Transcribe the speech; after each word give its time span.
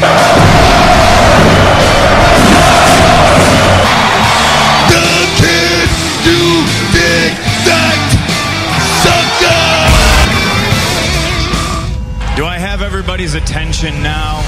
The 0.00 0.06
kid 5.36 5.88
do 6.24 6.64
dig 6.90 7.36
that 7.68 8.00
sucker. 9.04 9.60
Do 12.34 12.46
I 12.46 12.56
have 12.58 12.80
everybody's 12.80 13.34
attention 13.34 14.02
now? 14.02 14.42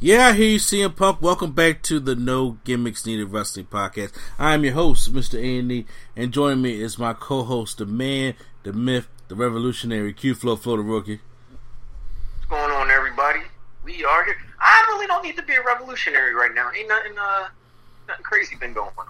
Yeah, 0.00 0.28
I 0.28 0.32
hear 0.32 0.48
you, 0.50 0.58
CM 0.58 0.96
Punk. 0.96 1.22
Welcome 1.22 1.52
back 1.52 1.82
to 1.82 2.00
the 2.00 2.16
No 2.16 2.58
Gimmicks 2.64 3.06
Needed 3.06 3.30
Wrestling 3.30 3.66
Podcast. 3.66 4.12
I 4.40 4.54
am 4.54 4.64
your 4.64 4.74
host, 4.74 5.14
Mr. 5.14 5.38
A&E, 5.38 5.86
and 6.16 6.32
joining 6.32 6.62
me 6.62 6.80
is 6.80 6.98
my 6.98 7.12
co-host, 7.12 7.78
the 7.78 7.86
man, 7.86 8.34
the 8.64 8.72
myth, 8.72 9.06
the 9.28 9.36
revolutionary, 9.36 10.12
Q-Flow, 10.12 10.56
Flow 10.56 10.78
the 10.78 10.82
Rookie. 10.82 11.20
What's 12.38 12.50
going 12.50 12.72
on, 12.72 12.90
everybody? 12.90 13.42
We 13.84 14.04
are 14.04 14.24
here. 14.24 14.36
I 14.60 14.84
really 14.88 15.06
don't 15.06 15.22
need 15.24 15.36
to 15.36 15.42
be 15.42 15.54
a 15.54 15.62
revolutionary 15.62 16.34
right 16.34 16.54
now. 16.54 16.70
Ain't 16.76 16.88
nothing, 16.88 17.12
uh, 17.18 17.48
nothing 18.08 18.22
crazy 18.24 18.56
been 18.56 18.72
going 18.72 18.90
on. 18.98 19.06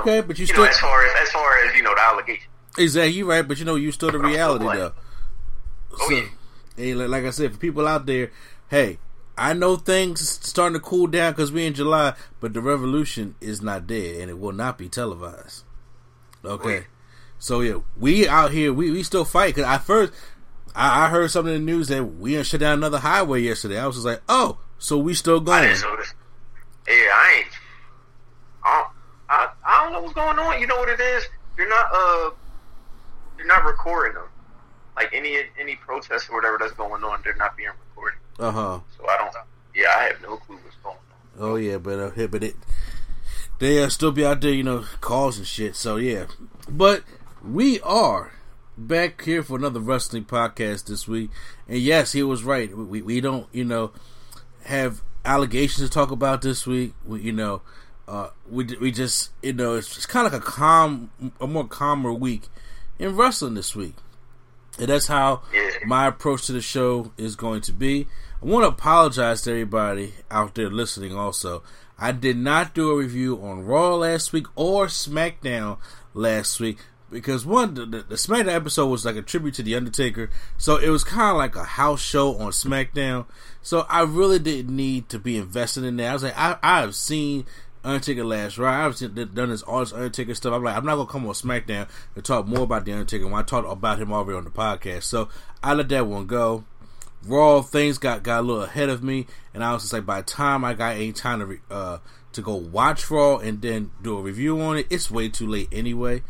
Okay, 0.00 0.20
but 0.20 0.38
you 0.38 0.42
You 0.42 0.46
still... 0.46 0.62
know, 0.64 0.70
as 0.70 0.78
far 0.78 1.04
as 1.04 1.12
as 1.22 1.30
far 1.30 1.58
as 1.64 1.74
you 1.74 1.82
know, 1.82 1.94
the 1.94 2.00
allegation. 2.00 2.48
Exactly, 2.78 3.12
you 3.12 3.28
right, 3.28 3.46
but 3.46 3.58
you 3.58 3.64
know, 3.64 3.74
you 3.74 3.90
still 3.92 4.10
the 4.10 4.18
I'm 4.18 4.20
still 4.24 4.30
reality, 4.30 4.64
though. 4.64 4.92
Oh, 5.92 6.08
So, 6.08 6.14
yeah. 6.14 6.24
hey, 6.76 6.94
like 6.94 7.24
I 7.24 7.30
said, 7.30 7.52
for 7.52 7.58
people 7.58 7.86
out 7.86 8.06
there, 8.06 8.30
hey, 8.70 8.98
I 9.36 9.52
know 9.54 9.76
things 9.76 10.26
starting 10.28 10.74
to 10.74 10.80
cool 10.80 11.06
down 11.06 11.32
because 11.32 11.50
we're 11.52 11.66
in 11.66 11.74
July, 11.74 12.14
but 12.40 12.54
the 12.54 12.60
revolution 12.60 13.34
is 13.40 13.60
not 13.60 13.86
dead, 13.86 14.20
and 14.20 14.30
it 14.30 14.38
will 14.38 14.52
not 14.52 14.78
be 14.78 14.88
televised. 14.88 15.64
Okay, 16.44 16.74
yeah. 16.74 16.80
so 17.38 17.60
yeah, 17.60 17.78
we 17.98 18.28
out 18.28 18.52
here, 18.52 18.72
we, 18.72 18.90
we 18.90 19.02
still 19.02 19.24
fight. 19.24 19.54
Cause 19.56 19.64
I 19.64 19.78
first, 19.78 20.12
I, 20.74 21.06
I 21.06 21.08
heard 21.08 21.30
something 21.30 21.54
in 21.54 21.66
the 21.66 21.72
news 21.72 21.88
that 21.88 22.04
we 22.04 22.42
shut 22.44 22.60
down 22.60 22.78
another 22.78 22.98
highway 22.98 23.42
yesterday. 23.42 23.78
I 23.78 23.86
was 23.86 23.96
just 23.96 24.06
like, 24.06 24.22
oh, 24.28 24.58
so 24.82 24.98
we 24.98 25.14
still 25.14 25.36
I 25.36 25.44
going? 25.44 25.62
didn't 25.68 25.82
know. 25.82 25.96
Yeah, 26.88 26.94
I 26.94 27.34
ain't. 27.38 27.52
I 28.64 28.78
don't, 28.78 28.88
I, 29.28 29.48
I 29.64 29.82
don't 29.84 29.92
know 29.92 30.00
what's 30.02 30.14
going 30.14 30.38
on. 30.38 30.60
You 30.60 30.66
know 30.66 30.76
what 30.76 30.88
it 30.88 31.00
is? 31.00 31.24
You're 31.56 31.68
not 31.68 31.86
uh, 31.94 32.30
you're 33.38 33.46
not 33.46 33.64
recording 33.64 34.14
them. 34.14 34.28
Like 34.96 35.10
any 35.12 35.38
any 35.58 35.76
protest 35.76 36.28
or 36.28 36.34
whatever 36.36 36.58
that's 36.58 36.72
going 36.72 37.04
on, 37.04 37.20
they're 37.22 37.36
not 37.36 37.56
being 37.56 37.70
recorded. 37.90 38.18
Uh 38.38 38.50
huh. 38.50 38.80
So 38.98 39.08
I 39.08 39.16
don't. 39.18 39.34
Yeah, 39.74 39.86
I 39.96 40.02
have 40.04 40.20
no 40.20 40.36
clue 40.36 40.56
what's 40.56 40.76
going 40.82 40.96
on. 40.96 41.02
Oh 41.38 41.54
yeah, 41.56 41.78
but 41.78 41.98
uh, 41.98 42.10
yeah, 42.16 42.26
but 42.26 42.42
it 42.42 42.56
they 43.60 43.82
uh, 43.82 43.88
still 43.88 44.10
be 44.10 44.24
out 44.26 44.40
there, 44.40 44.52
you 44.52 44.64
know, 44.64 44.84
calls 45.00 45.38
and 45.38 45.46
shit. 45.46 45.76
So 45.76 45.96
yeah, 45.96 46.26
but 46.68 47.04
we 47.44 47.80
are 47.82 48.32
back 48.76 49.22
here 49.22 49.42
for 49.44 49.56
another 49.56 49.80
wrestling 49.80 50.24
podcast 50.24 50.86
this 50.86 51.06
week. 51.06 51.30
And 51.68 51.78
yes, 51.78 52.12
he 52.12 52.22
was 52.24 52.42
right. 52.42 52.76
We 52.76 53.00
we 53.00 53.20
don't, 53.20 53.46
you 53.52 53.64
know, 53.64 53.92
have 54.64 55.02
allegations 55.24 55.88
to 55.88 55.92
talk 55.92 56.10
about 56.10 56.42
this 56.42 56.66
week. 56.66 56.94
We, 57.04 57.22
you 57.22 57.32
know, 57.32 57.62
uh, 58.08 58.30
we 58.50 58.64
we 58.80 58.90
just, 58.90 59.30
you 59.42 59.52
know, 59.52 59.74
it's, 59.74 59.96
it's 59.96 60.06
kind 60.06 60.26
of 60.26 60.32
like 60.32 60.42
a 60.42 60.44
calm, 60.44 61.10
a 61.40 61.46
more 61.46 61.66
calmer 61.66 62.12
week 62.12 62.48
in 62.98 63.16
wrestling 63.16 63.54
this 63.54 63.74
week. 63.74 63.94
And 64.78 64.88
that's 64.88 65.06
how 65.06 65.42
my 65.84 66.06
approach 66.06 66.46
to 66.46 66.52
the 66.52 66.62
show 66.62 67.12
is 67.18 67.36
going 67.36 67.60
to 67.62 67.72
be. 67.72 68.06
I 68.42 68.46
want 68.46 68.64
to 68.64 68.68
apologize 68.68 69.42
to 69.42 69.50
everybody 69.50 70.14
out 70.30 70.54
there 70.54 70.70
listening 70.70 71.14
also. 71.14 71.62
I 71.98 72.12
did 72.12 72.36
not 72.36 72.74
do 72.74 72.90
a 72.90 72.96
review 72.96 73.40
on 73.42 73.64
Raw 73.64 73.94
last 73.96 74.32
week 74.32 74.46
or 74.56 74.86
SmackDown 74.86 75.78
last 76.14 76.58
week 76.58 76.78
because 77.12 77.46
one, 77.46 77.74
the, 77.74 77.86
the, 77.86 78.14
SmackDown 78.14 78.54
episode 78.54 78.86
was 78.86 79.04
like 79.04 79.16
a 79.16 79.22
tribute 79.22 79.54
to 79.54 79.62
The 79.62 79.74
Undertaker, 79.74 80.30
so 80.56 80.76
it 80.76 80.88
was 80.88 81.04
kind 81.04 81.30
of 81.30 81.36
like 81.36 81.54
a 81.54 81.64
house 81.64 82.00
show 82.00 82.36
on 82.36 82.50
SmackDown. 82.50 83.26
So 83.60 83.86
I 83.88 84.02
really 84.02 84.38
didn't 84.38 84.74
need 84.74 85.08
to 85.10 85.18
be 85.18 85.36
invested 85.36 85.84
in 85.84 85.96
that. 85.98 86.10
I 86.10 86.12
was 86.14 86.22
like, 86.22 86.38
I, 86.38 86.58
I 86.62 86.80
have 86.80 86.94
seen 86.94 87.46
Undertaker 87.84 88.24
Last 88.24 88.58
Ride. 88.58 88.84
I've 88.84 88.96
seen, 88.96 89.14
done 89.14 89.50
this 89.50 89.62
all 89.62 89.80
this 89.80 89.92
Undertaker 89.92 90.34
stuff. 90.34 90.54
I'm 90.54 90.64
like, 90.64 90.76
I'm 90.76 90.84
not 90.84 90.96
gonna 90.96 91.08
come 91.08 91.26
on 91.26 91.34
SmackDown 91.34 91.88
and 92.14 92.24
talk 92.24 92.46
more 92.46 92.62
about 92.62 92.84
the 92.84 92.92
Undertaker 92.92 93.26
when 93.26 93.34
I 93.34 93.42
talked 93.42 93.70
about 93.70 93.98
him 93.98 94.12
already 94.12 94.38
on 94.38 94.44
the 94.44 94.50
podcast. 94.50 95.04
So 95.04 95.28
I 95.62 95.74
let 95.74 95.88
that 95.90 96.06
one 96.06 96.26
go. 96.26 96.64
Raw 97.24 97.62
things 97.62 97.98
got 97.98 98.24
got 98.24 98.40
a 98.40 98.42
little 98.42 98.64
ahead 98.64 98.88
of 98.88 99.02
me, 99.02 99.26
and 99.54 99.62
I 99.62 99.72
was 99.72 99.82
just 99.82 99.92
like, 99.92 100.06
by 100.06 100.20
the 100.20 100.26
time 100.26 100.64
I 100.64 100.74
got 100.74 100.96
any 100.96 101.12
time 101.12 101.38
to 101.38 101.46
re, 101.46 101.58
uh 101.70 101.98
to 102.32 102.42
go 102.42 102.54
watch 102.54 103.10
Raw 103.10 103.36
and 103.36 103.60
then 103.60 103.90
do 104.02 104.16
a 104.16 104.22
review 104.22 104.60
on 104.60 104.78
it, 104.78 104.86
it's 104.90 105.10
way 105.10 105.28
too 105.28 105.46
late 105.46 105.68
anyway. 105.70 106.22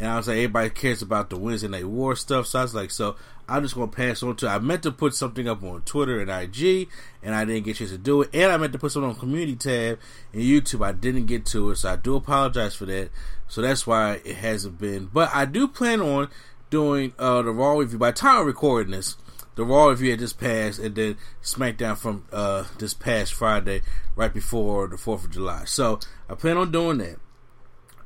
And 0.00 0.08
I 0.08 0.16
was 0.16 0.28
like, 0.28 0.38
everybody 0.38 0.70
cares 0.70 1.02
about 1.02 1.28
the 1.28 1.36
Wednesday 1.36 1.68
Night 1.68 1.84
War 1.84 2.16
stuff, 2.16 2.46
so 2.46 2.58
I 2.58 2.62
was 2.62 2.74
like, 2.74 2.90
so 2.90 3.16
I'm 3.46 3.62
just 3.62 3.74
gonna 3.74 3.88
pass 3.88 4.22
on 4.22 4.34
to. 4.36 4.48
I 4.48 4.58
meant 4.58 4.82
to 4.84 4.92
put 4.92 5.14
something 5.14 5.46
up 5.46 5.62
on 5.62 5.82
Twitter 5.82 6.20
and 6.20 6.30
IG, 6.30 6.88
and 7.22 7.34
I 7.34 7.44
didn't 7.44 7.64
get 7.64 7.76
a 7.76 7.78
chance 7.80 7.90
to 7.90 7.98
do 7.98 8.22
it. 8.22 8.30
And 8.32 8.50
I 8.50 8.56
meant 8.56 8.72
to 8.72 8.78
put 8.78 8.92
something 8.92 9.10
on 9.10 9.16
Community 9.16 9.56
tab 9.56 9.98
and 10.32 10.40
YouTube. 10.40 10.82
I 10.82 10.92
didn't 10.92 11.26
get 11.26 11.44
to 11.46 11.70
it, 11.70 11.76
so 11.76 11.92
I 11.92 11.96
do 11.96 12.16
apologize 12.16 12.74
for 12.74 12.86
that. 12.86 13.10
So 13.46 13.60
that's 13.60 13.86
why 13.86 14.22
it 14.24 14.36
hasn't 14.36 14.78
been. 14.78 15.10
But 15.12 15.28
I 15.34 15.44
do 15.44 15.68
plan 15.68 16.00
on 16.00 16.30
doing 16.70 17.12
uh, 17.18 17.42
the 17.42 17.50
Raw 17.50 17.74
review. 17.74 17.98
By 17.98 18.12
time 18.12 18.38
I'm 18.38 18.46
recording 18.46 18.92
this, 18.92 19.18
the 19.56 19.66
Raw 19.66 19.88
review 19.88 20.12
had 20.12 20.20
just 20.20 20.40
passed, 20.40 20.78
and 20.78 20.94
then 20.94 21.18
SmackDown 21.42 21.98
from 21.98 22.24
uh, 22.32 22.64
this 22.78 22.94
past 22.94 23.34
Friday, 23.34 23.82
right 24.16 24.32
before 24.32 24.88
the 24.88 24.96
Fourth 24.96 25.24
of 25.24 25.30
July. 25.30 25.64
So 25.66 26.00
I 26.26 26.36
plan 26.36 26.56
on 26.56 26.72
doing 26.72 26.96
that. 26.98 27.16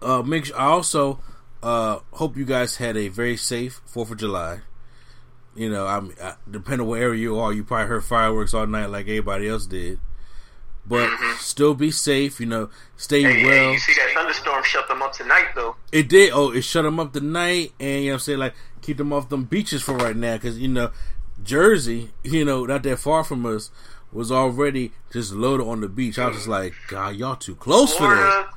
Uh, 0.03 0.23
make 0.23 0.47
sure, 0.47 0.59
I 0.59 0.65
also 0.65 1.21
uh, 1.65 2.01
hope 2.13 2.37
you 2.37 2.45
guys 2.45 2.77
had 2.77 2.97
a 2.97 3.09
very 3.09 3.37
safe 3.37 3.81
Fourth 3.87 4.11
of 4.11 4.19
July. 4.19 4.61
You 5.57 5.71
know, 5.71 5.87
I'm 5.87 6.15
I, 6.23 6.35
depending 6.51 6.83
on 6.83 6.89
what 6.89 7.01
area 7.01 7.21
you 7.21 7.39
are, 7.39 7.53
you 7.53 7.65
probably 7.65 7.87
heard 7.87 8.05
fireworks 8.05 8.55
all 8.55 8.67
night 8.67 8.91
like 8.91 9.07
everybody 9.07 9.49
else 9.49 9.67
did. 9.67 9.99
But 10.87 11.11
still 11.39 11.75
be 11.75 11.91
safe. 11.91 12.39
You 12.39 12.47
know, 12.47 12.71
stay 12.97 13.23
Mm-hmm. 13.23 13.39
Hey, 13.39 13.45
well. 13.45 13.55
hey, 13.55 13.73
you 13.73 13.79
see 13.79 13.95
that 13.95 14.13
thunderstorm 14.15 14.63
shut 14.65 14.87
them 14.89 15.01
up 15.01 15.13
tonight, 15.13 15.47
though. 15.55 15.77
It 15.91 16.09
did. 16.09 16.33
Oh, 16.35 16.51
it 16.51 16.63
shut 16.63 16.85
them 16.85 17.01
up 17.01 17.15
tonight, 17.15 17.73
and 17.81 18.03
you 18.03 18.07
know 18.07 18.09
what 18.09 18.15
I'm 18.15 18.21
saying, 18.21 18.39
like 18.39 18.55
keep 18.83 18.99
them 18.99 19.15
off 19.15 19.31
them 19.31 19.45
beaches 19.45 19.81
for 19.81 19.97
right 19.97 20.15
now, 20.15 20.35
because 20.35 20.59
you 20.59 20.69
know 20.69 20.91
Jersey, 21.43 22.11
you 22.23 22.45
know, 22.45 22.67
not 22.67 22.83
that 22.83 22.99
far 22.99 23.25
from 23.25 23.47
us, 23.47 23.71
was 24.13 24.31
already 24.31 24.93
just 25.13 25.33
loaded 25.33 25.67
on 25.67 25.81
the 25.81 25.89
beach. 25.89 26.19
I 26.19 26.29
was 26.29 26.37
just 26.37 26.49
like, 26.49 26.75
God, 26.89 27.17
y'all 27.17 27.37
too 27.37 27.55
close 27.55 27.95
for 27.95 28.15
that. 28.15 28.49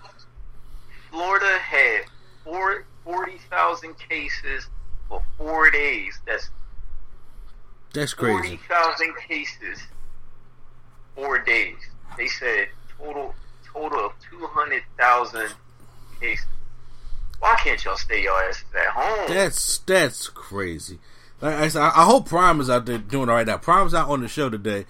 Florida, 1.10 1.50
Florida 1.50 1.58
had 1.60 2.02
four, 2.44 2.86
40,000 3.08 3.96
cases 4.10 4.68
for 5.08 5.24
four 5.38 5.72
days. 5.72 6.20
That's 6.28 6.50
That's 7.94 8.14
crazy. 8.14 8.58
40,000 8.58 9.16
cases, 9.28 9.80
four 11.16 11.40
days. 11.40 11.78
They 12.18 12.28
said 12.28 12.68
total 12.98 13.34
total 13.74 14.08
of 14.08 14.12
200,000 14.30 15.50
cases. 16.20 16.46
Why 17.40 17.56
can't 17.64 17.84
y'all 17.86 17.96
stay 17.96 18.24
your 18.24 18.44
asses 18.44 18.66
at 18.76 18.88
home? 18.88 19.34
That's 19.34 19.78
that's 19.80 20.28
crazy. 20.28 21.00
Like 21.40 21.56
I 21.56 21.68
said, 21.68 21.84
I 21.84 22.04
hope 22.04 22.28
Prime 22.28 22.60
is 22.60 22.70
out 22.70 22.88
there 22.88 22.98
doing 22.98 23.30
all 23.30 23.36
right 23.36 23.46
now. 23.48 23.58
Prime's 23.58 23.94
not 23.94 24.10
on 24.10 24.22
the 24.22 24.28
show 24.28 24.50
today. 24.50 24.86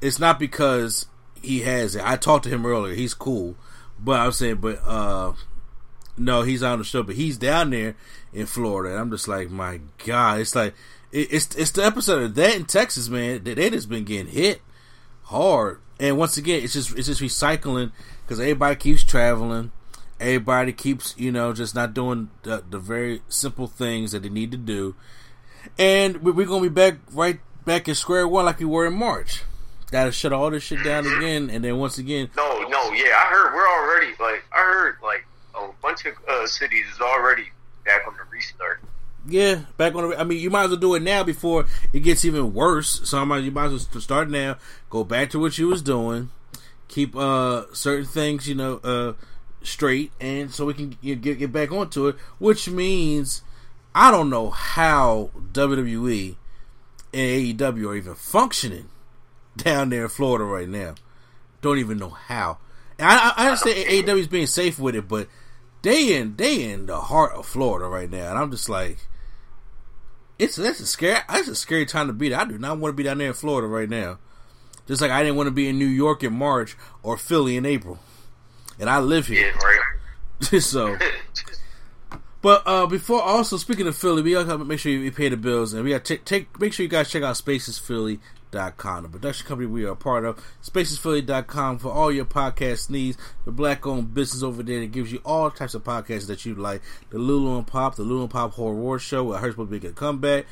It's 0.00 0.18
not 0.18 0.38
because 0.38 1.06
he 1.40 1.60
has 1.60 1.94
it. 1.94 2.02
I 2.04 2.16
talked 2.16 2.44
to 2.44 2.50
him 2.50 2.64
earlier. 2.64 2.94
He's 2.94 3.12
cool, 3.12 3.54
but 3.98 4.18
I'm 4.18 4.32
saying, 4.32 4.56
but 4.56 4.80
uh, 4.86 5.34
no, 6.20 6.42
he's 6.42 6.62
on 6.62 6.78
the 6.78 6.84
show. 6.84 7.02
But 7.02 7.16
he's 7.16 7.36
down 7.36 7.70
there 7.70 7.96
in 8.32 8.46
Florida, 8.46 8.90
and 8.90 9.00
I'm 9.00 9.10
just 9.10 9.26
like, 9.26 9.50
my 9.50 9.80
God, 10.04 10.40
it's 10.40 10.54
like 10.54 10.74
it, 11.10 11.32
it's 11.32 11.54
it's 11.56 11.70
the 11.72 11.84
episode 11.84 12.22
of 12.22 12.34
that 12.34 12.56
in 12.56 12.64
Texas, 12.66 13.08
man. 13.08 13.42
They, 13.44 13.54
they 13.54 13.70
just 13.70 13.88
been 13.88 14.04
getting 14.04 14.32
hit 14.32 14.60
hard, 15.24 15.80
And 15.98 16.18
once 16.18 16.36
again, 16.36 16.62
it's 16.62 16.74
just 16.74 16.96
it's 16.96 17.06
just 17.06 17.20
recycling 17.20 17.92
because 18.22 18.40
everybody 18.40 18.76
keeps 18.76 19.02
traveling. 19.02 19.72
Everybody 20.18 20.72
keeps, 20.72 21.14
you 21.16 21.32
know, 21.32 21.54
just 21.54 21.74
not 21.74 21.94
doing 21.94 22.30
the, 22.42 22.62
the 22.68 22.78
very 22.78 23.22
simple 23.28 23.66
things 23.66 24.12
that 24.12 24.22
they 24.22 24.28
need 24.28 24.50
to 24.50 24.58
do. 24.58 24.94
And 25.78 26.22
we're 26.22 26.44
to 26.44 26.60
be 26.60 26.68
back 26.68 26.96
right 27.12 27.40
back 27.64 27.88
in 27.88 27.94
square 27.94 28.28
one 28.28 28.44
like 28.44 28.58
we 28.58 28.66
were 28.66 28.86
in 28.86 28.94
March. 28.94 29.44
Got 29.90 30.04
to 30.04 30.12
shut 30.12 30.32
all 30.32 30.50
this 30.50 30.62
shit 30.62 30.84
down 30.84 31.06
again, 31.06 31.50
and 31.50 31.64
then 31.64 31.78
once 31.78 31.98
again. 31.98 32.30
No, 32.36 32.60
no, 32.68 32.92
yeah, 32.92 33.16
I 33.16 33.28
heard 33.30 33.54
we're 33.54 33.68
already 33.68 34.12
like 34.20 34.44
I 34.52 34.58
heard 34.58 34.96
like 35.02 35.24
a 35.68 35.82
bunch 35.82 36.06
of 36.06 36.14
uh, 36.28 36.46
cities 36.46 36.86
is 36.92 37.00
already 37.00 37.46
back 37.84 38.06
on 38.06 38.14
the 38.14 38.24
restart. 38.30 38.80
Yeah, 39.26 39.60
back 39.76 39.94
on 39.94 40.10
the. 40.10 40.20
I 40.20 40.24
mean, 40.24 40.38
you 40.38 40.50
might 40.50 40.64
as 40.64 40.70
well 40.70 40.78
do 40.78 40.94
it 40.94 41.02
now 41.02 41.22
before 41.22 41.66
it 41.92 42.00
gets 42.00 42.24
even 42.24 42.54
worse. 42.54 43.08
So 43.08 43.18
you 43.36 43.50
might 43.50 43.66
as 43.66 43.88
well 43.92 44.00
start 44.00 44.30
now. 44.30 44.56
Go 44.88 45.04
back 45.04 45.30
to 45.30 45.38
what 45.38 45.58
you 45.58 45.68
was 45.68 45.82
doing. 45.82 46.30
Keep 46.88 47.14
uh 47.14 47.72
certain 47.72 48.06
things, 48.06 48.48
you 48.48 48.54
know, 48.54 48.80
uh 48.82 49.12
straight, 49.62 50.12
and 50.20 50.50
so 50.50 50.64
we 50.64 50.74
can 50.74 50.96
get 51.02 51.22
get 51.22 51.52
back 51.52 51.70
onto 51.70 52.08
it. 52.08 52.16
Which 52.38 52.68
means 52.68 53.42
I 53.94 54.10
don't 54.10 54.30
know 54.30 54.50
how 54.50 55.30
WWE 55.52 56.36
and 57.12 57.58
AEW 57.58 57.88
are 57.88 57.96
even 57.96 58.14
functioning 58.14 58.88
down 59.56 59.90
there 59.90 60.04
in 60.04 60.08
Florida 60.08 60.44
right 60.44 60.68
now. 60.68 60.94
Don't 61.60 61.78
even 61.78 61.98
know 61.98 62.10
how. 62.10 62.58
And 62.98 63.08
I, 63.08 63.32
I 63.36 63.44
understand 63.46 63.76
AEW 63.76 64.18
is 64.18 64.28
being 64.28 64.46
safe 64.46 64.78
with 64.78 64.94
it, 64.94 65.08
but 65.08 65.28
they 65.82 66.16
in 66.16 66.36
they 66.36 66.70
in 66.70 66.86
the 66.86 67.00
heart 67.00 67.32
of 67.32 67.46
Florida 67.46 67.86
right 67.86 68.10
now, 68.10 68.30
and 68.30 68.38
I'm 68.38 68.50
just 68.50 68.68
like, 68.68 68.98
it's 70.38 70.56
that's 70.56 70.80
a 70.80 70.86
scary 70.86 71.20
that's 71.28 71.48
a 71.48 71.54
scary 71.54 71.86
time 71.86 72.06
to 72.08 72.12
be 72.12 72.28
there. 72.28 72.40
I 72.40 72.44
do 72.44 72.58
not 72.58 72.78
want 72.78 72.92
to 72.92 72.96
be 72.96 73.02
down 73.02 73.18
there 73.18 73.28
in 73.28 73.34
Florida 73.34 73.66
right 73.66 73.88
now. 73.88 74.18
Just 74.86 75.00
like 75.00 75.10
I 75.10 75.22
didn't 75.22 75.36
want 75.36 75.46
to 75.46 75.52
be 75.52 75.68
in 75.68 75.78
New 75.78 75.86
York 75.86 76.22
in 76.22 76.34
March 76.34 76.76
or 77.02 77.16
Philly 77.16 77.56
in 77.56 77.64
April, 77.64 77.98
and 78.78 78.90
I 78.90 78.98
live 78.98 79.26
here. 79.26 79.46
Yeah, 79.46 79.58
right. 79.58 80.60
so, 80.62 80.96
but 82.42 82.62
uh, 82.66 82.86
before 82.86 83.22
also 83.22 83.56
speaking 83.56 83.86
of 83.86 83.96
Philly, 83.96 84.22
we 84.22 84.32
gotta 84.32 84.58
make 84.58 84.80
sure 84.80 84.92
you 84.92 85.12
pay 85.12 85.28
the 85.28 85.36
bills, 85.36 85.72
and 85.72 85.84
we 85.84 85.90
got 85.90 86.04
to 86.06 86.16
take 86.18 86.58
make 86.60 86.72
sure 86.72 86.84
you 86.84 86.90
guys 86.90 87.10
check 87.10 87.22
out 87.22 87.36
SpacesPhilly.com, 88.50 89.02
the 89.02 89.08
production 89.08 89.46
company 89.46 89.66
we 89.66 89.84
are 89.84 89.92
a 89.92 89.96
part 89.96 90.24
of. 90.24 90.42
SpacesPhilly.com 90.62 91.78
for 91.78 91.90
all 91.90 92.12
your 92.12 92.24
podcast 92.24 92.90
needs. 92.90 93.16
The 93.44 93.52
black-owned 93.52 94.14
business 94.14 94.42
over 94.42 94.62
there 94.62 94.80
that 94.80 94.92
gives 94.92 95.12
you 95.12 95.20
all 95.24 95.50
types 95.50 95.74
of 95.74 95.84
podcasts 95.84 96.26
that 96.26 96.44
you 96.44 96.54
like. 96.54 96.82
The 97.10 97.18
Lulu 97.18 97.56
and 97.56 97.66
Pop, 97.66 97.96
the 97.96 98.02
Lulu 98.02 98.22
and 98.22 98.30
Pop 98.30 98.52
Horror 98.52 98.74
War 98.74 98.98
Show, 98.98 99.24
where 99.24 99.38
Hurts 99.38 99.56
will 99.56 99.66
be 99.66 99.76
a 99.86 99.92
comeback 99.92 100.46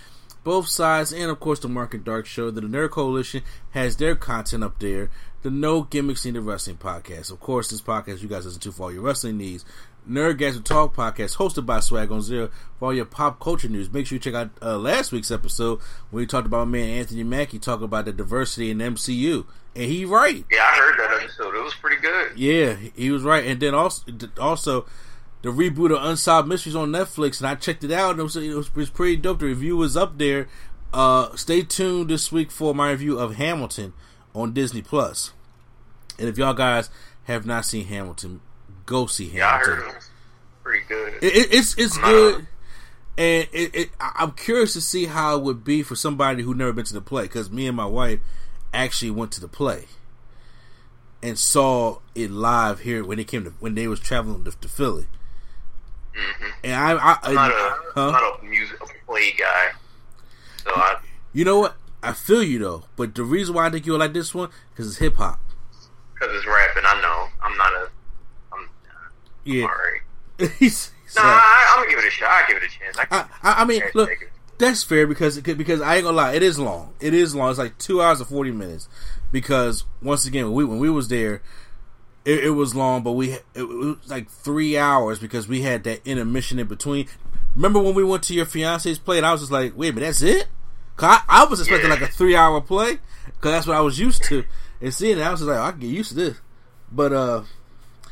both 0.44 0.68
sides, 0.68 1.12
and 1.12 1.30
of 1.30 1.40
course 1.40 1.58
the 1.58 1.68
Mark 1.68 1.92
and 1.92 2.04
Dark 2.04 2.24
Show. 2.24 2.50
The 2.50 2.62
Nerd 2.62 2.90
Coalition 2.90 3.42
has 3.72 3.96
their 3.96 4.16
content 4.16 4.64
up 4.64 4.78
there. 4.78 5.10
The 5.42 5.50
No 5.50 5.82
Gimmicks 5.82 6.24
Needed 6.24 6.40
Wrestling 6.40 6.78
Podcast. 6.78 7.30
Of 7.30 7.38
course, 7.38 7.68
this 7.68 7.82
podcast 7.82 8.22
you 8.22 8.28
guys 8.28 8.46
listen 8.46 8.60
to 8.62 8.72
for 8.72 8.84
all 8.84 8.92
your 8.92 9.02
wrestling 9.02 9.36
needs. 9.36 9.64
Nerdgasm 10.08 10.64
Talk 10.64 10.94
Podcast, 10.94 11.36
hosted 11.36 11.66
by 11.66 11.80
Swag 11.80 12.10
on 12.10 12.22
Zero, 12.22 12.50
for 12.78 12.86
all 12.86 12.94
your 12.94 13.04
pop 13.04 13.40
culture 13.40 13.68
news. 13.68 13.92
Make 13.92 14.06
sure 14.06 14.16
you 14.16 14.20
check 14.20 14.34
out 14.34 14.50
uh, 14.62 14.78
last 14.78 15.12
week's 15.12 15.30
episode 15.30 15.80
when 16.10 16.22
we 16.22 16.26
talked 16.26 16.46
about 16.46 16.66
my 16.66 16.78
man 16.78 16.98
Anthony 16.98 17.24
Mackie 17.24 17.58
talking 17.58 17.84
about 17.84 18.06
the 18.06 18.12
diversity 18.12 18.70
in 18.70 18.78
MCU, 18.78 19.46
and 19.76 19.84
he 19.84 20.04
right. 20.04 20.44
Yeah, 20.50 20.62
I 20.62 20.76
heard 20.76 20.98
that 20.98 21.22
episode. 21.22 21.54
It 21.54 21.62
was 21.62 21.74
pretty 21.74 22.00
good. 22.00 22.38
Yeah, 22.38 22.76
he 22.96 23.10
was 23.10 23.22
right. 23.22 23.44
And 23.44 23.60
then 23.60 23.74
also, 23.74 24.02
also 24.40 24.86
the 25.42 25.50
reboot 25.50 25.94
of 25.94 26.02
Unsolved 26.02 26.48
Mysteries 26.48 26.76
on 26.76 26.90
Netflix, 26.90 27.38
and 27.38 27.48
I 27.48 27.54
checked 27.54 27.84
it 27.84 27.92
out, 27.92 28.12
and 28.12 28.20
it 28.20 28.24
was, 28.24 28.36
it 28.36 28.54
was, 28.54 28.68
it 28.68 28.76
was 28.76 28.90
pretty 28.90 29.16
dope. 29.16 29.40
The 29.40 29.46
review 29.46 29.76
was 29.76 29.96
up 29.96 30.18
there. 30.18 30.48
Uh, 30.92 31.36
stay 31.36 31.62
tuned 31.62 32.08
this 32.08 32.32
week 32.32 32.50
for 32.50 32.74
my 32.74 32.90
review 32.92 33.18
of 33.18 33.36
Hamilton 33.36 33.92
on 34.34 34.54
Disney 34.54 34.80
Plus. 34.80 35.32
And 36.18 36.28
if 36.28 36.38
y'all 36.38 36.54
guys 36.54 36.90
have 37.24 37.46
not 37.46 37.64
seen 37.64 37.86
Hamilton, 37.86 38.40
go 38.88 39.06
see. 39.06 39.26
Yeah, 39.26 39.54
I 39.54 39.58
heard 39.58 39.88
it 39.88 39.94
pretty 40.62 40.84
good. 40.88 41.14
It, 41.22 41.36
it, 41.36 41.54
it's 41.54 41.78
it's 41.78 41.96
I'm 41.98 42.02
good, 42.02 42.46
and 43.16 43.48
it, 43.52 43.74
it, 43.74 43.90
I'm 44.00 44.32
curious 44.32 44.72
to 44.72 44.80
see 44.80 45.06
how 45.06 45.36
it 45.36 45.42
would 45.42 45.62
be 45.62 45.82
for 45.82 45.94
somebody 45.94 46.42
who 46.42 46.54
never 46.54 46.72
been 46.72 46.84
to 46.86 46.94
the 46.94 47.00
play. 47.00 47.22
Because 47.22 47.50
me 47.50 47.66
and 47.66 47.76
my 47.76 47.86
wife 47.86 48.20
actually 48.72 49.10
went 49.10 49.32
to 49.32 49.40
the 49.40 49.48
play 49.48 49.86
and 51.22 51.38
saw 51.38 51.98
it 52.14 52.30
live 52.30 52.80
here 52.80 53.04
when 53.04 53.18
they 53.18 53.24
came 53.24 53.44
to 53.44 53.50
when 53.60 53.74
they 53.74 53.86
was 53.86 54.00
traveling 54.00 54.44
to, 54.44 54.50
to 54.50 54.68
Philly. 54.68 55.06
Mm-hmm. 56.16 56.50
And 56.64 56.74
I, 56.74 56.92
I, 56.92 57.18
I'm 57.22 57.34
not 57.34 57.50
a, 57.50 57.76
huh? 57.94 58.10
Not 58.10 58.40
a 58.40 58.44
music 58.44 58.78
play 59.06 59.32
guy, 59.38 59.72
so 60.64 60.70
I 60.70 60.96
you 61.32 61.44
know 61.44 61.58
what? 61.60 61.76
I 62.02 62.12
feel 62.12 62.42
you 62.42 62.58
though, 62.58 62.84
but 62.96 63.14
the 63.14 63.24
reason 63.24 63.54
why 63.54 63.66
I 63.66 63.70
think 63.70 63.86
you 63.86 63.96
like 63.96 64.12
this 64.12 64.34
one 64.34 64.50
because 64.70 64.86
it's 64.88 64.98
hip 64.98 65.16
hop. 65.16 65.40
because 66.14 66.34
it's 66.34 66.46
rapping. 66.46 66.84
I 66.86 67.00
know 67.00 67.28
I'm 67.42 67.56
not 67.56 67.72
a. 67.72 67.90
Yeah, 69.50 69.64
alright. 69.64 70.02
He's- 70.58 70.92
he's 71.04 71.16
No, 71.16 71.22
I, 71.24 71.66
I'm 71.70 71.78
gonna 71.84 71.90
give 71.90 71.98
it 72.00 72.06
a 72.08 72.10
shot. 72.10 72.28
I 72.30 72.44
give 72.48 72.56
it 72.58 72.62
a 72.64 72.68
chance. 72.68 72.98
I, 72.98 73.06
I, 73.10 73.20
I, 73.42 73.62
I 73.62 73.64
mean, 73.64 73.82
look, 73.94 74.10
that's 74.58 74.82
fair 74.82 75.06
because 75.06 75.40
because 75.40 75.80
I 75.80 75.96
ain't 75.96 76.04
gonna 76.04 76.16
lie, 76.16 76.34
it 76.34 76.42
is 76.42 76.58
long. 76.58 76.92
It 77.00 77.14
is 77.14 77.34
long. 77.34 77.50
It's 77.50 77.58
like 77.58 77.78
two 77.78 78.02
hours 78.02 78.20
and 78.20 78.28
forty 78.28 78.50
minutes. 78.52 78.88
Because 79.32 79.84
once 80.02 80.26
again, 80.26 80.44
when 80.46 80.54
we 80.54 80.64
when 80.64 80.78
we 80.78 80.90
was 80.90 81.08
there, 81.08 81.42
it, 82.24 82.44
it 82.44 82.50
was 82.50 82.74
long, 82.74 83.02
but 83.02 83.12
we 83.12 83.32
it, 83.32 83.44
it 83.54 83.62
was 83.68 83.96
like 84.06 84.28
three 84.30 84.76
hours 84.78 85.18
because 85.18 85.48
we 85.48 85.62
had 85.62 85.84
that 85.84 86.06
intermission 86.06 86.58
in 86.58 86.66
between. 86.66 87.06
Remember 87.54 87.80
when 87.80 87.94
we 87.94 88.04
went 88.04 88.22
to 88.24 88.34
your 88.34 88.46
fiance's 88.46 88.98
play 88.98 89.16
and 89.16 89.26
I 89.26 89.32
was 89.32 89.40
just 89.40 89.52
like, 89.52 89.76
wait 89.76 89.88
a 89.90 89.92
minute, 89.94 90.06
that's 90.06 90.22
it? 90.22 90.46
'Cause 90.96 91.20
I, 91.28 91.42
I 91.42 91.44
was 91.46 91.60
expecting 91.60 91.88
Yeah. 91.90 91.94
like 91.94 92.02
a 92.02 92.12
three 92.12 92.36
hour 92.36 92.60
play 92.60 92.98
because 93.26 93.52
that's 93.52 93.66
what 93.66 93.76
I 93.76 93.80
was 93.80 93.98
used 93.98 94.24
to. 94.24 94.44
And 94.80 94.92
seeing 94.92 95.18
it, 95.18 95.22
I 95.22 95.30
was 95.30 95.40
just 95.40 95.48
like, 95.48 95.58
I 95.58 95.70
can 95.70 95.80
get 95.80 95.86
used 95.88 96.10
to 96.10 96.14
this. 96.16 96.40
But 96.90 97.12
uh, 97.12 97.42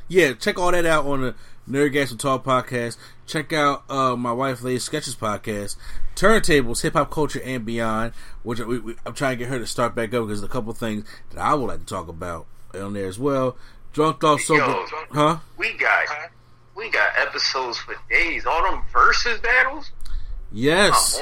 yeah, 0.08 0.32
check 0.35 0.58
all 0.58 0.73
that 0.73 0.87
out 0.87 1.06
on 1.06 1.20
the 1.23 1.35
Nerdgasm 1.69 2.19
Talk 2.19 2.44
podcast. 2.44 2.97
Check 3.26 3.53
out 3.53 3.85
uh, 3.91 4.17
my 4.17 4.32
wife 4.32 4.62
Lay's 4.62 4.85
Sketches 4.85 5.17
podcast, 5.17 5.76
Turntables, 6.14 6.82
Hip 6.82 6.94
Hop 6.94 7.11
Culture 7.11 7.41
and 7.44 7.64
Beyond, 7.64 8.12
which 8.43 8.61
we, 8.61 8.79
we, 8.79 8.94
I'm 9.05 9.14
trying 9.14 9.38
to 9.38 9.44
get 9.44 9.50
her 9.50 9.58
to 9.58 9.67
start 9.67 9.94
back 9.94 10.14
up 10.14 10.26
because 10.26 10.41
there's 10.41 10.43
a 10.43 10.53
couple 10.53 10.73
things 10.73 11.05
that 11.31 11.41
I 11.41 11.55
would 11.55 11.67
like 11.67 11.81
to 11.81 11.87
talk 11.87 12.08
about 12.08 12.47
on 12.75 12.93
there 12.93 13.08
as 13.08 13.19
well. 13.19 13.56
Drunk 13.93 14.20
Thought 14.20 14.41
Sober, 14.41 14.61
Yo, 14.61 14.87
huh? 15.12 15.38
we 15.56 15.73
got 15.75 16.06
we 16.76 16.91
got 16.91 17.08
episodes 17.19 17.79
for 17.79 17.97
days. 18.11 18.44
All 18.44 18.62
them 18.62 18.82
versus 18.93 19.41
battles. 19.41 19.91
Yes. 20.53 21.20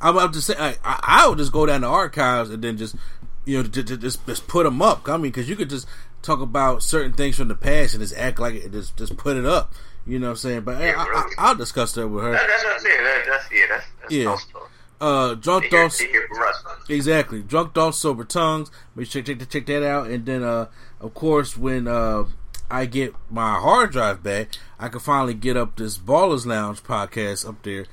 I'm 0.00 0.16
about 0.16 0.32
to 0.34 0.40
say 0.40 0.54
I, 0.56 0.76
I, 0.84 1.00
I 1.02 1.28
would 1.28 1.38
just 1.38 1.52
go 1.52 1.66
down 1.66 1.80
the 1.80 1.88
archives 1.88 2.50
and 2.50 2.62
then 2.62 2.76
just 2.76 2.94
you 3.44 3.56
know 3.56 3.68
just 3.68 4.00
just, 4.00 4.26
just 4.26 4.46
put 4.46 4.64
them 4.64 4.80
up. 4.80 5.08
I 5.08 5.16
mean, 5.16 5.32
because 5.32 5.48
you 5.48 5.56
could 5.56 5.70
just 5.70 5.86
talk 6.26 6.40
about 6.40 6.82
certain 6.82 7.12
things 7.12 7.36
from 7.36 7.48
the 7.48 7.54
past 7.54 7.94
and 7.94 8.02
just 8.02 8.16
act 8.16 8.38
like 8.38 8.54
it, 8.54 8.72
just 8.72 8.96
just 8.96 9.16
put 9.16 9.36
it 9.36 9.46
up. 9.46 9.72
You 10.06 10.18
know 10.18 10.26
what 10.28 10.30
I'm 10.32 10.36
saying? 10.36 10.60
But 10.62 10.78
hey, 10.78 10.92
I, 10.92 11.02
I, 11.02 11.30
I'll 11.38 11.54
discuss 11.54 11.92
that 11.94 12.06
with 12.08 12.22
her. 12.24 12.32
That, 12.32 12.46
that's 12.46 12.64
what 12.64 12.74
I'm 12.74 12.80
saying. 12.80 13.04
That, 13.04 13.24
that's 13.26 13.52
yeah. 13.52 13.66
That's, 13.68 13.86
that's 14.00 14.12
Yeah. 14.12 14.36
Uh, 14.98 15.34
drunk 15.34 15.64
They 15.64 15.70
thoughts. 15.70 15.98
hear. 15.98 16.26
Exactly. 16.88 17.42
Drunk 17.42 17.74
Thoughts, 17.74 17.98
Sober 17.98 18.24
Tongues. 18.24 18.70
Make 18.94 19.08
sure 19.10 19.20
check, 19.22 19.46
check 19.48 19.66
that 19.66 19.82
out. 19.82 20.06
And 20.06 20.24
then, 20.24 20.42
uh, 20.42 20.68
of 21.00 21.12
course, 21.12 21.56
when 21.56 21.86
uh, 21.86 22.24
I 22.70 22.86
get 22.86 23.14
my 23.30 23.58
hard 23.58 23.92
drive 23.92 24.22
back, 24.22 24.48
I 24.78 24.88
can 24.88 25.00
finally 25.00 25.34
get 25.34 25.56
up 25.56 25.76
this 25.76 25.98
Ballers 25.98 26.46
Lounge 26.46 26.82
podcast 26.82 27.46
up 27.46 27.62
there 27.62 27.84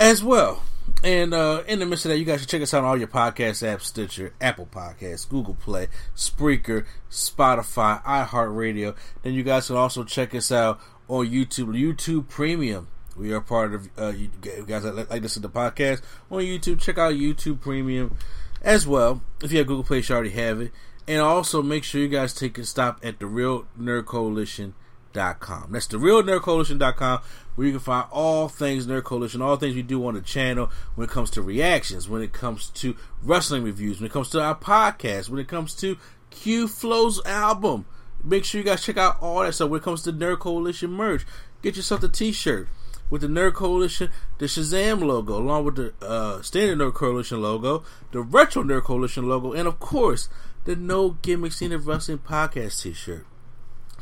as 0.00 0.24
well. 0.24 0.64
And 1.04 1.34
uh, 1.34 1.64
in 1.66 1.80
the 1.80 1.86
midst 1.86 2.04
of 2.04 2.10
that, 2.10 2.18
you 2.18 2.24
guys 2.24 2.40
should 2.40 2.48
check 2.48 2.62
us 2.62 2.72
out 2.72 2.84
on 2.84 2.90
all 2.90 2.96
your 2.96 3.08
podcast 3.08 3.66
apps 3.66 3.82
Stitcher, 3.82 4.34
Apple 4.40 4.68
Podcasts, 4.70 5.28
Google 5.28 5.54
Play, 5.54 5.88
Spreaker, 6.14 6.86
Spotify, 7.10 8.02
iHeartRadio. 8.04 8.94
Then 9.22 9.34
you 9.34 9.42
guys 9.42 9.66
can 9.66 9.76
also 9.76 10.04
check 10.04 10.32
us 10.34 10.52
out 10.52 10.80
on 11.08 11.26
YouTube, 11.26 11.76
YouTube 11.76 12.28
Premium. 12.28 12.86
We 13.16 13.32
are 13.32 13.40
part 13.40 13.74
of 13.74 13.88
uh, 13.98 14.12
you 14.16 14.28
guys 14.66 14.84
that 14.84 15.10
like 15.10 15.22
listen 15.22 15.42
to 15.42 15.48
the 15.48 15.54
podcast 15.54 16.02
on 16.30 16.40
YouTube. 16.40 16.80
Check 16.80 16.98
out 16.98 17.14
YouTube 17.14 17.60
Premium 17.60 18.16
as 18.62 18.86
well. 18.86 19.22
If 19.42 19.50
you 19.50 19.58
have 19.58 19.66
Google 19.66 19.84
Play, 19.84 19.98
you 19.98 20.14
already 20.14 20.30
have 20.30 20.60
it. 20.60 20.72
And 21.08 21.20
also 21.20 21.62
make 21.62 21.82
sure 21.82 22.00
you 22.00 22.08
guys 22.08 22.32
take 22.32 22.56
a 22.58 22.64
stop 22.64 23.00
at 23.02 23.18
the 23.18 23.26
Real 23.26 23.66
Nerd 23.78 24.06
Coalition. 24.06 24.74
Dot 25.12 25.40
com. 25.40 25.72
That's 25.72 25.86
the 25.86 25.98
real 25.98 26.22
nerdcoalition.com 26.22 27.20
where 27.54 27.66
you 27.66 27.72
can 27.74 27.80
find 27.80 28.06
all 28.10 28.48
things 28.48 28.86
Nerd 28.86 29.04
Coalition, 29.04 29.42
all 29.42 29.56
things 29.56 29.74
we 29.74 29.82
do 29.82 30.06
on 30.06 30.14
the 30.14 30.22
channel 30.22 30.70
when 30.94 31.06
it 31.06 31.10
comes 31.10 31.30
to 31.30 31.42
reactions, 31.42 32.08
when 32.08 32.22
it 32.22 32.32
comes 32.32 32.70
to 32.70 32.96
wrestling 33.22 33.62
reviews, 33.62 34.00
when 34.00 34.06
it 34.06 34.12
comes 34.12 34.30
to 34.30 34.40
our 34.40 34.54
podcast, 34.54 35.28
when 35.28 35.38
it 35.38 35.48
comes 35.48 35.74
to 35.74 35.98
Q 36.30 36.66
Flow's 36.66 37.24
album. 37.26 37.84
Make 38.24 38.44
sure 38.44 38.60
you 38.60 38.64
guys 38.64 38.82
check 38.82 38.96
out 38.96 39.18
all 39.20 39.42
that 39.42 39.52
stuff 39.52 39.68
when 39.68 39.80
it 39.80 39.84
comes 39.84 40.02
to 40.02 40.12
Nerd 40.12 40.38
Coalition 40.38 40.90
merch. 40.90 41.26
Get 41.62 41.76
yourself 41.76 42.00
the 42.00 42.08
t 42.08 42.32
shirt 42.32 42.68
with 43.10 43.20
the 43.20 43.26
Nerd 43.26 43.52
Coalition, 43.52 44.10
the 44.38 44.46
Shazam 44.46 45.04
logo, 45.04 45.36
along 45.36 45.64
with 45.66 45.74
the 45.76 45.92
uh, 46.00 46.40
standard 46.40 46.78
Nerd 46.78 46.94
Coalition 46.94 47.42
logo, 47.42 47.84
the 48.12 48.22
retro 48.22 48.62
Nerd 48.62 48.84
Coalition 48.84 49.28
logo, 49.28 49.52
and 49.52 49.68
of 49.68 49.78
course, 49.78 50.30
the 50.64 50.74
No 50.74 51.10
Gimmicks 51.20 51.60
Needed 51.60 51.84
Wrestling 51.84 52.18
podcast 52.18 52.82
t 52.82 52.94
shirt. 52.94 53.26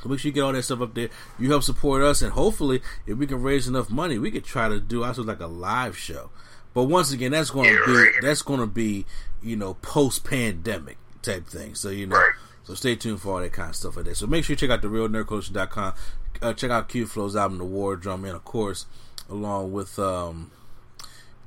So 0.03 0.09
make 0.09 0.19
sure 0.19 0.29
you 0.31 0.33
get 0.35 0.43
all 0.43 0.53
that 0.53 0.63
stuff 0.63 0.81
up 0.81 0.95
there. 0.95 1.11
You 1.39 1.51
help 1.51 1.63
support 1.63 2.03
us, 2.03 2.23
and 2.23 2.33
hopefully, 2.33 2.81
if 3.07 3.19
we 3.19 3.27
can 3.27 3.43
raise 3.43 3.69
enough 3.69 3.91
money, 3.91 4.19
we 4.19 4.31
could 4.31 4.45
try 4.45 4.69
to 4.69 4.81
do 4.81 5.05
also 5.05 5.23
like 5.23 5.41
a 5.41 5.47
live 5.47 5.97
show. 5.97 6.31
But 6.73 6.85
once 6.85 7.13
again, 7.13 7.33
that's 7.33 7.51
going 7.51 7.75
to 7.75 7.85
be 7.87 8.27
that's 8.27 8.43
going 8.43 8.61
to 8.61 8.67
be 8.67 9.05
you 9.43 9.57
know 9.57 9.75
post 9.75 10.25
pandemic 10.25 10.97
type 11.23 11.47
thing. 11.47 11.75
So 11.75 11.91
you 11.91 12.07
know, 12.07 12.17
Right. 12.17 12.33
So 12.65 12.75
stay 12.75 12.95
tuned 12.97 13.21
for 13.21 13.35
all 13.35 13.41
that 13.41 13.53
kind 13.53 13.71
of 13.71 13.77
stuff 13.77 13.97
like 13.97 14.05
that. 14.07 14.17
So 14.17 14.27
make 14.27 14.45
sure 14.45 14.53
you 14.53 14.57
check 14.57 14.71
out 14.71 14.81
the 14.83 14.89
realnerdcoalition.com. 14.89 15.95
Uh, 16.41 16.53
check 16.55 16.71
out 16.71 16.89
Q 16.89 17.07
Flow's 17.07 17.35
album, 17.37 17.59
The 17.59 17.65
War 17.65 17.97
Drum, 17.97 18.25
and 18.25 18.35
of 18.37 18.45
course, 18.45 18.87
along 19.29 19.73
with 19.73 19.99
um, 19.99 20.51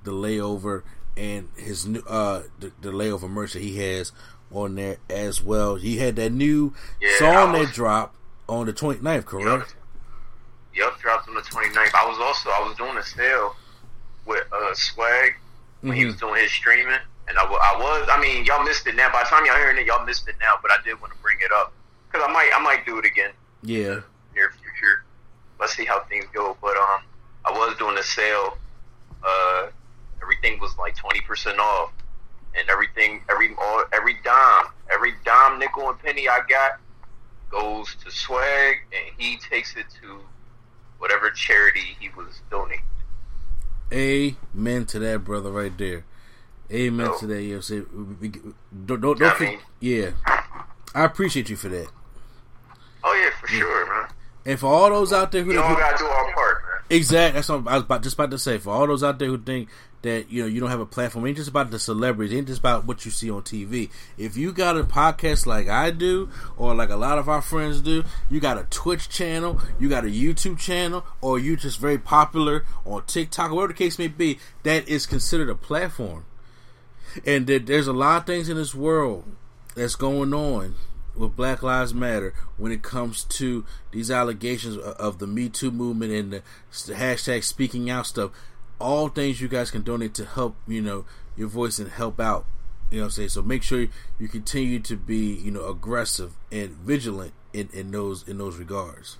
the 0.03 0.12
layover 0.12 0.83
and 1.15 1.48
his 1.55 1.86
new 1.86 2.01
uh 2.07 2.41
the, 2.60 2.72
the 2.81 2.89
layover 2.91 3.29
merch 3.29 3.53
that 3.53 3.62
he 3.62 3.77
has 3.77 4.12
on 4.51 4.75
there 4.75 4.98
as 5.10 5.41
well. 5.41 5.75
He 5.75 5.98
had 5.98 6.15
that 6.17 6.31
new 6.31 6.74
Yeah, 7.01 7.17
song 7.19 7.53
that 7.53 7.72
dropped 7.74 8.17
on 8.50 8.65
the 8.65 8.73
29th, 8.73 9.25
correct? 9.25 9.75
Yep, 10.75 11.00
dropped 11.00 11.27
on 11.29 11.35
the 11.35 11.41
29th. 11.41 11.93
I 11.93 12.07
was 12.07 12.17
also 12.19 12.50
I 12.50 12.67
was 12.67 12.75
doing 12.77 12.97
a 12.97 13.03
sale 13.03 13.55
with 14.25 14.43
uh 14.51 14.73
Swag 14.73 15.33
when 15.81 15.95
he 15.95 16.05
was 16.05 16.15
doing 16.15 16.41
his 16.41 16.51
streaming, 16.51 16.97
and 17.27 17.38
I, 17.38 17.43
I 17.43 17.77
was 17.77 18.07
I 18.12 18.19
mean 18.21 18.43
y'all 18.45 18.63
missed 18.63 18.88
it 18.88 18.95
now. 18.95 19.12
By 19.12 19.23
the 19.23 19.29
time 19.29 19.45
y'all 19.45 19.55
hearing 19.57 19.77
it, 19.77 19.85
y'all 19.85 20.05
missed 20.05 20.27
it 20.27 20.35
now. 20.39 20.53
But 20.62 20.71
I 20.71 20.77
did 20.83 21.00
want 21.00 21.13
to 21.13 21.19
bring 21.19 21.38
it 21.41 21.51
up 21.51 21.73
because 22.12 22.25
I 22.27 22.31
might 22.31 22.50
I 22.55 22.59
might 22.59 22.85
do 22.85 22.97
it 22.97 23.05
again 23.05 23.31
Yeah. 23.62 24.00
near 24.33 24.51
future. 24.51 25.03
Let's 25.59 25.75
see 25.75 25.85
how 25.85 26.01
things 26.05 26.25
go. 26.33 26.57
But 26.62 26.75
um, 26.75 27.01
I 27.45 27.51
was 27.51 27.77
doing 27.77 27.97
a 27.97 28.03
sale. 28.03 28.57
Uh, 29.23 29.67
everything 30.23 30.59
was 30.59 30.75
like 30.79 30.95
twenty 30.95 31.21
percent 31.21 31.59
off, 31.59 31.91
and 32.57 32.67
everything 32.69 33.21
every 33.29 33.53
all 33.62 33.83
every 33.93 34.15
dime, 34.23 34.65
every 34.91 35.13
dime, 35.23 35.59
nickel, 35.59 35.89
and 35.89 36.00
penny 36.00 36.27
I 36.27 36.39
got 36.50 36.79
goes 37.53 37.95
to 38.03 38.12
Swag, 38.12 38.77
and 38.91 39.15
he 39.17 39.38
takes 39.38 39.75
it 39.75 39.86
to 40.01 40.19
whatever 40.98 41.29
charity 41.29 41.95
he 42.00 42.10
was 42.10 42.41
donating. 42.51 42.81
Amen 43.91 44.86
to 44.88 45.00
that, 45.00 45.24
brother, 45.24 45.51
right 45.51 45.75
there. 45.77 46.03
Amen 46.72 47.10
Oh. 47.12 47.17
to 47.19 47.27
that. 47.27 47.41
You 47.43 47.55
know, 47.55 47.62
say, 47.62 47.81
don't, 48.86 49.01
don't, 49.01 49.22
I 49.22 49.25
don't 49.27 49.38
for- 49.38 49.43
mean- 49.43 49.60
yeah. 49.79 50.12
I 50.95 51.05
appreciate 51.05 51.50
you 51.50 51.55
for 51.55 51.69
that. 51.69 51.88
Oh 53.03 53.13
yeah, 53.13 53.29
for 53.39 53.48
sure, 53.48 53.86
man. 53.93 54.10
And 54.45 54.60
for 54.60 54.67
all 54.67 54.89
those 54.89 55.12
out 55.13 55.31
there 55.31 55.43
who, 55.43 55.57
all 55.60 55.67
who 55.69 55.75
gotta 55.75 55.98
do 55.98 56.05
our 56.05 56.33
part. 56.33 56.42
Exactly. 56.90 57.38
That's 57.38 57.50
what 57.50 57.68
I 57.68 57.75
was 57.75 57.84
about, 57.84 58.04
just 58.04 58.16
about 58.16 58.32
to 58.32 58.38
say. 58.38 58.58
For 58.58 58.72
all 58.72 58.88
those 58.88 59.04
out 59.04 59.20
there 59.20 59.30
who 59.30 59.38
think 59.38 59.70
that 60.04 60.30
you 60.30 60.42
know 60.42 60.48
you 60.48 60.60
don't 60.60 60.70
have 60.70 60.80
a 60.80 60.86
platform, 60.86 61.25
it 61.25 61.30
ain't 61.30 61.38
just 61.38 61.50
about 61.50 61.72
the 61.72 61.80
celebrities, 61.80 62.34
it 62.34 62.38
ain't 62.38 62.48
just 62.48 62.60
about 62.60 62.86
what 62.86 63.06
you 63.06 63.12
see 63.12 63.32
on 63.32 63.42
TV. 63.42 63.90
If 64.18 64.36
you 64.36 64.52
got 64.52 64.78
a 64.78 64.84
podcast 64.84 65.46
like 65.46 65.70
I 65.70 65.92
do, 65.92 66.30
or 66.58 66.75
like 66.75 66.90
a 66.90 66.98
lot 66.98 67.18
of 67.18 67.30
our 67.30 67.42
friends 67.42 67.82
do, 67.82 68.04
you 68.30 68.40
got 68.40 68.58
a 68.58 68.66
Twitch 68.66 69.10
channel, 69.10 69.60
you 69.80 69.90
got 69.90 70.04
a 70.04 70.10
YouTube 70.10 70.60
channel, 70.60 71.06
or 71.22 71.40
you 71.40 71.56
just 71.56 71.80
very 71.80 71.98
popular 71.98 72.66
on 72.86 73.06
TikTok, 73.06 73.52
whatever 73.52 73.70
the 73.70 73.78
case 73.78 73.98
may 73.98 74.08
be, 74.08 74.40
that 74.63 74.88
is 74.88 75.06
considered 75.06 75.50
a 75.50 75.56
platform. 75.56 76.25
And 77.25 77.48
there's 77.48 77.88
a 77.88 77.94
lot 77.94 78.22
of 78.22 78.25
things 78.25 78.50
in 78.50 78.58
this 78.58 78.75
world 78.75 79.24
that's 79.75 79.96
going 79.96 80.34
on 80.34 80.75
with 81.15 81.36
Black 81.36 81.62
Lives 81.62 81.93
Matter 81.93 82.34
when 82.58 82.72
it 82.72 82.82
comes 82.82 83.24
to 83.25 83.65
these 83.91 84.10
allegations 84.10 84.77
of 84.77 85.20
the 85.20 85.27
Me 85.27 85.50
Too 85.50 85.72
movement 85.72 86.12
and 86.12 86.34
the 86.34 86.41
hashtag 86.93 87.43
speaking 87.43 87.89
out 87.89 88.08
stuff. 88.08 88.32
All 88.79 89.10
things 89.10 89.39
you 89.39 89.48
guys 89.48 89.72
can 89.72 89.84
donate 89.84 90.13
to 90.15 90.25
help, 90.25 90.55
you 90.67 90.82
know, 90.82 91.05
your 91.36 91.48
voice 91.48 91.79
and 91.79 91.89
help 91.89 92.20
out. 92.20 92.46
You 92.91 92.98
know 92.98 93.03
what 93.03 93.08
I'm 93.08 93.12
saying? 93.12 93.29
So 93.29 93.41
make 93.41 93.63
sure 93.63 93.88
you 94.20 94.27
continue 94.27 94.79
to 94.79 94.96
be, 94.96 95.34
you 95.34 95.51
know, 95.51 95.67
aggressive 95.67 96.34
and 96.51 96.72
vigilant 96.72 97.34
in, 97.53 97.70
in 97.74 97.91
those 97.91 98.27
in 98.27 98.38
those 98.38 98.58
regards. 98.58 99.17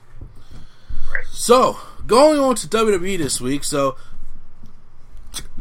So 1.32 1.78
going 2.06 2.40
on 2.40 2.56
to 2.56 2.68
WWE 2.68 3.18
this 3.18 3.40
week, 3.40 3.64
so 3.64 3.96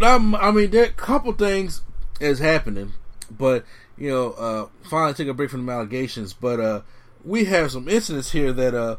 um, 0.00 0.34
I 0.34 0.50
mean, 0.50 0.70
there 0.70 0.84
a 0.84 0.90
couple 0.90 1.32
things 1.32 1.82
is 2.20 2.38
happening, 2.38 2.92
but 3.30 3.64
you 4.02 4.08
know, 4.08 4.32
uh, 4.32 4.66
finally 4.82 5.14
take 5.14 5.28
a 5.28 5.32
break 5.32 5.48
from 5.48 5.64
the 5.64 5.70
allegations. 5.70 6.32
But 6.32 6.58
uh, 6.58 6.80
we 7.24 7.44
have 7.44 7.70
some 7.70 7.88
incidents 7.88 8.32
here 8.32 8.52
that, 8.52 8.74
uh, 8.74 8.96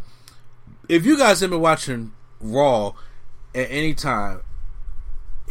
if 0.87 1.05
you 1.05 1.17
guys 1.17 1.41
have 1.41 1.49
been 1.49 1.59
watching 1.59 2.13
Raw 2.39 2.93
at 3.53 3.67
any 3.69 3.93
time, 3.95 4.39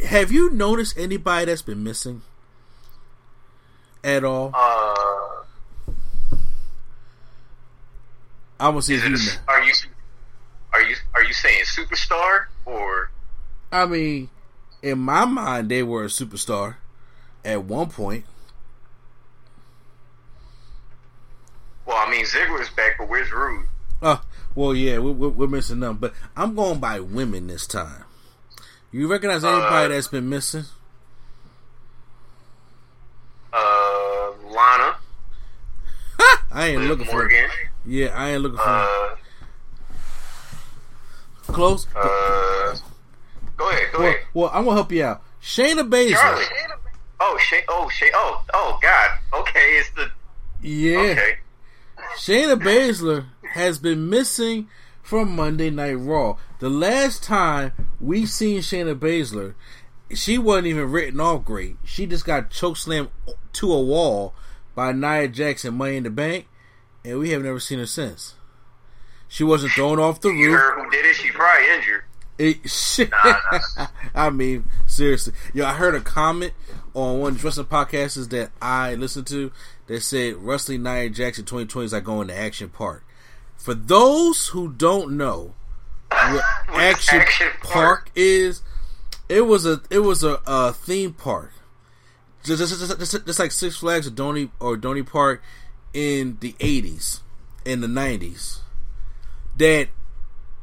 have 0.07 0.31
you 0.31 0.49
noticed 0.49 0.97
anybody 0.97 1.45
that's 1.45 1.61
been 1.61 1.83
missing 1.83 2.23
at 4.03 4.23
all? 4.23 4.49
Uh, 4.55 5.43
I'm 8.59 8.71
gonna 8.71 8.81
see 8.81 8.95
if 8.95 9.03
you 9.03 9.13
it 9.13 9.19
know. 9.19 9.31
a, 9.47 9.51
are 9.51 9.63
you 9.63 9.73
are 10.73 10.81
you 10.81 10.95
are 11.13 11.23
you 11.23 11.33
saying 11.33 11.61
superstar 11.65 12.45
or 12.65 13.11
I 13.71 13.85
mean, 13.85 14.31
in 14.81 14.97
my 14.97 15.25
mind, 15.25 15.69
they 15.69 15.83
were 15.83 16.05
a 16.05 16.07
superstar 16.07 16.77
at 17.45 17.65
one 17.65 17.91
point. 17.91 18.25
Well? 21.85 21.97
I 21.97 22.09
mean, 22.09 22.25
Ziggler's 22.25 22.69
back, 22.71 22.93
but 22.97 23.09
where's 23.09 23.31
Roode? 23.31 23.65
Oh, 24.01 24.21
well, 24.55 24.73
yeah, 24.75 24.99
we, 24.99 25.11
we, 25.11 25.27
we're 25.27 25.47
missing 25.47 25.79
them, 25.79 25.97
but 25.97 26.13
I'm 26.35 26.55
going 26.55 26.79
by 26.79 26.99
women 26.99 27.47
this 27.47 27.65
time. 27.67 28.03
You 28.91 29.07
recognize 29.07 29.43
anybody 29.43 29.85
Uh, 29.85 29.87
that's 29.89 30.07
been 30.07 30.29
missing? 30.29 30.65
Uh, 33.51 34.31
Lana, 34.45 34.95
I 36.51 36.67
ain't 36.67 36.79
Liv 36.81 36.89
looking 36.89 37.05
for. 37.05 37.17
Morgan, 37.17 37.49
Yeah, 37.85 38.07
I 38.15 38.29
ain't 38.31 38.41
looking 38.41 38.57
for 38.57 38.63
uh, 38.63 39.15
close. 41.43 41.87
uh, 41.95 42.75
go 43.57 43.69
ahead, 43.69 43.91
go 43.91 43.99
well, 43.99 44.07
ahead. 44.09 44.19
well, 44.33 44.49
I'm 44.53 44.63
gonna 44.65 44.75
help 44.75 44.91
you 44.91 45.03
out. 45.03 45.21
Shayna 45.41 45.87
Baszler. 45.89 46.13
Charlie. 46.13 46.45
Oh, 47.19 47.37
Shay. 47.41 47.63
Oh, 47.67 47.89
Shay. 47.89 48.11
Oh, 48.13 48.43
oh, 48.53 48.79
God. 48.81 49.11
Okay, 49.33 49.77
it's 49.77 49.89
the. 49.91 50.09
Yeah, 50.61 50.97
Okay. 50.99 51.37
Shayna 52.17 52.61
Baszler 52.61 53.25
has 53.53 53.79
been 53.79 54.09
missing 54.09 54.67
from 55.01 55.35
Monday 55.35 55.69
Night 55.69 55.93
Raw. 55.93 56.37
The 56.59 56.69
last 56.69 57.23
time 57.23 57.71
we've 57.99 58.29
seen 58.29 58.59
Shayna 58.61 58.97
Baszler, 58.97 59.55
she 60.13 60.37
wasn't 60.37 60.67
even 60.67 60.91
written 60.91 61.19
off 61.19 61.43
great. 61.43 61.77
She 61.83 62.05
just 62.05 62.25
got 62.25 62.49
chokeslammed 62.49 63.09
to 63.53 63.73
a 63.73 63.81
wall 63.81 64.33
by 64.75 64.91
Nia 64.91 65.27
Jax 65.27 65.65
in, 65.65 65.75
Money 65.75 65.97
in 65.97 66.03
the 66.03 66.09
Bank, 66.09 66.47
and 67.03 67.19
we 67.19 67.31
have 67.31 67.43
never 67.43 67.59
seen 67.59 67.79
her 67.79 67.85
since. 67.85 68.35
She 69.27 69.43
wasn't 69.43 69.73
thrown 69.73 69.99
off 69.99 70.21
the 70.21 70.29
roof. 70.29 70.59
who 70.75 70.89
did 70.91 71.05
it? 71.05 71.15
She 71.15 71.31
probably 71.31 71.67
injured. 71.75 72.03
It, 72.37 72.69
shit. 72.69 73.11
Nah, 73.23 73.59
nah. 73.77 73.87
I 74.15 74.29
mean, 74.29 74.65
seriously. 74.85 75.33
Yo, 75.53 75.65
I 75.65 75.73
heard 75.73 75.95
a 75.95 76.01
comment 76.01 76.53
on 76.93 77.19
one 77.19 77.31
of 77.33 77.41
the 77.41 77.45
wrestling 77.45 77.67
podcasts 77.67 78.29
that 78.29 78.51
I 78.61 78.95
listened 78.95 79.27
to 79.27 79.51
that 79.87 80.01
said 80.01 80.35
Wrestling 80.37 80.83
Nia 80.83 81.09
Jax 81.09 81.39
in 81.39 81.45
2020 81.45 81.85
is 81.85 81.93
like 81.93 82.03
going 82.03 82.27
to 82.27 82.37
Action 82.37 82.69
Park. 82.69 83.05
For 83.57 83.73
those 83.73 84.47
who 84.47 84.71
don't 84.71 85.17
know 85.17 85.55
what 86.09 86.43
What 86.67 86.81
Action, 86.81 87.19
Action 87.19 87.47
Park? 87.61 87.73
Park? 87.73 88.11
is, 88.15 88.61
it 89.29 89.41
was 89.41 89.65
a 89.65 89.81
it 89.89 89.99
was 89.99 90.23
a, 90.23 90.39
a 90.45 90.73
theme 90.73 91.13
park. 91.13 91.51
Just, 92.43 92.59
just, 92.59 92.79
just, 92.79 92.99
just, 92.99 93.25
just 93.25 93.39
like 93.39 93.51
Six 93.51 93.77
Flags 93.77 94.05
or 94.05 94.11
Dorney 94.11 94.49
or 94.59 94.75
Dorney 94.75 95.05
Park 95.05 95.41
in 95.93 96.37
the 96.41 96.53
80s 96.53 97.21
in 97.65 97.81
the 97.81 97.87
90s 97.87 98.59
that 99.57 99.87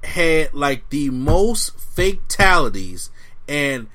had 0.02 0.52
like 0.52 0.88
the 0.90 1.10
most 1.10 1.78
fatalities 1.78 3.10
and 3.48 3.88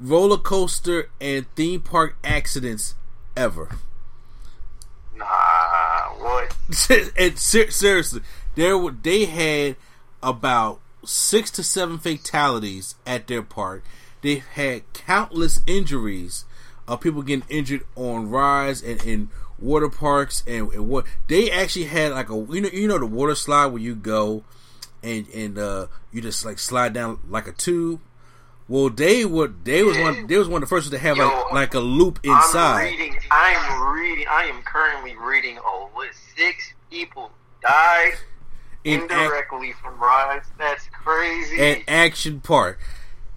roller 0.00 0.36
coaster 0.36 1.10
and 1.20 1.46
theme 1.54 1.80
park 1.80 2.16
accidents 2.24 2.94
ever. 3.36 3.78
Nah, 5.16 5.24
what? 6.18 6.56
and 7.16 7.38
ser- 7.38 7.70
seriously, 7.70 8.20
there 8.54 8.76
were 8.76 8.90
they 8.90 9.24
had 9.24 9.76
about 10.22 10.80
six 11.04 11.50
to 11.52 11.62
seven 11.62 11.98
fatalities 11.98 12.96
at 13.06 13.26
their 13.26 13.42
park. 13.42 13.84
They 14.22 14.42
had 14.54 14.92
countless 14.92 15.60
injuries 15.66 16.44
of 16.88 17.00
people 17.00 17.22
getting 17.22 17.48
injured 17.48 17.84
on 17.94 18.28
rides 18.30 18.82
and 18.82 19.02
in 19.04 19.30
water 19.58 19.88
parks 19.88 20.42
and, 20.46 20.72
and 20.72 20.88
what 20.88 21.06
they 21.28 21.50
actually 21.50 21.86
had 21.86 22.12
like 22.12 22.28
a 22.28 22.34
you 22.34 22.60
know 22.60 22.68
you 22.72 22.86
know 22.86 22.98
the 22.98 23.06
water 23.06 23.34
slide 23.34 23.66
where 23.66 23.80
you 23.80 23.94
go 23.94 24.44
and 25.02 25.26
and 25.28 25.56
uh 25.58 25.86
you 26.12 26.20
just 26.20 26.44
like 26.44 26.58
slide 26.58 26.92
down 26.92 27.18
like 27.28 27.46
a 27.46 27.52
tube. 27.52 28.00
Well, 28.68 28.90
they 28.90 29.24
were 29.24 29.48
they 29.48 29.82
was 29.84 29.96
one 29.98 30.26
they 30.26 30.36
was 30.36 30.48
one 30.48 30.62
of 30.62 30.68
the 30.68 30.74
first 30.74 30.90
to 30.90 30.98
have 30.98 31.16
Yo, 31.16 31.26
like 31.26 31.52
like 31.52 31.74
a 31.74 31.80
loop 31.80 32.18
inside. 32.24 32.86
I'm 32.86 32.98
reading. 32.98 33.16
I'm 33.30 33.94
reading. 33.94 34.26
I 34.28 34.44
am 34.44 34.62
currently 34.62 35.16
reading. 35.16 35.58
Oh, 35.62 35.88
what? 35.92 36.08
Six 36.36 36.72
people 36.90 37.30
died 37.62 38.14
In 38.84 38.94
ac- 38.94 39.02
indirectly 39.04 39.72
from 39.80 39.98
rides. 39.98 40.46
That's 40.58 40.88
crazy. 40.92 41.60
at 41.60 41.82
Action 41.86 42.40
Park. 42.40 42.80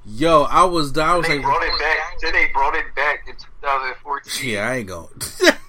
Yo, 0.05 0.43
I 0.43 0.63
was 0.63 0.97
I 0.97 1.15
was 1.15 1.27
they 1.27 1.35
like, 1.35 1.43
brought 1.43 1.61
it 1.61 1.77
back. 1.79 1.97
Then 2.21 2.33
they 2.33 2.47
brought 2.51 2.73
it 2.75 2.95
back 2.95 3.25
in 3.27 3.35
2014. 3.35 4.49
yeah, 4.51 4.67
I 4.67 4.77
ain't 4.77 4.87
going. 4.87 5.09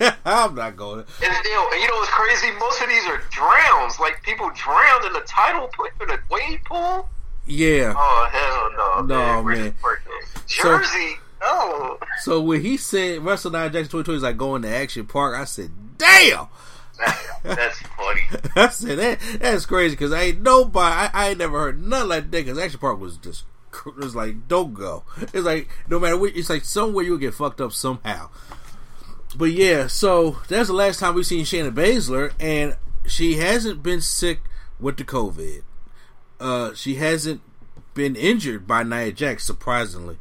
I'm 0.24 0.54
not 0.54 0.76
going. 0.76 1.00
And, 1.00 1.44
you 1.44 1.54
know, 1.54 1.68
and 1.70 1.82
you 1.82 1.88
know 1.88 1.96
what's 1.96 2.10
crazy? 2.10 2.50
Most 2.58 2.80
of 2.80 2.88
these 2.88 3.04
are 3.06 3.20
drowns. 3.30 4.00
Like 4.00 4.22
people 4.22 4.50
drowned 4.54 5.04
in 5.04 5.12
the 5.12 5.20
tidal 5.26 5.68
pool, 5.68 5.88
in 6.00 6.08
the 6.08 6.18
wave 6.30 6.60
pool. 6.64 7.10
Yeah. 7.46 7.94
Oh 7.96 8.28
hell 8.30 9.06
no! 9.06 9.14
No, 9.14 9.42
man. 9.42 9.64
the 9.64 9.70
park 9.80 10.02
at? 10.06 10.48
So- 10.48 10.78
Jersey. 10.78 11.16
oh, 11.42 11.98
So 12.22 12.40
when 12.40 12.60
he 12.60 12.76
said 12.76 13.24
Wrestle 13.24 13.50
Nia 13.50 13.70
Jax 13.70 13.86
in 13.86 14.02
2020 14.02 14.16
is 14.16 14.22
like 14.22 14.36
going 14.36 14.62
to 14.62 14.68
Action 14.68 15.06
Park, 15.06 15.36
I 15.36 15.44
said, 15.44 15.70
damn. 15.98 16.48
That's 17.42 17.78
funny. 17.80 18.22
I 18.56 18.68
said 18.68 18.98
that 18.98 19.18
that's 19.40 19.64
crazy 19.64 19.94
because 19.96 20.12
I 20.12 20.22
ain't 20.24 20.42
nobody. 20.42 20.94
I, 20.94 21.10
I 21.12 21.28
ain't 21.30 21.38
never 21.38 21.58
heard 21.58 21.82
nothing 21.82 22.08
like 22.08 22.30
that. 22.30 22.44
Because 22.44 22.58
Action 22.58 22.78
Park 22.78 23.00
was 23.00 23.16
just 23.16 23.44
it 23.86 23.96
was 23.96 24.14
like 24.14 24.46
don't 24.48 24.74
go. 24.74 25.04
It's 25.18 25.46
like 25.46 25.68
no 25.88 25.98
matter 25.98 26.18
what. 26.18 26.36
It's 26.36 26.50
like 26.50 26.64
somewhere 26.64 27.04
you'll 27.04 27.16
get 27.16 27.32
fucked 27.34 27.60
up 27.60 27.72
somehow. 27.72 28.28
But 29.36 29.52
yeah, 29.52 29.86
so 29.86 30.38
that's 30.48 30.66
the 30.68 30.74
last 30.74 30.98
time 31.00 31.14
we've 31.14 31.24
seen 31.26 31.44
Shayna 31.46 31.70
Baszler, 31.72 32.32
and 32.40 32.76
she 33.06 33.36
hasn't 33.36 33.82
been 33.82 34.00
sick 34.02 34.40
with 34.78 34.96
the 34.98 35.04
COVID. 35.04 35.62
Uh, 36.40 36.74
she 36.74 36.94
hasn't 36.94 37.42
been 37.94 38.16
injured 38.16 38.66
by 38.66 38.82
Nia 38.82 39.12
Jax, 39.12 39.44
surprisingly. 39.44 40.18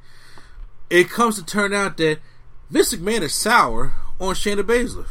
It 0.90 1.10
comes 1.10 1.36
to 1.38 1.46
turn 1.46 1.74
out 1.74 1.98
that 1.98 2.20
Vince 2.70 2.94
McMahon 2.94 3.22
is 3.22 3.34
sour 3.34 3.94
on 4.20 4.36
Shayna 4.36 4.64
Baszler. 4.64 5.08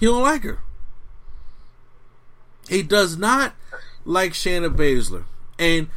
He 0.00 0.06
don't 0.06 0.22
like 0.22 0.42
her. 0.42 0.58
He 2.68 2.82
does 2.82 3.16
not 3.16 3.54
like 4.04 4.32
Shayna 4.32 4.74
Baszler. 4.74 5.24
And 5.58 5.88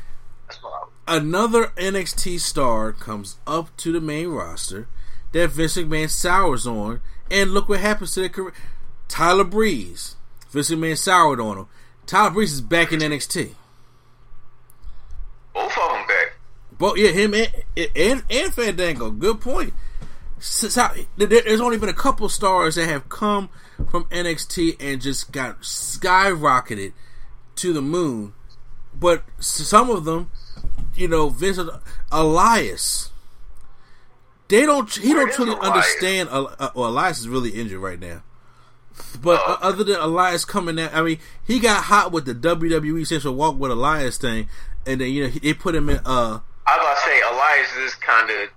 another 1.07 1.67
NXT 1.77 2.39
star 2.39 2.91
comes 2.91 3.37
up 3.47 3.75
to 3.77 3.91
the 3.91 4.01
main 4.01 4.27
roster 4.27 4.87
that 5.31 5.49
Vince 5.49 5.77
McMahon 5.77 6.09
sours 6.09 6.67
on, 6.67 7.01
and 7.29 7.51
look 7.51 7.67
what 7.67 7.79
happens 7.79 8.13
to 8.13 8.21
their 8.21 8.29
career. 8.29 8.53
Tyler 9.07 9.43
Breeze. 9.43 10.15
Vince 10.49 10.69
McMahon 10.69 10.97
soured 10.97 11.39
on 11.39 11.57
him. 11.57 11.67
Tyler 12.05 12.31
Breeze 12.31 12.53
is 12.53 12.61
back 12.61 12.91
in 12.93 12.99
NXT. 12.99 13.55
Both 15.57 15.77
of 15.77 15.91
them 15.91 16.07
back. 16.07 16.33
Both, 16.77 16.97
yeah, 16.97 17.09
him 17.09 17.33
and, 17.33 17.51
and, 17.95 18.23
and 18.29 18.53
Fandango. 18.53 19.09
Good 19.09 19.41
point. 19.41 19.73
There's 20.37 21.61
only 21.61 21.79
been 21.79 21.89
a 21.89 21.93
couple 21.93 22.29
stars 22.29 22.75
that 22.75 22.87
have 22.87 23.09
come 23.09 23.49
from 23.89 24.03
NXT 24.05 24.77
and 24.79 25.01
just 25.01 25.31
got 25.31 25.61
skyrocketed 25.61 26.93
to 27.55 27.73
the 27.73 27.81
moon. 27.81 28.33
But 28.93 29.23
some 29.39 29.89
of 29.89 30.05
them, 30.05 30.29
you 30.95 31.07
know, 31.07 31.29
Vincent 31.29 31.71
Elias, 32.11 33.11
they 34.47 34.65
don't. 34.65 34.89
He 34.95 35.13
don't 35.13 35.31
truly 35.33 35.53
Elias? 35.53 35.67
understand. 35.67 36.29
Uh, 36.31 36.69
well, 36.75 36.89
Elias 36.89 37.19
is 37.19 37.27
really 37.27 37.49
injured 37.49 37.79
right 37.79 37.99
now. 37.99 38.21
But 39.21 39.41
uh, 39.47 39.57
other 39.61 39.83
than 39.83 39.99
Elias 39.99 40.45
coming 40.45 40.79
out, 40.79 40.93
I 40.93 41.01
mean, 41.01 41.19
he 41.45 41.59
got 41.59 41.85
hot 41.85 42.11
with 42.11 42.25
the 42.25 42.33
WWE 42.33 43.05
Central 43.05 43.35
Walk 43.35 43.57
with 43.59 43.71
Elias 43.71 44.17
thing, 44.17 44.49
and 44.87 45.01
then 45.01 45.11
you 45.11 45.23
know 45.23 45.29
they 45.29 45.53
put 45.53 45.75
him 45.75 45.89
in. 45.89 45.97
uh 46.05 46.39
I 46.65 46.77
was 46.77 46.83
about 46.83 46.95
to 46.95 47.01
say 47.01 47.21
Elias 47.21 47.75
is 47.77 47.95
kind 47.95 48.29
of 48.29 48.49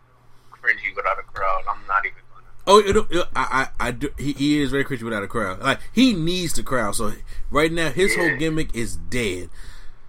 cringy 0.52 0.94
without 0.94 1.18
a 1.18 1.22
crowd. 1.22 1.62
I'm 1.70 1.86
not 1.86 2.04
even. 2.04 2.18
Gonna... 2.32 2.46
Oh, 2.66 2.78
it, 2.78 2.96
it, 2.96 3.28
I, 3.36 3.68
I, 3.78 3.88
I 3.88 3.90
do, 3.92 4.10
he, 4.18 4.32
he, 4.32 4.60
is 4.60 4.70
very 4.70 4.84
cringy 4.84 5.02
without 5.02 5.22
a 5.22 5.28
crowd. 5.28 5.60
Like 5.60 5.80
he 5.92 6.12
needs 6.12 6.54
the 6.54 6.62
crowd. 6.62 6.96
So 6.96 7.12
right 7.50 7.72
now, 7.72 7.90
his 7.90 8.16
yeah. 8.16 8.28
whole 8.28 8.38
gimmick 8.38 8.74
is 8.74 8.96
dead. 8.96 9.50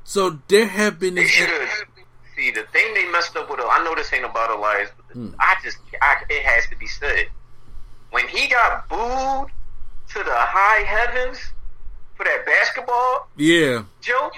So 0.03 0.39
there 0.47 0.67
have 0.67 0.99
been. 0.99 1.15
They 1.15 1.27
should 1.27 1.49
see 2.35 2.51
the 2.51 2.63
thing 2.73 2.93
they 2.93 3.09
messed 3.11 3.35
up 3.35 3.49
with. 3.49 3.59
I 3.59 3.83
know 3.83 3.95
this 3.95 4.11
ain't 4.13 4.25
about 4.25 4.51
Elias, 4.51 4.89
but 4.97 5.17
mm. 5.17 5.33
I 5.39 5.55
just, 5.63 5.77
I, 6.01 6.23
it 6.29 6.43
has 6.43 6.67
to 6.67 6.75
be 6.77 6.87
said. 6.87 7.27
When 8.11 8.27
he 8.27 8.47
got 8.49 8.89
booed 8.89 9.51
to 10.09 10.23
the 10.23 10.35
high 10.35 10.83
heavens 10.83 11.39
for 12.15 12.25
that 12.25 12.45
basketball, 12.45 13.29
yeah, 13.37 13.83
joke. 14.01 14.33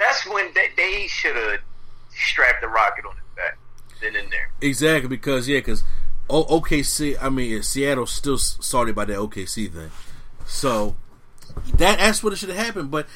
That's 0.00 0.26
when 0.26 0.52
they, 0.54 0.68
they 0.76 1.06
should 1.06 1.36
have 1.36 1.60
strapped 2.08 2.62
the 2.62 2.68
rocket 2.68 3.04
on 3.04 3.12
his 3.12 3.36
back. 3.36 3.58
Then 4.00 4.16
in 4.16 4.30
there, 4.30 4.50
exactly 4.62 5.08
because 5.08 5.46
yeah, 5.46 5.58
because 5.58 5.84
OKC. 6.30 7.16
I 7.20 7.28
mean, 7.28 7.62
Seattle's 7.62 8.10
still 8.10 8.38
salty 8.38 8.92
about 8.92 9.08
that 9.08 9.18
OKC 9.18 9.70
thing. 9.70 9.90
So 10.46 10.96
that 11.76 11.98
that's 11.98 12.24
what 12.24 12.32
it 12.32 12.36
should 12.36 12.48
have 12.48 12.64
happened. 12.64 12.90
But 12.90 13.06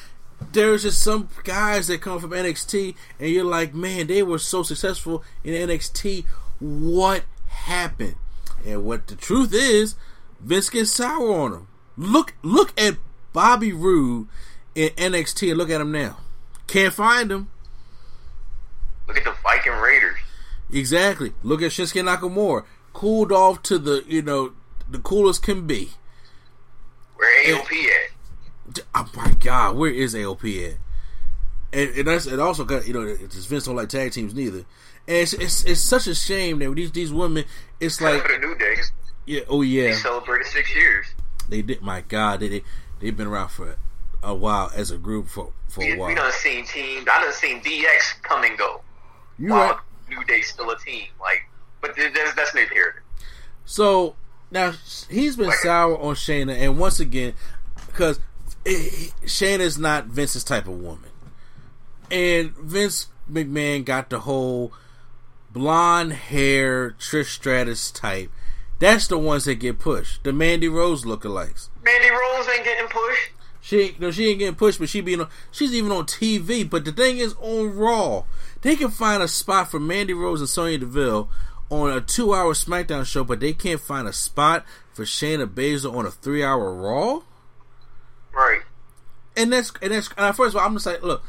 there's 0.51 0.83
just 0.83 1.01
some 1.01 1.29
guys 1.43 1.87
that 1.87 2.01
come 2.01 2.19
from 2.19 2.29
NXT, 2.29 2.95
and 3.19 3.29
you're 3.29 3.43
like, 3.43 3.73
man, 3.73 4.05
they 4.05 4.21
were 4.21 4.37
so 4.37 4.61
successful 4.61 5.23
in 5.43 5.53
NXT. 5.53 6.25
What 6.59 7.23
happened? 7.47 8.15
And 8.63 8.85
what 8.85 9.07
the 9.07 9.15
truth 9.15 9.53
is, 9.53 9.95
Vince 10.39 10.69
gets 10.69 10.91
sour 10.91 11.33
on 11.33 11.51
them. 11.51 11.67
Look, 11.97 12.35
look 12.43 12.79
at 12.79 12.97
Bobby 13.33 13.73
Roode 13.73 14.27
in 14.75 14.89
NXT, 14.89 15.49
and 15.49 15.57
look 15.57 15.71
at 15.71 15.81
him 15.81 15.91
now. 15.91 16.17
Can't 16.67 16.93
find 16.93 17.31
him. 17.31 17.49
Look 19.07 19.17
at 19.17 19.23
the 19.23 19.35
Viking 19.43 19.73
Raiders. 19.73 20.17
Exactly. 20.71 21.33
Look 21.43 21.61
at 21.61 21.71
Shinsuke 21.71 22.03
Nakamura 22.03 22.65
cooled 22.95 23.31
off 23.31 23.61
to 23.61 23.77
the 23.77 24.03
you 24.07 24.21
know 24.21 24.53
the 24.89 24.97
coolest 24.97 25.43
can 25.43 25.67
be. 25.67 25.91
Where 27.17 27.45
AOP 27.45 27.71
and, 27.71 28.79
at? 28.79 28.85
Oh 28.95 29.09
my 29.15 29.31
god, 29.39 29.75
where 29.75 29.91
is 29.91 30.15
AOP 30.15 30.71
at? 30.71 30.77
And, 31.71 31.89
and 31.97 32.07
that's 32.07 32.25
it. 32.25 32.39
Also 32.39 32.63
got 32.63 32.87
you 32.87 32.93
know 32.93 33.01
it's 33.01 33.45
Vince 33.45 33.65
don't 33.65 33.75
like 33.75 33.89
tag 33.89 34.11
teams 34.11 34.33
neither. 34.33 34.65
And 35.07 35.17
it's 35.17 35.33
it's, 35.33 35.63
it's 35.65 35.81
such 35.81 36.07
a 36.07 36.15
shame 36.15 36.59
that 36.59 36.73
these 36.73 36.91
these 36.91 37.13
women. 37.13 37.45
It's 37.79 38.01
like 38.01 38.27
the 38.27 38.39
new. 38.39 38.55
Yeah. 39.25 39.41
Oh 39.49 39.61
yeah. 39.61 39.91
They 39.91 39.93
celebrated 39.93 40.47
six 40.47 40.73
years. 40.73 41.05
They 41.49 41.61
did. 41.61 41.81
My 41.81 42.01
God, 42.01 42.39
they, 42.39 42.47
they 42.47 42.63
they've 42.99 43.15
been 43.15 43.27
around 43.27 43.49
for 43.49 43.75
a 44.23 44.33
while 44.33 44.71
as 44.73 44.89
a 44.89 44.97
group 44.97 45.27
for 45.27 45.51
for 45.67 45.81
we, 45.81 45.93
a 45.93 45.97
while. 45.97 46.09
We 46.09 46.15
done 46.15 46.31
seen 46.31 46.65
teams. 46.65 47.07
I 47.11 47.21
done 47.21 47.33
seen 47.33 47.61
DX 47.61 48.21
come 48.23 48.43
and 48.43 48.57
go. 48.57 48.81
You 49.37 49.53
right. 49.53 49.77
New 50.09 50.23
Day 50.25 50.41
still 50.41 50.69
a 50.69 50.77
team. 50.77 51.07
Like 51.19 51.49
but 51.81 51.95
that's, 51.95 52.35
that's 52.35 52.55
neither 52.55 52.73
here. 52.73 53.03
So 53.65 54.15
now 54.51 54.73
he's 55.09 55.35
been 55.35 55.51
sour 55.51 55.97
on 55.97 56.15
Shayna, 56.15 56.57
and 56.57 56.79
once 56.79 56.99
again, 56.99 57.33
because 57.87 58.19
Shayna's 58.65 59.77
not 59.77 60.05
Vince's 60.05 60.43
type 60.43 60.67
of 60.67 60.79
woman, 60.79 61.09
and 62.09 62.55
Vince 62.57 63.07
McMahon 63.31 63.85
got 63.85 64.09
the 64.09 64.21
whole 64.21 64.73
blonde 65.51 66.13
hair 66.13 66.91
Trish 66.91 67.29
Stratus 67.29 67.91
type. 67.91 68.31
That's 68.79 69.07
the 69.07 69.17
ones 69.17 69.45
that 69.45 69.55
get 69.55 69.79
pushed. 69.79 70.23
The 70.23 70.33
Mandy 70.33 70.67
Rose 70.67 71.05
lookalikes. 71.05 71.69
Mandy 71.83 72.09
Rose 72.09 72.47
ain't 72.49 72.65
getting 72.65 72.87
pushed. 72.87 73.31
She 73.65 73.95
no, 73.97 74.11
she 74.11 74.29
ain't 74.29 74.37
getting 74.37 74.53
pushed, 74.53 74.77
but 74.77 74.89
she 74.89 75.01
being 75.01 75.21
on, 75.21 75.27
she's 75.49 75.73
even 75.73 75.91
on 75.91 76.05
TV. 76.05 76.69
But 76.69 76.85
the 76.85 76.91
thing 76.91 77.17
is, 77.17 77.33
on 77.41 77.75
Raw, 77.75 78.25
they 78.61 78.75
can 78.75 78.91
find 78.91 79.23
a 79.23 79.27
spot 79.27 79.71
for 79.71 79.79
Mandy 79.79 80.13
Rose 80.13 80.39
and 80.39 80.47
Sonya 80.47 80.77
Deville 80.77 81.31
on 81.71 81.89
a 81.89 81.99
two 81.99 82.31
hour 82.35 82.53
SmackDown 82.53 83.07
show, 83.07 83.23
but 83.23 83.39
they 83.39 83.53
can't 83.53 83.81
find 83.81 84.07
a 84.07 84.13
spot 84.13 84.63
for 84.93 85.03
Shayna 85.03 85.47
Baszler 85.47 85.95
on 85.95 86.05
a 86.05 86.11
three 86.11 86.43
hour 86.43 86.75
Raw. 86.75 87.23
Right. 88.31 88.61
And 89.35 89.51
that's 89.51 89.73
and 89.81 89.91
that's 89.91 90.11
and 90.15 90.35
first 90.35 90.53
of 90.53 90.61
all, 90.61 90.67
I'm 90.67 90.75
just 90.75 90.85
like, 90.85 91.01
look. 91.01 91.23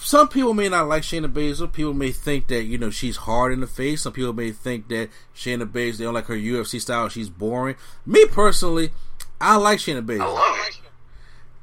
Some 0.00 0.28
people 0.28 0.54
may 0.54 0.70
not 0.70 0.88
like 0.88 1.02
Shayna 1.02 1.30
Baszler. 1.30 1.70
People 1.70 1.92
may 1.92 2.10
think 2.10 2.46
that 2.46 2.62
you 2.62 2.78
know 2.78 2.88
she's 2.88 3.18
hard 3.18 3.52
in 3.52 3.60
the 3.60 3.66
face. 3.66 4.00
Some 4.00 4.14
people 4.14 4.32
may 4.32 4.50
think 4.50 4.88
that 4.88 5.10
Shayna 5.36 5.70
Baszler 5.70 5.98
they 5.98 6.04
don't 6.04 6.14
like 6.14 6.26
her 6.26 6.34
UFC 6.34 6.80
style. 6.80 7.10
She's 7.10 7.28
boring. 7.28 7.76
Me 8.06 8.24
personally, 8.24 8.92
I 9.38 9.56
like 9.56 9.80
Shayna 9.80 10.06
Baszler. 10.06 10.22
I 10.22 10.32
love 10.32 10.68
it. 10.68 10.87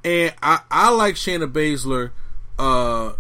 And 0.06 0.36
I, 0.44 0.60
I 0.70 0.92
like 0.92 1.16
Shayna 1.16 1.52
Baszler, 1.52 2.12
uh, 2.60 3.14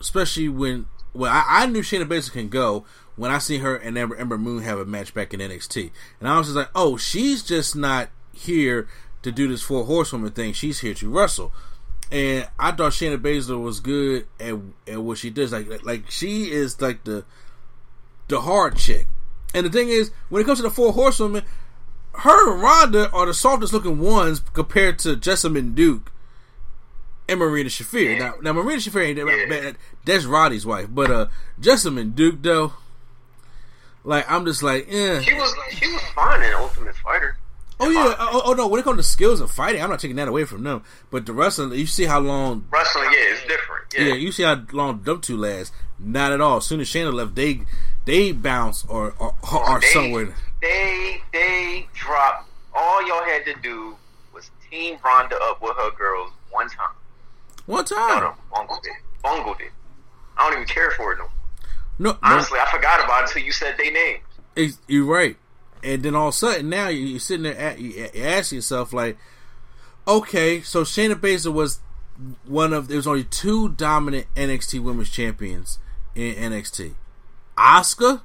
especially 0.00 0.48
when 0.48 0.86
well 1.12 1.30
I, 1.30 1.44
I 1.46 1.66
knew 1.66 1.82
Shayna 1.82 2.08
Baszler 2.08 2.32
can 2.32 2.48
go 2.48 2.86
when 3.14 3.30
I 3.30 3.36
see 3.36 3.58
her 3.58 3.76
and 3.76 3.98
Ember, 3.98 4.16
Ember 4.16 4.38
Moon 4.38 4.62
have 4.62 4.78
a 4.78 4.86
match 4.86 5.12
back 5.12 5.34
in 5.34 5.40
NXT. 5.40 5.90
And 6.18 6.28
I 6.28 6.38
was 6.38 6.46
just 6.46 6.56
like, 6.56 6.70
oh, 6.74 6.96
she's 6.96 7.42
just 7.42 7.76
not 7.76 8.08
here 8.32 8.88
to 9.22 9.30
do 9.30 9.48
this 9.48 9.60
four 9.60 9.84
horsewoman 9.84 10.30
thing. 10.30 10.54
She's 10.54 10.80
here 10.80 10.94
to 10.94 11.10
wrestle. 11.10 11.52
And 12.10 12.48
I 12.58 12.72
thought 12.72 12.92
Shayna 12.92 13.18
Baszler 13.18 13.62
was 13.62 13.80
good 13.80 14.26
at, 14.40 14.54
at 14.88 15.02
what 15.02 15.18
she 15.18 15.28
does. 15.28 15.52
Like, 15.52 15.84
like 15.84 16.10
she 16.10 16.50
is 16.50 16.80
like 16.80 17.04
the 17.04 17.24
the 18.28 18.40
hard 18.40 18.76
chick. 18.76 19.06
And 19.52 19.66
the 19.66 19.70
thing 19.70 19.90
is, 19.90 20.10
when 20.30 20.40
it 20.40 20.46
comes 20.46 20.60
to 20.60 20.62
the 20.62 20.70
four 20.70 20.94
horsewomen, 20.94 21.44
her 22.14 22.52
and 22.52 22.62
Ronda 22.62 23.10
are 23.10 23.26
the 23.26 23.34
softest 23.34 23.74
looking 23.74 23.98
ones 23.98 24.40
compared 24.54 24.98
to 25.00 25.16
Jessamyn 25.16 25.74
Duke 25.74 26.09
and 27.30 27.38
Marina 27.38 27.68
Shafir. 27.68 28.18
Now, 28.18 28.34
now 28.42 28.52
Marina 28.52 28.80
Shafir 28.80 29.06
ain't 29.06 29.16
that, 29.50 29.76
that's 30.04 30.24
Roddy's 30.24 30.66
wife, 30.66 30.88
but 30.90 31.10
uh, 31.10 31.26
Jessamyn 31.60 32.14
Duke 32.14 32.42
though, 32.42 32.72
like 34.04 34.30
I'm 34.30 34.44
just 34.44 34.62
like, 34.62 34.90
yeah. 34.90 35.20
She 35.20 35.34
was 35.34 35.54
she 35.72 35.86
was 35.92 36.02
fine 36.14 36.42
in 36.42 36.52
Ultimate 36.54 36.96
Fighter. 36.96 37.36
Oh 37.80 37.88
yeah. 37.88 38.14
Oh, 38.18 38.42
oh, 38.44 38.52
no. 38.52 38.68
When 38.68 38.78
it 38.78 38.82
comes 38.82 38.98
to 38.98 39.02
skills 39.02 39.40
of 39.40 39.50
fighting, 39.50 39.82
I'm 39.82 39.88
not 39.88 40.00
taking 40.00 40.16
that 40.16 40.28
away 40.28 40.44
from 40.44 40.62
them. 40.64 40.82
But 41.10 41.24
the 41.24 41.32
wrestling, 41.32 41.72
you 41.72 41.86
see 41.86 42.04
how 42.04 42.20
long 42.20 42.66
wrestling, 42.70 43.06
yeah, 43.06 43.32
it's 43.32 43.40
different. 43.46 43.94
Yeah, 43.94 44.02
yeah 44.02 44.14
you 44.14 44.32
see 44.32 44.42
how 44.42 44.62
long 44.72 45.02
them 45.02 45.20
two 45.22 45.38
last. 45.38 45.72
Not 45.98 46.32
at 46.32 46.42
all. 46.42 46.58
As 46.58 46.66
soon 46.66 46.80
as 46.80 46.88
Shayna 46.88 47.12
left, 47.12 47.34
they 47.34 47.62
they 48.04 48.32
bounce 48.32 48.84
or 48.84 49.14
or, 49.18 49.34
or 49.50 49.80
they, 49.80 49.86
somewhere. 49.88 50.34
They 50.60 51.22
they 51.32 51.88
dropped. 51.94 52.50
All 52.74 53.06
y'all 53.08 53.24
had 53.24 53.46
to 53.46 53.54
do 53.62 53.96
was 54.34 54.50
team 54.70 54.98
Ronda 55.02 55.38
up 55.42 55.62
with 55.62 55.76
her 55.76 55.90
girls 55.96 56.32
one 56.50 56.68
time. 56.68 56.94
One 57.70 57.84
time. 57.84 58.08
No, 58.08 58.20
no, 58.20 58.34
bungled 58.52 58.84
it. 58.84 59.22
Bungled 59.22 59.60
it. 59.60 59.70
I 60.36 60.48
don't 60.48 60.62
even 60.62 60.66
care 60.66 60.90
for 60.92 61.12
it 61.12 61.18
no 61.18 61.28
no, 62.00 62.16
honestly, 62.22 62.56
no. 62.56 62.64
I 62.64 62.70
forgot 62.70 63.04
about 63.04 63.24
it 63.24 63.28
until 63.28 63.42
you 63.42 63.52
said 63.52 63.76
their 63.76 63.92
names. 63.92 64.78
You're 64.88 65.04
right. 65.04 65.36
And 65.84 66.02
then 66.02 66.14
all 66.14 66.28
of 66.28 66.34
a 66.34 66.36
sudden, 66.36 66.70
now 66.70 66.88
you're 66.88 67.20
sitting 67.20 67.42
there, 67.42 67.56
at, 67.58 67.78
you 67.78 68.08
ask 68.14 68.52
yourself, 68.52 68.94
like, 68.94 69.18
Okay, 70.08 70.62
so 70.62 70.82
Shayna 70.82 71.14
Baszler 71.14 71.52
was 71.52 71.80
one 72.46 72.72
of 72.72 72.88
there 72.88 72.96
was 72.96 73.06
only 73.06 73.24
two 73.24 73.68
dominant 73.68 74.26
NXT 74.34 74.80
Women's 74.80 75.10
Champions 75.10 75.78
in 76.14 76.34
NXT, 76.34 76.94
Asuka 77.56 78.22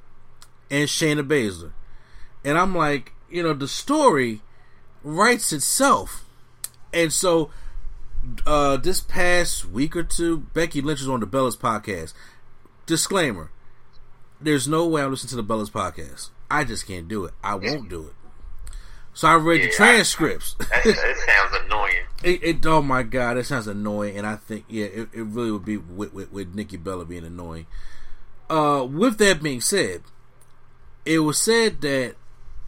and 0.70 0.88
Shayna 0.88 1.26
Baszler, 1.26 1.72
and 2.44 2.58
I'm 2.58 2.74
like, 2.74 3.12
you 3.30 3.42
know, 3.42 3.52
the 3.52 3.68
story 3.68 4.40
writes 5.04 5.52
itself, 5.52 6.24
and 6.92 7.12
so 7.12 7.50
uh, 8.46 8.76
this 8.76 9.00
past 9.00 9.66
week 9.66 9.96
or 9.96 10.02
two, 10.02 10.38
Becky 10.54 10.80
Lynch 10.80 11.00
was 11.00 11.08
on 11.08 11.20
the 11.20 11.26
Bellas 11.26 11.56
podcast. 11.56 12.14
Disclaimer: 12.86 13.50
There's 14.40 14.68
no 14.68 14.86
way 14.86 15.02
I'm 15.02 15.10
listening 15.10 15.30
to 15.30 15.36
the 15.36 15.44
Bellas 15.44 15.70
podcast. 15.70 16.30
I 16.50 16.64
just 16.64 16.86
can't 16.86 17.08
do 17.08 17.24
it. 17.24 17.34
I 17.42 17.54
won't 17.54 17.88
do 17.88 18.06
it. 18.06 18.14
So 19.12 19.28
I 19.28 19.34
read 19.34 19.60
Yeah, 19.60 19.66
the 19.66 19.72
transcripts. 19.72 20.56
That, 20.58 20.84
that 20.84 21.16
sounds 21.26 21.64
annoying. 21.64 22.06
It, 22.22 22.42
it 22.42 22.66
oh 22.66 22.82
my 22.82 23.02
god, 23.02 23.36
that 23.36 23.44
sounds 23.44 23.66
annoying, 23.66 24.16
and 24.16 24.26
I 24.26 24.36
think 24.36 24.64
yeah, 24.68 24.86
it, 24.86 25.08
it 25.12 25.22
really 25.22 25.50
would 25.50 25.64
be 25.64 25.76
with, 25.76 26.12
with 26.12 26.32
with 26.32 26.54
Nikki 26.54 26.76
Bella 26.76 27.04
being 27.04 27.24
annoying. 27.24 27.66
Uh, 28.48 28.86
with 28.88 29.18
that 29.18 29.42
being 29.42 29.60
said, 29.60 30.02
it 31.04 31.20
was 31.20 31.40
said 31.40 31.80
that 31.80 32.14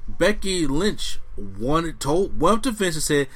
Becky 0.09 0.67
Lynch 0.67 1.19
wanted 1.37 2.01
told 2.01 2.41
went 2.41 2.63
to 2.65 2.71
Vince 2.73 2.97
and 2.97 3.03
said, 3.03 3.29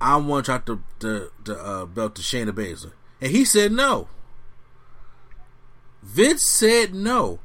"I 0.00 0.16
want 0.16 0.46
to 0.46 0.80
the, 0.98 1.30
the 1.44 1.58
uh, 1.58 1.86
belt 1.86 2.14
to 2.16 2.22
Shayna 2.22 2.50
Baszler," 2.50 2.92
and 3.20 3.30
he 3.30 3.44
said 3.44 3.72
no. 3.72 4.08
Vince 6.02 6.42
said 6.42 6.94
no. 6.94 7.40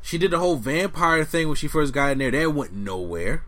She 0.00 0.16
did 0.16 0.30
the 0.30 0.38
whole 0.38 0.56
vampire 0.56 1.24
thing 1.24 1.48
when 1.48 1.56
she 1.56 1.68
first 1.68 1.92
got 1.92 2.12
in 2.12 2.18
there. 2.18 2.30
That 2.30 2.54
went 2.54 2.72
nowhere. 2.72 3.44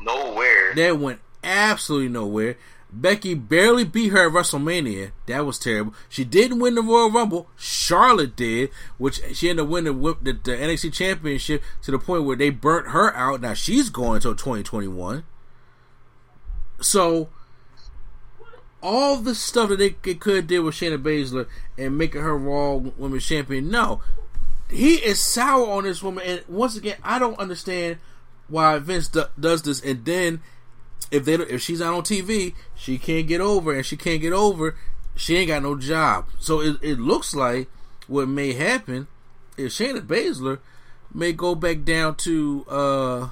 Nowhere. 0.00 0.74
That 0.74 0.98
went 0.98 1.20
absolutely 1.42 2.08
nowhere. 2.08 2.56
Becky 2.90 3.34
barely 3.34 3.84
beat 3.84 4.10
her 4.10 4.28
at 4.28 4.32
WrestleMania. 4.32 5.10
That 5.26 5.44
was 5.44 5.58
terrible. 5.58 5.94
She 6.08 6.24
didn't 6.24 6.60
win 6.60 6.76
the 6.76 6.82
Royal 6.82 7.10
Rumble. 7.10 7.48
Charlotte 7.56 8.36
did, 8.36 8.70
which 8.98 9.20
she 9.34 9.50
ended 9.50 9.64
up 9.64 9.70
winning 9.70 10.00
the, 10.00 10.16
the, 10.22 10.32
the 10.32 10.52
NXT 10.52 10.92
Championship 10.92 11.62
to 11.82 11.90
the 11.90 11.98
point 11.98 12.24
where 12.24 12.36
they 12.36 12.50
burnt 12.50 12.88
her 12.88 13.14
out. 13.16 13.40
Now 13.40 13.54
she's 13.54 13.90
going 13.90 14.16
until 14.16 14.36
2021. 14.36 15.24
So, 16.80 17.30
all 18.84 19.16
the 19.16 19.34
stuff 19.34 19.70
that 19.70 19.78
they, 19.78 19.90
could 19.90 20.46
did 20.46 20.60
with 20.60 20.74
Shayna 20.74 21.02
Baszler 21.02 21.46
and 21.78 21.96
making 21.96 22.20
her 22.20 22.36
Raw 22.36 22.74
Women's 22.74 23.26
Champion, 23.26 23.70
no. 23.70 24.02
He 24.70 24.96
is 24.96 25.18
sour 25.18 25.66
on 25.70 25.84
this 25.84 26.02
woman. 26.02 26.24
And 26.26 26.42
once 26.48 26.76
again, 26.76 26.96
I 27.02 27.18
don't 27.18 27.38
understand 27.38 27.98
why 28.48 28.78
Vince 28.78 29.08
do, 29.08 29.24
does 29.40 29.62
this. 29.62 29.80
And 29.80 30.04
then 30.04 30.42
if 31.10 31.24
they 31.24 31.34
if 31.34 31.62
she's 31.62 31.80
not 31.80 31.94
on 31.94 32.02
TV, 32.02 32.54
she 32.74 32.98
can't 32.98 33.26
get 33.26 33.40
over, 33.40 33.72
and 33.74 33.86
she 33.86 33.96
can't 33.96 34.20
get 34.20 34.32
over, 34.32 34.76
she 35.16 35.36
ain't 35.36 35.48
got 35.48 35.62
no 35.62 35.76
job. 35.76 36.26
So 36.38 36.60
it, 36.60 36.76
it 36.82 36.98
looks 36.98 37.34
like 37.34 37.68
what 38.06 38.28
may 38.28 38.52
happen 38.52 39.06
is 39.56 39.74
Shayna 39.74 40.00
Baszler 40.00 40.58
may 41.12 41.32
go 41.32 41.54
back 41.54 41.84
down 41.84 42.16
to 42.16 42.66
uh, 42.68 43.28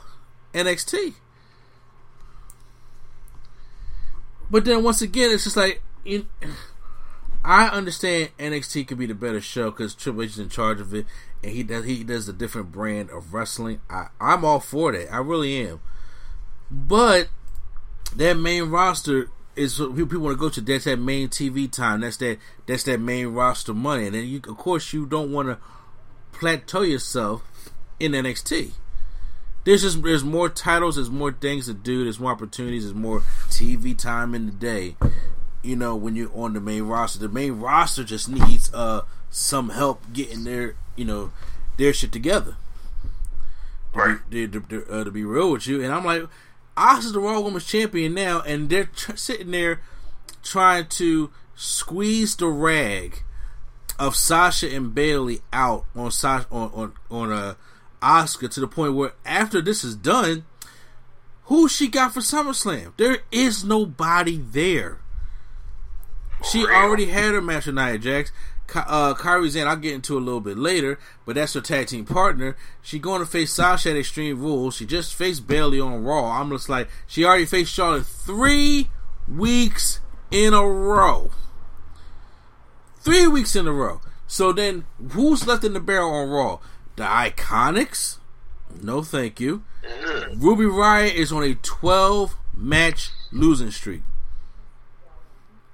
NXT. 0.55 1.15
But 4.53 4.67
then 4.67 4.85
once 4.85 5.01
again, 5.01 5.31
it's 5.31 5.45
just 5.45 5.57
like 5.57 5.83
I 7.45 7.69
understand 7.69 8.29
NXT 8.39 8.87
could 8.87 8.99
be 8.99 9.07
the 9.07 9.15
better 9.15 9.41
show 9.41 9.71
because 9.71 9.95
Triple 9.95 10.23
H 10.23 10.33
is 10.33 10.39
in 10.39 10.51
charge 10.51 10.79
of 10.79 10.95
it, 10.95 11.07
and 11.43 11.53
he 11.53 11.63
does 11.63 11.87
he 11.87 12.05
does 12.05 12.29
a 12.29 12.35
different 12.35 12.71
brand 12.71 13.09
of 13.11 13.33
wrestling. 13.33 13.81
I 13.89 14.09
I'm 14.21 14.45
all 14.45 14.61
for 14.61 14.93
that. 14.93 15.11
I 15.11 15.19
really 15.19 15.67
am. 15.67 15.81
But 16.71 17.29
that 18.15 18.35
main 18.35 18.65
roster 18.65 19.31
is 19.57 19.79
people 19.79 20.21
want 20.21 20.37
to 20.37 20.41
go 20.41 20.51
to. 20.51 20.61
That's 20.61 20.85
that 20.85 20.99
main 20.99 21.31
TV 21.31 21.71
time. 21.73 22.03
That's 22.03 22.19
that 22.19 22.37
that's 22.67 22.85
that 22.85 23.01
main 23.01 23.29
roster 23.29 23.73
money. 23.73 24.05
And 24.05 24.15
then 24.15 24.27
you 24.27 24.43
of 24.47 24.59
course 24.59 24.93
you 24.93 25.07
don't 25.07 25.33
want 25.33 25.49
to 25.49 25.59
plateau 26.33 26.83
yourself 26.83 27.43
in 27.99 28.13
NXT. 28.13 28.73
There's 29.65 29.83
just 29.83 30.03
there's 30.03 30.25
more 30.25 30.49
titles, 30.49 30.97
there's 30.97 31.11
more 31.11 31.33
things 31.33 31.67
to 31.67 31.75
do, 31.75 32.05
there's 32.05 32.19
more 32.19 32.33
opportunities, 32.33 32.85
there's 32.85 32.95
more 32.95 33.21
TV 33.49 33.97
time 33.97 34.35
in 34.35 34.47
the 34.47 34.53
day. 34.53 34.97
You 35.63 35.77
know, 35.77 35.95
when 35.95 36.17
you're 36.17 36.35
on 36.35 36.55
the 36.55 36.61
main 36.61 36.85
roster, 36.85 37.21
the 37.21 37.29
main 37.29 37.61
roster 37.61 38.03
just 38.03 38.29
needs 38.29 38.73
uh 38.75 39.03
some 39.31 39.71
help 39.71 40.13
getting 40.13 40.45
their 40.45 40.75
you 40.97 41.05
know 41.05 41.33
their 41.77 41.93
shit 41.93 42.13
together. 42.13 42.57
Right. 43.95 44.19
To 44.31 44.49
be, 44.49 44.49
to, 44.49 44.61
to, 44.61 44.91
uh, 44.91 45.05
to 45.05 45.11
be 45.11 45.25
real 45.25 45.53
with 45.53 45.67
you, 45.67 45.83
and 45.83 45.93
I'm 45.93 46.05
like, 46.05 46.25
Asuka's 46.77 47.13
the 47.13 47.21
Raw 47.21 47.41
Women's 47.41 47.67
Champion 47.67 48.15
now, 48.15 48.41
and 48.41 48.71
they're 48.71 48.87
tr- 48.87 49.17
sitting 49.17 49.51
there 49.51 49.81
trying 50.43 50.87
to 50.87 51.31
squeeze 51.55 52.35
the 52.37 52.47
rag 52.47 53.23
of 53.99 54.17
Sasha 54.17 54.75
and 54.75 54.95
Bayley 54.95 55.43
out 55.53 55.85
on 55.95 56.11
Sasha 56.11 56.47
on 56.51 56.71
on 56.73 56.93
on 57.11 57.33
uh, 57.33 57.55
Asuka 58.03 58.51
to 58.51 58.61
the 58.61 58.69
point 58.69 58.95
where 58.95 59.13
after 59.25 59.61
this 59.63 59.85
is 59.85 59.95
done, 59.95 60.45
who 61.45 61.69
she 61.69 61.89
got 61.89 62.15
for 62.15 62.21
SummerSlam? 62.21 62.93
There 62.97 63.19
is 63.31 63.65
nobody 63.65 64.39
there. 64.39 64.99
She 66.51 66.65
already 66.67 67.07
had 67.07 67.35
her 67.35 67.41
match 67.41 67.67
with 67.67 67.77
Nia 67.77 67.99
Jax. 67.99 68.33
Uh, 68.75 69.15
Kairi 69.15 69.51
Sane, 69.51 69.67
I'll 69.67 69.77
get 69.77 69.95
into 69.95 70.17
a 70.17 70.21
little 70.21 70.41
bit 70.41 70.57
later, 70.57 70.99
but 71.27 71.35
that's 71.35 71.53
her 71.55 71.61
tag 71.61 71.89
team 71.89 72.05
partner. 72.05 72.57
She 72.81 72.99
going 72.99 73.21
to 73.21 73.27
face 73.27 73.53
Sasha 73.53 73.91
at 73.91 73.97
Extreme 73.97 74.41
Rules. 74.41 74.77
She 74.77 74.87
just 74.87 75.15
faced 75.15 75.47
Bayley 75.47 75.79
on 75.79 76.05
Raw. 76.05 76.31
I'm 76.31 76.51
just 76.51 76.69
like, 76.69 76.89
she 77.07 77.25
already 77.25 77.45
faced 77.45 77.73
Charlotte 77.73 78.07
three 78.07 78.89
weeks 79.29 80.01
in 80.31 80.55
a 80.55 80.67
row. 80.67 81.31
Three 83.01 83.27
weeks 83.27 83.55
in 83.55 83.67
a 83.67 83.73
row. 83.73 84.01
So 84.27 84.53
then, 84.53 84.87
who's 85.11 85.47
left 85.47 85.65
in 85.65 85.75
the 85.75 85.81
barrel 85.81 86.15
on 86.15 86.31
Raw? 86.31 86.59
The 86.97 87.05
Iconics? 87.05 88.19
No, 88.81 89.03
thank 89.03 89.41
you. 89.41 89.63
Ruby 90.35 90.65
Riott 90.65 91.15
is 91.15 91.33
on 91.33 91.43
a 91.43 91.55
12 91.55 92.37
match 92.57 93.11
losing 93.31 93.71
streak. 93.71 94.03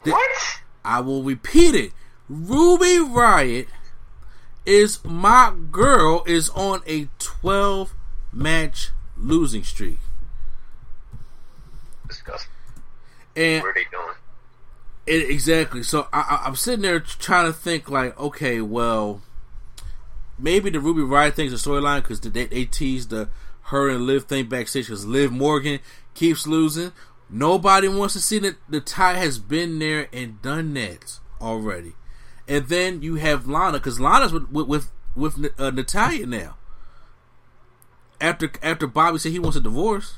What? 0.02 0.30
I 0.84 1.00
will 1.00 1.22
repeat 1.22 1.74
it. 1.74 1.92
Ruby 2.28 2.98
Riott 2.98 3.66
is 4.64 5.02
my 5.04 5.54
girl 5.70 6.22
is 6.26 6.50
on 6.50 6.82
a 6.86 7.08
12 7.18 7.94
match 8.32 8.90
losing 9.16 9.64
streak. 9.64 9.98
Disgusting. 12.06 12.50
And 13.36 13.62
What 13.62 13.70
are 13.70 13.74
they 13.74 13.86
doing? 13.90 14.14
It, 15.06 15.30
exactly. 15.30 15.82
So 15.82 16.08
I, 16.12 16.20
I, 16.20 16.46
I'm 16.46 16.56
sitting 16.56 16.82
there 16.82 17.00
trying 17.00 17.46
to 17.46 17.52
think, 17.52 17.90
like, 17.90 18.18
okay, 18.20 18.60
well, 18.60 19.22
maybe 20.38 20.70
the 20.70 20.80
Ruby 20.80 21.02
Riott 21.02 21.34
thing's 21.34 21.52
a 21.52 21.56
storyline 21.56 22.02
because 22.02 22.20
they, 22.20 22.46
they 22.46 22.64
teased 22.64 23.10
the 23.10 23.28
her 23.64 23.88
and 23.88 24.06
Liv 24.06 24.24
thing 24.24 24.46
backstage 24.46 24.86
because 24.86 25.04
Liv 25.06 25.30
Morgan 25.30 25.80
keeps 26.14 26.46
losing. 26.46 26.92
Nobody 27.30 27.88
wants 27.88 28.14
to 28.14 28.20
see 28.20 28.38
that 28.38 28.56
the 28.68 28.80
tie 28.80 29.14
has 29.14 29.38
been 29.38 29.78
there 29.78 30.08
and 30.12 30.40
done 30.40 30.72
that 30.74 31.18
already. 31.40 31.94
And 32.46 32.68
then 32.68 33.02
you 33.02 33.16
have 33.16 33.46
Lana 33.46 33.78
because 33.78 34.00
Lana's 34.00 34.32
with 34.32 34.50
with 34.50 34.68
with, 34.68 34.90
with 35.14 35.60
uh, 35.60 35.70
Natalya 35.70 36.26
now. 36.26 36.56
After 38.20 38.50
after 38.62 38.86
Bobby 38.86 39.18
said 39.18 39.32
he 39.32 39.38
wants 39.38 39.56
a 39.56 39.60
divorce 39.60 40.14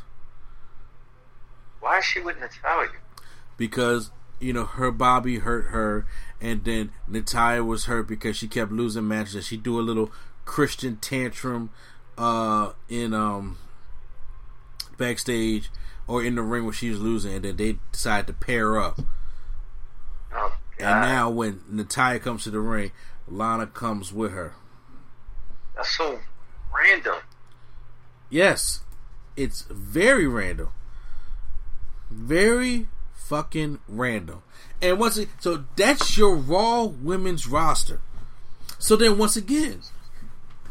Why 1.81 1.99
is 1.99 2.05
she 2.05 2.21
with 2.21 2.39
Natalya? 2.39 2.91
because 3.57 4.11
you 4.41 4.53
know 4.53 4.65
her 4.65 4.91
Bobby 4.91 5.39
hurt 5.39 5.67
her, 5.67 6.07
and 6.41 6.65
then 6.65 6.93
Natalya 7.07 7.63
was 7.63 7.85
hurt 7.85 8.09
because 8.09 8.37
she 8.37 8.49
kept 8.49 8.73
losing 8.73 9.07
matches. 9.07 9.47
She 9.47 9.57
do 9.57 9.79
a 9.79 9.83
little 9.83 10.11
Christian 10.45 10.97
tantrum 10.97 11.71
uh, 12.19 12.73
in 12.89 13.15
um 13.15 13.59
backstage 14.97 15.71
or 16.07 16.25
in 16.25 16.35
the 16.35 16.43
ring 16.43 16.65
where 16.65 16.73
she 16.73 16.91
was 16.91 17.01
losing, 17.01 17.35
and 17.35 17.45
then 17.45 17.57
they 17.57 17.79
decided 17.93 18.27
to 18.27 18.33
pair 18.33 18.79
up. 18.81 19.01
Oh, 20.35 20.55
And 20.79 21.03
now 21.03 21.31
when 21.31 21.61
Natalya 21.69 22.19
comes 22.19 22.45
to 22.45 22.51
the 22.51 22.61
ring, 22.61 22.91
Lana 23.29 23.67
comes 23.67 24.13
with 24.13 24.33
her. 24.33 24.55
That's 25.77 25.97
so 25.97 26.19
random. 26.75 27.17
Yes, 28.29 28.81
it's 29.37 29.63
very 29.63 30.27
random. 30.27 30.71
Very 32.11 32.89
fucking 33.31 33.79
random. 33.89 34.43
And 34.83 34.99
once 34.99 35.17
it, 35.17 35.29
so 35.39 35.65
that's 35.77 36.19
your 36.19 36.35
Raw 36.35 36.83
women's 36.85 37.47
roster. 37.47 38.01
So 38.79 38.97
then 38.97 39.17
once 39.19 39.37
again, 39.37 39.83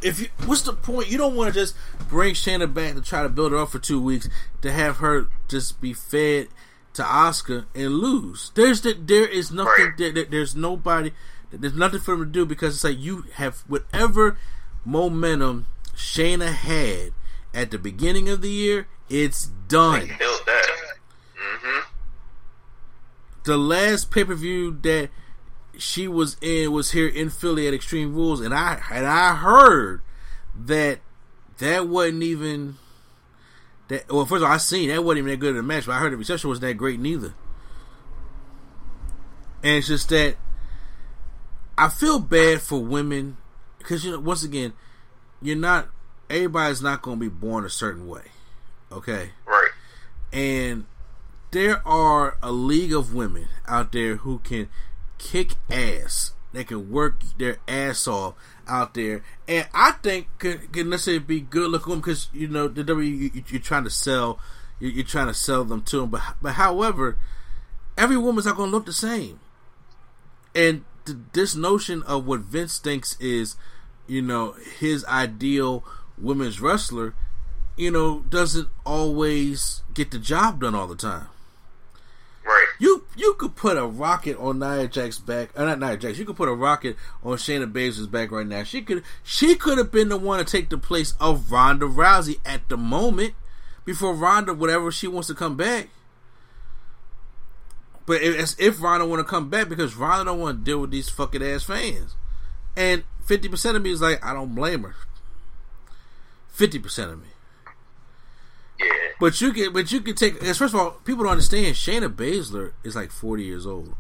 if 0.02 0.20
you 0.20 0.28
what's 0.46 0.64
the 0.64 0.74
point? 0.74 1.10
You 1.10 1.18
don't 1.18 1.36
want 1.36 1.54
to 1.54 1.60
just 1.60 1.74
bring 2.10 2.34
Shayna 2.34 2.72
back 2.74 2.96
to 2.96 3.02
try 3.02 3.24
to 3.24 3.30
build 3.30 3.54
her 3.54 3.58
up 3.60 3.70
for 3.70 3.80
two 3.80 4.02
weeks 4.02 4.28
to 4.62 4.72
have 4.72 4.98
her 4.98 5.28
just 5.48 5.80
be 5.80 5.94
fed 5.94 6.50
to 6.96 7.02
Asuka 7.04 7.66
and 7.74 7.94
lose. 7.96 8.52
There's 8.56 8.82
that. 8.82 9.08
there 9.08 9.28
is 9.28 9.52
nothing 9.52 9.94
there, 9.98 10.12
there- 10.12 10.26
there's 10.26 10.56
nobody 10.56 11.12
there's 11.52 11.74
nothing 11.76 12.00
for 12.02 12.12
them 12.16 12.26
to 12.26 12.32
do 12.32 12.46
because 12.46 12.76
it's 12.76 12.84
like 12.84 13.00
you 13.00 13.24
have 13.36 13.60
whatever 13.68 14.38
momentum 14.86 15.66
Shayna 15.96 16.52
had 16.54 17.14
at 17.54 17.72
the 17.72 17.78
beginning 17.80 18.28
of 18.30 18.42
the 18.42 18.50
year, 18.52 18.88
it's 19.10 19.46
done. 19.68 20.08
Built 20.20 20.46
that. 20.46 20.68
Mm-hmm. 21.36 21.79
The 23.44 23.58
last 23.58 24.12
pay 24.12 24.24
per 24.24 24.36
view 24.36 24.78
that 24.82 25.10
she 25.78 26.08
was 26.08 26.38
in 26.42 26.72
was 26.72 26.92
here 26.92 27.08
in 27.08 27.30
Philly 27.30 27.68
at 27.68 27.74
Extreme 27.74 28.14
Rules, 28.14 28.42
and 28.42 28.54
I 28.54 28.82
and 28.92 29.06
I 29.06 29.36
heard 29.36 30.02
that 30.66 31.00
that 31.60 31.88
wasn't 31.88 32.24
even 32.24 32.78
that. 33.88 34.12
Well, 34.12 34.26
first 34.26 34.44
of 34.44 34.50
all, 34.50 34.54
I 34.54 34.58
seen 34.58 34.90
that 34.90 35.04
wasn't 35.04 35.20
even 35.20 35.32
that 35.32 35.38
good 35.38 35.56
of 35.56 35.58
a 35.58 35.64
match, 35.64 35.86
but 35.86 35.94
I 35.94 36.00
heard 36.00 36.14
the 36.14 36.18
reception 36.18 36.50
was 36.50 36.60
that 36.60 36.76
great 36.76 37.00
neither. 37.00 37.34
And 39.64 39.78
it's 39.78 39.88
just 39.88 40.10
that 40.10 40.36
I 41.78 41.90
feel 41.90 42.20
bad 42.20 42.62
for 42.62 42.84
women 42.84 43.38
because 43.78 44.06
you 44.06 44.12
know 44.12 44.20
once 44.20 44.44
again 44.44 44.74
you're 45.42 45.56
not 45.56 45.90
everybody's 46.30 46.82
not 46.82 47.02
going 47.02 47.18
to 47.18 47.22
be 47.22 47.30
born 47.30 47.66
a 47.66 47.70
certain 47.70 48.08
way, 48.08 48.24
okay? 48.92 49.32
Right. 49.46 49.72
And 50.32 50.86
there 51.52 51.86
are 51.88 52.38
a 52.42 52.52
league 52.52 52.94
of 52.94 53.14
women 53.14 53.48
out 53.68 53.92
there 53.92 54.18
who 54.18 54.40
can 54.40 54.70
kick 55.18 55.56
ass. 55.70 56.34
They 56.52 56.64
can 56.64 56.92
work 56.92 57.22
their 57.38 57.58
ass 57.68 58.08
off 58.08 58.34
out 58.68 58.96
there, 58.96 59.24
and 59.48 59.68
I 59.74 59.92
think 59.92 60.28
can, 60.40 60.68
can 60.72 60.90
necessarily 60.90 61.24
be 61.24 61.42
good 61.42 61.70
looking 61.70 61.92
women 61.92 62.02
because 62.02 62.28
you 62.34 62.48
know 62.48 62.68
the 62.68 62.84
W 62.84 63.08
you, 63.08 63.44
you're 63.50 63.62
trying 63.62 63.84
to 63.84 63.92
sell, 63.92 64.40
you're, 64.80 64.92
you're 64.92 65.06
trying 65.06 65.28
to 65.28 65.34
sell 65.34 65.64
them 65.64 65.84
to 65.84 66.02
them. 66.02 66.10
But 66.10 66.22
but 66.42 66.54
however, 66.54 67.20
every 67.98 68.18
woman's 68.18 68.48
not 68.48 68.56
going 68.56 68.72
to 68.72 68.76
look 68.76 68.88
the 68.88 68.94
same, 68.94 69.40
and 70.56 70.86
th- 71.06 71.20
this 71.34 71.56
notion 71.56 72.02
of 72.04 72.26
what 72.26 72.40
Vince 72.40 72.80
thinks 72.80 73.16
is, 73.20 73.56
you 74.08 74.24
know, 74.24 74.56
his 74.80 75.06
ideal 75.06 75.84
women's 76.18 76.60
wrestler, 76.60 77.14
you 77.78 77.92
know, 77.92 78.22
doesn't 78.22 78.70
always 78.88 79.84
get 79.94 80.10
the 80.10 80.20
job 80.20 80.62
done 80.62 80.74
all 80.74 80.88
the 80.88 80.96
time. 80.96 81.28
You 83.20 83.34
could 83.34 83.58
put 83.58 83.76
a 83.76 83.86
rocket 83.86 84.38
on 84.38 84.60
Nia 84.60 84.88
Jax's 84.88 85.20
back, 85.20 85.50
or 85.60 85.66
not 85.66 85.78
Nia 85.78 85.98
Jax. 85.98 86.18
You 86.18 86.24
could 86.24 86.38
put 86.38 86.48
a 86.48 86.54
rocket 86.54 86.96
on 87.22 87.36
Shayna 87.36 87.70
Baszler's 87.70 88.08
back 88.08 88.32
right 88.32 88.48
now. 88.48 88.64
She 88.64 88.82
could 88.82 89.04
she 89.24 89.56
could 89.56 89.78
have 89.78 89.92
been 89.92 90.08
the 90.08 90.16
one 90.16 90.40
to 90.40 90.46
take 90.46 90.70
the 90.70 90.78
place 90.78 91.16
of 91.20 91.52
Ronda 91.52 91.86
Rousey 91.86 92.40
at 92.46 92.70
the 92.70 92.78
moment 92.78 93.34
before 93.84 94.14
Ronda, 94.14 94.54
whatever 94.54 94.90
she 94.90 95.06
wants 95.06 95.28
to 95.28 95.36
come 95.36 95.58
back. 95.58 95.90
But 98.06 98.22
if, 98.22 98.58
if 98.58 98.82
Ronda 98.82 99.06
want 99.06 99.20
to 99.20 99.30
come 99.30 99.50
back 99.50 99.68
because 99.68 99.98
Ronda 99.98 100.24
don't 100.32 100.40
want 100.40 100.60
to 100.60 100.64
deal 100.64 100.80
with 100.80 100.92
these 100.92 101.10
fucking 101.10 101.44
ass 101.44 101.64
fans, 101.64 102.16
and 102.78 103.04
fifty 103.26 103.50
percent 103.50 103.76
of 103.76 103.84
me 103.84 103.92
is 103.92 104.02
like 104.02 104.26
I 104.26 104.34
don't 104.34 104.56
blame 104.56 104.84
her. 104.84 104.96
Fifty 106.48 106.80
percent 106.80 107.12
of 107.12 107.20
me. 107.20 107.29
Yeah. 109.20 109.28
But 109.28 109.42
you 109.42 109.52
can, 109.52 109.74
but 109.74 109.92
you 109.92 110.02
can 110.02 110.16
take. 110.16 110.42
First 110.42 110.74
of 110.74 110.76
all, 110.76 110.92
people 111.04 111.24
don't 111.24 111.34
understand. 111.34 111.76
Shayna 111.76 112.14
Baszler 112.14 112.72
is 112.84 112.96
like 112.96 113.12
forty 113.12 113.44
years 113.44 113.66
old. 113.68 113.96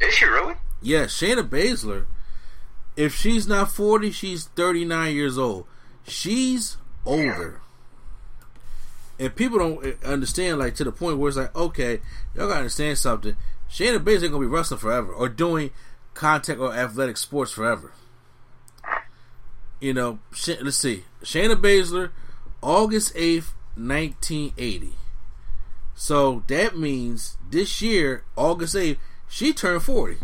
Is 0.00 0.14
she 0.14 0.26
really? 0.26 0.54
Yeah, 0.82 1.04
Shayna 1.04 1.48
Baszler. 1.48 2.06
If 2.96 3.14
she's 3.14 3.46
not 3.46 3.70
forty, 3.70 4.10
she's 4.10 4.46
thirty 4.46 4.84
nine 4.84 5.14
years 5.14 5.38
old. 5.38 5.66
She's 6.06 6.76
older. 7.06 7.60
And 9.18 9.34
people 9.36 9.58
don't 9.58 10.04
understand, 10.04 10.58
like 10.58 10.74
to 10.76 10.84
the 10.84 10.92
point 10.92 11.18
where 11.18 11.28
it's 11.28 11.36
like, 11.36 11.54
okay, 11.54 12.00
y'all 12.34 12.48
gotta 12.48 12.60
understand 12.60 12.98
something. 12.98 13.36
Shayna 13.70 13.98
Baszler 13.98 14.30
gonna 14.30 14.40
be 14.40 14.46
wrestling 14.46 14.80
forever 14.80 15.12
or 15.12 15.28
doing 15.28 15.70
contact 16.14 16.58
or 16.58 16.74
athletic 16.74 17.16
sports 17.16 17.52
forever. 17.52 17.92
You 19.80 19.94
know, 19.94 20.18
let's 20.60 20.76
see, 20.76 21.04
Shayna 21.22 21.54
Baszler, 21.54 22.10
August 22.62 23.12
eighth, 23.14 23.54
1980. 23.86 24.94
So 25.94 26.42
that 26.46 26.76
means 26.76 27.36
this 27.50 27.82
year, 27.82 28.24
August 28.36 28.74
8th, 28.74 28.98
she 29.28 29.52
turned 29.52 29.82
40. 29.82 30.16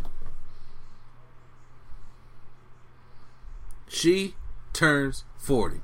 She 3.88 4.34
turns 4.72 5.24
40. 5.38 5.80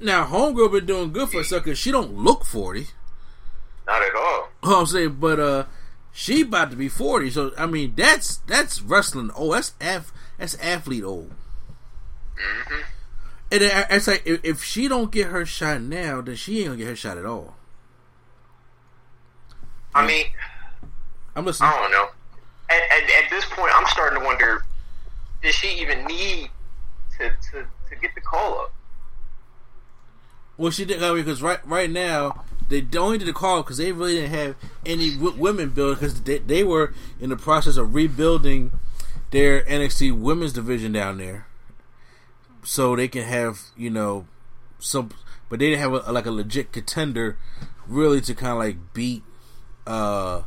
Now, 0.00 0.26
Homegirl 0.26 0.72
been 0.72 0.86
doing 0.86 1.12
good 1.12 1.30
for 1.30 1.38
herself 1.38 1.64
because 1.64 1.78
she 1.78 1.90
don't 1.90 2.14
look 2.14 2.44
40. 2.44 2.88
Not 3.86 4.02
at 4.02 4.14
all. 4.14 4.48
Oh, 4.62 4.80
I'm 4.80 4.86
saying, 4.86 5.16
but 5.20 5.40
uh, 5.40 5.64
she 6.12 6.42
about 6.42 6.70
to 6.70 6.76
be 6.76 6.88
40. 6.88 7.30
So 7.30 7.52
I 7.56 7.66
mean, 7.66 7.94
that's 7.96 8.38
that's 8.38 8.82
wrestling. 8.82 9.30
Oh, 9.36 9.52
that's 9.52 9.74
af- 9.80 10.12
that's 10.38 10.56
athlete 10.56 11.04
old. 11.04 11.30
Mm-hmm. 12.34 12.82
And 13.50 13.62
it's 13.62 14.08
like 14.08 14.22
if, 14.26 14.62
she 14.64 14.88
don't 14.88 15.12
get 15.12 15.28
her 15.28 15.46
shot 15.46 15.80
now, 15.80 16.20
then 16.20 16.34
she 16.34 16.58
ain't 16.58 16.66
gonna 16.66 16.78
get 16.78 16.88
her 16.88 16.96
shot 16.96 17.16
at 17.16 17.24
all. 17.24 17.54
I 19.94 20.06
mean, 20.06 20.26
I'm 21.36 21.44
listening. 21.44 21.70
I 21.72 21.78
don't 21.78 21.90
know. 21.92 22.08
At, 22.68 22.82
at, 22.90 23.24
at 23.24 23.30
this 23.30 23.44
point, 23.46 23.72
I'm 23.74 23.86
starting 23.86 24.18
to 24.18 24.24
wonder: 24.24 24.64
Does 25.42 25.54
she 25.54 25.80
even 25.80 26.04
need 26.06 26.50
to 27.18 27.30
to, 27.52 27.66
to 27.88 27.96
get 28.00 28.14
the 28.14 28.20
call 28.20 28.60
up? 28.60 28.74
Well, 30.56 30.70
she 30.70 30.84
didn't 30.84 31.14
because 31.14 31.42
right 31.42 31.64
right 31.66 31.90
now 31.90 32.44
they 32.68 32.84
only 32.98 33.18
did 33.18 33.28
the 33.28 33.32
call 33.32 33.62
because 33.62 33.76
they 33.76 33.92
really 33.92 34.14
didn't 34.14 34.30
have 34.30 34.56
any 34.84 35.14
w- 35.14 35.36
women 35.36 35.70
build 35.70 36.00
because 36.00 36.20
they, 36.22 36.38
they 36.38 36.64
were 36.64 36.92
in 37.20 37.30
the 37.30 37.36
process 37.36 37.76
of 37.76 37.94
rebuilding 37.94 38.72
their 39.30 39.62
NXT 39.62 40.18
women's 40.18 40.52
division 40.52 40.92
down 40.92 41.18
there, 41.18 41.45
so 42.66 42.96
they 42.96 43.08
can 43.08 43.22
have 43.22 43.60
you 43.76 43.88
know 43.90 44.26
some, 44.78 45.10
but 45.48 45.58
they 45.60 45.70
didn't 45.70 45.80
have 45.80 45.92
a, 46.06 46.12
like 46.12 46.26
a 46.26 46.30
legit 46.30 46.72
contender 46.72 47.38
really 47.86 48.20
to 48.20 48.34
kind 48.34 48.52
of 48.52 48.58
like 48.58 48.76
beat 48.92 49.22
uh 49.86 50.42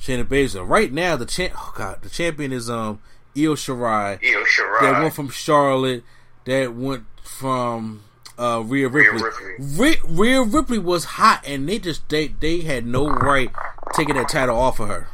Shayna 0.00 0.24
Baszler. 0.24 0.68
Right 0.68 0.92
now, 0.92 1.14
the 1.16 1.26
champ, 1.26 1.52
oh 1.56 1.72
god, 1.76 2.02
the 2.02 2.10
champion 2.10 2.52
is 2.52 2.68
um 2.68 3.00
Io 3.36 3.54
Shirai. 3.54 4.18
Io 4.22 4.44
Shirai. 4.44 4.80
That 4.80 5.00
went 5.02 5.14
from 5.14 5.30
Charlotte. 5.30 6.02
That 6.44 6.74
went 6.74 7.04
from 7.22 8.02
uh, 8.36 8.62
Rhea 8.66 8.88
Ripley. 8.88 9.22
Rhea 9.22 9.30
Ripley. 9.58 9.76
Rhea, 9.78 9.96
Rhea 10.08 10.42
Ripley 10.42 10.78
was 10.78 11.04
hot, 11.04 11.44
and 11.46 11.68
they 11.68 11.78
just 11.78 12.08
they 12.08 12.28
they 12.28 12.62
had 12.62 12.84
no 12.84 13.08
right 13.08 13.50
taking 13.94 14.16
that 14.16 14.28
title 14.28 14.56
off 14.58 14.80
of 14.80 14.88
her. 14.88 15.06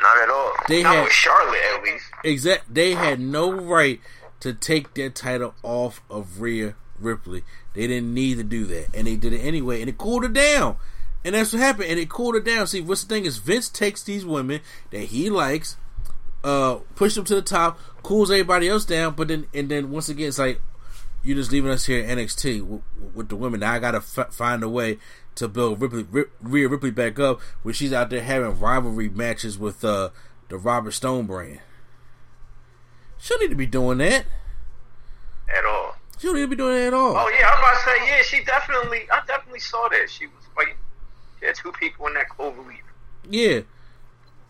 Not 0.00 0.16
at 0.18 0.30
all. 0.30 0.52
They 0.68 0.82
Not 0.82 0.94
had- 0.96 1.02
with 1.04 1.12
Charlotte, 1.12 1.60
at 1.74 1.82
least. 1.82 2.04
Exact. 2.24 2.72
They 2.74 2.92
had 2.94 3.20
no 3.20 3.52
right 3.52 4.00
to 4.44 4.52
take 4.52 4.92
that 4.92 5.14
title 5.14 5.54
off 5.62 6.02
of 6.10 6.42
Rhea 6.42 6.74
Ripley. 7.00 7.44
They 7.72 7.86
didn't 7.86 8.12
need 8.12 8.36
to 8.36 8.44
do 8.44 8.66
that, 8.66 8.94
and 8.94 9.06
they 9.06 9.16
did 9.16 9.32
it 9.32 9.38
anyway, 9.38 9.80
and 9.80 9.88
it 9.88 9.96
cooled 9.96 10.22
her 10.22 10.28
down. 10.28 10.76
And 11.24 11.34
that's 11.34 11.54
what 11.54 11.62
happened, 11.62 11.88
and 11.88 11.98
it 11.98 12.10
cooled 12.10 12.34
her 12.34 12.42
down. 12.42 12.66
See, 12.66 12.82
what's 12.82 13.02
the 13.02 13.08
thing 13.08 13.24
is, 13.24 13.38
Vince 13.38 13.70
takes 13.70 14.02
these 14.02 14.26
women 14.26 14.60
that 14.90 15.04
he 15.04 15.30
likes, 15.30 15.78
uh, 16.44 16.80
push 16.94 17.14
them 17.14 17.24
to 17.24 17.34
the 17.34 17.40
top, 17.40 17.80
cools 18.02 18.30
everybody 18.30 18.68
else 18.68 18.84
down, 18.84 19.14
but 19.14 19.28
then 19.28 19.46
and 19.54 19.70
then 19.70 19.90
once 19.90 20.10
again, 20.10 20.28
it's 20.28 20.38
like 20.38 20.60
you're 21.22 21.36
just 21.36 21.50
leaving 21.50 21.70
us 21.70 21.86
here 21.86 22.04
at 22.04 22.18
NXT 22.18 22.66
with, 22.66 22.82
with 23.14 23.28
the 23.30 23.36
women. 23.36 23.60
Now 23.60 23.72
I 23.72 23.78
gotta 23.78 24.04
f- 24.18 24.34
find 24.34 24.62
a 24.62 24.68
way 24.68 24.98
to 25.36 25.48
build 25.48 25.80
Ripley, 25.80 26.02
Rip, 26.02 26.32
Rhea 26.42 26.68
Ripley 26.68 26.90
back 26.90 27.18
up 27.18 27.40
when 27.62 27.72
she's 27.72 27.94
out 27.94 28.10
there 28.10 28.20
having 28.20 28.60
rivalry 28.60 29.08
matches 29.08 29.56
with 29.58 29.82
uh, 29.86 30.10
the 30.50 30.58
Robert 30.58 30.92
Stone 30.92 31.28
brand. 31.28 31.60
She 33.24 33.32
don't 33.32 33.40
need 33.40 33.48
to 33.48 33.56
be 33.56 33.64
doing 33.64 33.96
that. 33.98 34.26
At 35.48 35.64
all. 35.64 35.96
She 36.18 36.26
don't 36.26 36.36
need 36.36 36.42
to 36.42 36.48
be 36.48 36.56
doing 36.56 36.74
that 36.74 36.88
at 36.88 36.92
all. 36.92 37.16
Oh 37.16 37.28
yeah, 37.30 37.48
I'm 37.48 37.58
about 37.58 37.72
to 37.72 37.80
say 37.80 38.06
yeah. 38.06 38.22
She 38.22 38.44
definitely, 38.44 39.08
I 39.10 39.22
definitely 39.26 39.60
saw 39.60 39.88
that. 39.88 40.10
She 40.10 40.26
was 40.26 40.44
fighting. 40.54 40.74
She 41.40 41.46
had 41.46 41.54
two 41.54 41.72
people 41.72 42.06
in 42.08 42.12
that 42.14 42.28
clover 42.28 42.60
leaf. 42.60 42.82
Yeah. 43.30 43.60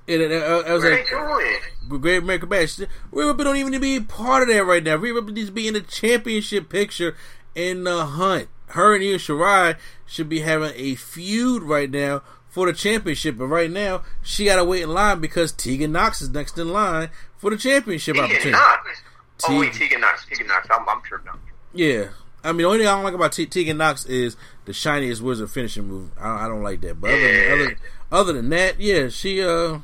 And, 0.09 0.23
and, 0.23 0.33
uh, 0.33 0.65
I 0.67 0.73
was 0.73 0.83
What 0.83 0.91
like, 0.93 1.09
doing? 1.09 2.01
Great 2.01 2.23
American 2.25 2.49
Bash. 2.49 2.81
Rhea 3.13 3.29
Ripley 3.29 3.45
don't 3.45 3.57
even 3.59 3.71
need 3.71 3.77
to 3.77 3.81
be 3.81 4.01
part 4.01 4.43
of 4.43 4.49
that 4.49 4.65
right 4.65 4.83
now. 4.83 4.97
Rhea 4.97 5.15
Ripley 5.15 5.35
needs 5.35 5.51
to 5.51 5.55
be 5.55 5.69
in 5.69 5.75
the 5.75 5.81
championship 5.81 6.69
picture 6.69 7.15
in 7.55 7.85
the 7.85 8.05
hunt. 8.05 8.49
Her 8.71 8.97
and 8.97 9.05
Io 9.05 9.19
Shirai 9.19 9.77
should 10.05 10.29
be 10.29 10.41
having 10.41 10.73
a 10.75 10.97
feud 10.97 11.63
right 11.63 11.89
now 11.89 12.23
for 12.49 12.67
the 12.67 12.73
championship, 12.73 13.39
but 13.39 13.47
right 13.47 13.71
now 13.71 14.03
she 14.21 14.47
got 14.47 14.57
to 14.57 14.65
wait 14.65 14.83
in 14.83 14.93
line 14.93 15.21
because 15.21 15.53
Tegan 15.53 15.93
Nox 15.93 16.21
is 16.21 16.31
next 16.31 16.59
in 16.59 16.73
line 16.73 17.11
for 17.45 17.51
the 17.51 17.59
championship 17.59 18.15
Tegan 18.15 18.31
opportunity. 18.31 18.51
Nox. 18.53 19.03
Oh 19.47 19.71
Tegan- 19.71 20.01
Nox. 20.01 20.25
Tegan 20.25 20.47
Nox. 20.47 20.67
I'm, 20.71 20.89
I'm 20.89 21.03
sure 21.07 21.21
not. 21.27 21.39
Yeah. 21.75 22.09
I 22.43 22.53
mean, 22.53 22.59
the 22.59 22.65
only 22.65 22.79
thing 22.79 22.87
I 22.87 22.95
don't 22.95 23.05
like 23.05 23.13
about 23.13 23.33
T- 23.33 23.45
Tegan 23.45 23.77
Nox 23.77 24.07
is 24.07 24.39
the 24.65 24.73
shiniest 24.73 25.21
wizard 25.21 25.51
finishing 25.51 25.87
move. 25.87 26.11
I, 26.19 26.47
I 26.47 26.49
don't 26.49 26.63
like 26.63 26.81
that. 26.81 26.99
But 26.99 27.11
other, 27.11 27.21
than, 27.21 27.53
other, 27.53 27.77
other 28.11 28.33
than 28.33 28.49
that, 28.49 28.81
yeah, 28.81 29.09
she 29.11 29.43
uh, 29.43 29.81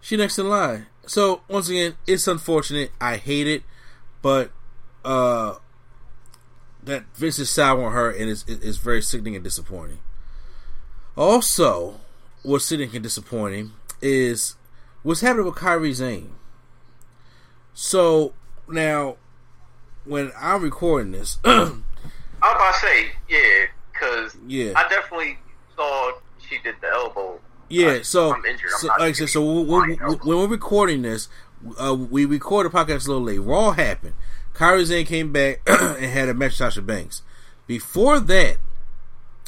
she 0.00 0.16
next 0.16 0.40
in 0.40 0.48
line. 0.48 0.86
So 1.06 1.42
once 1.46 1.68
again, 1.68 1.94
it's 2.08 2.26
unfortunate. 2.26 2.90
I 3.00 3.16
hate 3.16 3.46
it, 3.46 3.62
but 4.20 4.50
uh, 5.04 5.54
that 6.82 7.04
Vince 7.14 7.38
is 7.38 7.48
sour 7.48 7.84
on 7.84 7.92
her, 7.92 8.10
and 8.10 8.28
it's, 8.28 8.44
it's 8.48 8.78
very 8.78 9.02
sickening 9.02 9.36
and 9.36 9.44
disappointing. 9.44 10.00
Also, 11.16 12.00
what's 12.42 12.64
sickening 12.64 12.94
and 12.94 13.04
disappointing 13.04 13.70
is 14.02 14.56
what's 15.04 15.20
happening 15.20 15.46
with 15.46 15.54
Kairi 15.54 15.94
Sane. 15.94 16.32
So 17.82 18.34
now, 18.68 19.16
when 20.04 20.32
I'm 20.38 20.62
recording 20.62 21.12
this, 21.12 21.38
I 21.46 21.60
was 21.60 21.72
about 22.42 22.74
to 22.74 22.78
say 22.78 23.06
yeah, 23.26 23.64
because 23.90 24.36
Yeah. 24.46 24.74
I 24.76 24.86
definitely 24.86 25.38
saw 25.74 26.12
she 26.46 26.58
did 26.62 26.74
the 26.82 26.88
elbow 26.88 27.40
Yeah, 27.70 27.88
I, 27.92 28.02
so, 28.02 28.34
I'm 28.34 28.44
injured. 28.44 28.68
so 28.72 28.90
I'm 28.92 29.00
like 29.00 29.08
I 29.08 29.12
said, 29.12 29.30
so 29.30 29.62
when, 29.62 29.96
when, 29.96 30.18
we're 30.22 30.46
recording 30.46 31.00
this, 31.00 31.30
uh, 31.82 31.94
we 31.94 32.26
recorded 32.26 32.70
the 32.70 32.76
podcast 32.76 33.06
a 33.06 33.12
little 33.12 33.22
late. 33.22 33.38
Raw 33.38 33.70
happened. 33.70 34.12
Kairi 34.52 34.86
Sane 34.86 35.06
came 35.06 35.32
back 35.32 35.62
and 35.66 36.04
had 36.04 36.28
a 36.28 36.34
match 36.34 36.50
with 36.50 36.56
Sasha 36.56 36.82
Banks. 36.82 37.22
Before 37.66 38.20
that, 38.20 38.58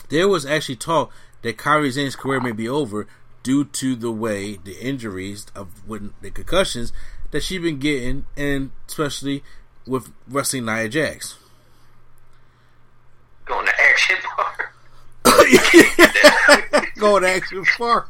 there 0.09 0.27
was 0.27 0.47
actually 0.47 0.77
talk 0.77 1.13
that 1.43 1.59
Kairi 1.59 1.93
Sane's 1.93 2.17
career 2.17 2.41
may 2.41 2.53
be 2.53 2.67
over 2.67 3.07
due 3.43 3.65
to 3.65 3.95
the 3.95 4.11
way 4.11 4.57
the 4.57 4.79
injuries 4.81 5.47
of 5.55 5.87
when 5.87 6.15
the 6.23 6.31
concussions 6.31 6.93
that 7.33 7.43
she's 7.43 7.61
been 7.61 7.79
getting, 7.79 8.25
and 8.37 8.71
especially 8.89 9.43
with 9.87 10.13
wrestling 10.29 10.65
Nia 10.65 10.89
Jax. 10.89 11.37
going 13.45 13.67
to 13.67 13.73
action 13.81 14.17
bar. 14.37 14.73
Going 17.03 17.23
to 17.23 17.29
action 17.31 17.65
park. 17.65 18.09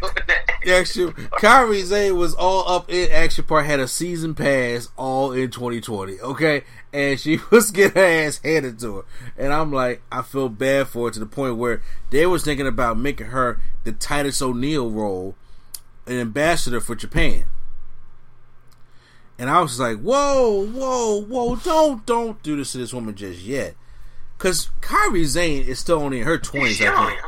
Going 0.00 0.14
to 0.16 0.78
Action. 0.78 1.12
Kairi 1.12 1.84
Sane 1.84 2.16
was 2.16 2.34
all 2.34 2.68
up 2.68 2.90
in 2.90 3.10
action 3.12 3.44
park. 3.44 3.66
Had 3.66 3.78
a 3.78 3.86
season 3.86 4.34
pass 4.34 4.88
all 4.96 5.30
in 5.32 5.50
2020. 5.50 6.20
Okay, 6.20 6.64
and 6.92 7.20
she 7.20 7.38
was 7.50 7.70
getting 7.70 7.94
her 7.94 8.26
ass 8.26 8.40
handed 8.42 8.80
to 8.80 8.96
her. 8.96 9.04
And 9.36 9.52
I'm 9.52 9.72
like, 9.72 10.02
I 10.10 10.22
feel 10.22 10.48
bad 10.48 10.88
for 10.88 11.06
her 11.06 11.12
to 11.12 11.20
the 11.20 11.26
point 11.26 11.56
where 11.56 11.82
they 12.10 12.26
was 12.26 12.44
thinking 12.44 12.66
about 12.66 12.98
making 12.98 13.28
her 13.28 13.60
the 13.84 13.92
Titus 13.92 14.42
O'Neil 14.42 14.90
role, 14.90 15.36
an 16.06 16.18
ambassador 16.18 16.80
for 16.80 16.94
Japan. 16.94 17.44
And 19.38 19.50
I 19.50 19.60
was 19.60 19.72
just 19.72 19.80
like, 19.80 19.98
whoa, 19.98 20.66
whoa, 20.66 21.22
whoa, 21.22 21.56
don't, 21.56 22.06
don't 22.06 22.42
do 22.42 22.56
this 22.56 22.72
to 22.72 22.78
this 22.78 22.94
woman 22.94 23.14
just 23.14 23.40
yet. 23.40 23.74
Cause 24.38 24.70
Kairi 24.80 25.26
Sane 25.26 25.64
is 25.64 25.78
still 25.78 26.00
only 26.00 26.20
in 26.20 26.26
her 26.26 26.38
twenties, 26.38 26.82
I 26.82 27.06
think. 27.06 27.20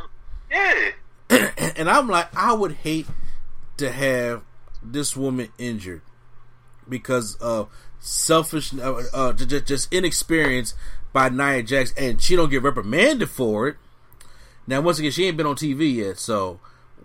Yeah. 1.29 1.51
and 1.75 1.89
I'm 1.89 2.07
like, 2.07 2.33
I 2.35 2.53
would 2.53 2.73
hate 2.73 3.07
to 3.77 3.91
have 3.91 4.43
this 4.83 5.15
woman 5.15 5.49
injured 5.57 6.01
because 6.87 7.35
of 7.35 7.69
selfish, 7.99 8.73
uh, 8.73 9.03
uh, 9.13 9.33
just, 9.33 9.65
just 9.65 9.93
inexperience 9.93 10.73
by 11.13 11.29
Nia 11.29 11.63
Jax, 11.63 11.93
and 11.97 12.21
she 12.21 12.35
don't 12.35 12.49
get 12.49 12.63
reprimanded 12.63 13.29
for 13.29 13.67
it. 13.67 13.77
Now, 14.65 14.81
once 14.81 14.99
again, 14.99 15.11
she 15.11 15.25
ain't 15.25 15.37
been 15.37 15.45
on 15.45 15.55
TV 15.55 15.95
yet, 15.95 16.17
so 16.17 16.59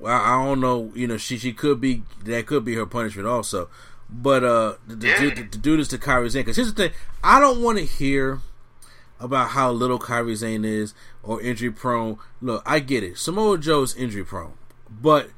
I, 0.04 0.34
I 0.34 0.44
don't 0.44 0.60
know. 0.60 0.92
You 0.94 1.06
know, 1.06 1.16
she 1.16 1.38
she 1.38 1.52
could 1.52 1.80
be 1.80 2.02
that 2.24 2.46
could 2.46 2.64
be 2.64 2.74
her 2.74 2.86
punishment 2.86 3.28
also. 3.28 3.68
But 4.12 4.44
uh, 4.44 4.74
to, 4.88 4.96
to, 4.96 5.30
do, 5.30 5.44
to 5.46 5.58
do 5.58 5.76
this 5.78 5.88
to 5.88 5.98
Kairi 5.98 6.30
Sane, 6.30 6.42
because 6.42 6.56
here's 6.56 6.72
the 6.72 6.88
thing, 6.88 6.92
I 7.24 7.40
don't 7.40 7.62
want 7.62 7.78
to 7.78 7.84
hear 7.84 8.40
about 9.18 9.50
how 9.50 9.70
little 9.70 9.98
Kairi 9.98 10.36
Sane 10.36 10.64
is 10.64 10.92
or 11.22 11.40
injury 11.40 11.70
prone. 11.70 12.18
Look, 12.40 12.62
I 12.66 12.80
get 12.80 13.02
it. 13.02 13.16
Samoa 13.16 13.56
Joe's 13.56 13.96
injury 13.96 14.24
prone. 14.24 14.54
But 14.90 15.30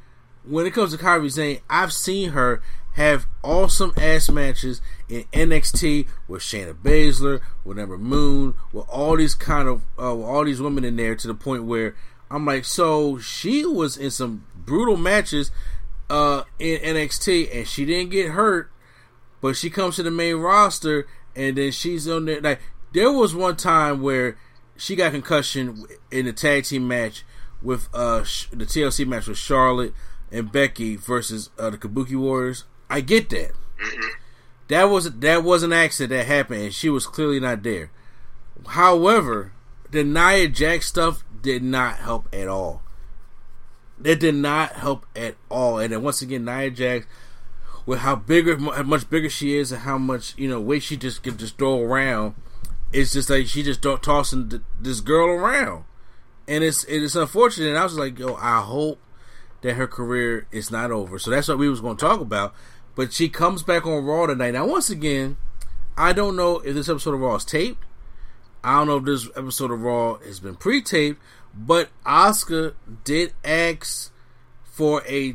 when 0.44 0.66
it 0.66 0.72
comes 0.72 0.92
to 0.92 0.98
Kairi 0.98 1.30
Sane, 1.30 1.60
I've 1.70 1.92
seen 1.92 2.30
her 2.30 2.62
have 2.94 3.26
awesome 3.42 3.92
ass 3.96 4.30
matches 4.30 4.80
in 5.08 5.24
NXT 5.32 6.06
with 6.28 6.42
Shayna 6.42 6.74
Baszler, 6.74 7.40
with 7.64 7.78
Ember 7.78 7.98
Moon, 7.98 8.54
with 8.72 8.86
all 8.88 9.16
these 9.16 9.34
kind 9.34 9.68
of 9.68 9.82
uh, 10.00 10.14
with 10.14 10.26
all 10.26 10.44
these 10.44 10.60
women 10.60 10.84
in 10.84 10.96
there 10.96 11.14
to 11.14 11.26
the 11.26 11.34
point 11.34 11.64
where 11.64 11.94
I'm 12.30 12.46
like, 12.46 12.64
so 12.64 13.18
she 13.18 13.64
was 13.64 13.96
in 13.96 14.10
some 14.10 14.44
brutal 14.56 14.96
matches 14.96 15.50
uh, 16.10 16.44
in 16.58 16.80
NXT 16.80 17.54
and 17.54 17.66
she 17.66 17.84
didn't 17.84 18.10
get 18.10 18.30
hurt, 18.30 18.70
but 19.40 19.56
she 19.56 19.70
comes 19.70 19.96
to 19.96 20.02
the 20.02 20.10
main 20.10 20.36
roster 20.36 21.06
and 21.36 21.56
then 21.56 21.72
she's 21.72 22.08
on 22.08 22.26
there 22.26 22.40
like 22.40 22.60
there 22.92 23.10
was 23.10 23.34
one 23.34 23.56
time 23.56 24.00
where 24.02 24.38
she 24.76 24.94
got 24.96 25.12
concussion 25.12 25.84
in 26.10 26.26
the 26.26 26.32
tag 26.32 26.64
team 26.64 26.86
match 26.86 27.24
with 27.62 27.88
uh 27.92 28.18
the 28.52 28.66
TLC 28.66 29.06
match 29.06 29.26
with 29.26 29.38
Charlotte 29.38 29.92
and 30.30 30.50
Becky 30.50 30.96
versus 30.96 31.50
uh, 31.58 31.70
the 31.70 31.78
Kabuki 31.78 32.16
Warriors. 32.16 32.64
I 32.90 33.00
get 33.00 33.30
that. 33.30 33.52
That 34.68 34.84
was 34.84 35.10
that 35.10 35.44
was 35.44 35.62
an 35.62 35.72
accident 35.72 36.10
that 36.10 36.26
happened, 36.26 36.62
and 36.62 36.74
she 36.74 36.88
was 36.88 37.06
clearly 37.06 37.40
not 37.40 37.62
there. 37.62 37.90
However, 38.66 39.52
the 39.90 40.04
Nia 40.04 40.48
Jax 40.48 40.86
stuff 40.86 41.24
did 41.42 41.62
not 41.62 41.98
help 41.98 42.28
at 42.32 42.48
all. 42.48 42.82
It 44.02 44.20
did 44.20 44.34
not 44.34 44.72
help 44.72 45.06
at 45.14 45.36
all. 45.48 45.78
And 45.78 45.92
then 45.92 46.02
once 46.02 46.22
again, 46.22 46.44
Nia 46.44 46.70
Jax, 46.70 47.06
with 47.86 48.00
how 48.00 48.16
bigger, 48.16 48.58
how 48.58 48.82
much 48.82 49.08
bigger 49.08 49.30
she 49.30 49.56
is, 49.56 49.70
and 49.70 49.82
how 49.82 49.98
much 49.98 50.36
you 50.36 50.48
know 50.48 50.60
weight 50.60 50.82
she 50.82 50.96
just 50.96 51.22
can 51.22 51.36
just 51.36 51.58
throw 51.58 51.80
around, 51.80 52.34
it's 52.92 53.12
just 53.12 53.30
like 53.30 53.46
she 53.46 53.62
just 53.62 53.82
tossing 53.82 54.48
th- 54.48 54.62
this 54.80 55.00
girl 55.00 55.28
around, 55.28 55.84
and 56.48 56.64
it's 56.64 56.84
it's 56.84 57.14
unfortunate. 57.14 57.68
And 57.68 57.78
I 57.78 57.84
was 57.84 57.96
like, 57.96 58.18
yo, 58.18 58.34
I 58.34 58.60
hope 58.62 58.98
that 59.64 59.74
her 59.74 59.86
career 59.86 60.46
is 60.52 60.70
not 60.70 60.90
over. 60.90 61.18
So 61.18 61.30
that's 61.30 61.48
what 61.48 61.58
we 61.58 61.68
was 61.68 61.80
going 61.80 61.96
to 61.96 62.04
talk 62.04 62.20
about. 62.20 62.54
But 62.94 63.12
she 63.12 63.28
comes 63.28 63.62
back 63.62 63.86
on 63.86 64.04
Raw 64.04 64.26
tonight. 64.26 64.52
Now, 64.52 64.66
once 64.66 64.90
again, 64.90 65.36
I 65.96 66.12
don't 66.12 66.36
know 66.36 66.58
if 66.58 66.74
this 66.74 66.88
episode 66.88 67.14
of 67.14 67.20
Raw 67.20 67.36
is 67.36 67.44
taped. 67.44 67.82
I 68.62 68.78
don't 68.78 68.86
know 68.86 68.96
if 68.98 69.04
this 69.04 69.28
episode 69.36 69.70
of 69.70 69.82
Raw 69.82 70.18
has 70.18 70.38
been 70.38 70.54
pre-taped, 70.54 71.20
but 71.56 71.90
Oscar 72.04 72.74
did 73.04 73.32
ask 73.44 74.12
for 74.64 75.02
a, 75.06 75.32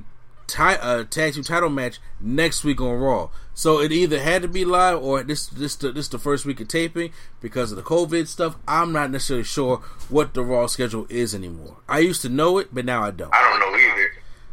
ti- 0.48 0.80
a 0.82 1.06
tag 1.06 1.34
team 1.34 1.44
title 1.44 1.70
match 1.70 2.00
next 2.20 2.64
week 2.64 2.82
on 2.82 3.00
Raw. 3.00 3.30
So 3.54 3.82
it 3.82 3.92
either 3.92 4.22
had 4.22 4.42
to 4.44 4.48
be 4.48 4.64
live 4.64 5.04
or 5.04 5.22
this 5.22 5.48
this 5.48 5.76
the, 5.76 5.92
this 5.92 6.08
the 6.08 6.18
first 6.18 6.46
week 6.46 6.62
of 6.62 6.70
taping 6.70 7.12
because 7.42 7.72
of 7.72 7.76
the 7.76 7.84
COVID 7.84 8.28
stuff. 8.28 8.56
I'm 8.68 8.94
not 8.94 9.12
necessarily 9.12 9.44
sure 9.44 9.78
what 10.08 10.34
the 10.34 10.44
Raw 10.44 10.68
schedule 10.68 11.06
is 11.10 11.36
anymore. 11.36 11.78
I 11.88 12.00
used 12.00 12.22
to 12.22 12.30
know 12.30 12.58
it, 12.58 12.70
but 12.74 12.86
now 12.86 13.04
I 13.04 13.12
don't. 13.12 13.34
I 13.34 13.42
don't 13.42 13.60
know 13.60 13.78
either. 13.78 14.12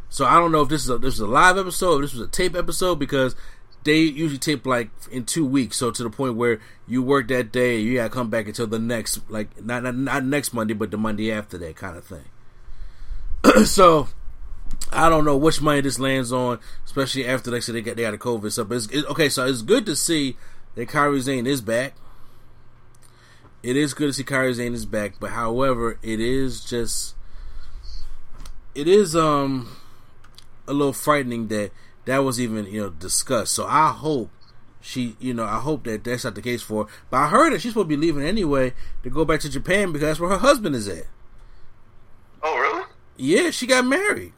So 0.09 0.25
I 0.25 0.35
don't 0.35 0.51
know 0.51 0.61
if 0.61 0.69
this 0.69 0.83
is 0.83 0.89
a 0.89 0.97
this 0.97 1.13
is 1.13 1.19
a 1.21 1.27
live 1.27 1.57
episode, 1.57 2.03
if 2.03 2.11
this 2.11 2.19
was 2.19 2.27
a 2.27 2.31
tape 2.31 2.55
episode 2.55 2.95
because 2.95 3.35
they 3.87 3.99
usually 3.99 4.37
tape 4.37 4.65
like 4.65 4.89
in 5.09 5.23
two 5.25 5.45
weeks. 5.45 5.77
So 5.77 5.91
to 5.91 6.03
the 6.03 6.09
point 6.09 6.35
where 6.35 6.59
you 6.87 7.01
work 7.01 7.29
that 7.29 7.53
day, 7.53 7.79
you 7.79 7.95
gotta 7.95 8.09
come 8.09 8.29
back 8.29 8.47
until 8.47 8.67
the 8.67 8.79
next 8.79 9.19
like 9.29 9.63
not 9.63 9.81
not, 9.83 9.95
not 9.95 10.25
next 10.25 10.53
Monday, 10.53 10.73
but 10.73 10.91
the 10.91 10.97
Monday 10.97 11.31
after 11.31 11.57
that 11.57 11.77
kind 11.77 11.97
of 11.97 12.03
thing. 12.03 13.65
so 13.65 14.09
I 14.91 15.07
don't 15.07 15.23
know 15.23 15.37
which 15.37 15.61
money 15.61 15.79
this 15.79 15.99
lands 15.99 16.33
on, 16.33 16.59
especially 16.85 17.25
after 17.25 17.49
they 17.49 17.61
said 17.61 17.75
they 17.75 17.81
got 17.81 17.95
they 17.95 18.03
got 18.03 18.13
a 18.13 18.17
COVID 18.17 18.51
stuff. 18.51 18.67
But 18.67 18.93
it, 18.93 19.05
okay, 19.05 19.29
so 19.29 19.47
it's 19.47 19.61
good 19.61 19.85
to 19.85 19.95
see 19.95 20.35
that 20.75 20.89
Kairi 20.89 21.23
Sane 21.23 21.47
is 21.47 21.61
back. 21.61 21.93
It 23.63 23.77
is 23.77 23.93
good 23.93 24.07
to 24.07 24.13
see 24.13 24.25
Kairi 24.25 24.53
Sane 24.53 24.73
is 24.73 24.85
back, 24.85 25.13
but 25.17 25.31
however, 25.31 25.97
it 26.03 26.19
is 26.19 26.63
just 26.63 27.15
it 28.75 28.89
is 28.89 29.15
um 29.15 29.69
a 30.67 30.73
little 30.73 30.91
frightening 30.91 31.47
that 31.47 31.71
that 32.07 32.19
was 32.19 32.41
even 32.41 32.65
you 32.65 32.81
know 32.81 32.89
discussed. 32.89 33.53
So 33.53 33.65
I 33.67 33.89
hope 33.91 34.31
she 34.81 35.15
you 35.19 35.33
know 35.33 35.45
I 35.45 35.59
hope 35.59 35.83
that 35.83 36.03
that's 36.03 36.23
not 36.23 36.33
the 36.35 36.41
case 36.41 36.61
for. 36.63 36.85
Her. 36.85 36.89
But 37.11 37.17
I 37.17 37.27
heard 37.27 37.53
that 37.53 37.61
she's 37.61 37.71
supposed 37.73 37.89
to 37.89 37.95
be 37.95 37.97
leaving 37.97 38.23
anyway 38.23 38.73
to 39.03 39.09
go 39.09 39.23
back 39.23 39.39
to 39.41 39.49
Japan 39.49 39.91
because 39.91 40.07
that's 40.07 40.19
where 40.19 40.31
her 40.31 40.37
husband 40.39 40.75
is 40.75 40.87
at. 40.87 41.05
Oh, 42.41 42.57
really? 42.57 42.83
Yeah, 43.17 43.51
she 43.51 43.67
got 43.67 43.85
married. 43.85 44.33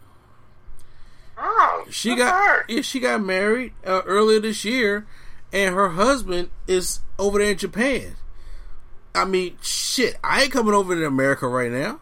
Oh, 1.37 1.85
She 1.89 2.15
got 2.15 2.33
her. 2.33 2.65
yeah, 2.67 2.81
she 2.81 2.99
got 2.99 3.21
married 3.23 3.71
uh, 3.85 4.01
earlier 4.05 4.41
this 4.41 4.65
year, 4.65 5.07
and 5.53 5.73
her 5.73 5.89
husband 5.89 6.49
is 6.67 6.99
over 7.17 7.39
there 7.39 7.51
in 7.51 7.57
Japan. 7.57 8.15
I 9.15 9.25
mean, 9.25 9.57
shit, 9.61 10.17
I 10.23 10.43
ain't 10.43 10.51
coming 10.51 10.73
over 10.73 10.95
to 10.95 11.05
America 11.05 11.47
right 11.47 11.71
now, 11.71 11.99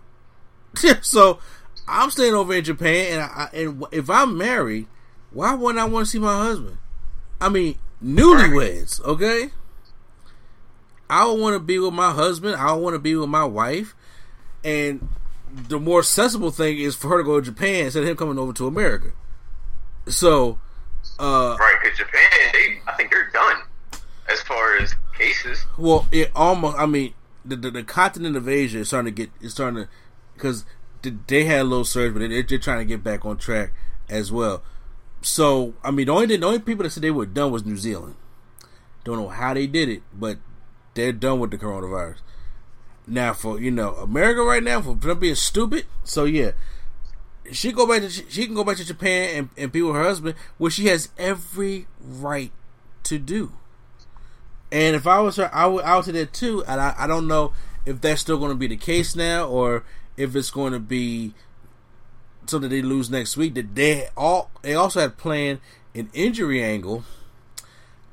so 1.01 1.39
I'm 1.88 2.10
staying 2.10 2.34
over 2.34 2.53
in 2.53 2.63
Japan. 2.63 3.13
And 3.13 3.21
I, 3.21 3.49
and 3.53 3.84
if 3.91 4.10
I'm 4.10 4.38
married, 4.38 4.88
why 5.38 5.54
wouldn't 5.54 5.78
I 5.78 5.86
want 5.86 6.08
to 6.08 6.10
see 6.10 6.17
my 6.17 6.36
husband? 6.36 6.80
I 7.39 7.50
mean, 7.50 7.78
newlyweds, 8.04 9.00
okay. 9.04 9.52
I 11.12 11.28
would 11.28 11.39
want 11.39 11.54
to 11.54 11.60
be 11.60 11.78
with 11.78 11.93
my 11.93 12.12
husband. 12.12 12.56
I 12.56 12.73
would 12.73 12.82
want 12.82 12.96
to 12.96 13.00
be 13.00 13.15
with 13.15 13.29
my 13.29 13.46
wife, 13.46 13.94
and 14.63 15.08
the 15.54 15.79
more 15.79 16.02
sensible 16.02 16.50
thing 16.50 16.79
is 16.79 16.96
for 16.96 17.10
her 17.10 17.19
to 17.19 17.23
go 17.23 17.40
to 17.40 17.46
Japan 17.46 17.85
instead 17.85 18.02
of 18.02 18.10
him 18.10 18.17
coming 18.17 18.40
over 18.40 18.52
to 18.54 18.65
America. 18.65 19.12
So, 20.08 20.58
uh, 21.19 21.56
Right, 21.60 21.77
because 21.83 22.00
Japan, 22.00 22.31
they, 22.54 22.79
I 22.88 22.96
think 22.96 23.12
they're 23.12 23.29
done 23.29 23.58
as 24.31 24.42
far 24.42 24.77
as 24.77 24.96
cases. 25.15 25.63
well, 25.77 26.08
it 26.12 26.31
almost. 26.35 26.79
I 26.79 26.88
mean, 26.88 27.13
the, 27.46 27.56
the 27.56 27.69
the 27.69 27.83
continent 27.83 28.38
of 28.38 28.50
Asia 28.50 28.79
is 28.79 28.88
starting 28.88 29.13
to 29.13 29.25
get. 29.25 29.29
Is 29.40 29.52
starting 29.52 29.83
to 29.83 29.90
because 30.33 30.65
they 31.27 31.44
had 31.44 31.62
a 31.62 31.63
little 31.63 31.85
surge, 31.85 32.13
but 32.13 32.27
they're, 32.27 32.42
they're 32.42 32.58
trying 32.58 32.79
to 32.79 32.85
get 32.85 33.04
back 33.04 33.23
on 33.23 33.38
track 33.38 33.71
as 34.10 34.31
well. 34.31 34.63
So, 35.22 35.74
I 35.84 35.92
mean, 35.92 36.08
the 36.08 36.13
only 36.13 36.38
the 36.38 36.46
only 36.46 36.60
people 36.60 36.84
that 36.84 36.92
said 36.92 37.04
they 37.04 37.12
were 37.12 37.26
done 37.26 37.52
was 37.52 37.65
New 37.65 37.78
Zealand. 37.78 38.15
Don't 39.04 39.18
know 39.18 39.30
how 39.30 39.54
they 39.54 39.68
did 39.68 39.90
it, 39.90 40.04
but 40.13 40.38
they're 40.94 41.12
done 41.12 41.40
with 41.40 41.52
the 41.52 41.58
coronavirus. 41.58 42.18
Now, 43.08 43.34
for 43.34 43.60
you 43.60 43.72
know 43.72 43.96
America 43.96 44.42
right 44.42 44.63
now, 44.63 44.82
for 44.82 45.15
being 45.15 45.36
stupid. 45.36 45.86
So 46.04 46.26
yeah, 46.26 46.52
she 47.52 47.72
go 47.72 47.88
back 47.88 48.02
to 48.02 48.10
she 48.10 48.46
can 48.46 48.56
go 48.56 48.63
back 48.63 48.78
to 48.78 48.86
Japan 48.86 49.36
and, 49.36 49.50
and 49.58 49.72
be 49.72 49.82
with 49.82 49.96
her 49.96 50.04
husband, 50.04 50.36
which 50.58 50.74
she 50.74 50.88
has 50.88 51.10
every 51.18 51.88
right 52.00 52.52
to 53.04 53.18
do. 53.18 53.54
And 54.72 54.96
if 54.96 55.08
I 55.08 55.20
was 55.20 55.38
her, 55.38 55.50
I 55.54 55.65
would 55.65 55.86
out 55.86 56.06
to 56.06 56.12
that 56.12 56.34
too. 56.34 56.63
And 56.65 56.82
I, 56.82 56.94
I 56.98 57.08
don't 57.08 57.28
know 57.28 57.54
if 57.86 58.02
that's 58.02 58.22
still 58.22 58.38
going 58.38 58.52
to 58.52 58.56
be 58.56 58.68
the 58.68 58.78
case 58.78 59.15
now, 59.15 59.48
or 59.48 59.86
if 60.18 60.36
it's 60.36 60.52
going 60.52 60.74
to 60.74 60.80
be 60.80 61.34
so 62.48 62.60
that 62.60 62.69
they 62.69 62.81
lose 62.81 63.10
next 63.10 63.37
week. 63.37 63.56
That 63.56 63.75
they 63.75 64.08
all 64.15 64.52
they 64.62 64.73
also 64.75 65.02
had 65.02 65.17
planned 65.17 65.60
an 65.93 66.10
injury 66.13 66.63
angle 66.63 67.04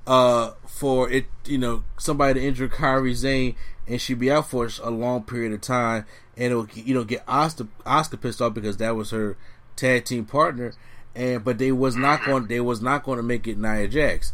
uh, 0.06 0.52
for 0.66 1.10
it, 1.10 1.26
you 1.44 1.58
know, 1.58 1.84
somebody 1.98 2.40
to 2.40 2.46
injure 2.46 2.68
Kairi 2.68 3.16
Sane 3.16 3.56
and 3.86 4.00
she'd 4.00 4.18
be 4.18 4.30
out 4.30 4.48
for 4.48 4.68
a 4.82 4.90
long 4.90 5.22
period 5.24 5.52
of 5.52 5.60
time, 5.60 6.06
and 6.36 6.46
it'll 6.46 6.68
you 6.74 6.94
know 6.94 7.04
get 7.04 7.22
Oscar 7.28 7.66
Asuka 7.84 8.20
pissed 8.20 8.40
off 8.40 8.54
because 8.54 8.78
that 8.78 8.96
was 8.96 9.10
her 9.10 9.36
tag 9.76 10.04
team 10.04 10.24
partner, 10.24 10.72
and 11.14 11.44
but 11.44 11.58
they 11.58 11.72
was 11.72 11.96
not 11.96 12.24
going 12.24 12.46
they 12.46 12.60
was 12.60 12.80
not 12.80 13.04
going 13.04 13.18
to 13.18 13.22
make 13.22 13.46
it 13.46 13.58
Nia 13.58 13.88
Jax, 13.88 14.32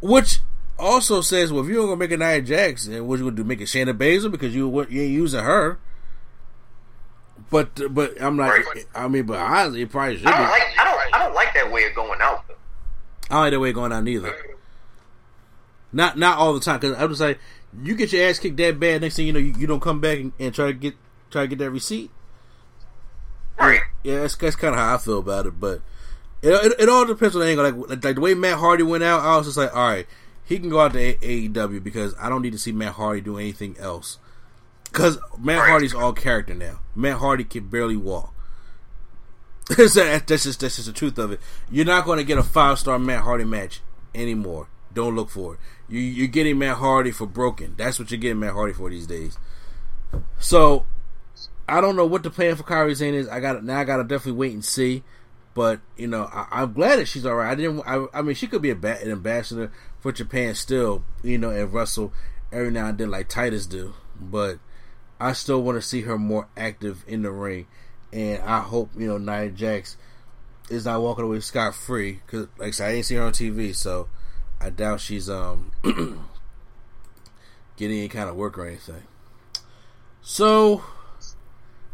which 0.00 0.40
also 0.78 1.20
says, 1.20 1.52
well, 1.52 1.64
if 1.64 1.68
you're 1.70 1.84
gonna 1.84 1.96
make 1.96 2.10
it 2.10 2.18
Nia 2.18 2.40
Jax, 2.40 2.86
then 2.86 3.06
what 3.06 3.18
you 3.18 3.26
gonna 3.26 3.36
do? 3.36 3.44
Make 3.44 3.60
it 3.60 3.64
Shayna 3.64 3.96
Baszler 3.96 4.30
because 4.30 4.54
you 4.54 4.68
you 4.88 5.02
ain't 5.02 5.12
using 5.12 5.44
her. 5.44 5.78
But 7.50 7.94
but 7.94 8.20
I'm 8.20 8.36
like, 8.36 8.66
right. 8.66 8.86
I 8.94 9.08
mean, 9.08 9.24
but 9.24 9.38
honestly, 9.38 9.82
it 9.82 9.90
probably 9.90 10.18
should. 10.18 10.26
I 10.26 10.30
don't 10.32 10.46
be. 10.46 10.50
like 10.50 10.78
I 10.78 10.84
don't 10.84 11.14
I 11.14 11.24
don't 11.24 11.34
like 11.34 11.54
that 11.54 11.72
way 11.72 11.84
of 11.86 11.94
going 11.94 12.20
out. 12.20 12.46
Though. 12.46 12.54
I 13.30 13.34
don't 13.34 13.42
like 13.42 13.52
that 13.52 13.60
way 13.60 13.68
of 13.70 13.74
going 13.74 13.92
out 13.92 14.04
neither. 14.04 14.34
Not 15.92 16.18
not 16.18 16.38
all 16.38 16.52
the 16.52 16.60
time 16.60 16.80
because 16.80 16.96
I 16.96 17.04
was 17.06 17.20
like, 17.20 17.38
you 17.82 17.96
get 17.96 18.12
your 18.12 18.28
ass 18.28 18.38
kicked 18.38 18.56
that 18.58 18.78
bad. 18.78 19.00
Next 19.00 19.16
thing 19.16 19.26
you 19.26 19.32
know, 19.32 19.38
you, 19.38 19.54
you 19.58 19.66
don't 19.66 19.80
come 19.80 20.00
back 20.00 20.18
and, 20.18 20.32
and, 20.38 20.54
try 20.54 20.66
to 20.66 20.72
get 20.72 20.94
try 21.30 21.42
to 21.42 21.48
get 21.48 21.58
that 21.58 21.70
receipt. 21.70 22.10
Right. 23.58 23.80
Yeah, 24.04 24.20
that's, 24.20 24.36
that's 24.36 24.56
kind 24.56 24.74
of 24.74 24.80
how 24.80 24.94
I 24.94 24.98
feel 24.98 25.18
about 25.18 25.46
it. 25.46 25.58
But 25.58 25.80
it, 26.42 26.50
it, 26.50 26.80
it 26.80 26.88
all 26.88 27.06
depends 27.06 27.34
on 27.34 27.40
the 27.40 27.48
angle. 27.48 27.64
Like, 27.70 28.04
like 28.04 28.14
the 28.14 28.20
way 28.20 28.34
Matt 28.34 28.58
Hardy 28.58 28.82
went 28.82 29.02
out, 29.02 29.20
I 29.22 29.36
was 29.36 29.46
just 29.46 29.58
like, 29.58 29.74
all 29.74 29.88
right, 29.88 30.06
he 30.44 30.58
can 30.58 30.68
go 30.68 30.80
out 30.80 30.92
to 30.92 31.14
AEW 31.16 31.82
because 31.82 32.14
I 32.20 32.28
don't 32.28 32.42
need 32.42 32.52
to 32.52 32.58
see 32.58 32.72
Matt 32.72 32.94
Hardy 32.94 33.20
do 33.20 33.38
anything 33.38 33.76
else. 33.78 34.18
Because 34.90 35.18
Matt. 35.38 35.66
Hardy's 35.68 35.94
all 35.94 36.12
character 36.12 36.54
now. 36.54 36.80
Matt 36.94 37.18
Hardy 37.18 37.44
can 37.44 37.68
barely 37.68 37.96
walk. 37.96 38.34
that's 39.76 39.94
just 39.94 40.60
that's 40.60 40.76
just 40.76 40.86
the 40.86 40.92
truth 40.92 41.18
of 41.18 41.30
it. 41.32 41.40
You're 41.70 41.84
not 41.84 42.06
going 42.06 42.18
to 42.18 42.24
get 42.24 42.38
a 42.38 42.42
five 42.42 42.78
star 42.78 42.98
Matt 42.98 43.22
Hardy 43.22 43.44
match 43.44 43.80
anymore. 44.14 44.68
Don't 44.94 45.14
look 45.14 45.28
for 45.28 45.54
it. 45.54 45.60
You, 45.88 46.00
you're 46.00 46.26
getting 46.26 46.58
Matt 46.58 46.78
Hardy 46.78 47.10
for 47.10 47.26
broken. 47.26 47.74
That's 47.76 47.98
what 47.98 48.10
you're 48.10 48.18
getting 48.18 48.40
Matt 48.40 48.54
Hardy 48.54 48.72
for 48.72 48.88
these 48.88 49.06
days. 49.06 49.38
So 50.38 50.86
I 51.68 51.80
don't 51.82 51.96
know 51.96 52.06
what 52.06 52.22
the 52.22 52.30
plan 52.30 52.56
for 52.56 52.62
Kairi 52.62 52.96
Sane 52.96 53.14
is. 53.14 53.28
I 53.28 53.40
got 53.40 53.62
now. 53.62 53.78
I 53.78 53.84
got 53.84 53.98
to 53.98 54.04
definitely 54.04 54.38
wait 54.38 54.54
and 54.54 54.64
see. 54.64 55.02
But 55.54 55.80
you 55.96 56.06
know, 56.06 56.30
I, 56.32 56.62
am 56.62 56.72
glad 56.72 56.98
that 56.98 57.08
she's 57.08 57.26
all 57.26 57.34
right. 57.34 57.50
I 57.50 57.54
didn't. 57.54 57.82
I, 57.86 58.06
I 58.14 58.22
mean, 58.22 58.34
she 58.34 58.46
could 58.46 58.62
be 58.62 58.70
a, 58.70 58.74
an 58.74 59.10
ambassador 59.10 59.70
for 59.98 60.12
Japan 60.12 60.54
still. 60.54 61.04
You 61.22 61.36
know, 61.36 61.50
and 61.50 61.72
Russell 61.72 62.12
every 62.50 62.70
now 62.70 62.86
and 62.86 62.96
then 62.96 63.10
like 63.10 63.28
Titus 63.28 63.66
do. 63.66 63.92
But 64.18 64.60
I 65.20 65.32
still 65.32 65.62
want 65.62 65.76
to 65.76 65.82
see 65.82 66.02
her 66.02 66.18
more 66.18 66.48
active 66.56 67.04
in 67.06 67.22
the 67.22 67.30
ring. 67.30 67.66
And 68.12 68.42
I 68.42 68.60
hope 68.60 68.90
you 68.96 69.06
know 69.06 69.18
Nia 69.18 69.50
Jax 69.50 69.96
is 70.70 70.84
not 70.84 71.00
walking 71.00 71.24
away 71.24 71.40
scot 71.40 71.74
free 71.74 72.20
because, 72.24 72.48
like 72.58 72.68
I 72.68 72.70
said, 72.70 72.88
I 72.88 72.92
didn't 72.92 73.06
see 73.06 73.14
her 73.16 73.22
on 73.22 73.32
TV, 73.32 73.74
so 73.74 74.08
I 74.60 74.70
doubt 74.70 75.00
she's 75.00 75.28
um 75.28 75.72
getting 77.76 77.98
any 77.98 78.08
kind 78.08 78.28
of 78.28 78.36
work 78.36 78.58
or 78.58 78.66
anything. 78.66 79.04
So, 80.22 80.82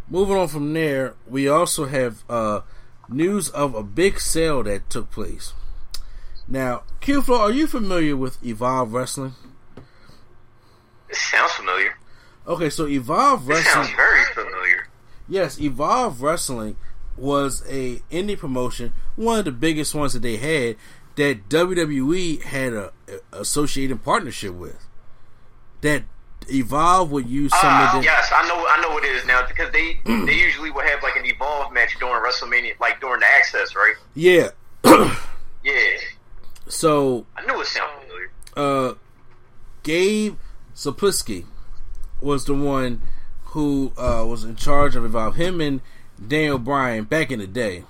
moving 0.09 0.37
on 0.37 0.49
from 0.49 0.72
there, 0.72 1.14
we 1.27 1.49
also 1.49 1.87
have 1.87 2.25
uh, 2.29 2.61
news 3.09 3.49
of 3.51 3.75
a 3.75 3.83
big 3.83 4.18
sale 4.18 4.62
that 4.64 4.91
took 4.91 5.11
place. 5.11 5.53
Now, 6.49 6.83
Q 7.01 7.22
Flow, 7.22 7.41
are 7.41 7.51
you 7.51 7.66
familiar 7.66 8.16
with 8.16 8.45
Evolve 8.45 8.93
Wrestling? 8.93 9.35
It 11.09 11.16
sounds 11.16 11.53
familiar. 11.53 11.97
Okay, 12.47 12.70
so 12.70 12.86
Evolve 12.86 13.49
Wrestling. 13.49 13.84
Sounds 13.84 13.97
very 13.97 14.24
familiar. 14.34 14.88
Yes, 15.28 15.59
Evolve 15.59 16.20
Wrestling 16.20 16.76
was 17.16 17.62
a 17.68 17.97
indie 18.11 18.38
promotion, 18.38 18.92
one 19.16 19.38
of 19.38 19.45
the 19.45 19.53
biggest 19.53 19.95
ones 19.95 20.12
that 20.12 20.20
they 20.20 20.36
had, 20.36 20.76
that 21.16 21.49
WWE 21.49 22.42
had 22.42 22.72
a, 22.72 22.92
a 23.32 23.40
associated 23.40 24.03
partnership 24.03 24.53
with. 24.55 24.86
That 25.80 26.03
Evolve 26.49 27.11
would 27.12 27.28
use 27.28 27.53
some 27.53 27.72
uh, 27.72 27.86
of 27.86 27.92
the 27.92 28.05
yes, 28.05 28.30
I 28.34 28.47
know, 28.49 28.66
I 28.68 28.80
know 28.82 28.90
what 28.90 29.05
it 29.05 29.12
is 29.12 29.24
now 29.24 29.47
because 29.47 29.72
they 29.72 29.99
they 30.05 30.34
usually 30.34 30.70
would 30.70 30.84
have 30.84 31.03
like 31.03 31.16
an 31.16 31.24
Evolve 31.24 31.72
match 31.72 31.97
during 31.99 32.22
WrestleMania, 32.22 32.78
like 32.80 33.01
during 33.01 33.20
the 33.20 33.26
Axxess, 33.26 33.74
right? 33.74 33.95
Yeah, 34.14 34.51
yeah. 35.64 35.99
So 36.68 37.24
I 37.36 37.47
knew 37.47 37.61
it 37.61 37.66
sounded 37.66 38.03
familiar. 38.03 38.30
Uh, 38.57 38.95
Gabe 39.82 40.36
Sapolsky 40.74 41.45
was 42.25 42.45
the 42.47 42.55
one 42.55 43.03
who 43.47 43.93
uh, 43.97 44.25
was 44.27 44.43
in 44.43 44.57
charge 44.57 44.97
of 44.97 45.05
Evolve. 45.05 45.37
Him 45.37 45.61
and 45.61 45.81
Daniel 46.27 46.59
Bryan 46.59 47.05
back 47.05 47.31
in 47.31 47.39
the 47.39 47.47
day 47.47 47.85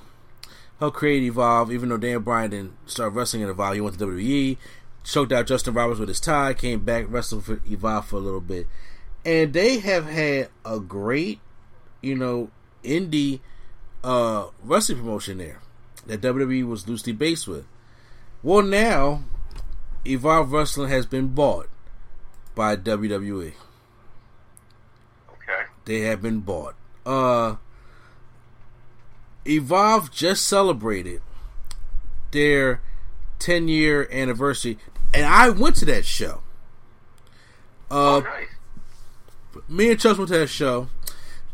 helped 0.79 0.97
create 0.97 1.23
Evolve, 1.23 1.73
even 1.73 1.89
though 1.89 1.97
Daniel 1.97 2.21
Bryan 2.21 2.51
didn't 2.51 2.91
start 2.91 3.13
wrestling 3.13 3.43
in 3.43 3.49
Evolve. 3.49 3.75
He 3.75 3.81
went 3.81 3.99
to 3.99 4.05
WWE, 4.05 4.59
choked 5.05 5.33
out 5.33 5.47
Justin 5.47 5.75
Roberts 5.75 6.01
with 6.01 6.09
his 6.09 6.21
tie, 6.21 6.53
came 6.53 6.85
back, 6.85 7.07
wrestled 7.09 7.45
for 7.45 7.61
Evolve 7.67 8.07
for 8.07 8.17
a 8.17 8.21
little 8.21 8.41
bit. 8.41 8.67
And 9.25 9.53
they 9.53 9.79
have 9.79 10.07
had 10.07 10.49
a 10.67 10.81
great, 10.81 11.41
you 12.03 12.15
know, 12.15 12.51
indie 12.83 13.41
uh, 14.03 14.49
wrestling 14.63 14.99
promotion 14.99 15.39
there 15.39 15.61
that 16.07 16.21
WWE 16.21 16.67
was 16.67 16.87
loosely 16.89 17.13
based 17.13 17.49
with. 17.49 17.65
Well, 18.43 18.63
now, 18.63 19.23
Evolve 20.07 20.53
Wrestling 20.53 20.91
has 20.91 21.07
been 21.07 21.29
bought 21.29 21.69
by 22.55 22.77
WWE. 22.77 23.55
They 25.85 26.01
have 26.01 26.23
been 26.23 26.41
bought. 26.41 26.75
Uh, 27.05 27.57
Evolve 29.47 30.11
just 30.11 30.47
celebrated 30.47 31.21
their 32.31 32.81
10 33.39 33.69
year 33.69 34.09
anniversary, 34.11 34.79
and 35.13 35.27
I 35.27 35.51
went 35.51 35.77
to 35.77 35.85
that 35.87 36.05
show. 36.05 36.43
Uh, 37.91 38.17
oh, 38.17 38.21
nice. 38.21 38.49
Me 39.69 39.91
and 39.91 40.01
Chuck 40.01 40.19
went 40.19 40.29
to 40.29 40.39
that 40.39 40.49
show 40.49 40.89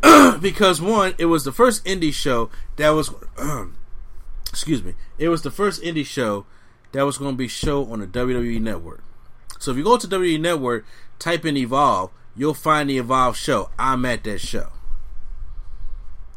because 0.41 0.81
one, 0.81 1.14
it 1.18 1.26
was 1.26 1.45
the 1.45 1.53
first 1.53 1.85
indie 1.85 2.14
show 2.14 2.51
that 2.76 2.91
was, 2.91 3.11
excuse 4.49 4.83
me, 4.83 4.95
it 5.18 5.28
was 5.28 5.43
the 5.43 5.51
first 5.51 5.83
indie 5.83 6.07
show 6.07 6.47
that 6.93 7.03
was 7.03 7.18
going 7.18 7.35
to 7.35 7.39
be 7.39 7.49
show 7.49 7.85
on 7.93 8.01
the 8.01 8.07
WWE 8.07 8.61
Network. 8.61 9.03
So 9.59 9.70
if 9.72 9.76
you 9.76 9.85
go 9.85 9.99
to 9.99 10.07
WWE 10.07 10.41
Network, 10.41 10.87
type 11.18 11.45
in 11.45 11.57
Evolve, 11.57 12.11
you'll 12.37 12.55
find 12.55 12.91
the 12.91 12.99
Evolve 12.99 13.37
show. 13.37 13.70
I'm 13.78 14.05
at 14.05 14.24
that 14.24 14.41
show. 14.41 14.68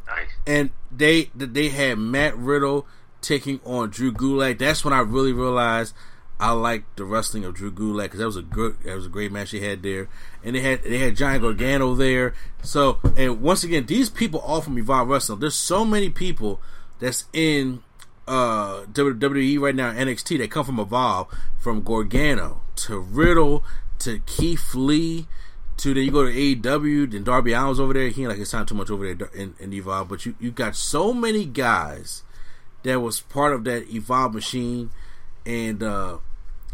Nice. 0.06 0.30
And 0.46 0.70
they 0.90 1.30
they 1.34 1.68
had 1.68 1.98
Matt 1.98 2.36
Riddle 2.36 2.86
taking 3.20 3.60
on 3.64 3.90
Drew 3.90 4.12
Gulak. 4.12 4.58
That's 4.58 4.84
when 4.84 4.92
I 4.92 5.00
really 5.00 5.32
realized 5.32 5.94
I 6.38 6.50
liked 6.50 6.96
the 6.96 7.04
wrestling 7.04 7.44
of 7.44 7.54
Drew 7.54 7.72
Gulak 7.72 8.04
because 8.04 8.18
that 8.18 8.26
was 8.26 8.36
a 8.36 8.42
good 8.42 8.76
that 8.84 8.94
was 8.94 9.06
a 9.06 9.10
great 9.10 9.32
match 9.32 9.52
they 9.52 9.60
had 9.60 9.82
there. 9.82 10.08
And 10.42 10.54
they 10.54 10.60
had 10.60 10.82
they 10.82 10.98
had 10.98 11.16
Johnny 11.16 11.38
Gargano 11.38 11.94
there. 11.94 12.34
So 12.62 12.98
and 13.16 13.40
once 13.40 13.64
again, 13.64 13.86
these 13.86 14.10
people 14.10 14.40
all 14.40 14.60
from 14.60 14.78
Evolve 14.78 15.08
Wrestling. 15.08 15.40
There's 15.40 15.54
so 15.54 15.84
many 15.84 16.10
people 16.10 16.60
that's 16.98 17.24
in 17.32 17.82
uh 18.26 18.84
WWE 18.92 19.60
right 19.60 19.74
now 19.74 19.92
NXT 19.92 20.38
They 20.38 20.48
come 20.48 20.64
from 20.64 20.80
Evolve, 20.80 21.28
from 21.58 21.82
Gargano 21.82 22.62
to 22.76 22.98
Riddle 22.98 23.64
to 24.00 24.18
Keith 24.20 24.74
Lee 24.74 25.26
to 25.78 25.94
then 25.94 26.04
you 26.04 26.10
go 26.10 26.24
to 26.24 26.32
AEW, 26.32 27.10
then 27.10 27.24
Darby 27.24 27.54
Allin's 27.54 27.80
over 27.80 27.92
there. 27.92 28.08
He 28.08 28.22
ain't 28.22 28.30
like 28.30 28.38
it's 28.38 28.52
not 28.52 28.68
too 28.68 28.74
much 28.74 28.90
over 28.90 29.12
there 29.12 29.28
in, 29.34 29.54
in 29.58 29.72
Evolve, 29.72 30.08
but 30.08 30.26
you 30.26 30.34
you 30.38 30.50
got 30.50 30.76
so 30.76 31.12
many 31.12 31.44
guys 31.44 32.22
that 32.82 33.00
was 33.00 33.20
part 33.20 33.52
of 33.52 33.64
that 33.64 33.88
Evolve 33.92 34.34
machine, 34.34 34.90
and 35.44 35.82
uh, 35.82 36.18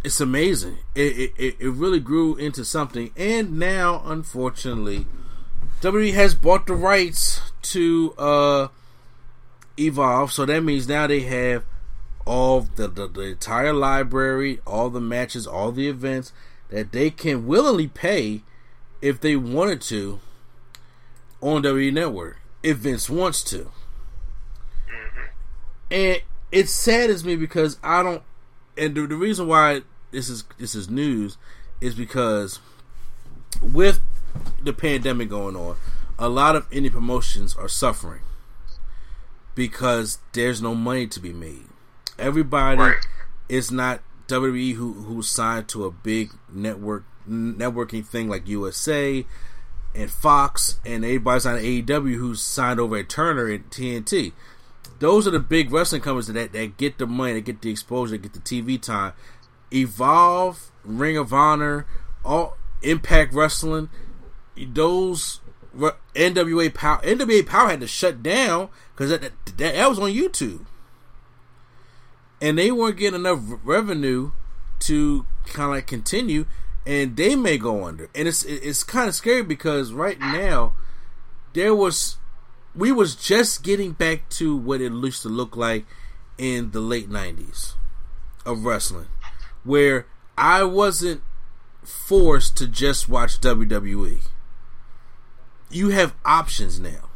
it's 0.05 0.20
amazing. 0.20 0.78
It, 0.94 1.32
it 1.38 1.57
it 1.59 1.70
really 1.70 2.01
grew 2.01 2.36
into 2.36 2.64
something, 2.64 3.11
and 3.16 3.59
now 3.59 4.03
unfortunately, 4.05 5.07
WWE 5.80 6.12
has 6.12 6.34
bought 6.34 6.66
the 6.66 6.74
rights 6.74 7.40
to 7.62 8.14
uh, 8.18 8.68
Evolve, 9.78 10.32
so 10.32 10.44
that 10.44 10.62
means 10.62 10.88
now 10.88 11.07
they 11.07 11.20
have 11.20 11.64
all 12.26 12.61
the, 12.76 12.86
the 12.86 13.09
the 13.09 13.22
entire 13.22 13.72
library, 13.72 14.61
all 14.66 14.90
the 14.90 15.01
matches, 15.01 15.46
all 15.46 15.72
the 15.72 15.88
events 15.88 16.32
that 16.68 16.92
they 16.92 17.11
can 17.11 17.46
willingly 17.46 17.88
pay 17.88 18.42
if 19.03 19.20
they 19.20 19.36
wanted 19.36 19.80
to 19.82 20.20
on 21.40 21.62
WWE 21.62 21.92
Network, 21.92 22.38
if 22.62 22.78
Vince 22.78 23.09
wants 23.09 23.42
to. 23.44 23.70
Mm-hmm. 24.88 25.26
And 25.90 26.22
it 26.53 26.68
saddens 26.68 27.24
me 27.24 27.36
because 27.36 27.78
I 27.82 28.03
don't. 28.03 28.22
And 28.76 28.94
the, 28.94 29.07
the 29.07 29.16
reason 29.16 29.46
why 29.46 29.82
this 30.11 30.28
is 30.28 30.44
this 30.59 30.74
is 30.74 30.88
news 30.88 31.36
is 31.80 31.94
because 31.94 32.61
with 33.62 34.01
the 34.62 34.72
pandemic 34.72 35.28
going 35.28 35.57
on, 35.57 35.76
a 36.18 36.28
lot 36.28 36.57
of 36.57 36.68
indie 36.70 36.92
promotions 36.92 37.55
are 37.57 37.68
suffering 37.68 38.20
because 39.55 40.18
there's 40.32 40.61
no 40.61 40.74
money 40.74 41.07
to 41.07 41.20
be 41.20 41.32
made. 41.32 41.66
Everybody 42.18 42.80
right. 42.80 42.96
is 43.48 43.70
not 43.70 44.01
WWE 44.28 44.74
who 44.74 44.92
who 44.92 45.22
signed 45.22 45.68
to 45.68 45.84
a 45.84 45.90
big 45.90 46.30
network 46.53 47.05
networking 47.29 48.05
thing 48.05 48.29
like 48.29 48.49
USA, 48.49 49.25
and 49.95 50.11
Fox 50.11 50.79
and 50.85 51.05
everybody's 51.05 51.47
on 51.47 51.59
AEW 51.59 52.14
who's 52.14 52.41
signed 52.41 52.81
over 52.81 52.97
at 52.97 53.09
Turner 53.09 53.47
and 53.47 53.68
TNT. 53.71 54.33
Those 54.99 55.27
are 55.27 55.31
the 55.31 55.41
big 55.41 55.73
wrestling 55.73 56.03
companies 56.03 56.27
that 56.29 56.53
that 56.53 56.77
get 56.77 56.99
the 56.99 57.07
money, 57.07 57.35
that 57.35 57.41
get 57.43 57.62
the 57.62 57.71
exposure, 57.71 58.12
that 58.12 58.23
get 58.23 58.33
the 58.33 58.41
TV 58.41 58.81
time. 58.81 59.12
Evolve, 59.73 60.71
Ring 60.85 61.16
of 61.16 61.33
Honor, 61.33 61.87
all 62.25 62.57
Impact 62.83 63.33
Wrestling, 63.33 63.89
those 64.57 65.41
NWA 66.14 66.73
Power 66.75 67.01
NWA 67.03 67.47
Power 67.47 67.68
had 67.68 67.81
to 67.81 67.87
shut 67.87 68.23
down 68.23 68.68
because 68.95 69.11
that, 69.11 69.23
that, 69.23 69.57
that 69.59 69.89
was 69.89 69.99
on 69.99 70.11
YouTube, 70.11 70.66
and 72.41 72.59
they 72.59 72.71
weren't 72.71 72.97
getting 72.97 73.21
enough 73.21 73.41
revenue 73.64 74.33
to 74.81 75.27
kind 75.47 75.71
of 75.71 75.77
like 75.77 75.87
continue, 75.87 76.47
and 76.87 77.16
they 77.16 77.37
may 77.37 77.59
go 77.59 77.85
under. 77.85 78.09
And 78.14 78.28
it's 78.28 78.43
it's 78.45 78.83
kind 78.83 79.09
of 79.09 79.14
scary 79.14 79.43
because 79.43 79.93
right 79.93 80.18
now 80.18 80.74
there 81.53 81.74
was 81.74 82.16
we 82.74 82.93
was 82.93 83.14
just 83.14 83.62
getting 83.62 83.93
back 83.93 84.28
to 84.31 84.57
what 84.57 84.81
it 84.81 84.93
used 84.93 85.22
to 85.22 85.28
look 85.28 85.57
like 85.57 85.87
in 86.39 86.70
the 86.70 86.81
late 86.81 87.11
'90s 87.11 87.74
of 88.47 88.64
wrestling, 88.64 89.09
where 89.64 90.07
I 90.39 90.64
wasn't 90.64 91.22
forced 91.83 92.57
to 92.59 92.66
just 92.66 93.09
watch 93.09 93.41
WWE. 93.41 94.22
You 95.70 95.91
have 95.91 96.14
options 96.24 96.81
now. 96.81 97.11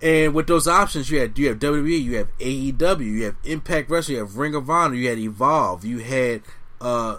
And 0.00 0.32
with 0.32 0.46
those 0.46 0.68
options, 0.68 1.10
you 1.10 1.18
had 1.18 1.36
you 1.38 1.48
have 1.48 1.58
WWE, 1.58 2.02
you 2.02 2.16
have 2.16 2.36
AEW, 2.38 3.00
you 3.00 3.24
have 3.24 3.36
Impact 3.42 3.90
Wrestling, 3.90 4.18
you 4.18 4.24
have 4.24 4.36
Ring 4.36 4.54
of 4.54 4.70
Honor, 4.70 4.94
you 4.94 5.08
had 5.08 5.18
Evolve, 5.18 5.84
you 5.84 5.98
had 5.98 6.42
uh, 6.80 7.16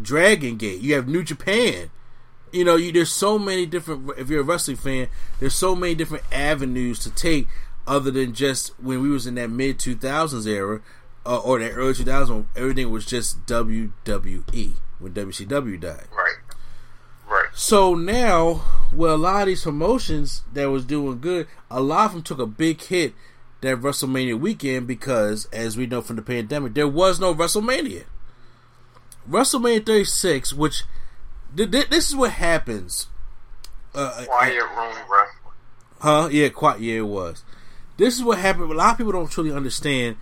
Dragon 0.00 0.56
Gate, 0.56 0.80
you 0.80 0.94
have 0.94 1.08
New 1.08 1.22
Japan. 1.22 1.90
You 2.52 2.64
know, 2.64 2.76
you, 2.76 2.92
there's 2.92 3.12
so 3.12 3.38
many 3.38 3.66
different. 3.66 4.10
If 4.16 4.30
you're 4.30 4.40
a 4.40 4.44
wrestling 4.44 4.76
fan, 4.76 5.08
there's 5.40 5.54
so 5.54 5.74
many 5.74 5.94
different 5.94 6.24
avenues 6.32 6.98
to 7.00 7.10
take, 7.10 7.48
other 7.86 8.10
than 8.10 8.34
just 8.34 8.78
when 8.80 9.02
we 9.02 9.10
was 9.10 9.26
in 9.26 9.34
that 9.34 9.50
mid 9.50 9.78
2000s 9.78 10.46
era 10.46 10.80
uh, 11.26 11.38
or 11.38 11.58
that 11.58 11.72
early 11.72 11.92
2000s, 11.92 12.46
everything 12.54 12.90
was 12.90 13.04
just 13.04 13.44
WWE 13.46 14.74
when 14.98 15.12
WCW 15.12 15.80
died. 15.80 16.06
Right. 16.16 16.36
Right. 17.28 17.48
So 17.54 17.94
now, 17.94 18.62
well, 18.94 19.16
a 19.16 19.18
lot 19.18 19.42
of 19.42 19.46
these 19.48 19.64
promotions 19.64 20.44
that 20.52 20.70
was 20.70 20.84
doing 20.84 21.20
good, 21.20 21.48
a 21.70 21.80
lot 21.80 22.06
of 22.06 22.12
them 22.12 22.22
took 22.22 22.38
a 22.38 22.46
big 22.46 22.80
hit 22.80 23.14
that 23.62 23.80
WrestleMania 23.80 24.38
weekend 24.38 24.86
because, 24.86 25.46
as 25.46 25.76
we 25.76 25.86
know 25.86 26.00
from 26.00 26.16
the 26.16 26.22
pandemic, 26.22 26.74
there 26.74 26.88
was 26.88 27.18
no 27.18 27.34
WrestleMania. 27.34 28.04
WrestleMania 29.28 29.84
36, 29.84 30.52
which 30.52 30.84
th- 31.56 31.70
th- 31.70 31.88
this 31.88 32.08
is 32.08 32.16
what 32.16 32.32
happens. 32.32 33.08
Uh, 33.94 34.24
quiet 34.26 34.54
room 34.54 34.96
wrestling. 35.10 35.54
Huh? 36.00 36.28
Yeah, 36.30 36.48
quiet. 36.50 36.80
Yeah, 36.80 36.96
it 36.96 37.06
was. 37.06 37.42
This 37.96 38.14
is 38.14 38.22
what 38.22 38.38
happened. 38.38 38.70
A 38.70 38.74
lot 38.74 38.92
of 38.92 38.98
people 38.98 39.12
don't 39.12 39.30
truly 39.30 39.52
understand 39.52 40.16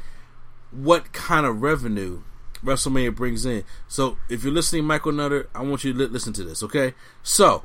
what 0.70 1.12
kind 1.12 1.44
of 1.46 1.62
revenue 1.62 2.22
WrestleMania 2.64 3.14
brings 3.14 3.44
in. 3.44 3.64
So 3.88 4.16
if 4.28 4.44
you're 4.44 4.52
listening, 4.52 4.84
Michael 4.84 5.12
Nutter, 5.12 5.48
I 5.54 5.62
want 5.62 5.84
you 5.84 5.92
to 5.92 6.06
listen 6.06 6.32
to 6.34 6.44
this, 6.44 6.62
okay? 6.62 6.94
So 7.22 7.64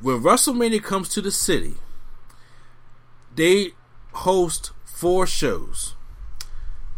when 0.00 0.22
WrestleMania 0.22 0.82
comes 0.82 1.08
to 1.10 1.20
the 1.20 1.30
city, 1.30 1.74
they 3.34 3.72
host 4.12 4.72
four 4.84 5.26
shows. 5.26 5.94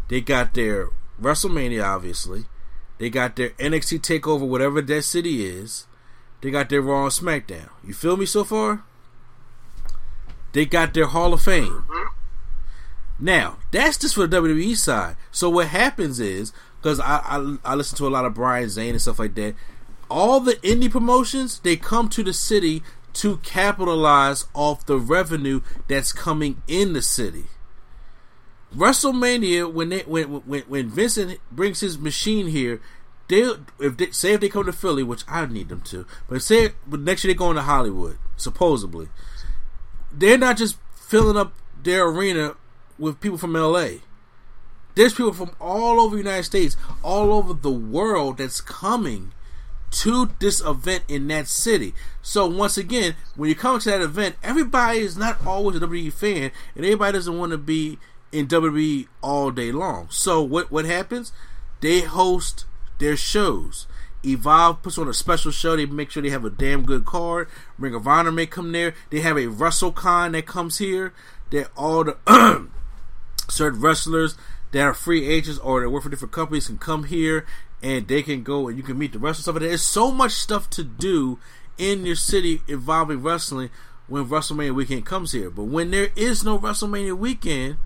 They 0.09 0.21
got 0.21 0.55
their 0.55 0.89
WrestleMania, 1.21 1.85
obviously. 1.85 2.47
They 2.99 3.11
got 3.11 3.37
their 3.37 3.51
NXT 3.51 4.01
Takeover, 4.01 4.47
whatever 4.47 4.83
that 4.83 5.03
city 5.03 5.47
is. 5.47 5.87
They 6.41 6.51
got 6.51 6.69
their 6.69 6.83
Raw 6.83 7.09
SmackDown. 7.09 7.71
You 7.85 7.95
feel 7.95 8.17
me 8.17 8.27
so 8.27 8.45
far? 8.45 8.85
They 10.53 10.67
got 10.67 10.95
their 10.95 11.07
Hall 11.07 11.33
of 11.33 11.43
Fame. 11.43 11.87
Now, 13.21 13.59
that's 13.71 13.99
just 13.99 14.15
for 14.15 14.27
the 14.27 14.37
WWE 14.41 14.77
side. 14.77 15.17
So 15.31 15.51
what 15.51 15.69
happens 15.69 16.21
is 16.21 16.53
because 16.81 17.01
I, 17.01 17.21
I 17.25 17.57
I 17.65 17.75
listen 17.75 17.99
to 17.99 18.07
a 18.07 18.11
lot 18.11 18.25
of 18.25 18.35
Brian 18.35 18.69
Zane 18.69 18.91
and 18.91 19.03
stuff 19.03 19.19
like 19.19 19.35
that. 19.35 19.55
All 20.11 20.41
the 20.41 20.55
indie 20.57 20.91
promotions 20.91 21.59
they 21.59 21.77
come 21.77 22.09
to 22.11 22.23
the 22.23 22.33
city 22.33 22.83
to 23.15 23.39
capitalize 23.39 24.47
off 24.55 24.87
the 24.87 24.99
revenue 24.99 25.61
that's 25.89 26.13
coming 26.13 26.63
in 26.69 26.93
the 26.93 27.03
city. 27.03 27.47
WrestleMania 28.75 29.73
when 29.73 29.89
they 29.89 30.01
when 30.01 30.27
when 30.29 30.63
when 30.63 30.89
Vincent 30.89 31.41
brings 31.51 31.81
his 31.81 31.99
machine 31.99 32.49
here, 32.49 32.81
they 33.29 33.51
if 33.79 33.97
they 33.97 34.11
say 34.11 34.35
if 34.35 34.41
they 34.41 34.49
come 34.49 34.67
to 34.67 34.73
Philly, 34.73 35.03
which 35.03 35.25
I 35.27 35.47
need 35.47 35.69
them 35.69 35.81
to, 35.83 36.07
but 36.29 36.43
say 36.43 36.73
but 36.87 37.01
next 37.01 37.25
year 37.25 37.33
they're 37.33 37.39
going 37.39 37.57
to 37.57 37.63
Hollywood 37.63 38.19
supposedly, 38.37 39.09
they're 40.13 40.39
not 40.39 40.59
just 40.59 40.77
filling 40.95 41.37
up 41.37 41.55
their 41.83 42.07
arena 42.07 42.57
with 42.99 43.21
people 43.21 43.39
from 43.39 43.55
LA. 43.55 43.89
There's 44.95 45.15
people 45.15 45.33
from 45.33 45.53
all 45.61 46.01
over 46.01 46.17
the 46.17 46.23
United 46.23 46.43
States, 46.43 46.77
all 47.03 47.33
over 47.33 47.55
the 47.55 47.71
world 47.71 48.39
that's 48.39 48.61
coming 48.61 49.33
to 49.91 50.31
this 50.39 50.61
event 50.61 51.05
in 51.09 51.29
that 51.29 51.47
city. 51.49 51.95
So 52.21 52.47
once 52.47 52.77
again, 52.77 53.15
when 53.37 53.49
you 53.49 53.55
come 53.55 53.79
to 53.79 53.91
that 53.91 54.01
event, 54.01 54.37
everybody 54.43 54.99
is 54.99 55.17
not 55.17 55.47
always 55.47 55.77
a 55.77 55.81
WWE 55.81 56.13
fan, 56.13 56.51
and 56.75 56.85
everybody 56.85 57.13
doesn't 57.13 57.39
want 57.39 57.53
to 57.53 57.59
be 57.59 57.99
in 58.33 58.47
WWE 58.47 59.07
all 59.23 59.51
day 59.51 59.73
long. 59.73 60.09
So 60.11 60.43
what 60.43 60.71
what 60.71 60.85
happens? 60.85 61.33
They 61.81 62.01
host 62.01 62.67
their 62.99 63.17
shows. 63.17 63.87
Evolve 64.25 64.83
puts 64.83 64.99
on 64.99 65.09
a 65.09 65.15
special 65.15 65.53
show. 65.53 65.77
They 65.77 65.87
make 65.87 66.11
sure 66.11 66.23
they 66.23 66.31
have 66.31 66.45
a 66.45 66.51
damn 66.51 66.85
good 66.85 67.05
card. 67.05 67.49
Ring 67.79 67.95
of 67.95 68.09
Honor 68.09 68.33
may 68.33 68.47
come 68.47 68.73
there. 68.73 68.95
They 69.11 69.21
have 69.21 69.37
a 69.37 69.47
WrestleCon 69.47 70.33
that 70.33 70.47
comes 70.47 70.79
here. 70.79 71.13
That 71.51 71.71
all 71.77 72.05
the 72.05 72.17
certain 73.49 73.81
wrestlers 73.81 74.37
that 74.73 74.83
are 74.83 74.95
free 74.95 75.27
agents 75.27 75.59
or 75.61 75.81
that 75.81 75.91
work 75.91 76.03
for 76.03 76.11
different 76.11 76.33
companies 76.33 76.67
can 76.67 76.79
come 76.79 77.05
here 77.05 77.47
and 77.83 78.07
they 78.09 78.23
can 78.23 78.43
go 78.43 78.69
and 78.69 78.77
you 78.77 78.83
can 78.83 78.99
meet 78.99 79.13
the 79.13 79.19
wrestlers. 79.19 79.45
Stuff. 79.45 79.61
There's 79.61 79.83
so 79.83 80.11
much 80.11 80.33
stuff 80.33 80.69
to 80.71 80.85
do 80.85 81.39
in 81.79 82.05
your 82.05 82.17
city 82.17 82.61
involving 82.67 83.23
wrestling 83.23 83.71
when 84.09 84.27
WrestleMania 84.27 84.75
weekend 84.75 85.07
comes 85.07 85.33
here. 85.33 85.49
But 85.49 85.65
when 85.65 85.91
there 85.91 86.11
is 86.17 86.45
no 86.45 86.59
WrestleMania 86.59 87.17
weekend, 87.17 87.77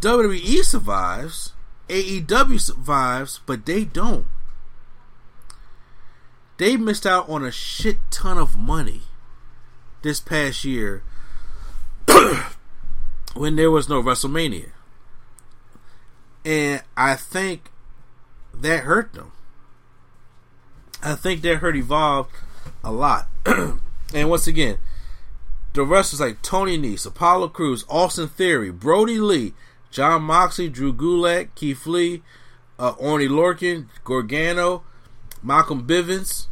WWE 0.00 0.62
survives, 0.64 1.52
AEW 1.88 2.60
survives, 2.60 3.40
but 3.46 3.66
they 3.66 3.84
don't. 3.84 4.26
They 6.58 6.76
missed 6.76 7.06
out 7.06 7.28
on 7.28 7.44
a 7.44 7.52
shit 7.52 7.98
ton 8.10 8.36
of 8.36 8.56
money 8.56 9.02
this 10.02 10.20
past 10.20 10.64
year 10.64 11.02
when 13.34 13.56
there 13.56 13.70
was 13.70 13.88
no 13.88 14.02
WrestleMania. 14.02 14.70
And 16.44 16.82
I 16.96 17.14
think 17.14 17.70
that 18.52 18.80
hurt 18.80 19.12
them. 19.12 19.32
I 21.02 21.14
think 21.14 21.42
that 21.42 21.58
hurt 21.58 21.76
Evolve 21.76 22.28
a 22.82 22.90
lot. 22.90 23.28
and 23.46 24.30
once 24.30 24.46
again, 24.46 24.78
the 25.74 25.84
wrestlers 25.84 26.20
like 26.20 26.42
Tony 26.42 26.76
Nese, 26.78 27.06
Apollo 27.06 27.48
Crews, 27.48 27.84
Austin 27.88 28.28
Theory, 28.28 28.70
Brodie 28.70 29.20
Lee, 29.20 29.54
Jon 29.90 30.22
Moxley, 30.22 30.68
Drew 30.68 30.92
Gulak, 30.92 31.54
Keith 31.54 31.86
Lee, 31.86 32.22
uh, 32.78 32.94
Oney 32.98 33.28
Lorcan, 33.28 33.86
Gargano, 34.04 34.84
Malcolm 35.42 35.86
Bivens, 35.86 36.46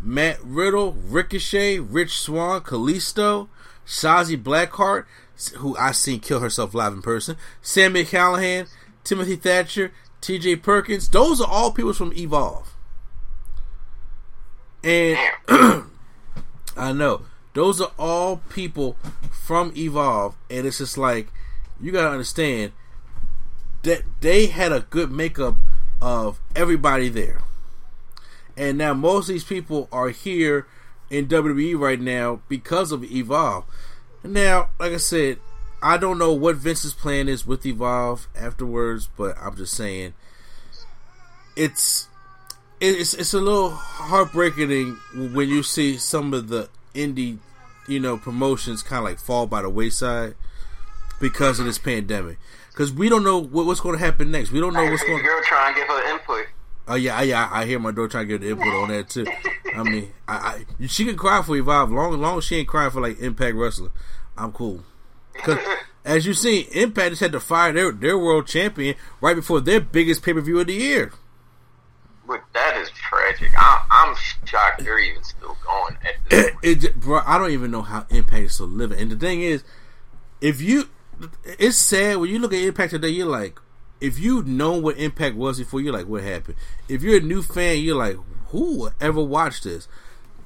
Matt 0.00 0.38
Riddle, 0.42 0.92
Ricochet, 0.92 1.78
Rich 1.78 2.18
Swann, 2.18 2.60
Kalisto, 2.62 3.48
Shotzi 3.86 4.40
Blackheart, 4.42 5.04
who 5.56 5.76
I 5.76 5.92
seen 5.92 6.20
kill 6.20 6.40
herself 6.40 6.74
live 6.74 6.92
in 6.92 7.02
person, 7.02 7.36
Sami 7.62 8.04
Callihan, 8.04 8.68
Timothy 9.02 9.36
Thatcher, 9.36 9.92
T.J. 10.20 10.56
Perkins. 10.56 11.08
Those 11.08 11.40
are 11.40 11.48
all 11.48 11.72
people 11.72 11.92
from 11.92 12.12
Evolve, 12.14 12.74
and 14.82 15.18
I 16.76 16.92
know 16.92 17.22
those 17.54 17.80
are 17.80 17.92
all 17.98 18.38
people 18.48 18.96
from 19.30 19.72
Evolve, 19.76 20.36
and 20.50 20.66
it's 20.66 20.78
just 20.78 20.98
like 20.98 21.28
you 21.80 21.92
gotta 21.92 22.10
understand 22.10 22.72
that 23.82 24.02
they 24.20 24.46
had 24.46 24.72
a 24.72 24.80
good 24.80 25.10
makeup 25.10 25.56
of 26.00 26.40
everybody 26.56 27.08
there. 27.08 27.42
And 28.56 28.78
now 28.78 28.94
most 28.94 29.28
of 29.28 29.34
these 29.34 29.44
people 29.44 29.88
are 29.92 30.08
here 30.08 30.66
in 31.10 31.26
WWE 31.26 31.78
right 31.78 32.00
now 32.00 32.40
because 32.48 32.92
of 32.92 33.04
Evolve. 33.04 33.64
Now, 34.22 34.70
like 34.78 34.92
I 34.92 34.98
said, 34.98 35.38
I 35.82 35.98
don't 35.98 36.18
know 36.18 36.32
what 36.32 36.56
Vince's 36.56 36.94
plan 36.94 37.28
is 37.28 37.46
with 37.46 37.66
Evolve 37.66 38.26
afterwards, 38.34 39.08
but 39.16 39.36
I'm 39.38 39.56
just 39.56 39.74
saying 39.74 40.14
it's 41.56 42.08
it's 42.80 43.14
it's 43.14 43.34
a 43.34 43.40
little 43.40 43.70
heartbreaking 43.70 44.98
when 45.14 45.48
you 45.48 45.62
see 45.62 45.96
some 45.98 46.32
of 46.32 46.48
the 46.48 46.68
indie, 46.94 47.38
you 47.86 48.00
know, 48.00 48.16
promotions 48.16 48.82
kind 48.82 48.98
of 49.00 49.04
like 49.04 49.18
fall 49.18 49.46
by 49.46 49.62
the 49.62 49.68
wayside 49.68 50.34
because 51.24 51.58
of 51.58 51.64
this 51.64 51.78
pandemic. 51.78 52.36
Because 52.70 52.92
we 52.92 53.08
don't 53.08 53.24
know 53.24 53.38
what, 53.38 53.64
what's 53.64 53.80
going 53.80 53.98
to 53.98 54.04
happen 54.04 54.30
next. 54.30 54.50
We 54.50 54.60
don't 54.60 54.74
know 54.74 54.84
what's 54.84 55.02
going. 55.02 55.16
To 55.16 55.24
Girl 55.24 55.40
trying 55.44 55.72
to 55.72 55.80
give 55.80 55.88
her 55.88 56.12
input. 56.12 56.46
Oh 56.86 56.96
yeah, 56.96 57.22
yeah, 57.22 57.48
I, 57.50 57.62
I 57.62 57.64
hear 57.64 57.78
my 57.78 57.92
daughter 57.92 58.08
trying 58.08 58.28
to 58.28 58.38
get 58.38 58.42
the 58.42 58.50
input 58.50 58.74
on 58.74 58.88
that 58.88 59.08
too. 59.08 59.26
I 59.74 59.82
mean, 59.84 60.12
I, 60.28 60.34
I 60.80 60.86
she 60.86 61.06
can 61.06 61.16
cry 61.16 61.40
for 61.40 61.56
Evolve, 61.56 61.90
long 61.90 62.20
long 62.20 62.42
she 62.42 62.56
ain't 62.56 62.68
crying 62.68 62.90
for 62.90 63.00
like 63.00 63.18
Impact 63.20 63.56
Wrestler. 63.56 63.90
I'm 64.36 64.52
cool. 64.52 64.84
Cause 65.32 65.58
as 66.04 66.26
you 66.26 66.34
see, 66.34 66.68
Impact 66.72 67.12
just 67.12 67.22
had 67.22 67.32
to 67.32 67.40
fire 67.40 67.72
their 67.72 67.90
their 67.90 68.18
world 68.18 68.46
champion 68.46 68.94
right 69.22 69.34
before 69.34 69.62
their 69.62 69.80
biggest 69.80 70.22
pay 70.22 70.34
per 70.34 70.42
view 70.42 70.60
of 70.60 70.66
the 70.66 70.74
year. 70.74 71.10
But 72.26 72.42
that 72.52 72.76
is 72.76 72.90
tragic. 72.90 73.50
I, 73.56 73.86
I'm 73.90 74.14
shocked 74.44 74.84
they're 74.84 74.98
even 74.98 75.24
still 75.24 75.56
going. 75.64 75.96
At 76.02 76.28
this 76.28 76.50
it, 76.62 76.84
it, 76.84 77.00
bro, 77.00 77.22
I 77.24 77.38
don't 77.38 77.52
even 77.52 77.70
know 77.70 77.82
how 77.82 78.04
Impact 78.10 78.44
is 78.44 78.52
still 78.52 78.66
living. 78.66 78.98
And 78.98 79.10
the 79.10 79.16
thing 79.16 79.40
is, 79.40 79.64
if 80.42 80.60
you, 80.60 80.90
it's 81.44 81.76
sad 81.76 82.16
when 82.16 82.30
you 82.30 82.38
look 82.38 82.52
at 82.52 82.60
Impact 82.60 82.92
today. 82.92 83.08
You're 83.08 83.26
like, 83.26 83.58
if 84.00 84.18
you 84.18 84.42
know 84.42 84.72
what 84.72 84.98
Impact 84.98 85.36
was 85.36 85.58
before, 85.58 85.80
you're 85.80 85.92
like, 85.92 86.06
what 86.06 86.22
happened? 86.22 86.56
If 86.88 87.02
you're 87.02 87.18
a 87.18 87.22
new 87.22 87.42
fan, 87.42 87.78
you're 87.78 87.96
like, 87.96 88.16
who 88.48 88.90
ever 89.00 89.22
watched 89.22 89.64
this? 89.64 89.88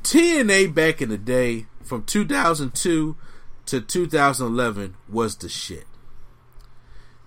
TNA 0.02 0.74
back 0.74 1.02
in 1.02 1.08
the 1.08 1.18
day, 1.18 1.66
from 1.82 2.04
2002 2.04 3.16
to 3.66 3.80
2011, 3.80 4.96
was 5.08 5.36
the 5.36 5.48
shit. 5.48 5.84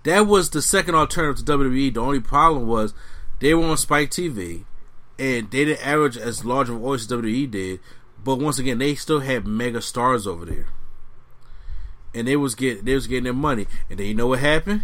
That 0.04 0.26
was 0.26 0.50
the 0.50 0.62
second 0.62 0.96
alternative 0.96 1.46
to 1.46 1.52
WWE. 1.58 1.94
The 1.94 2.00
only 2.00 2.20
problem 2.20 2.68
was 2.68 2.94
they 3.40 3.54
were 3.54 3.66
on 3.66 3.78
Spike 3.78 4.10
TV, 4.10 4.66
and 5.20 5.52
they 5.52 5.66
didn't 5.66 5.86
average 5.86 6.18
as 6.18 6.46
large 6.46 6.70
of 6.70 6.78
an 6.78 6.82
audience 6.82 7.12
as 7.12 7.18
WWE 7.18 7.52
did. 7.52 7.80
But 8.24 8.40
once 8.40 8.58
again, 8.58 8.80
they 8.80 8.96
still 8.96 9.20
had 9.20 9.46
mega 9.46 9.82
stars 9.82 10.26
over 10.26 10.46
there, 10.46 10.68
and 12.14 12.28
they 12.28 12.36
was 12.36 12.56
get 12.56 12.86
they 12.86 12.94
was 12.94 13.08
getting 13.08 13.26
their 13.26 13.34
money. 13.34 13.68
And 13.90 14.00
then 14.00 14.08
you 14.08 14.14
know 14.14 14.28
what 14.28 14.40
happened? 14.40 14.84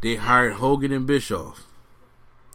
They 0.00 0.16
hired 0.16 0.54
Hogan 0.54 0.92
and 0.92 1.06
Bischoff. 1.06 1.66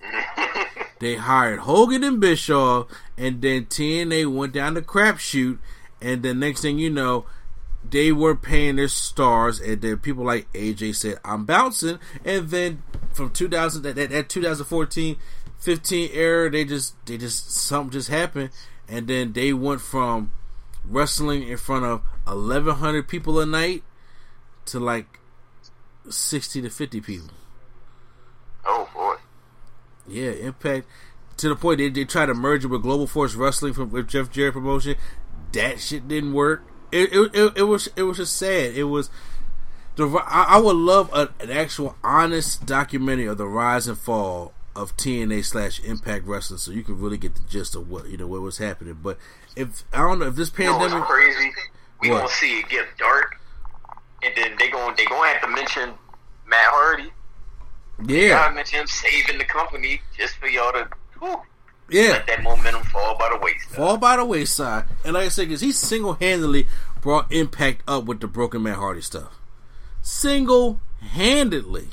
they 0.99 1.15
hired 1.15 1.59
Hogan 1.61 2.03
and 2.03 2.19
Bischoff, 2.19 2.87
and 3.17 3.41
then 3.41 3.65
TNA 3.65 4.33
went 4.33 4.53
down 4.53 4.73
the 4.73 4.81
crapshoot. 4.81 5.59
And 6.01 6.23
the 6.23 6.33
next 6.33 6.61
thing 6.61 6.79
you 6.79 6.89
know, 6.89 7.25
they 7.87 8.11
were 8.11 8.35
paying 8.35 8.77
their 8.77 8.87
stars, 8.87 9.59
and 9.59 9.81
then 9.81 9.97
people 9.97 10.23
like 10.23 10.51
AJ 10.53 10.95
said, 10.95 11.19
"I'm 11.23 11.45
bouncing." 11.45 11.99
And 12.25 12.49
then 12.49 12.83
from 13.13 13.31
2000 13.31 13.83
that, 13.83 13.95
that 13.95 14.29
2014 14.29 15.17
15 15.61 16.09
era, 16.13 16.49
they 16.49 16.65
just 16.65 16.95
they 17.05 17.17
just 17.17 17.51
something 17.51 17.91
just 17.91 18.09
happened, 18.09 18.49
and 18.87 19.07
then 19.07 19.33
they 19.33 19.53
went 19.53 19.81
from 19.81 20.31
wrestling 20.83 21.47
in 21.47 21.57
front 21.57 21.85
of 21.85 22.01
1100 22.25 23.07
people 23.07 23.39
a 23.39 23.45
night 23.45 23.83
to 24.65 24.79
like 24.79 25.19
60 26.09 26.61
to 26.61 26.69
50 26.69 27.01
people. 27.01 27.29
Oh 28.65 28.89
boy. 28.93 29.15
Yeah, 30.07 30.31
Impact 30.31 30.87
to 31.37 31.49
the 31.49 31.55
point 31.55 31.79
they, 31.79 31.89
they 31.89 32.05
tried 32.05 32.27
to 32.27 32.33
merge 32.33 32.63
it 32.63 32.67
with 32.67 32.83
Global 32.83 33.07
Force 33.07 33.35
Wrestling 33.35 33.73
from 33.73 33.91
with 33.91 34.07
Jeff 34.07 34.31
Jarrett 34.31 34.53
promotion. 34.53 34.95
That 35.53 35.79
shit 35.79 36.07
didn't 36.07 36.33
work. 36.33 36.63
It 36.91 37.11
it, 37.13 37.35
it, 37.35 37.57
it 37.57 37.63
was 37.63 37.89
it 37.95 38.03
was 38.03 38.17
just 38.17 38.37
sad. 38.37 38.75
It 38.75 38.83
was 38.85 39.09
the 39.95 40.07
I, 40.07 40.43
I 40.49 40.59
would 40.59 40.75
love 40.75 41.09
a, 41.13 41.29
an 41.39 41.51
actual 41.51 41.95
honest 42.03 42.65
documentary 42.65 43.25
of 43.25 43.37
the 43.37 43.47
rise 43.47 43.87
and 43.87 43.97
fall 43.97 44.53
of 44.75 44.95
TNA 44.95 45.43
slash 45.43 45.83
Impact 45.83 46.25
Wrestling, 46.25 46.59
so 46.59 46.71
you 46.71 46.83
can 46.83 46.99
really 46.99 47.17
get 47.17 47.35
the 47.35 47.41
gist 47.41 47.75
of 47.75 47.89
what 47.89 48.07
you 48.09 48.17
know 48.17 48.27
what 48.27 48.41
was 48.41 48.57
happening. 48.57 48.99
But 49.01 49.17
if 49.55 49.83
I 49.91 49.99
don't 49.99 50.19
know 50.19 50.27
if 50.27 50.35
this 50.35 50.49
pandemic, 50.49 50.91
you 50.91 50.99
know 50.99 51.05
crazy, 51.05 51.51
we 52.01 52.09
What? 52.09 52.17
gonna 52.17 52.29
see 52.29 52.59
it 52.59 52.69
get 52.69 52.85
dark, 52.97 53.39
and 54.23 54.33
then 54.35 54.55
they 54.59 54.69
going 54.69 54.95
they 54.97 55.05
gonna 55.05 55.27
have 55.29 55.41
to 55.41 55.47
mention 55.47 55.89
Matt 56.47 56.59
Hardy. 56.65 57.11
yeah, 58.05 58.29
Gotta 58.29 58.55
mention 58.55 58.79
him 58.81 58.87
saving 58.87 59.37
the 59.37 59.45
company 59.45 60.01
just 60.17 60.35
for 60.37 60.47
y'all 60.47 60.71
to 60.73 60.87
whew, 61.19 61.39
yeah, 61.89 62.11
let 62.11 62.27
that 62.27 62.41
momentum 62.43 62.83
fall 62.83 63.17
by 63.17 63.29
the 63.29 63.37
wayside. 63.39 63.75
fall 63.75 63.97
by 63.97 64.15
the 64.17 64.25
wayside. 64.25 64.85
And 65.05 65.13
like 65.13 65.25
I 65.25 65.29
said, 65.29 65.47
because 65.47 65.61
he 65.61 65.71
single 65.71 66.13
handedly 66.13 66.67
brought 67.01 67.31
Impact 67.31 67.81
up 67.87 68.05
with 68.05 68.19
the 68.19 68.27
Broken 68.27 68.63
Matt 68.63 68.77
Hardy 68.77 69.01
stuff, 69.01 69.39
single 70.01 70.79
handedly. 70.99 71.89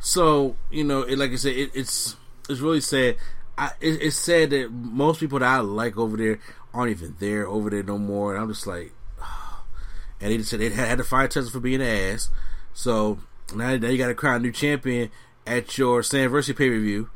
So 0.00 0.56
you 0.70 0.84
know, 0.84 1.02
it, 1.02 1.18
like 1.18 1.30
I 1.32 1.36
said, 1.36 1.56
it, 1.56 1.70
it's 1.74 2.16
it's 2.48 2.60
really 2.60 2.80
sad. 2.80 3.16
I, 3.60 3.72
it, 3.78 4.00
it's 4.00 4.16
sad 4.16 4.50
that 4.50 4.72
most 4.72 5.20
people 5.20 5.38
that 5.38 5.48
I 5.48 5.58
like 5.58 5.98
over 5.98 6.16
there 6.16 6.40
aren't 6.72 6.92
even 6.92 7.14
there 7.18 7.46
over 7.46 7.68
there 7.68 7.82
no 7.82 7.98
more. 7.98 8.32
And 8.32 8.42
I'm 8.42 8.48
just 8.48 8.66
like, 8.66 8.92
and 10.20 10.32
they 10.32 10.42
said 10.42 10.60
they 10.60 10.70
had, 10.70 10.96
to 10.96 11.04
fire 11.04 11.28
Tessa 11.28 11.50
for 11.50 11.60
being 11.60 11.82
an 11.82 11.86
ass. 11.86 12.30
So 12.72 13.18
now, 13.54 13.76
now 13.76 13.88
you 13.88 13.98
got 13.98 14.08
to 14.08 14.14
crown 14.14 14.36
a 14.36 14.38
new 14.38 14.50
champion 14.50 15.10
at 15.46 15.76
your 15.76 16.02
anniversary 16.14 16.54
pay 16.54 16.70
per 16.70 16.78
view 16.78 17.10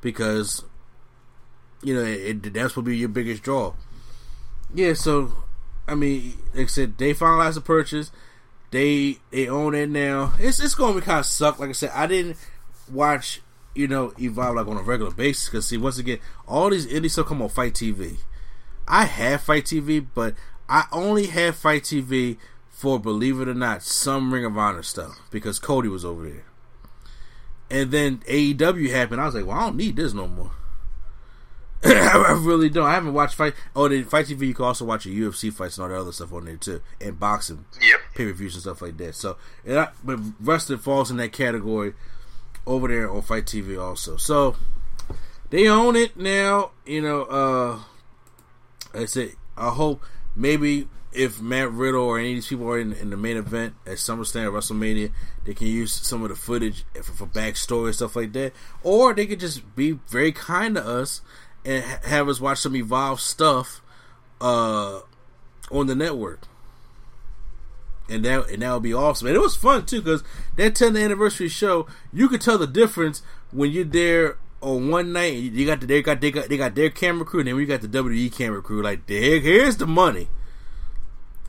because 0.00 0.64
you 1.82 1.94
know 1.94 2.02
it, 2.02 2.44
it, 2.46 2.52
that's 2.52 2.74
to 2.74 2.82
be 2.82 2.96
your 2.96 3.08
biggest 3.08 3.44
draw. 3.44 3.74
Yeah, 4.74 4.94
so 4.94 5.32
I 5.86 5.94
mean, 5.94 6.32
like 6.52 6.64
I 6.64 6.66
said, 6.66 6.98
they 6.98 7.14
finalized 7.14 7.54
the 7.54 7.60
purchase. 7.60 8.10
They 8.72 9.18
they 9.30 9.48
own 9.48 9.76
it 9.76 9.88
now. 9.88 10.34
It's 10.40 10.58
it's 10.58 10.74
going 10.74 10.94
to 10.94 11.00
be 11.00 11.04
kind 11.04 11.20
of 11.20 11.26
suck. 11.26 11.60
Like 11.60 11.68
I 11.68 11.72
said, 11.72 11.92
I 11.94 12.08
didn't 12.08 12.38
watch 12.90 13.40
you 13.76 13.86
know 13.86 14.12
Evolve 14.18 14.56
like 14.56 14.66
on 14.66 14.76
a 14.76 14.82
regular 14.82 15.10
basis 15.10 15.46
because 15.48 15.66
see 15.66 15.76
once 15.76 15.98
again 15.98 16.18
all 16.48 16.70
these 16.70 16.86
indies 16.86 17.12
still 17.12 17.24
come 17.24 17.42
on 17.42 17.48
FITE 17.48 17.74
TV. 17.74 18.16
I 18.88 19.04
have 19.04 19.42
FITE 19.42 19.64
TV, 19.64 20.06
but 20.14 20.34
I 20.68 20.84
only 20.92 21.26
have 21.26 21.56
FITE 21.56 21.82
TV 21.82 22.38
for 22.70 23.00
believe 23.00 23.40
it 23.40 23.48
or 23.48 23.54
not 23.54 23.82
some 23.82 24.32
Ring 24.32 24.44
of 24.44 24.56
Honor 24.56 24.82
stuff 24.82 25.18
because 25.30 25.58
Cody 25.58 25.88
was 25.88 26.04
over 26.04 26.28
there. 26.28 26.44
And 27.70 27.90
then 27.90 28.18
AEW 28.28 28.90
happened. 28.90 29.20
I 29.20 29.26
was 29.26 29.34
like, 29.34 29.46
well, 29.46 29.56
I 29.56 29.66
don't 29.66 29.76
need 29.76 29.96
this 29.96 30.12
no 30.14 30.28
more. 30.28 30.52
I 31.84 32.38
really 32.40 32.68
don't. 32.68 32.86
I 32.86 32.92
haven't 32.92 33.12
watched 33.12 33.34
Fight. 33.34 33.54
Oh, 33.74 33.88
then 33.88 34.04
FITE 34.04 34.26
TV. 34.26 34.48
You 34.48 34.54
can 34.54 34.64
also 34.64 34.84
watch 34.84 35.04
your 35.06 35.30
UFC 35.30 35.52
fights 35.52 35.76
and 35.78 35.82
all 35.84 35.88
that 35.88 36.00
other 36.00 36.12
stuff 36.12 36.32
on 36.32 36.44
there 36.44 36.56
too, 36.56 36.80
and 37.00 37.18
boxing 37.18 37.64
Yep. 37.80 38.00
pay 38.14 38.24
per 38.26 38.32
views 38.32 38.54
and 38.54 38.62
stuff 38.62 38.82
like 38.82 38.96
that. 38.98 39.14
So, 39.14 39.36
and 39.64 39.78
I, 39.80 39.88
but 40.04 40.20
wrestling 40.40 40.78
falls 40.78 41.10
in 41.10 41.16
that 41.18 41.32
category 41.32 41.94
over 42.66 42.88
there 42.88 43.10
on 43.10 43.22
FITE 43.22 43.46
TV 43.46 43.80
also. 43.80 44.16
So 44.16 44.56
they 45.50 45.68
own 45.68 45.96
it 45.96 46.16
now. 46.16 46.72
You 46.84 47.02
know, 47.02 47.22
uh, 47.22 47.78
I 48.94 49.04
said, 49.04 49.32
I 49.56 49.70
hope 49.70 50.02
maybe 50.34 50.88
if 51.12 51.40
Matt 51.40 51.72
Riddle 51.72 52.04
or 52.04 52.18
any 52.18 52.30
of 52.30 52.34
these 52.36 52.48
people 52.48 52.68
are 52.68 52.78
in, 52.78 52.92
in 52.92 53.10
the 53.10 53.16
main 53.16 53.36
event 53.36 53.74
at 53.86 53.94
SummerSlam 53.94 54.46
or 54.46 54.52
WrestleMania, 54.52 55.12
they 55.44 55.54
can 55.54 55.66
use 55.66 55.92
some 55.92 56.22
of 56.22 56.28
the 56.28 56.34
footage 56.34 56.84
for, 56.94 57.12
for 57.12 57.26
backstory 57.26 57.86
and 57.86 57.94
stuff 57.94 58.16
like 58.16 58.32
that, 58.34 58.52
or 58.82 59.14
they 59.14 59.26
could 59.26 59.40
just 59.40 59.74
be 59.74 59.92
very 60.08 60.32
kind 60.32 60.74
to 60.74 60.86
us 60.86 61.22
and 61.64 61.82
ha- 61.82 62.00
have 62.04 62.28
us 62.28 62.40
watch 62.40 62.58
some 62.58 62.76
Evolve 62.76 63.20
stuff 63.20 63.80
uh, 64.40 65.00
on 65.70 65.86
the 65.86 65.94
network. 65.94 66.42
And 68.08 68.24
that 68.24 68.50
and 68.50 68.62
that 68.62 68.72
would 68.72 68.82
be 68.82 68.94
awesome. 68.94 69.28
And 69.28 69.36
it 69.36 69.40
was 69.40 69.56
fun 69.56 69.84
too 69.84 70.00
because 70.00 70.22
that 70.56 70.74
10th 70.74 71.02
anniversary 71.02 71.48
show, 71.48 71.86
you 72.12 72.28
could 72.28 72.40
tell 72.40 72.58
the 72.58 72.66
difference 72.66 73.22
when 73.50 73.70
you're 73.72 73.84
there 73.84 74.38
on 74.60 74.90
one 74.90 75.12
night. 75.12 75.34
You 75.34 75.66
got 75.66 75.80
the, 75.80 75.86
they 75.86 76.02
got 76.02 76.20
they 76.20 76.30
got 76.30 76.48
they 76.48 76.56
got 76.56 76.74
their 76.74 76.90
camera 76.90 77.24
crew, 77.24 77.40
and 77.40 77.48
then 77.48 77.56
we 77.56 77.66
got 77.66 77.82
the 77.82 78.02
WE 78.02 78.30
camera 78.30 78.62
crew. 78.62 78.82
Like, 78.82 79.08
here's 79.08 79.76
the 79.76 79.86
money. 79.86 80.28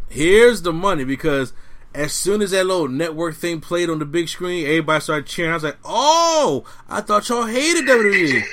Here's 0.09 0.61
the 0.61 0.73
money 0.73 1.03
because 1.03 1.53
as 1.93 2.13
soon 2.13 2.41
as 2.41 2.51
that 2.51 2.65
little 2.65 2.87
network 2.87 3.35
thing 3.35 3.59
played 3.59 3.89
on 3.89 3.99
the 3.99 4.05
big 4.05 4.29
screen, 4.29 4.65
everybody 4.65 5.01
started 5.01 5.27
cheering. 5.27 5.51
I 5.51 5.55
was 5.55 5.63
like, 5.63 5.79
"Oh, 5.83 6.63
I 6.87 7.01
thought 7.01 7.27
y'all 7.29 7.45
hated 7.45 7.85
WWE." 7.85 8.43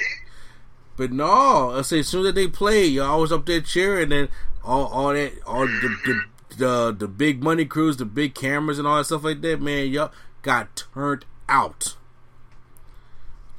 But 0.96 1.12
no, 1.12 1.72
I 1.72 1.82
say 1.82 2.00
as 2.00 2.08
soon 2.08 2.26
as 2.26 2.34
they 2.34 2.46
play, 2.46 2.86
y'all 2.86 3.20
was 3.20 3.32
up 3.32 3.46
there 3.46 3.60
cheering, 3.60 4.12
and 4.12 4.28
all 4.62 4.86
all 4.86 5.12
that, 5.12 5.32
all 5.46 5.66
the 5.66 5.96
the, 6.04 6.22
the 6.54 6.94
the 6.96 7.08
big 7.08 7.42
money 7.42 7.64
crews, 7.64 7.96
the 7.96 8.04
big 8.04 8.34
cameras, 8.34 8.78
and 8.78 8.86
all 8.86 8.96
that 8.96 9.04
stuff 9.04 9.24
like 9.24 9.40
that. 9.42 9.60
Man, 9.60 9.88
y'all 9.88 10.12
got 10.42 10.76
turned 10.76 11.24
out, 11.48 11.96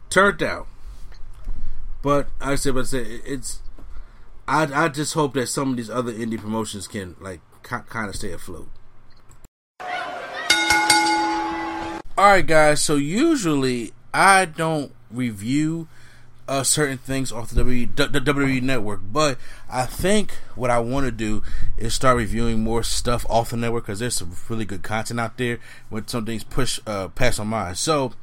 turned 0.09 0.43
out. 0.43 0.67
But 2.01 2.27
like 2.39 2.49
I 2.49 2.55
said, 2.55 2.73
but 2.73 2.81
I 2.81 2.83
said 2.83 3.07
it's. 3.25 3.61
I 4.47 4.85
I 4.85 4.87
just 4.89 5.13
hope 5.13 5.33
that 5.33 5.47
some 5.47 5.71
of 5.71 5.77
these 5.77 5.89
other 5.89 6.13
indie 6.13 6.39
promotions 6.39 6.87
can 6.87 7.15
like 7.19 7.41
kind 7.63 8.09
of 8.09 8.15
stay 8.15 8.31
afloat. 8.31 8.69
All 12.17 12.27
right, 12.27 12.45
guys. 12.45 12.81
So 12.81 12.95
usually 12.95 13.91
I 14.13 14.45
don't 14.45 14.93
review 15.11 15.87
uh, 16.47 16.63
certain 16.63 16.97
things 16.97 17.31
off 17.31 17.49
the 17.49 17.63
WWE, 17.63 17.93
WWE 17.95 18.61
network, 18.61 19.01
but 19.03 19.37
I 19.69 19.85
think 19.85 20.33
what 20.55 20.69
I 20.69 20.79
want 20.79 21.05
to 21.05 21.11
do 21.11 21.41
is 21.77 21.93
start 21.93 22.17
reviewing 22.17 22.63
more 22.63 22.83
stuff 22.83 23.25
off 23.29 23.49
the 23.49 23.57
network 23.57 23.85
because 23.85 23.99
there's 23.99 24.15
some 24.15 24.35
really 24.47 24.65
good 24.65 24.83
content 24.83 25.19
out 25.19 25.37
there 25.37 25.59
when 25.89 26.07
some 26.07 26.25
things 26.25 26.43
push 26.43 26.79
uh, 26.85 27.07
past 27.09 27.43
my. 27.43 27.73
So 27.73 28.13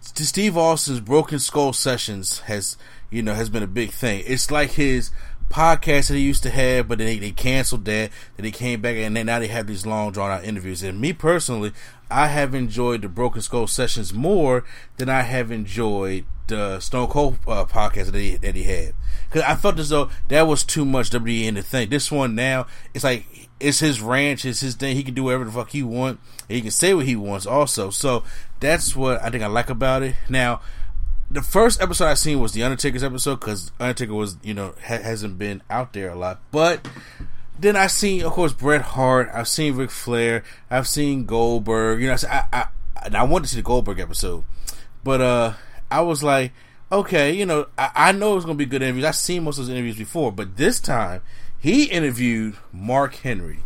Steve 0.00 0.56
Austin's 0.56 1.00
Broken 1.00 1.38
Skull 1.38 1.72
Sessions 1.72 2.40
has 2.40 2.76
you 3.10 3.22
know 3.22 3.34
has 3.34 3.48
been 3.48 3.62
a 3.62 3.68
big 3.68 3.90
thing. 3.90 4.24
It's 4.26 4.50
like 4.50 4.72
his 4.72 5.10
podcast 5.48 6.08
that 6.08 6.14
he 6.14 6.20
used 6.20 6.42
to 6.42 6.50
have, 6.50 6.88
but 6.88 6.98
they, 6.98 7.18
they 7.18 7.30
canceled 7.30 7.84
that. 7.84 8.10
Then 8.36 8.44
they 8.44 8.50
came 8.50 8.80
back, 8.80 8.96
and 8.96 9.16
then 9.16 9.26
now 9.26 9.38
they 9.38 9.46
have 9.48 9.66
these 9.66 9.86
long 9.86 10.12
drawn 10.12 10.30
out 10.30 10.44
interviews. 10.44 10.82
And 10.82 11.00
me 11.00 11.12
personally, 11.12 11.72
I 12.14 12.28
have 12.28 12.54
enjoyed 12.54 13.02
the 13.02 13.08
Broken 13.08 13.42
Skull 13.42 13.66
Sessions 13.66 14.14
more 14.14 14.64
than 14.98 15.08
I 15.08 15.22
have 15.22 15.50
enjoyed 15.50 16.24
the 16.46 16.78
Stone 16.78 17.08
Cold 17.08 17.38
uh, 17.44 17.64
podcast 17.64 18.12
that 18.12 18.18
he, 18.20 18.36
that 18.36 18.54
he 18.54 18.62
had 18.62 18.94
because 19.28 19.42
I 19.42 19.56
felt 19.56 19.80
as 19.80 19.88
though 19.88 20.10
that 20.28 20.46
was 20.46 20.62
too 20.62 20.84
much 20.84 21.10
WWE 21.10 21.44
in 21.44 21.54
the 21.54 21.62
thing. 21.62 21.90
This 21.90 22.12
one 22.12 22.36
now 22.36 22.66
it's 22.94 23.02
like 23.02 23.48
it's 23.58 23.80
his 23.80 24.00
ranch, 24.00 24.44
it's 24.44 24.60
his 24.60 24.76
thing. 24.76 24.94
He 24.94 25.02
can 25.02 25.14
do 25.14 25.24
whatever 25.24 25.44
the 25.44 25.50
fuck 25.50 25.70
he 25.70 25.82
want. 25.82 26.20
he 26.48 26.60
can 26.60 26.70
say 26.70 26.94
what 26.94 27.06
he 27.06 27.16
wants 27.16 27.46
also. 27.46 27.90
So 27.90 28.22
that's 28.60 28.94
what 28.94 29.20
I 29.20 29.30
think 29.30 29.42
I 29.42 29.48
like 29.48 29.68
about 29.68 30.04
it. 30.04 30.14
Now, 30.28 30.60
the 31.32 31.42
first 31.42 31.82
episode 31.82 32.06
I 32.06 32.14
seen 32.14 32.38
was 32.38 32.52
the 32.52 32.62
Undertaker's 32.62 33.02
episode 33.02 33.40
because 33.40 33.72
Undertaker 33.80 34.14
was 34.14 34.36
you 34.44 34.54
know 34.54 34.76
ha- 34.86 35.02
hasn't 35.02 35.36
been 35.36 35.62
out 35.68 35.92
there 35.94 36.10
a 36.10 36.14
lot, 36.14 36.40
but 36.52 36.86
then 37.58 37.76
I 37.76 37.86
seen, 37.86 38.22
of 38.22 38.32
course, 38.32 38.52
Bret 38.52 38.82
Hart. 38.82 39.30
I've 39.32 39.48
seen 39.48 39.76
Ric 39.76 39.90
Flair. 39.90 40.42
I've 40.70 40.88
seen 40.88 41.24
Goldberg. 41.24 42.00
You 42.00 42.08
know, 42.08 42.16
I, 42.28 42.44
I, 42.52 42.66
I, 42.96 43.08
I 43.16 43.22
wanted 43.24 43.44
to 43.44 43.50
see 43.50 43.56
the 43.56 43.62
Goldberg 43.62 44.00
episode, 44.00 44.44
but 45.02 45.20
uh, 45.20 45.54
I 45.90 46.00
was 46.00 46.22
like, 46.22 46.52
okay, 46.90 47.32
you 47.32 47.46
know, 47.46 47.66
I, 47.78 47.90
I 47.94 48.12
know 48.12 48.36
it's 48.36 48.44
gonna 48.44 48.56
be 48.56 48.66
good 48.66 48.82
interviews. 48.82 49.04
I've 49.04 49.16
seen 49.16 49.44
most 49.44 49.58
of 49.58 49.66
those 49.66 49.74
interviews 49.74 49.96
before, 49.96 50.32
but 50.32 50.56
this 50.56 50.80
time 50.80 51.22
he 51.58 51.84
interviewed 51.84 52.56
Mark 52.72 53.14
Henry, 53.16 53.60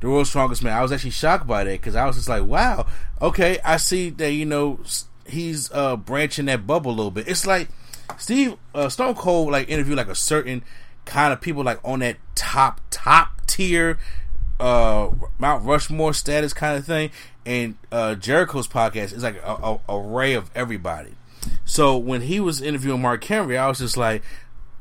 the 0.00 0.08
world's 0.08 0.30
strongest 0.30 0.62
man. 0.62 0.76
I 0.76 0.82
was 0.82 0.92
actually 0.92 1.10
shocked 1.10 1.46
by 1.46 1.64
that 1.64 1.72
because 1.72 1.96
I 1.96 2.06
was 2.06 2.16
just 2.16 2.28
like, 2.28 2.44
wow, 2.44 2.86
okay, 3.20 3.58
I 3.64 3.76
see 3.76 4.10
that 4.10 4.32
you 4.32 4.46
know 4.46 4.80
he's 5.26 5.70
uh 5.72 5.96
branching 5.96 6.46
that 6.46 6.66
bubble 6.66 6.90
a 6.90 6.96
little 6.96 7.10
bit. 7.10 7.28
It's 7.28 7.46
like 7.46 7.68
Steve 8.16 8.56
uh, 8.74 8.88
Stone 8.88 9.14
Cold 9.14 9.52
like 9.52 9.68
interviewed 9.68 9.96
like 9.96 10.08
a 10.08 10.14
certain 10.14 10.62
kind 11.08 11.32
of 11.32 11.40
people 11.40 11.64
like 11.64 11.80
on 11.82 12.00
that 12.00 12.18
top 12.34 12.82
top 12.90 13.46
tier 13.46 13.98
uh 14.60 15.08
Mount 15.38 15.64
Rushmore 15.64 16.12
status 16.12 16.52
kind 16.52 16.76
of 16.76 16.84
thing. 16.84 17.10
And 17.46 17.76
uh 17.90 18.14
Jericho's 18.14 18.68
podcast 18.68 19.14
is 19.14 19.22
like 19.22 19.42
a, 19.42 19.54
a, 19.54 19.80
array 19.88 20.34
of 20.34 20.50
everybody. 20.54 21.14
So 21.64 21.96
when 21.96 22.22
he 22.22 22.40
was 22.40 22.60
interviewing 22.60 23.00
Mark 23.00 23.24
Henry 23.24 23.56
I 23.56 23.66
was 23.68 23.78
just 23.78 23.96
like 23.96 24.22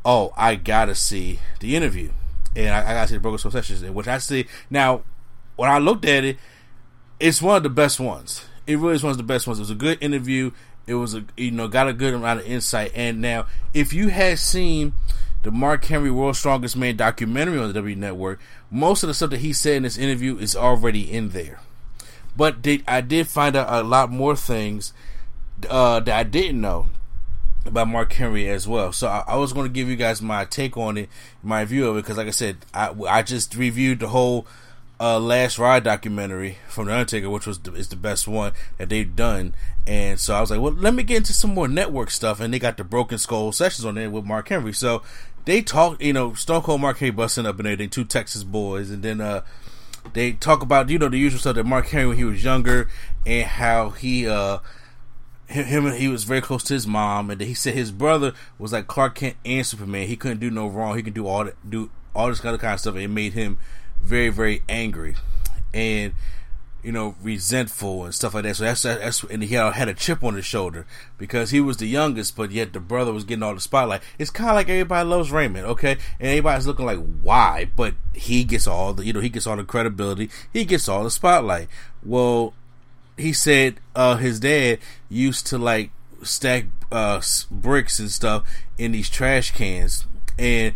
oh 0.03 0.34
I 0.36 0.55
gotta 0.55 0.95
see 0.95 1.39
the 1.61 1.75
interview. 1.75 2.11
And 2.55 2.69
I, 2.69 2.82
I 2.82 2.93
gotta 2.93 3.07
see 3.07 3.15
the 3.15 3.21
Broken 3.21 3.39
Skull 3.39 3.51
sessions 3.51 3.82
which 3.89 4.07
I 4.07 4.17
see. 4.17 4.47
Now 4.69 5.03
when 5.55 5.69
I 5.69 5.80
looked 5.80 6.05
at 6.05 6.25
it 6.25 6.38
it's 7.21 7.41
one 7.41 7.55
of 7.55 7.63
the 7.63 7.69
best 7.69 8.01
ones. 8.01 8.45
It 8.67 8.78
really 8.78 8.95
is 8.95 9.03
one 9.03 9.11
of 9.11 9.17
the 9.17 9.23
best 9.23 9.47
ones. 9.47 9.59
It 9.59 9.61
was 9.61 9.69
a 9.69 9.75
good 9.75 9.97
interview. 10.01 10.51
It 10.88 10.95
was 10.95 11.15
a 11.15 11.23
you 11.38 11.51
know 11.51 11.69
got 11.69 11.88
a 11.88 11.93
good 11.93 12.13
amount 12.13 12.41
of 12.41 12.47
insight. 12.47 12.91
And 12.95 13.21
now 13.21 13.45
if 13.73 13.93
you 13.93 14.09
had 14.09 14.39
seen 14.39 14.91
the 15.48 15.52
Mark 15.52 15.86
Henry 15.86 16.12
World's 16.12 16.39
Strongest 16.39 16.76
Man 16.76 16.98
documentary 16.98 17.58
on 17.58 17.70
the 17.70 17.74
W 17.76 17.95
Network, 17.95 18.38
most 18.70 19.02
of 19.02 19.08
the 19.08 19.14
stuff 19.14 19.30
that 19.30 19.39
he 19.39 19.54
said 19.54 19.78
in 19.78 19.84
this 19.84 19.98
interview 19.98 20.38
is 20.38 20.58
already 20.58 21.10
in 21.10 21.30
there. 21.30 21.62
But 22.36 22.64
they, 22.64 22.82
I 22.86 23.00
did 23.00 23.30
find 23.30 23.56
out 23.56 23.72
a 23.72 23.82
lot 23.82 24.12
more 24.12 24.36
things 24.36 24.91
uh, 25.70 26.02
that 26.02 26.14
I 26.14 26.24
didn't 26.24 26.60
know 26.60 26.88
about 27.66 27.88
Mark 27.88 28.12
Henry 28.12 28.50
as 28.50 28.68
well. 28.68 28.91
So 28.91 29.08
I, 29.08 29.24
I 29.26 29.36
was 29.38 29.54
going 29.54 29.68
to 29.68 29.74
give 29.74 29.88
you 29.88 29.95
guys 29.95 30.22
my 30.22 30.43
take 30.43 30.76
on 30.76 30.98
it, 30.98 31.08
my 31.41 31.64
view 31.64 31.88
of 31.88 31.95
it, 31.95 32.02
because 32.02 32.18
like 32.18 32.28
I 32.28 32.32
said, 32.32 32.58
I, 32.74 32.93
I 33.08 33.24
just 33.24 33.56
reviewed 33.56 34.02
the 34.02 34.10
whole 34.10 34.45
uh, 35.00 35.20
Last 35.20 35.60
Ride 35.60 35.84
documentary 35.84 36.58
from 36.68 36.88
The 36.88 36.93
Undertaker, 36.93 37.30
which 37.30 37.45
was 37.45 37.60
the, 37.60 37.74
is 37.74 37.89
the 37.89 37.95
best 37.95 38.28
one 38.28 38.54
that 38.78 38.89
they've 38.89 39.16
done. 39.16 39.54
And 39.86 40.20
so 40.20 40.36
I 40.36 40.41
was 40.41 40.52
like, 40.52 40.60
well, 40.60 40.74
let 40.74 40.93
me 40.93 41.04
get 41.04 41.18
into 41.18 41.34
some 41.34 41.54
more 41.54 41.68
network 41.68 42.10
stuff. 42.10 42.39
And 42.39 42.54
they 42.54 42.60
got 42.60 42.78
the 42.78 42.84
Broken 42.84 43.18
Skull 43.18 43.52
sessions 43.52 43.86
on 43.86 43.95
there 43.95 44.10
with 44.10 44.26
Mark 44.26 44.50
Henry. 44.50 44.74
So 44.74 45.04
they 45.48 45.62
talk, 45.62 46.04
you 46.04 46.12
know, 46.12 46.34
Stone 46.34 46.64
Cold 46.64 46.82
Mark 46.82 46.98
Henry 46.98 47.12
busting 47.12 47.45
up 47.45 47.58
and 47.58 47.66
everything, 47.66 47.89
two 47.89 48.04
Texas 48.04 48.43
boys, 48.43 48.91
and 48.91 49.02
then 49.02 49.22
uh, 49.22 49.43
they 50.12 50.34
talk 50.34 50.62
about 50.62 50.89
you 50.89 51.00
know 51.00 51.08
the 51.08 51.18
usual 51.18 51.39
stuff 51.39 51.56
that 51.56 51.64
Mark 51.64 51.88
Henry 51.88 52.08
when 52.10 52.18
he 52.18 52.26
was 52.26 52.43
younger 52.43 52.89
and 53.26 53.45
how 53.45 53.91
he 53.91 54.28
uh 54.28 54.60
him 55.48 55.89
he 55.93 56.10
was 56.10 56.26
very 56.26 56.41
close 56.41 56.64
to 56.64 56.74
his 56.74 56.86
mom, 56.86 57.32
and 57.32 57.39
he 57.39 57.54
said 57.54 57.74
his 57.74 57.91
brother 57.91 58.34
was 58.60 58.74
like 58.74 58.88
Clark 58.88 59.16
Kent 59.16 59.38
and 59.45 59.66
Superman. 59.66 60.08
He 60.08 60.18
couldn't 60.18 60.39
do 60.39 60.52
no 60.52 60.68
wrong. 60.68 60.98
He 60.98 61.04
could 61.04 61.14
do 61.14 61.28
all 61.28 61.45
that, 61.45 61.70
do 61.70 61.91
all 62.14 62.28
this 62.28 62.43
other 62.43 62.58
kind 62.58 62.74
of 62.74 62.82
stuff. 62.82 62.95
And 62.95 63.04
it 63.04 63.08
made 63.08 63.32
him 63.32 63.58
very 64.02 64.28
very 64.28 64.64
angry, 64.68 65.16
and 65.74 66.14
you 66.88 66.93
know, 66.93 67.15
resentful 67.21 68.05
and 68.05 68.15
stuff 68.15 68.33
like 68.33 68.43
that. 68.43 68.55
So 68.55 68.63
that's 68.63 68.83
that's 68.83 69.21
and 69.23 69.43
he 69.43 69.55
had 69.55 69.89
a 69.89 69.93
chip 69.93 70.23
on 70.23 70.35
his 70.35 70.45
shoulder 70.45 70.85
because 71.17 71.49
he 71.49 71.59
was 71.59 71.75
the 71.75 71.85
youngest, 71.85 72.38
but 72.38 72.49
yet 72.49 72.71
the 72.71 72.79
brother 72.79 73.11
was 73.11 73.25
getting 73.25 73.43
all 73.43 73.53
the 73.53 73.59
spotlight. 73.59 74.01
It's 74.17 74.29
kind 74.29 74.51
of 74.51 74.55
like 74.55 74.69
everybody 74.69 75.05
loves 75.05 75.29
Raymond, 75.29 75.65
okay? 75.65 75.97
And 76.17 76.29
everybody's 76.29 76.65
looking 76.65 76.85
like 76.85 76.99
why, 77.21 77.69
but 77.75 77.95
he 78.13 78.45
gets 78.45 78.67
all 78.67 78.93
the 78.93 79.05
you 79.05 79.11
know 79.11 79.19
he 79.19 79.27
gets 79.27 79.45
all 79.45 79.57
the 79.57 79.65
credibility, 79.65 80.29
he 80.53 80.63
gets 80.63 80.88
all 80.88 81.03
the 81.03 81.11
spotlight. 81.11 81.67
Well, 82.05 82.53
he 83.17 83.33
said 83.33 83.81
uh, 83.93 84.15
his 84.15 84.39
dad 84.39 84.79
used 85.09 85.45
to 85.47 85.57
like 85.57 85.91
stack 86.23 86.67
uh, 86.89 87.21
bricks 87.51 87.99
and 87.99 88.09
stuff 88.09 88.47
in 88.77 88.93
these 88.93 89.09
trash 89.09 89.51
cans 89.51 90.05
and 90.39 90.73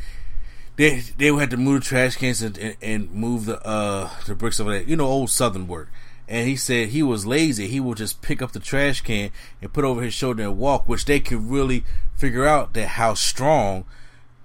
they 0.76 1.00
they 1.18 1.32
would 1.32 1.40
have 1.40 1.50
to 1.52 1.58
move 1.58 1.82
the 1.82 1.88
trash 1.88 2.18
cans 2.18 2.42
and, 2.42 2.58
and, 2.58 2.76
and 2.82 3.12
move 3.14 3.46
the 3.46 3.66
uh 3.66 4.10
the 4.26 4.36
bricks 4.36 4.60
over 4.60 4.72
there. 4.72 4.84
You 4.84 4.96
know, 4.96 5.06
old 5.06 5.30
Southern 5.30 5.68
work. 5.68 5.90
And 6.32 6.48
he 6.48 6.56
said 6.56 6.88
he 6.88 7.04
was 7.04 7.26
lazy. 7.26 7.68
He 7.68 7.82
would 7.82 7.98
just 7.98 8.22
pick 8.22 8.42
up 8.42 8.54
the 8.54 8.62
trash 8.62 9.02
can 9.02 9.32
and 9.62 9.74
put 9.74 9.84
over 9.84 10.02
his 10.02 10.14
shoulder 10.14 10.44
and 10.44 10.58
walk, 10.58 10.88
which 10.88 11.04
they 11.04 11.20
could 11.20 11.52
really 11.52 11.84
figure 12.16 12.46
out 12.46 12.74
that 12.74 12.88
how 12.88 13.16
strong, 13.16 13.84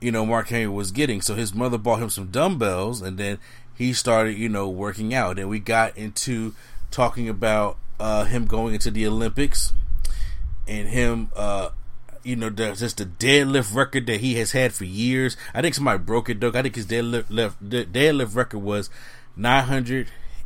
you 0.01 0.11
know, 0.11 0.26
Mark 0.26 0.49
Henry 0.49 0.66
was 0.66 0.91
getting. 0.91 1.20
So 1.20 1.37
his 1.37 1.55
mother 1.55 1.78
bought 1.78 2.03
him 2.03 2.11
some 2.11 2.26
dumbbells, 2.26 3.01
and 3.01 3.18
then 3.18 3.39
he 3.72 3.93
started, 3.93 4.37
you 4.37 4.49
know, 4.49 4.68
working 4.68 5.14
out. 5.14 5.39
And 5.39 5.49
we 5.49 5.61
got 5.61 5.97
into 5.97 6.57
talking 6.91 7.28
about 7.28 7.78
uh, 8.01 8.24
him 8.24 8.47
going 8.47 8.74
into 8.74 8.91
the 8.91 9.07
Olympics 9.07 9.72
and 10.66 10.89
him 10.89 11.30
uh, 11.37 11.68
you 12.24 12.34
know, 12.34 12.51
the, 12.51 12.72
just 12.72 12.97
the 12.97 13.07
deadlift 13.07 13.72
record 13.72 14.09
that 14.09 14.20
he 14.20 14.34
has 14.34 14.51
had 14.51 14.72
for 14.72 14.84
years. 14.84 15.37
I 15.55 15.62
think 15.62 15.76
somebody 15.76 16.03
broke 16.03 16.28
it, 16.28 16.41
Doug. 16.41 16.57
I 16.57 16.62
think 16.62 16.74
his 16.74 16.87
deadlift 16.87 17.53
deadlift 17.62 18.34
record 18.34 18.59
was 18.59 18.91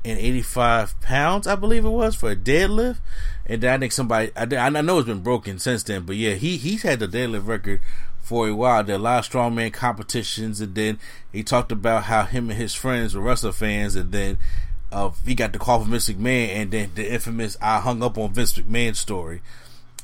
985 0.04 1.00
pounds, 1.00 1.46
I 1.46 1.54
believe 1.56 1.84
it 1.84 1.90
was, 1.90 2.14
for 2.14 2.30
a 2.30 2.36
deadlift. 2.36 2.98
And 3.46 3.64
I 3.64 3.78
think 3.78 3.92
somebody, 3.92 4.30
I, 4.36 4.44
I 4.44 4.68
know 4.68 4.98
it's 4.98 5.08
been 5.08 5.22
broken 5.22 5.58
since 5.58 5.82
then, 5.82 6.02
but 6.02 6.16
yeah, 6.16 6.34
he 6.34 6.56
he's 6.56 6.82
had 6.82 7.00
the 7.00 7.08
deadlift 7.08 7.46
record 7.46 7.80
for 8.22 8.48
a 8.48 8.54
while. 8.54 8.84
There 8.84 8.96
are 8.96 8.98
a 8.98 9.02
lot 9.02 9.26
of 9.26 9.30
strongman 9.30 9.72
competitions, 9.72 10.60
and 10.60 10.74
then 10.74 10.98
he 11.32 11.42
talked 11.42 11.72
about 11.72 12.04
how 12.04 12.24
him 12.24 12.50
and 12.50 12.58
his 12.58 12.74
friends 12.74 13.14
were 13.14 13.22
wrestler 13.22 13.52
fans, 13.52 13.96
and 13.96 14.12
then 14.12 14.38
uh, 14.92 15.10
he 15.26 15.34
got 15.34 15.52
the 15.52 15.58
call 15.58 15.80
from 15.80 15.90
Vince 15.90 16.08
McMahon, 16.08 16.48
and 16.48 16.70
then 16.70 16.90
the 16.94 17.12
infamous 17.12 17.56
"I 17.60 17.80
hung 17.80 18.02
up 18.02 18.16
on 18.16 18.32
Vince 18.32 18.54
McMahon" 18.54 18.96
story. 18.96 19.42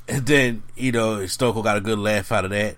And 0.08 0.26
then, 0.26 0.62
you 0.76 0.92
know, 0.92 1.26
Stokely 1.26 1.62
got 1.62 1.76
a 1.76 1.80
good 1.80 1.98
laugh 1.98 2.30
out 2.30 2.44
of 2.44 2.52
that 2.52 2.76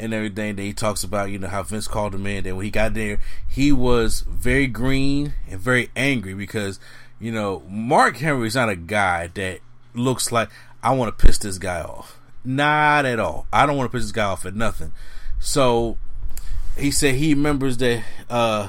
and 0.00 0.14
everything 0.14 0.56
that 0.56 0.62
he 0.62 0.72
talks 0.72 1.04
about, 1.04 1.30
you 1.30 1.38
know, 1.38 1.48
how 1.48 1.62
Vince 1.62 1.86
called 1.86 2.14
him 2.14 2.26
in. 2.26 2.44
Then 2.44 2.56
when 2.56 2.64
he 2.64 2.70
got 2.70 2.94
there, 2.94 3.18
he 3.46 3.70
was 3.70 4.22
very 4.22 4.66
green 4.66 5.34
and 5.48 5.60
very 5.60 5.90
angry 5.94 6.34
because, 6.34 6.80
you 7.20 7.30
know, 7.30 7.62
Mark 7.68 8.16
Henry 8.16 8.48
is 8.48 8.54
not 8.54 8.68
a 8.68 8.76
guy 8.76 9.28
that 9.34 9.60
looks 9.94 10.32
like 10.32 10.48
I 10.82 10.92
want 10.92 11.16
to 11.16 11.26
piss 11.26 11.38
this 11.38 11.58
guy 11.58 11.82
off. 11.82 12.18
Not 12.44 13.04
at 13.04 13.20
all. 13.20 13.46
I 13.52 13.66
don't 13.66 13.76
want 13.76 13.92
to 13.92 13.96
piss 13.96 14.04
this 14.04 14.12
guy 14.12 14.24
off 14.24 14.46
at 14.46 14.54
nothing. 14.54 14.92
So 15.38 15.98
he 16.76 16.90
said 16.90 17.16
he 17.16 17.34
remembers 17.34 17.76
that 17.78 18.02
uh, 18.28 18.68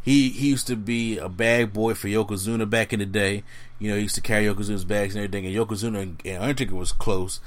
he 0.00 0.30
he 0.30 0.48
used 0.48 0.66
to 0.68 0.76
be 0.76 1.18
a 1.18 1.28
bag 1.28 1.72
boy 1.72 1.94
for 1.94 2.08
Yokozuna 2.08 2.68
back 2.68 2.92
in 2.92 3.00
the 3.00 3.06
day. 3.06 3.42
You 3.78 3.90
know, 3.90 3.96
he 3.96 4.02
used 4.02 4.14
to 4.14 4.20
carry 4.20 4.44
Yokozuna's 4.44 4.84
bags 4.84 5.14
and 5.14 5.24
everything, 5.24 5.46
and 5.46 5.54
Yokozuna 5.54 6.00
and, 6.00 6.22
and 6.24 6.42
Undertaker 6.42 6.74
was 6.74 6.92
close. 6.92 7.40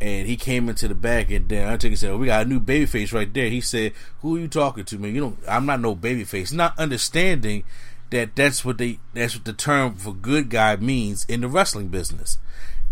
And 0.00 0.28
he 0.28 0.36
came 0.36 0.68
into 0.68 0.86
the 0.86 0.94
back, 0.94 1.30
and 1.30 1.48
then 1.48 1.66
Undertaker 1.66 1.96
said, 1.96 2.10
well, 2.10 2.18
"We 2.18 2.26
got 2.26 2.46
a 2.46 2.48
new 2.48 2.60
babyface 2.60 3.12
right 3.12 3.32
there." 3.32 3.48
He 3.48 3.60
said, 3.60 3.92
"Who 4.20 4.36
are 4.36 4.38
you 4.38 4.48
talking 4.48 4.84
to, 4.84 4.98
man? 4.98 5.14
You 5.14 5.20
know, 5.20 5.36
I'm 5.48 5.66
not 5.66 5.80
no 5.80 5.96
babyface." 5.96 6.52
Not 6.52 6.78
understanding 6.78 7.64
that 8.10 8.36
that's 8.36 8.64
what 8.64 8.78
they 8.78 9.00
that's 9.12 9.34
what 9.34 9.44
the 9.44 9.52
term 9.52 9.96
for 9.96 10.14
good 10.14 10.50
guy 10.50 10.76
means 10.76 11.24
in 11.28 11.40
the 11.40 11.48
wrestling 11.48 11.88
business. 11.88 12.38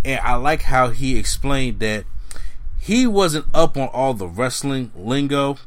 And 0.04 0.20
I 0.20 0.34
like 0.34 0.62
how 0.62 0.90
he 0.90 1.16
explained 1.16 1.80
that 1.80 2.04
he 2.78 3.06
wasn't 3.06 3.46
up 3.54 3.76
on 3.76 3.88
all 3.88 4.14
the 4.14 4.28
wrestling 4.28 4.92
lingo. 4.94 5.58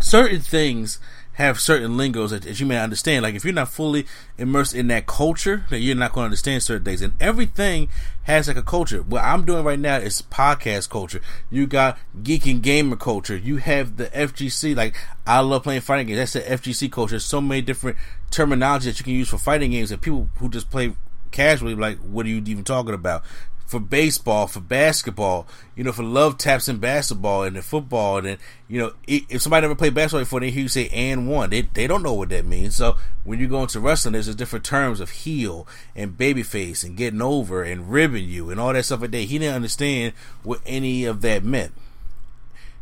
Certain 0.00 0.40
things 0.40 0.98
have 1.36 1.60
certain 1.60 1.98
lingos 1.98 2.30
that, 2.30 2.42
that, 2.42 2.58
you 2.58 2.64
may 2.64 2.78
understand. 2.78 3.22
Like 3.22 3.34
if 3.34 3.44
you're 3.44 3.52
not 3.52 3.68
fully 3.68 4.06
immersed 4.38 4.74
in 4.74 4.86
that 4.88 5.06
culture, 5.06 5.66
then 5.68 5.82
you're 5.82 5.94
not 5.94 6.12
going 6.12 6.22
to 6.22 6.26
understand 6.26 6.62
certain 6.62 6.84
things. 6.84 7.02
And 7.02 7.12
everything 7.20 7.88
has 8.22 8.48
like 8.48 8.56
a 8.56 8.62
culture. 8.62 9.02
What 9.02 9.22
I'm 9.22 9.44
doing 9.44 9.62
right 9.62 9.78
now 9.78 9.96
is 9.98 10.22
podcast 10.22 10.88
culture. 10.88 11.20
You 11.50 11.66
got 11.66 11.98
geek 12.22 12.46
and 12.46 12.62
gamer 12.62 12.96
culture. 12.96 13.36
You 13.36 13.58
have 13.58 13.98
the 13.98 14.06
FGC. 14.06 14.74
Like 14.74 14.96
I 15.26 15.40
love 15.40 15.62
playing 15.62 15.82
fighting 15.82 16.06
games. 16.06 16.18
That's 16.18 16.32
the 16.32 16.56
FGC 16.56 16.90
culture. 16.90 17.18
So 17.18 17.42
many 17.42 17.60
different 17.60 17.98
terminology 18.30 18.90
that 18.90 18.98
you 18.98 19.04
can 19.04 19.12
use 19.12 19.28
for 19.28 19.38
fighting 19.38 19.72
games 19.72 19.90
that 19.90 20.00
people 20.00 20.30
who 20.38 20.48
just 20.48 20.70
play 20.70 20.94
casually 21.32 21.74
like, 21.74 21.98
what 21.98 22.24
are 22.24 22.30
you 22.30 22.42
even 22.46 22.64
talking 22.64 22.94
about? 22.94 23.22
For 23.66 23.80
baseball, 23.80 24.46
for 24.46 24.60
basketball, 24.60 25.46
you 25.74 25.82
know, 25.82 25.92
for 25.92 26.04
love 26.04 26.38
taps 26.38 26.68
in 26.68 26.78
basketball 26.78 27.42
and 27.42 27.56
in 27.56 27.62
football. 27.62 28.24
And, 28.24 28.38
you 28.68 28.78
know, 28.78 28.92
if 29.06 29.42
somebody 29.42 29.62
never 29.62 29.74
played 29.74 29.94
basketball 29.94 30.20
before, 30.20 30.40
they 30.40 30.50
hear 30.50 30.62
you 30.62 30.68
say 30.68 30.88
and 30.88 31.28
one. 31.28 31.50
They, 31.50 31.62
they 31.62 31.86
don't 31.86 32.02
know 32.02 32.14
what 32.14 32.28
that 32.28 32.46
means. 32.46 32.76
So 32.76 32.96
when 33.24 33.40
you 33.40 33.48
go 33.48 33.62
into 33.62 33.80
wrestling, 33.80 34.12
there's 34.12 34.32
different 34.36 34.64
terms 34.64 35.00
of 35.00 35.10
heel 35.10 35.66
and 35.96 36.16
babyface 36.16 36.84
and 36.84 36.96
getting 36.96 37.20
over 37.20 37.62
and 37.64 37.90
ribbing 37.90 38.28
you 38.28 38.50
and 38.50 38.60
all 38.60 38.72
that 38.72 38.84
stuff 38.84 39.00
like 39.00 39.10
that. 39.10 39.18
He 39.18 39.38
didn't 39.38 39.56
understand 39.56 40.12
what 40.44 40.60
any 40.64 41.04
of 41.04 41.20
that 41.22 41.42
meant. 41.42 41.72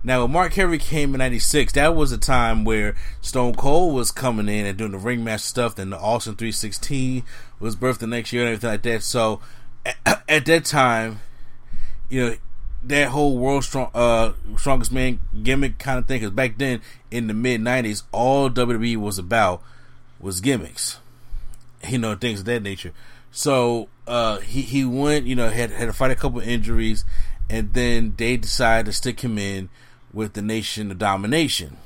Now, 0.07 0.20
when 0.20 0.32
Mark 0.32 0.53
Henry 0.53 0.76
came 0.76 1.14
in 1.14 1.18
'96, 1.18 1.72
that 1.72 1.97
was 1.97 2.12
a 2.12 2.18
time 2.18 2.64
where 2.64 2.95
Stone 3.22 3.55
Cold 3.55 3.95
was 3.95 4.11
coming 4.11 4.51
in 4.51 4.66
and 4.66 4.76
doing 4.76 4.93
the 4.93 4.99
ringmaster 4.99 5.49
stuff. 5.49 5.76
Then 5.76 5.89
the 5.89 5.99
Austin 5.99 6.35
316 6.35 7.22
was 7.59 7.74
birthed 7.74 8.01
the 8.01 8.07
next 8.07 8.30
year 8.30 8.43
and 8.43 8.51
everything 8.51 8.68
like 8.68 8.82
that. 8.82 9.03
So, 9.03 9.41
at, 9.85 10.22
at 10.28 10.47
that 10.47 10.64
time, 10.64 11.20
you 12.09 12.20
know, 12.20 12.37
that 12.85 13.09
whole 13.09 13.39
world 13.39 13.64
strong, 13.64 13.91
uh, 13.95 14.32
strongest 14.59 14.93
man 14.93 15.20
gimmick 15.43 15.78
kind 15.78 15.99
of 15.99 16.07
thing. 16.07 16.20
Because 16.20 16.35
back 16.35 16.59
then, 16.59 16.80
in 17.11 17.26
the 17.26 17.35
mid 17.35 17.61
'90s, 17.61 18.03
all 18.12 18.51
WWE 18.51 18.97
was 18.97 19.18
about 19.18 19.62
was 20.20 20.41
gimmicks, 20.41 20.99
you 21.89 21.99
know, 21.99 22.14
things 22.14 22.41
of 22.41 22.47
that 22.47 22.62
nature. 22.62 22.93
So 23.30 23.89
uh, 24.07 24.39
he 24.41 24.62
he 24.62 24.85
went, 24.85 25.26
you 25.26 25.35
know, 25.35 25.49
had 25.49 25.70
had 25.70 25.87
to 25.87 25.93
fight 25.93 26.11
a 26.11 26.16
couple 26.16 26.41
injuries, 26.41 27.05
and 27.49 27.72
then 27.74 28.14
they 28.16 28.37
decided 28.37 28.87
to 28.87 28.93
stick 28.93 29.20
him 29.20 29.39
in 29.39 29.68
with 30.12 30.35
the 30.35 30.43
Nation 30.43 30.91
of 30.91 30.99
Domination, 30.99 31.76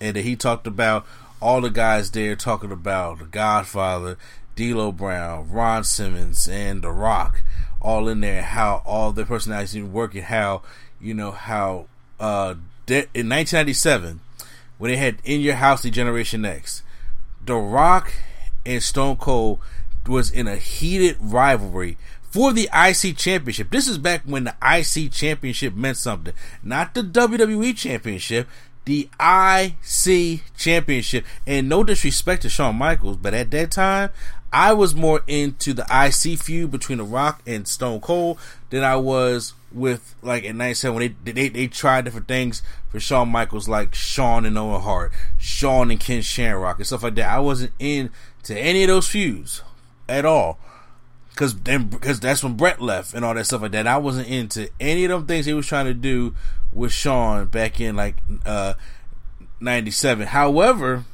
and 0.00 0.16
he 0.16 0.36
talked 0.36 0.66
about 0.66 1.06
all 1.40 1.60
the 1.60 1.70
guys 1.70 2.10
there 2.10 2.36
talking 2.36 2.72
about 2.72 3.20
the 3.20 3.24
Godfather, 3.24 4.18
D'Lo 4.58 4.90
Brown, 4.90 5.48
Ron 5.52 5.84
Simmons, 5.84 6.48
and 6.48 6.82
The 6.82 6.90
Rock, 6.90 7.44
all 7.80 8.08
in 8.08 8.20
there. 8.20 8.42
How 8.42 8.82
all 8.84 9.12
their 9.12 9.24
personalities 9.24 9.80
work, 9.84 10.16
and 10.16 10.24
how 10.24 10.62
you 11.00 11.14
know 11.14 11.30
how 11.30 11.86
uh, 12.18 12.56
in 12.88 13.28
1997 13.28 14.18
when 14.78 14.90
they 14.90 14.96
had 14.96 15.18
In 15.22 15.40
Your 15.40 15.54
House, 15.54 15.82
the 15.82 15.90
Generation 15.90 16.44
X, 16.44 16.82
The 17.44 17.54
Rock 17.54 18.12
and 18.66 18.82
Stone 18.82 19.16
Cold 19.16 19.60
was 20.08 20.30
in 20.30 20.48
a 20.48 20.56
heated 20.56 21.16
rivalry 21.20 21.96
for 22.22 22.52
the 22.52 22.68
IC 22.74 23.16
Championship. 23.16 23.70
This 23.70 23.86
is 23.86 23.96
back 23.96 24.22
when 24.24 24.44
the 24.44 24.56
IC 24.60 25.12
Championship 25.12 25.74
meant 25.76 25.98
something, 25.98 26.34
not 26.64 26.94
the 26.94 27.02
WWE 27.02 27.76
Championship, 27.76 28.48
the 28.86 29.08
IC 29.20 30.40
Championship. 30.56 31.24
And 31.46 31.68
no 31.68 31.84
disrespect 31.84 32.42
to 32.42 32.48
Shawn 32.48 32.76
Michaels, 32.76 33.18
but 33.18 33.34
at 33.34 33.50
that 33.50 33.70
time, 33.70 34.10
I 34.52 34.72
was 34.72 34.94
more 34.94 35.22
into 35.26 35.74
the 35.74 35.82
IC 35.82 36.38
feud 36.38 36.70
between 36.70 36.98
The 36.98 37.04
Rock 37.04 37.42
and 37.46 37.68
Stone 37.68 38.00
Cold 38.00 38.38
than 38.70 38.82
I 38.82 38.96
was 38.96 39.52
with 39.70 40.14
like 40.22 40.44
in 40.44 40.56
'97 40.56 40.94
when 40.94 41.16
they, 41.24 41.32
they 41.32 41.48
they 41.48 41.66
tried 41.66 42.04
different 42.06 42.28
things 42.28 42.62
for 42.90 42.98
Shawn 42.98 43.28
Michaels, 43.28 43.68
like 43.68 43.94
Shawn 43.94 44.46
and 44.46 44.56
Owen 44.56 44.80
Hart, 44.80 45.12
Shawn 45.36 45.90
and 45.90 46.00
Ken 46.00 46.22
Shamrock, 46.22 46.78
and 46.78 46.86
stuff 46.86 47.02
like 47.02 47.14
that. 47.16 47.28
I 47.28 47.38
wasn't 47.40 47.72
into 47.78 48.58
any 48.58 48.82
of 48.84 48.88
those 48.88 49.08
feuds 49.08 49.62
at 50.08 50.24
all 50.24 50.58
because 51.38 51.54
then 51.60 51.88
because 51.88 52.18
that's 52.18 52.42
when 52.42 52.56
Bret 52.56 52.80
left 52.80 53.14
and 53.14 53.24
all 53.24 53.34
that 53.34 53.44
stuff 53.44 53.62
like 53.62 53.72
that. 53.72 53.86
I 53.86 53.98
wasn't 53.98 54.28
into 54.28 54.70
any 54.80 55.04
of 55.04 55.10
them 55.10 55.26
things 55.26 55.46
he 55.46 55.52
was 55.52 55.66
trying 55.66 55.86
to 55.86 55.94
do 55.94 56.34
with 56.72 56.92
Shawn 56.92 57.46
back 57.46 57.80
in 57.80 57.94
like 57.94 58.16
uh, 58.44 58.74
'97. 59.60 60.28
However, 60.28 61.04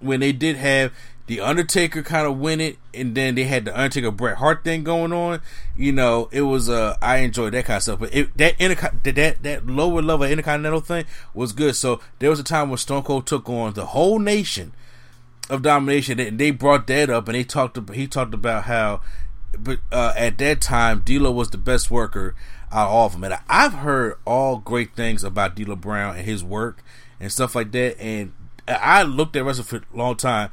when 0.00 0.20
they 0.20 0.32
did 0.32 0.56
have 0.56 0.92
the 1.32 1.40
Undertaker 1.40 2.02
kind 2.02 2.26
of 2.26 2.36
win 2.38 2.60
it, 2.60 2.76
and 2.92 3.14
then 3.14 3.34
they 3.34 3.44
had 3.44 3.64
the 3.64 3.74
Undertaker 3.74 4.10
Bret 4.10 4.36
Hart 4.36 4.64
thing 4.64 4.84
going 4.84 5.14
on. 5.14 5.40
You 5.74 5.90
know, 5.90 6.28
it 6.30 6.42
was 6.42 6.68
uh, 6.68 6.96
I 7.00 7.18
enjoyed 7.18 7.54
that 7.54 7.64
kind 7.64 7.78
of 7.78 7.82
stuff, 7.82 8.00
but 8.00 8.14
it, 8.14 8.36
that 8.36 8.58
interco- 8.58 9.02
that 9.02 9.42
that 9.42 9.66
lower 9.66 10.02
level 10.02 10.26
intercontinental 10.26 10.80
thing 10.80 11.06
was 11.32 11.52
good. 11.52 11.74
So 11.74 12.00
there 12.18 12.28
was 12.28 12.38
a 12.38 12.44
time 12.44 12.68
when 12.68 12.76
Stone 12.76 13.04
Cold 13.04 13.26
took 13.26 13.48
on 13.48 13.72
the 13.72 13.86
whole 13.86 14.18
nation 14.18 14.74
of 15.48 15.62
domination, 15.62 16.20
and 16.20 16.38
they 16.38 16.50
brought 16.50 16.86
that 16.88 17.08
up, 17.08 17.28
and 17.28 17.34
they 17.34 17.44
talked. 17.44 17.78
He 17.94 18.06
talked 18.06 18.34
about 18.34 18.64
how 18.64 19.00
but 19.58 19.78
uh, 19.90 20.12
at 20.14 20.36
that 20.38 20.60
time, 20.60 21.00
D'Lo 21.00 21.30
was 21.30 21.48
the 21.48 21.58
best 21.58 21.90
worker 21.90 22.34
out 22.70 22.88
of 22.88 22.92
all 22.92 23.06
of 23.06 23.12
them, 23.12 23.24
and 23.24 23.38
I've 23.48 23.74
heard 23.74 24.18
all 24.26 24.58
great 24.58 24.94
things 24.94 25.24
about 25.24 25.54
D'Lo 25.54 25.76
Brown 25.76 26.16
and 26.16 26.26
his 26.26 26.44
work 26.44 26.82
and 27.18 27.32
stuff 27.32 27.54
like 27.54 27.72
that. 27.72 27.98
And 27.98 28.32
I 28.68 29.02
looked 29.02 29.34
at 29.36 29.44
wrestling 29.44 29.64
for 29.64 29.76
a 29.76 29.96
long 29.96 30.16
time. 30.16 30.50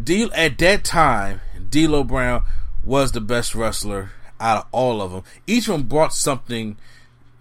D 0.00 0.28
at 0.34 0.58
that 0.58 0.84
time, 0.84 1.40
D'Lo 1.70 2.04
Brown 2.04 2.42
was 2.84 3.12
the 3.12 3.20
best 3.20 3.54
wrestler 3.54 4.10
out 4.40 4.58
of 4.58 4.66
all 4.72 5.00
of 5.00 5.12
them. 5.12 5.22
Each 5.46 5.68
one 5.68 5.84
brought 5.84 6.12
something 6.12 6.76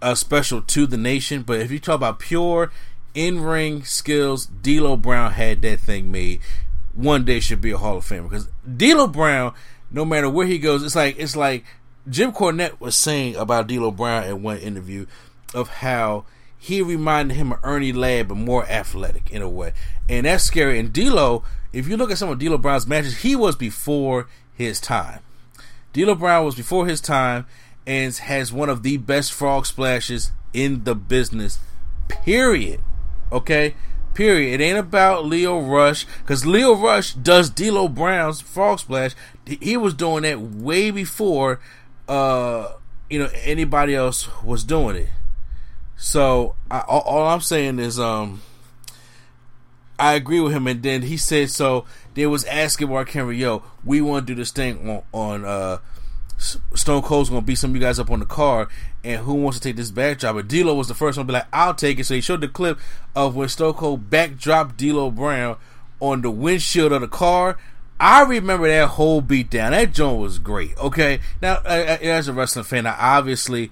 uh, 0.01 0.15
special 0.15 0.61
to 0.61 0.85
the 0.85 0.97
nation. 0.97 1.43
But 1.43 1.59
if 1.61 1.71
you 1.71 1.79
talk 1.79 1.95
about 1.95 2.19
pure 2.19 2.71
in 3.13 3.41
ring 3.41 3.83
skills, 3.83 4.45
D'Lo 4.45 4.97
Brown 4.97 5.31
had 5.31 5.61
that 5.63 5.79
thing 5.79 6.11
made. 6.11 6.41
One 6.93 7.25
day 7.25 7.39
should 7.39 7.61
be 7.61 7.71
a 7.71 7.77
Hall 7.77 7.97
of 7.97 8.05
Famer 8.05 8.29
because 8.29 8.49
D'Lo 8.77 9.07
Brown 9.07 9.53
no 9.91 10.05
matter 10.05 10.29
where 10.29 10.47
he 10.47 10.57
goes, 10.57 10.83
it's 10.83 10.95
like 10.95 11.17
it's 11.19 11.35
like 11.35 11.65
Jim 12.09 12.31
Cornette 12.31 12.79
was 12.79 12.95
saying 12.95 13.35
about 13.35 13.67
D'Lo 13.67 13.91
Brown 13.91 14.23
in 14.23 14.41
one 14.41 14.57
interview 14.57 15.05
of 15.53 15.67
how 15.67 16.25
he 16.63 16.79
reminded 16.83 17.35
him 17.35 17.53
of 17.53 17.59
Ernie 17.63 17.91
Ladd, 17.91 18.27
but 18.27 18.37
more 18.37 18.67
athletic 18.67 19.31
in 19.31 19.41
a 19.41 19.49
way, 19.49 19.73
and 20.07 20.27
that's 20.27 20.43
scary. 20.43 20.77
And 20.77 20.93
D'Lo, 20.93 21.43
if 21.73 21.87
you 21.87 21.97
look 21.97 22.11
at 22.11 22.19
some 22.19 22.29
of 22.29 22.37
D'Lo 22.37 22.59
Brown's 22.59 22.85
matches, 22.85 23.17
he 23.21 23.35
was 23.35 23.55
before 23.55 24.27
his 24.53 24.79
time. 24.79 25.21
D'Lo 25.91 26.13
Brown 26.13 26.45
was 26.45 26.53
before 26.53 26.85
his 26.85 27.01
time 27.01 27.47
and 27.87 28.15
has 28.15 28.53
one 28.53 28.69
of 28.69 28.83
the 28.83 28.97
best 28.97 29.33
frog 29.33 29.65
splashes 29.65 30.31
in 30.53 30.83
the 30.83 30.93
business. 30.93 31.57
Period. 32.07 32.79
Okay, 33.31 33.73
Period. 34.13 34.59
It 34.59 34.63
ain't 34.63 34.77
about 34.77 35.25
Lio 35.25 35.59
Rush 35.59 36.05
because 36.19 36.45
Lio 36.45 36.75
Rush 36.75 37.13
does 37.13 37.49
D'Lo 37.49 37.87
Brown's 37.87 38.39
frog 38.39 38.79
splash. 38.79 39.15
He 39.47 39.77
was 39.77 39.95
doing 39.95 40.23
that 40.23 40.39
way 40.39 40.91
before, 40.91 41.59
uh, 42.07 42.73
you 43.09 43.17
know, 43.17 43.29
anybody 43.43 43.95
else 43.95 44.29
was 44.43 44.63
doing 44.63 44.95
it. 44.97 45.09
So 46.01 46.55
I, 46.71 46.79
all, 46.79 47.01
all, 47.01 47.27
I'm 47.27 47.41
saying 47.41 47.77
is, 47.77 47.99
um, 47.99 48.41
I 49.99 50.13
agree 50.13 50.39
with 50.39 50.51
him. 50.51 50.65
And 50.65 50.81
then 50.81 51.03
he 51.03 51.15
said, 51.15 51.51
so 51.51 51.85
they 52.15 52.25
was 52.25 52.43
asking 52.45 52.89
Mark 52.89 53.11
Henry, 53.11 53.37
yo, 53.37 53.61
we 53.85 54.01
want 54.01 54.25
to 54.25 54.33
do 54.33 54.35
this 54.35 54.49
thing 54.49 54.89
on, 54.89 55.03
on 55.13 55.45
uh, 55.45 55.77
Stone 56.73 57.03
Cold's 57.03 57.29
gonna 57.29 57.43
beat 57.43 57.59
some 57.59 57.69
of 57.69 57.75
you 57.75 57.81
guys 57.81 57.99
up 57.99 58.09
on 58.09 58.19
the 58.19 58.25
car, 58.25 58.67
and 59.03 59.21
who 59.21 59.35
wants 59.35 59.59
to 59.59 59.63
take 59.63 59.75
this 59.75 59.91
backdrop? 59.91 60.35
But 60.35 60.47
D'Lo 60.47 60.73
was 60.73 60.87
the 60.87 60.95
first 60.95 61.15
one 61.19 61.27
to 61.27 61.31
be 61.31 61.37
like, 61.37 61.47
"I'll 61.53 61.75
take 61.75 61.99
it." 61.99 62.05
So 62.05 62.15
he 62.15 62.21
showed 62.21 62.41
the 62.41 62.47
clip 62.47 62.79
of 63.15 63.35
when 63.35 63.47
Stone 63.47 63.75
Cold 63.75 64.09
backdropped 64.09 64.75
D'Lo 64.75 65.11
Brown 65.11 65.57
on 65.99 66.23
the 66.23 66.31
windshield 66.31 66.93
of 66.93 67.01
the 67.01 67.07
car. 67.07 67.59
I 67.99 68.23
remember 68.23 68.67
that 68.67 68.87
whole 68.89 69.21
beatdown. 69.21 69.69
That 69.69 69.93
joint 69.93 70.19
was 70.19 70.39
great. 70.39 70.75
Okay, 70.79 71.19
now 71.43 71.61
as 71.61 72.27
a 72.27 72.33
wrestling 72.33 72.65
fan, 72.65 72.87
I 72.87 72.95
obviously, 73.17 73.69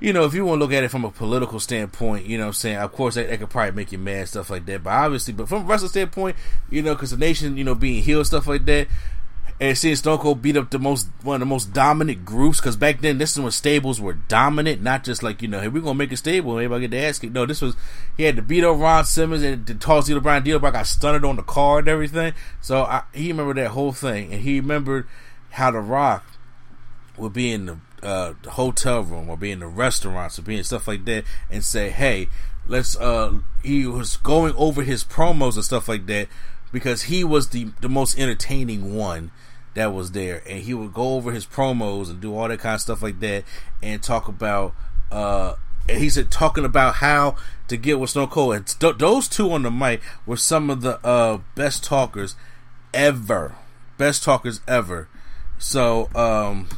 you 0.00 0.12
know, 0.12 0.24
if 0.24 0.34
you 0.34 0.44
want 0.44 0.58
to 0.58 0.64
look 0.64 0.72
at 0.72 0.82
it 0.82 0.90
from 0.90 1.04
a 1.04 1.10
political 1.10 1.60
standpoint, 1.60 2.26
you 2.26 2.38
know, 2.38 2.48
I'm 2.48 2.52
saying, 2.52 2.78
of 2.78 2.92
course, 2.92 3.14
that, 3.14 3.28
that, 3.28 3.38
could 3.38 3.50
probably 3.50 3.72
make 3.72 3.92
you 3.92 3.98
mad, 3.98 4.28
stuff 4.28 4.50
like 4.50 4.66
that. 4.66 4.82
But 4.82 4.90
obviously, 4.90 5.34
but 5.34 5.48
from 5.48 5.62
a 5.62 5.66
wrestling 5.66 5.90
standpoint, 5.90 6.36
you 6.70 6.82
know, 6.82 6.94
because 6.94 7.10
the 7.10 7.16
nation, 7.16 7.56
you 7.56 7.64
know, 7.64 7.74
being 7.74 8.02
healed, 8.02 8.26
stuff 8.26 8.46
like 8.46 8.64
that 8.64 8.88
and 9.60 9.76
seeing 9.76 9.94
Stone 9.94 10.18
Cold 10.18 10.40
beat 10.40 10.56
up 10.56 10.70
the 10.70 10.78
most 10.78 11.06
one 11.22 11.34
of 11.34 11.40
the 11.40 11.46
most 11.46 11.74
dominant 11.74 12.24
groups 12.24 12.58
because 12.58 12.76
back 12.76 13.02
then 13.02 13.18
this 13.18 13.32
is 13.32 13.40
when 13.40 13.52
stables 13.52 14.00
were 14.00 14.14
dominant, 14.14 14.80
not 14.80 15.04
just 15.04 15.22
like 15.22 15.42
you 15.42 15.48
know, 15.48 15.60
hey, 15.60 15.68
we're 15.68 15.82
gonna 15.82 15.94
make 15.94 16.12
a 16.12 16.16
stable, 16.16 16.52
and 16.52 16.64
everybody 16.64 16.88
get 16.88 16.90
the 16.92 17.04
ask 17.04 17.20
kicked. 17.20 17.34
No, 17.34 17.44
this 17.44 17.60
was 17.60 17.76
he 18.16 18.22
had 18.22 18.36
to 18.36 18.42
beat 18.42 18.64
up 18.64 18.78
Ron 18.78 19.04
Simmons 19.04 19.42
and 19.42 19.66
to 19.66 19.74
toss 19.74 20.08
Brown. 20.08 20.42
D'Lo 20.42 20.58
Brown 20.58 20.72
got 20.72 20.86
stunned 20.86 21.26
on 21.26 21.36
the 21.36 21.42
car 21.42 21.80
and 21.80 21.88
everything. 21.88 22.32
So 22.62 22.84
I, 22.84 23.02
he 23.12 23.28
remembered 23.28 23.58
that 23.58 23.72
whole 23.72 23.92
thing, 23.92 24.32
and 24.32 24.40
he 24.40 24.58
remembered 24.58 25.06
how 25.50 25.70
The 25.70 25.80
Rock 25.80 26.24
would 27.18 27.34
be 27.34 27.52
in 27.52 27.66
the, 27.66 27.78
uh, 28.02 28.34
hotel 28.50 29.02
room 29.02 29.28
or 29.28 29.36
be 29.36 29.50
in 29.50 29.60
the 29.60 29.66
restaurants 29.66 30.38
or 30.38 30.42
being 30.42 30.62
stuff 30.62 30.88
like 30.88 31.04
that, 31.06 31.24
and 31.50 31.64
say, 31.64 31.90
hey, 31.90 32.28
let's. 32.66 32.96
uh 32.96 33.38
He 33.62 33.86
was 33.86 34.16
going 34.16 34.54
over 34.56 34.82
his 34.82 35.04
promos 35.04 35.54
and 35.54 35.64
stuff 35.64 35.88
like 35.88 36.06
that 36.06 36.28
because 36.72 37.02
he 37.02 37.24
was 37.24 37.50
the 37.50 37.70
the 37.80 37.88
most 37.88 38.18
entertaining 38.18 38.94
one 38.94 39.30
that 39.74 39.92
was 39.92 40.12
there, 40.12 40.42
and 40.48 40.60
he 40.60 40.74
would 40.74 40.92
go 40.92 41.14
over 41.14 41.32
his 41.32 41.46
promos 41.46 42.10
and 42.10 42.20
do 42.20 42.36
all 42.36 42.48
that 42.48 42.58
kind 42.58 42.74
of 42.74 42.80
stuff 42.80 43.02
like 43.02 43.20
that, 43.20 43.44
and 43.82 44.02
talk 44.02 44.28
about. 44.28 44.74
Uh, 45.10 45.54
he 45.88 46.08
said 46.08 46.30
talking 46.30 46.64
about 46.64 46.96
how 46.96 47.34
to 47.66 47.76
get 47.76 47.98
with 47.98 48.10
Stone 48.10 48.28
Cold, 48.28 48.54
and 48.54 48.66
those 48.98 49.28
two 49.28 49.50
on 49.52 49.62
the 49.62 49.70
mic 49.70 50.00
were 50.26 50.36
some 50.36 50.70
of 50.70 50.82
the 50.82 51.04
uh, 51.04 51.38
best 51.54 51.82
talkers 51.82 52.36
ever, 52.94 53.56
best 53.98 54.22
talkers 54.22 54.60
ever. 54.68 55.08
So 55.58 56.08
um, 56.14 56.68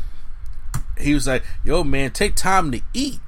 he 0.99 1.15
was 1.15 1.27
like, 1.27 1.45
"Yo, 1.65 1.85
man, 1.85 2.11
take 2.11 2.35
time 2.35 2.71
to 2.73 2.81
eat." 2.93 3.21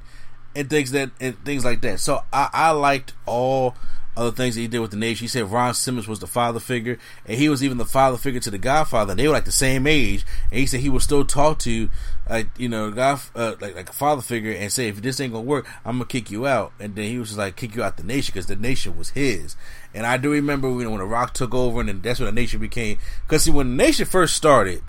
And 0.55 0.69
things 0.69 0.91
that 0.91 1.11
and 1.19 1.43
things 1.43 1.65
like 1.65 1.81
that. 1.81 1.99
So 1.99 2.23
I, 2.31 2.49
I 2.53 2.71
liked 2.71 3.13
all 3.25 3.75
other 4.17 4.31
things 4.31 4.55
that 4.55 4.61
he 4.61 4.67
did 4.67 4.79
with 4.79 4.91
the 4.91 4.97
nation. 4.97 5.25
He 5.25 5.27
said 5.27 5.51
Ron 5.51 5.73
Simmons 5.73 6.07
was 6.07 6.19
the 6.19 6.27
father 6.27 6.59
figure, 6.59 6.97
and 7.25 7.37
he 7.37 7.49
was 7.49 7.63
even 7.63 7.77
the 7.77 7.85
father 7.85 8.17
figure 8.17 8.39
to 8.41 8.51
the 8.51 8.57
Godfather. 8.57 9.11
And 9.11 9.19
they 9.19 9.27
were 9.27 9.33
like 9.33 9.45
the 9.45 9.51
same 9.51 9.85
age, 9.87 10.25
and 10.51 10.59
he 10.59 10.65
said 10.65 10.79
he 10.79 10.89
would 10.89 11.01
still 11.01 11.25
talk 11.25 11.59
to, 11.59 11.89
like 12.29 12.47
you 12.57 12.69
know, 12.69 12.91
God, 12.91 13.19
uh, 13.35 13.55
like 13.59 13.75
like 13.75 13.89
a 13.89 13.93
father 13.93 14.21
figure, 14.21 14.51
and 14.51 14.71
say 14.71 14.87
if 14.87 15.01
this 15.01 15.19
ain't 15.19 15.33
gonna 15.33 15.43
work, 15.43 15.67
I'm 15.83 15.95
gonna 15.95 16.05
kick 16.05 16.31
you 16.31 16.47
out. 16.47 16.71
And 16.79 16.95
then 16.95 17.05
he 17.05 17.19
was 17.19 17.29
just 17.29 17.37
like 17.37 17.55
kick 17.55 17.75
you 17.75 17.83
out 17.83 17.97
the 17.97 18.03
nation 18.03 18.31
because 18.33 18.47
the 18.47 18.55
nation 18.55 18.97
was 18.97 19.09
his. 19.09 19.55
And 19.93 20.05
I 20.05 20.17
do 20.17 20.31
remember 20.31 20.69
know, 20.69 20.89
when 20.89 20.99
the 20.99 21.05
Rock 21.05 21.33
took 21.33 21.53
over, 21.53 21.79
and 21.79 21.89
then 21.89 22.01
that's 22.01 22.19
when 22.19 22.27
the 22.27 22.41
nation 22.41 22.59
became. 22.59 22.97
Because 23.23 23.43
see, 23.43 23.51
when 23.51 23.75
the 23.75 23.83
nation 23.83 24.05
first 24.05 24.35
started, 24.35 24.81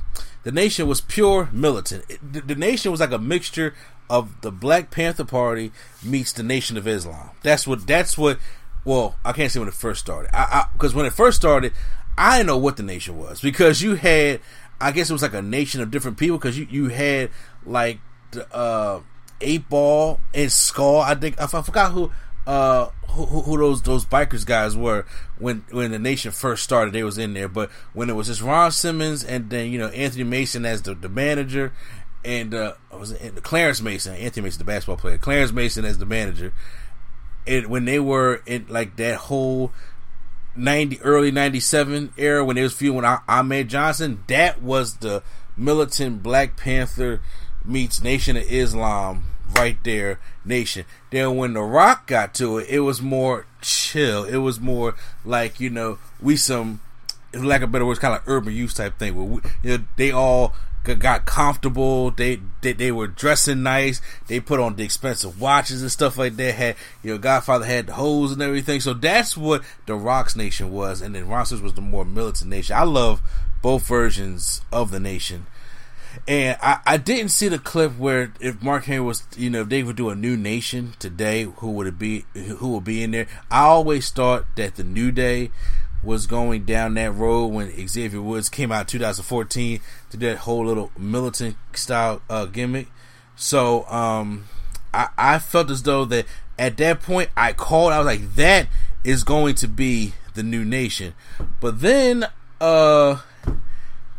the 0.46 0.52
nation 0.52 0.86
was 0.86 1.00
pure 1.00 1.48
militant. 1.50 2.04
It, 2.08 2.32
the, 2.32 2.40
the, 2.40 2.54
nation 2.54 2.92
was 2.92 3.00
like 3.00 3.10
a 3.10 3.18
mixture 3.18 3.74
of 4.08 4.42
the 4.42 4.52
Black 4.52 4.92
Panther 4.92 5.24
Party 5.24 5.72
meets 6.04 6.32
the 6.32 6.44
Nation 6.44 6.76
of 6.76 6.86
Islam. 6.86 7.30
That's 7.42 7.66
what. 7.66 7.84
That's 7.84 8.16
what. 8.16 8.38
Well, 8.84 9.16
I 9.24 9.32
can't 9.32 9.50
say 9.50 9.58
when 9.58 9.66
it 9.66 9.74
first 9.74 9.98
started. 9.98 10.30
I 10.32 10.66
because 10.72 10.94
when 10.94 11.04
it 11.04 11.14
first 11.14 11.36
started, 11.36 11.72
I 12.16 12.44
know 12.44 12.56
what 12.58 12.76
the 12.76 12.84
nation 12.84 13.18
was 13.18 13.40
because 13.40 13.82
you 13.82 13.96
had. 13.96 14.40
I 14.80 14.92
guess 14.92 15.10
it 15.10 15.14
was 15.14 15.22
like 15.22 15.34
a 15.34 15.42
nation 15.42 15.80
of 15.80 15.90
different 15.90 16.16
people 16.16 16.38
because 16.38 16.56
you 16.56 16.68
you 16.70 16.90
had 16.90 17.30
like 17.64 17.98
the 18.30 18.46
uh, 18.54 19.00
eight 19.40 19.68
ball 19.68 20.20
and 20.32 20.52
skull. 20.52 21.00
I 21.00 21.16
think 21.16 21.40
I 21.40 21.48
forgot 21.48 21.90
who 21.90 22.12
uh 22.46 22.90
who, 23.08 23.24
who, 23.24 23.58
those 23.58 23.82
those 23.82 24.04
bikers 24.04 24.44
guys 24.44 24.76
were 24.76 25.06
when 25.38 25.64
when 25.70 25.90
the 25.90 25.98
nation 25.98 26.32
first 26.32 26.62
started. 26.62 26.92
They 26.92 27.02
was 27.02 27.18
in 27.18 27.34
there, 27.34 27.48
but 27.48 27.70
when 27.92 28.10
it 28.10 28.12
was 28.14 28.26
just 28.26 28.42
Ron 28.42 28.70
Simmons 28.72 29.24
and 29.24 29.48
then 29.50 29.70
you 29.70 29.78
know 29.78 29.88
Anthony 29.88 30.24
Mason 30.24 30.66
as 30.66 30.82
the, 30.82 30.94
the 30.94 31.08
manager, 31.08 31.72
and 32.24 32.54
uh 32.54 32.74
was 32.92 33.12
it 33.12 33.42
Clarence 33.42 33.80
Mason, 33.80 34.14
Anthony 34.14 34.44
Mason, 34.44 34.58
the 34.58 34.64
basketball 34.64 34.96
player, 34.96 35.18
Clarence 35.18 35.52
Mason 35.52 35.84
as 35.84 35.98
the 35.98 36.06
manager. 36.06 36.52
And 37.46 37.68
when 37.68 37.84
they 37.84 38.00
were 38.00 38.42
in 38.44 38.66
like 38.68 38.96
that 38.96 39.16
whole 39.16 39.72
ninety 40.54 41.00
early 41.00 41.30
ninety 41.30 41.60
seven 41.60 42.12
era 42.16 42.44
when 42.44 42.56
they 42.56 42.62
was 42.62 42.74
feuding 42.74 42.96
with 42.96 43.20
Ahmed 43.28 43.68
Johnson, 43.68 44.22
that 44.26 44.60
was 44.62 44.96
the 44.98 45.22
militant 45.56 46.22
Black 46.22 46.56
Panther 46.56 47.20
meets 47.64 48.02
Nation 48.02 48.36
of 48.36 48.44
Islam 48.44 49.24
right 49.56 49.78
there, 49.84 50.20
Nation. 50.44 50.84
Then 51.10 51.36
when 51.36 51.54
The 51.54 51.62
Rock 51.62 52.06
got 52.06 52.34
to 52.34 52.58
it, 52.58 52.68
it 52.68 52.80
was 52.80 53.00
more 53.00 53.46
chill. 53.60 54.24
It 54.24 54.38
was 54.38 54.60
more 54.60 54.94
like 55.24 55.60
you 55.60 55.70
know 55.70 55.98
we 56.20 56.36
some, 56.36 56.80
lack 57.34 57.62
of 57.62 57.72
better 57.72 57.86
words, 57.86 57.98
kind 57.98 58.14
of 58.14 58.22
urban 58.26 58.54
youth 58.54 58.74
type 58.74 58.98
thing. 58.98 59.14
Where 59.14 59.24
we, 59.24 59.40
you 59.62 59.78
know, 59.78 59.84
they 59.96 60.10
all 60.12 60.54
got 60.94 61.26
comfortable. 61.26 62.10
They, 62.10 62.40
they 62.60 62.72
they 62.72 62.92
were 62.92 63.08
dressing 63.08 63.62
nice. 63.62 64.00
They 64.28 64.40
put 64.40 64.60
on 64.60 64.76
the 64.76 64.84
expensive 64.84 65.40
watches 65.40 65.82
and 65.82 65.90
stuff 65.90 66.16
like 66.16 66.36
that. 66.36 66.54
Had 66.54 66.76
you 67.02 67.12
know 67.12 67.18
Godfather 67.18 67.64
had 67.64 67.88
the 67.88 67.94
hose 67.94 68.32
and 68.32 68.42
everything. 68.42 68.80
So 68.80 68.94
that's 68.94 69.36
what 69.36 69.62
the 69.86 69.96
Rock's 69.96 70.36
Nation 70.36 70.70
was, 70.70 71.00
and 71.00 71.14
then 71.14 71.26
Ronsters 71.26 71.62
was 71.62 71.74
the 71.74 71.80
more 71.80 72.04
militant 72.04 72.50
nation. 72.50 72.76
I 72.76 72.84
love 72.84 73.22
both 73.62 73.86
versions 73.86 74.60
of 74.72 74.90
the 74.90 75.00
nation. 75.00 75.46
And 76.26 76.58
I, 76.62 76.80
I 76.86 76.96
didn't 76.96 77.30
see 77.30 77.48
the 77.48 77.58
clip 77.58 77.96
where 77.98 78.32
if 78.40 78.62
Mark 78.62 78.84
Henry 78.84 79.04
was, 79.04 79.24
you 79.36 79.50
know, 79.50 79.62
if 79.62 79.68
they 79.68 79.82
would 79.82 79.96
do 79.96 80.08
a 80.10 80.14
new 80.14 80.36
nation 80.36 80.94
today, 80.98 81.44
who 81.44 81.70
would 81.72 81.86
it 81.86 81.98
be? 81.98 82.24
Who 82.34 82.72
would 82.74 82.84
be 82.84 83.02
in 83.02 83.12
there? 83.12 83.26
I 83.50 83.60
always 83.60 84.10
thought 84.10 84.44
that 84.56 84.76
the 84.76 84.84
New 84.84 85.12
Day 85.12 85.50
was 86.02 86.26
going 86.26 86.64
down 86.64 86.94
that 86.94 87.12
road 87.12 87.48
when 87.48 87.88
Xavier 87.88 88.22
Woods 88.22 88.48
came 88.48 88.70
out 88.70 88.88
2014 88.88 89.80
to 90.10 90.16
that 90.18 90.38
whole 90.38 90.64
little 90.64 90.92
militant 90.96 91.56
style 91.74 92.22
uh, 92.30 92.46
gimmick. 92.46 92.88
So 93.34 93.84
um, 93.86 94.44
I, 94.94 95.08
I 95.18 95.38
felt 95.38 95.70
as 95.70 95.82
though 95.82 96.04
that 96.06 96.26
at 96.58 96.76
that 96.78 97.02
point 97.02 97.30
I 97.36 97.52
called. 97.52 97.92
I 97.92 97.98
was 97.98 98.06
like, 98.06 98.34
that 98.36 98.68
is 99.04 99.24
going 99.24 99.54
to 99.56 99.68
be 99.68 100.14
the 100.34 100.42
new 100.42 100.64
nation. 100.64 101.14
But 101.60 101.80
then 101.80 102.26
uh, 102.60 103.20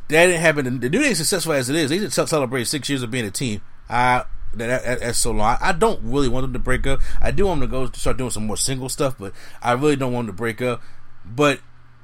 that 0.09 0.25
didn't 0.25 0.41
happen. 0.41 0.79
The 0.79 0.89
new 0.89 1.01
day 1.01 1.13
successful 1.13 1.53
as 1.53 1.69
it 1.69 1.75
is. 1.75 1.89
They 1.89 1.99
just 1.99 2.29
celebrate 2.29 2.65
six 2.65 2.89
years 2.89 3.03
of 3.03 3.11
being 3.11 3.25
a 3.25 3.31
team. 3.31 3.61
I 3.89 4.25
that, 4.53 4.83
that, 4.83 4.99
that's 4.99 5.19
so 5.19 5.31
long. 5.31 5.57
I 5.61 5.71
don't 5.71 5.99
really 6.03 6.29
want 6.29 6.43
them 6.43 6.53
to 6.53 6.59
break 6.59 6.87
up. 6.87 7.01
I 7.21 7.31
do 7.31 7.47
want 7.47 7.61
them 7.61 7.69
to 7.69 7.71
go 7.71 7.91
start 7.91 8.17
doing 8.17 8.31
some 8.31 8.47
more 8.47 8.57
single 8.57 8.89
stuff, 8.89 9.17
but 9.19 9.33
I 9.61 9.73
really 9.73 9.95
don't 9.95 10.13
want 10.13 10.27
them 10.27 10.35
to 10.35 10.37
break 10.37 10.61
up. 10.61 10.81
But 11.25 11.59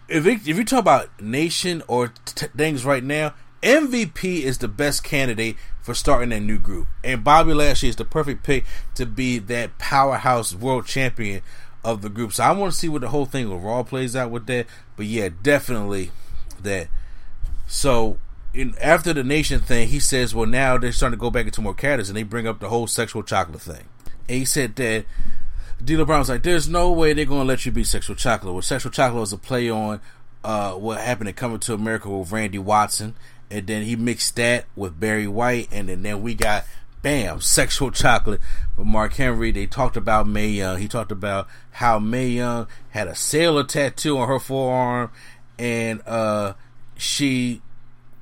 if 0.07 0.25
it, 0.25 0.47
if 0.47 0.57
you 0.57 0.65
talk 0.65 0.79
about 0.79 1.21
nation 1.21 1.81
or 1.87 2.13
t- 2.25 2.47
things 2.55 2.85
right 2.85 3.03
now, 3.03 3.33
MVP 3.61 4.41
is 4.41 4.57
the 4.57 4.67
best 4.67 5.03
candidate 5.03 5.55
for 5.81 5.93
starting 5.93 6.33
a 6.33 6.39
new 6.39 6.59
group, 6.59 6.87
and 7.03 7.23
Bobby 7.23 7.53
Lashley 7.53 7.89
is 7.89 7.95
the 7.95 8.05
perfect 8.05 8.43
pick 8.43 8.65
to 8.95 9.05
be 9.05 9.39
that 9.39 9.77
powerhouse 9.77 10.53
world 10.53 10.85
champion 10.85 11.41
of 11.83 12.01
the 12.01 12.09
group. 12.09 12.33
So 12.33 12.43
I 12.43 12.51
want 12.51 12.73
to 12.73 12.77
see 12.77 12.89
what 12.89 13.01
the 13.01 13.09
whole 13.09 13.25
thing 13.25 13.49
with 13.49 13.61
Raw 13.61 13.83
plays 13.83 14.15
out 14.15 14.31
with 14.31 14.47
that. 14.47 14.67
But 14.95 15.05
yeah, 15.05 15.29
definitely 15.41 16.11
that. 16.61 16.87
So 17.67 18.17
in, 18.53 18.75
after 18.79 19.13
the 19.13 19.23
nation 19.23 19.59
thing, 19.59 19.87
he 19.87 19.99
says, 19.99 20.35
well, 20.35 20.45
now 20.45 20.77
they're 20.77 20.91
starting 20.91 21.17
to 21.17 21.21
go 21.21 21.31
back 21.31 21.45
into 21.45 21.61
more 21.61 21.73
characters, 21.73 22.09
and 22.09 22.17
they 22.17 22.23
bring 22.23 22.47
up 22.47 22.59
the 22.59 22.69
whole 22.69 22.87
sexual 22.87 23.23
chocolate 23.23 23.61
thing. 23.61 23.85
And 24.29 24.37
he 24.37 24.45
said 24.45 24.75
that 24.75 25.05
D'Lo 25.83 26.05
Brown's 26.05 26.29
like, 26.29 26.43
there's 26.43 26.69
no 26.69 26.91
way 26.91 27.13
they're 27.13 27.25
gonna 27.25 27.43
let 27.43 27.65
you 27.65 27.71
be 27.71 27.83
sexual 27.83 28.15
chocolate. 28.15 28.53
Well, 28.53 28.61
sexual 28.61 28.91
chocolate 28.91 29.19
was 29.19 29.33
a 29.33 29.37
play 29.37 29.69
on 29.69 29.99
uh, 30.43 30.73
what 30.73 30.99
happened 31.01 31.29
in 31.29 31.35
Coming 31.35 31.59
to 31.59 31.73
America 31.73 32.09
with 32.09 32.31
Randy 32.31 32.59
Watson, 32.59 33.15
and 33.49 33.67
then 33.67 33.83
he 33.83 33.95
mixed 33.95 34.35
that 34.35 34.65
with 34.75 34.99
Barry 34.99 35.27
White, 35.27 35.69
and 35.71 35.89
then, 35.89 36.03
then 36.03 36.21
we 36.21 36.35
got 36.35 36.65
bam, 37.01 37.41
sexual 37.41 37.91
chocolate 37.91 38.39
with 38.77 38.87
Mark 38.87 39.13
Henry. 39.13 39.51
They 39.51 39.65
talked 39.65 39.97
about 39.97 40.27
Mae 40.27 40.47
Young. 40.47 40.79
He 40.79 40.87
talked 40.87 41.11
about 41.11 41.47
how 41.71 41.99
Mae 41.99 42.29
Young 42.29 42.67
had 42.91 43.07
a 43.07 43.15
sailor 43.15 43.63
tattoo 43.63 44.17
on 44.17 44.27
her 44.27 44.39
forearm, 44.39 45.11
and 45.59 46.01
uh, 46.05 46.53
she 47.03 47.61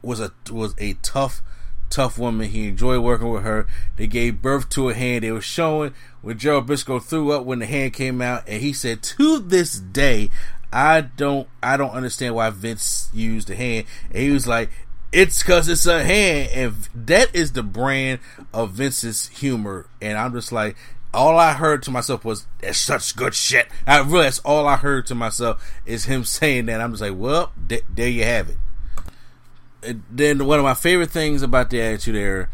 was 0.01 0.19
a 0.19 0.31
was 0.51 0.73
a 0.77 0.93
tough 0.95 1.41
tough 1.89 2.17
woman. 2.17 2.49
He 2.49 2.69
enjoyed 2.69 3.01
working 3.01 3.29
with 3.29 3.43
her. 3.43 3.67
They 3.97 4.07
gave 4.07 4.41
birth 4.41 4.69
to 4.69 4.89
a 4.89 4.93
hand. 4.93 5.23
They 5.23 5.31
were 5.31 5.41
showing 5.41 5.93
when 6.21 6.39
Gerald 6.39 6.67
Brisco 6.67 7.01
threw 7.01 7.31
up 7.31 7.45
when 7.45 7.59
the 7.59 7.65
hand 7.65 7.93
came 7.93 8.21
out, 8.21 8.43
and 8.47 8.61
he 8.61 8.73
said, 8.73 9.03
"To 9.03 9.39
this 9.39 9.79
day, 9.79 10.29
I 10.73 11.01
don't, 11.01 11.47
I 11.61 11.77
don't 11.77 11.91
understand 11.91 12.35
why 12.35 12.49
Vince 12.49 13.09
used 13.13 13.49
the 13.49 13.55
hand." 13.55 13.85
And 14.09 14.23
he 14.23 14.31
was 14.31 14.47
like, 14.47 14.69
"It's 15.11 15.43
because 15.43 15.69
it's 15.69 15.85
a 15.85 16.03
hand," 16.03 16.49
and 16.53 17.07
that 17.07 17.35
is 17.35 17.51
the 17.51 17.63
brand 17.63 18.19
of 18.53 18.71
Vince's 18.71 19.27
humor. 19.27 19.87
And 20.01 20.17
I'm 20.17 20.33
just 20.33 20.51
like, 20.51 20.75
all 21.13 21.37
I 21.37 21.53
heard 21.53 21.83
to 21.83 21.91
myself 21.91 22.23
was, 22.23 22.47
"That's 22.59 22.77
such 22.77 23.15
good 23.15 23.35
shit." 23.35 23.67
I 23.85 23.99
really, 23.99 24.23
that's 24.23 24.39
all 24.39 24.67
I 24.67 24.77
heard 24.77 25.05
to 25.07 25.15
myself 25.15 25.63
is 25.85 26.05
him 26.05 26.23
saying 26.25 26.67
that. 26.67 26.81
I'm 26.81 26.91
just 26.91 27.01
like, 27.01 27.15
"Well, 27.15 27.51
th- 27.67 27.83
there 27.93 28.09
you 28.09 28.23
have 28.23 28.49
it." 28.49 28.57
Then 30.09 30.45
one 30.45 30.59
of 30.59 30.65
my 30.65 30.73
favorite 30.73 31.11
things 31.11 31.41
about 31.41 31.69
the 31.69 31.81
Attitude 31.81 32.15
Era, 32.15 32.49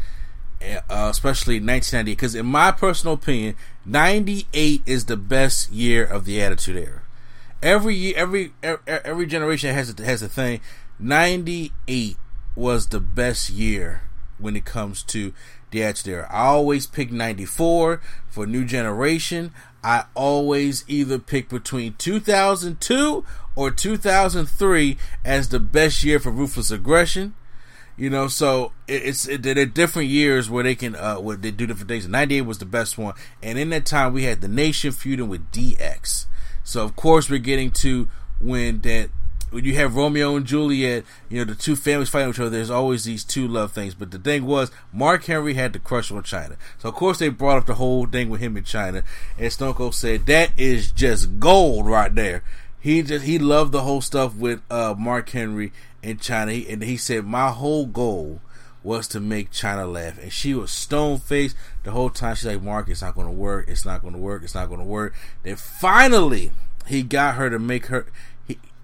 uh, 0.62 1.08
especially 1.10 1.56
1998, 1.56 2.12
because 2.12 2.34
in 2.34 2.46
my 2.46 2.70
personal 2.72 3.14
opinion, 3.14 3.54
98 3.84 4.82
is 4.86 5.04
the 5.06 5.16
best 5.16 5.70
year 5.70 6.04
of 6.04 6.24
the 6.24 6.42
Attitude 6.42 6.76
Era. 6.76 7.02
Every 7.62 7.94
year, 7.94 8.14
every 8.16 8.52
every 8.86 9.26
generation 9.26 9.74
has 9.74 9.98
a, 9.98 10.04
has 10.04 10.22
a 10.22 10.28
thing. 10.28 10.60
98 11.00 12.16
was 12.54 12.88
the 12.88 13.00
best 13.00 13.50
year 13.50 14.02
when 14.38 14.56
it 14.56 14.64
comes 14.64 15.02
to 15.04 15.32
the 15.70 15.82
Attitude 15.82 16.14
Era. 16.14 16.28
I 16.30 16.46
always 16.46 16.86
pick 16.86 17.10
94 17.10 18.00
for 18.28 18.46
New 18.46 18.64
Generation. 18.64 19.52
I 19.82 20.04
always 20.14 20.84
either 20.88 21.18
pick 21.18 21.48
between 21.48 21.94
2002 21.98 23.24
or 23.54 23.70
2003 23.70 24.98
as 25.24 25.48
the 25.48 25.60
best 25.60 26.04
year 26.04 26.18
for 26.18 26.30
ruthless 26.30 26.70
aggression. 26.70 27.34
You 27.96 28.10
know, 28.10 28.28
so 28.28 28.72
it's 28.86 29.26
it, 29.26 29.44
are 29.44 29.66
different 29.66 30.08
years 30.08 30.48
where 30.48 30.62
they 30.62 30.76
can 30.76 30.94
uh 30.94 31.16
where 31.16 31.36
they 31.36 31.50
do 31.50 31.66
different 31.66 31.88
things. 31.88 32.06
'98 32.06 32.42
was 32.42 32.58
the 32.58 32.64
best 32.64 32.96
one, 32.96 33.14
and 33.42 33.58
in 33.58 33.70
that 33.70 33.86
time 33.86 34.12
we 34.12 34.22
had 34.22 34.40
the 34.40 34.46
Nation 34.46 34.92
feuding 34.92 35.28
with 35.28 35.50
DX. 35.50 36.26
So 36.62 36.84
of 36.84 36.94
course 36.94 37.28
we're 37.28 37.38
getting 37.40 37.72
to 37.72 38.08
when 38.40 38.82
that 38.82 39.10
when 39.50 39.64
you 39.64 39.74
have 39.74 39.96
Romeo 39.96 40.36
and 40.36 40.46
Juliet, 40.46 41.04
you 41.28 41.38
know 41.38 41.44
the 41.44 41.54
two 41.54 41.76
families 41.76 42.08
fighting 42.08 42.30
each 42.30 42.40
other. 42.40 42.50
There's 42.50 42.70
always 42.70 43.04
these 43.04 43.24
two 43.24 43.48
love 43.48 43.72
things. 43.72 43.94
But 43.94 44.10
the 44.10 44.18
thing 44.18 44.46
was, 44.46 44.70
Mark 44.92 45.24
Henry 45.24 45.54
had 45.54 45.72
the 45.72 45.78
crush 45.78 46.10
on 46.10 46.22
Chyna. 46.22 46.56
So 46.78 46.88
of 46.88 46.94
course 46.94 47.18
they 47.18 47.28
brought 47.28 47.58
up 47.58 47.66
the 47.66 47.74
whole 47.74 48.06
thing 48.06 48.28
with 48.28 48.40
him 48.40 48.56
and 48.56 48.66
Chyna. 48.66 49.02
and 49.38 49.52
Stone 49.52 49.74
Cold 49.74 49.94
said 49.94 50.26
that 50.26 50.50
is 50.56 50.92
just 50.92 51.38
gold 51.38 51.86
right 51.86 52.14
there 52.14 52.42
he 52.80 53.02
just 53.02 53.24
he 53.24 53.38
loved 53.38 53.72
the 53.72 53.82
whole 53.82 54.00
stuff 54.00 54.34
with 54.34 54.60
uh, 54.70 54.94
Mark 54.96 55.28
Henry 55.30 55.72
and 56.02 56.20
Chyna. 56.20 56.52
he, 56.52 56.68
and 56.68 56.82
he 56.82 56.96
said 56.96 57.24
my 57.24 57.50
whole 57.50 57.86
goal 57.86 58.40
was 58.84 59.08
to 59.08 59.20
make 59.20 59.50
Chyna 59.50 59.92
laugh, 59.92 60.18
and 60.22 60.32
she 60.32 60.54
was 60.54 60.70
stone 60.70 61.18
faced 61.18 61.56
the 61.82 61.90
whole 61.90 62.10
time. 62.10 62.36
She's 62.36 62.46
like, 62.46 62.62
"Mark, 62.62 62.88
it's 62.88 63.02
not 63.02 63.14
going 63.14 63.26
to 63.26 63.32
work. 63.32 63.68
It's 63.68 63.84
not 63.84 64.02
going 64.02 64.14
to 64.14 64.20
work. 64.20 64.42
It's 64.44 64.54
not 64.54 64.68
going 64.68 64.80
to 64.80 64.86
work." 64.86 65.14
Then 65.42 65.56
finally, 65.56 66.52
he 66.86 67.02
got 67.02 67.34
her 67.34 67.50
to 67.50 67.58
make 67.58 67.86
her. 67.86 68.06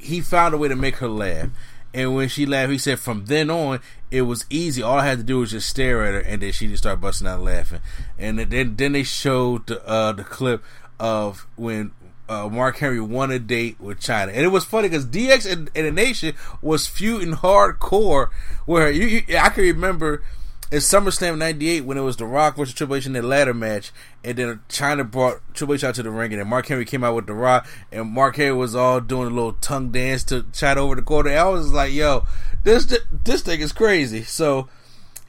He 0.04 0.20
found 0.20 0.54
a 0.54 0.58
way 0.58 0.68
to 0.68 0.76
make 0.76 0.96
her 0.96 1.08
laugh, 1.08 1.48
and 1.92 2.14
when 2.14 2.28
she 2.28 2.44
laughed, 2.44 2.72
he 2.72 2.78
said, 2.78 2.98
"From 2.98 3.26
then 3.26 3.50
on, 3.50 3.80
it 4.10 4.22
was 4.22 4.44
easy. 4.50 4.82
All 4.82 4.98
I 4.98 5.06
had 5.06 5.18
to 5.18 5.24
do 5.24 5.38
was 5.38 5.52
just 5.52 5.68
stare 5.68 6.04
at 6.04 6.14
her, 6.14 6.20
and 6.20 6.42
then 6.42 6.52
she 6.52 6.66
just 6.66 6.82
started 6.82 7.00
busting 7.00 7.26
out 7.26 7.40
laughing." 7.40 7.80
And 8.18 8.38
then 8.38 8.76
then 8.76 8.92
they 8.92 9.02
showed 9.02 9.66
the 9.66 9.86
uh, 9.86 10.12
the 10.12 10.24
clip 10.24 10.62
of 10.98 11.46
when 11.56 11.92
uh, 12.28 12.48
Mark 12.48 12.78
Henry 12.78 13.00
won 13.00 13.30
a 13.30 13.38
date 13.38 13.80
with 13.80 14.00
Chyna, 14.00 14.28
and 14.28 14.44
it 14.44 14.48
was 14.48 14.64
funny 14.64 14.88
because 14.88 15.06
DX 15.06 15.50
and, 15.50 15.70
and, 15.74 15.86
the 15.86 15.92
Nation 15.92 16.34
was 16.62 16.86
feuding 16.86 17.34
hardcore. 17.34 18.30
Where 18.66 18.90
you, 18.90 19.06
you, 19.06 19.38
I 19.38 19.50
can 19.50 19.64
remember 19.64 20.22
in 20.70 20.78
SummerSlam 20.78 21.38
'98 21.38 21.84
when 21.84 21.98
it 21.98 22.02
was 22.02 22.16
The 22.16 22.26
Rock 22.26 22.56
versus 22.56 22.74
Triple 22.74 22.96
H 22.96 23.06
in 23.06 23.12
that 23.12 23.24
ladder 23.24 23.54
match, 23.54 23.92
and 24.22 24.36
then 24.36 24.60
Chyna 24.68 25.08
brought 25.08 25.40
Triple 25.54 25.74
H 25.74 25.84
out 25.84 25.94
to 25.96 26.02
the 26.02 26.10
ring, 26.10 26.32
and 26.32 26.40
then 26.40 26.48
Mark 26.48 26.66
Henry 26.66 26.84
came 26.84 27.04
out 27.04 27.14
with 27.14 27.26
The 27.26 27.34
Rock, 27.34 27.66
and 27.92 28.10
Mark 28.10 28.36
Henry 28.36 28.54
was 28.54 28.74
all 28.74 29.00
doing 29.00 29.26
a 29.26 29.30
little 29.30 29.52
tongue 29.54 29.90
dance 29.90 30.24
to 30.24 30.42
Chyna 30.42 30.78
over 30.78 30.94
the 30.94 31.02
quarter. 31.02 31.30
And 31.30 31.38
I 31.38 31.48
was 31.48 31.72
like, 31.72 31.92
"Yo, 31.92 32.24
this 32.64 32.92
this 33.24 33.42
thing 33.42 33.60
is 33.60 33.72
crazy." 33.72 34.22
So 34.22 34.68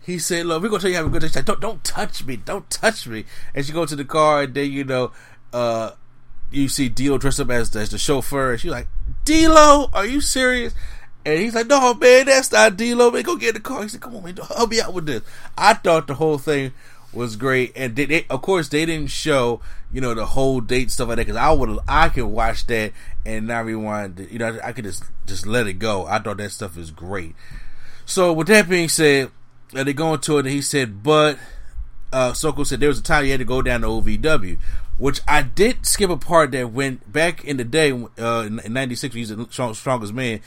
he 0.05 0.19
said, 0.19 0.45
"Look, 0.45 0.61
we're 0.61 0.69
gonna 0.69 0.81
tell 0.81 0.91
you 0.91 0.97
how 0.97 1.05
a 1.05 1.09
good 1.09 1.21
day." 1.21 1.27
She's 1.27 1.35
like, 1.35 1.45
"Don't, 1.45 1.59
don't 1.59 1.83
touch 1.83 2.25
me, 2.25 2.37
don't 2.37 2.69
touch 2.69 3.07
me." 3.07 3.25
And 3.53 3.65
she 3.65 3.73
go 3.73 3.85
to 3.85 3.95
the 3.95 4.05
car, 4.05 4.43
and 4.43 4.53
then 4.53 4.71
you 4.71 4.83
know, 4.83 5.11
uh, 5.51 5.91
you 6.51 6.69
see 6.69 6.89
D'Lo 6.89 7.17
dressed 7.17 7.39
up 7.39 7.49
as 7.49 7.75
as 7.75 7.89
the 7.89 7.97
chauffeur, 7.97 8.51
and 8.51 8.59
she's 8.59 8.71
like, 8.71 8.87
"D'Lo, 9.25 9.89
are 9.93 10.05
you 10.05 10.21
serious?" 10.21 10.73
And 11.25 11.39
he's 11.39 11.55
like, 11.55 11.67
"No, 11.67 11.93
man, 11.95 12.27
that's 12.27 12.51
not 12.51 12.77
D'Lo. 12.77 13.11
Man, 13.11 13.23
go 13.23 13.35
get 13.35 13.55
the 13.55 13.59
car." 13.59 13.83
He 13.83 13.89
said, 13.89 14.01
"Come 14.01 14.15
on, 14.15 14.23
man, 14.23 14.37
help 14.37 14.69
me 14.69 14.79
out 14.79 14.93
with 14.93 15.07
this." 15.07 15.23
I 15.57 15.73
thought 15.73 16.07
the 16.07 16.15
whole 16.15 16.37
thing 16.37 16.71
was 17.13 17.35
great, 17.35 17.71
and 17.75 17.95
they, 17.95 18.05
they, 18.05 18.25
of 18.29 18.41
course 18.41 18.69
they 18.69 18.85
didn't 18.85 19.09
show 19.09 19.61
you 19.91 20.01
know 20.01 20.13
the 20.13 20.25
whole 20.25 20.61
date 20.61 20.91
stuff 20.91 21.07
like 21.07 21.17
that 21.17 21.25
because 21.25 21.37
I 21.37 21.51
would 21.51 21.79
I 21.87 22.09
could 22.09 22.25
watch 22.25 22.67
that 22.67 22.91
and 23.25 23.47
not 23.47 23.65
rewind. 23.65 24.27
You 24.29 24.39
know, 24.39 24.59
I 24.63 24.71
could 24.71 24.85
just 24.85 25.03
just 25.25 25.47
let 25.47 25.67
it 25.67 25.73
go. 25.73 26.05
I 26.05 26.19
thought 26.19 26.37
that 26.37 26.51
stuff 26.51 26.77
is 26.77 26.91
great. 26.91 27.35
So 28.05 28.31
with 28.33 28.47
that 28.47 28.69
being 28.69 28.89
said, 28.89 29.31
uh, 29.75 29.83
they 29.83 29.93
go 29.93 30.13
into 30.13 30.37
it, 30.37 30.41
and 30.41 30.49
he 30.49 30.61
said, 30.61 31.01
but 31.01 31.39
uh, 32.13 32.33
Soko 32.33 32.63
said 32.63 32.79
there 32.79 32.89
was 32.89 32.99
a 32.99 33.03
time 33.03 33.25
he 33.25 33.31
had 33.31 33.39
to 33.39 33.45
go 33.45 33.61
down 33.61 33.81
to 33.81 33.87
OVW, 33.87 34.57
which 34.97 35.21
I 35.27 35.41
did 35.41 35.85
skip 35.85 36.09
a 36.09 36.17
part 36.17 36.51
that 36.51 36.71
went 36.71 37.11
back 37.11 37.43
in 37.43 37.57
the 37.57 37.63
day 37.63 37.91
uh, 37.91 38.47
in 38.47 38.73
'96 38.73 39.13
when 39.13 39.25
he 39.25 39.33
was 39.33 39.47
the 39.47 39.73
strongest 39.73 40.13
man. 40.13 40.41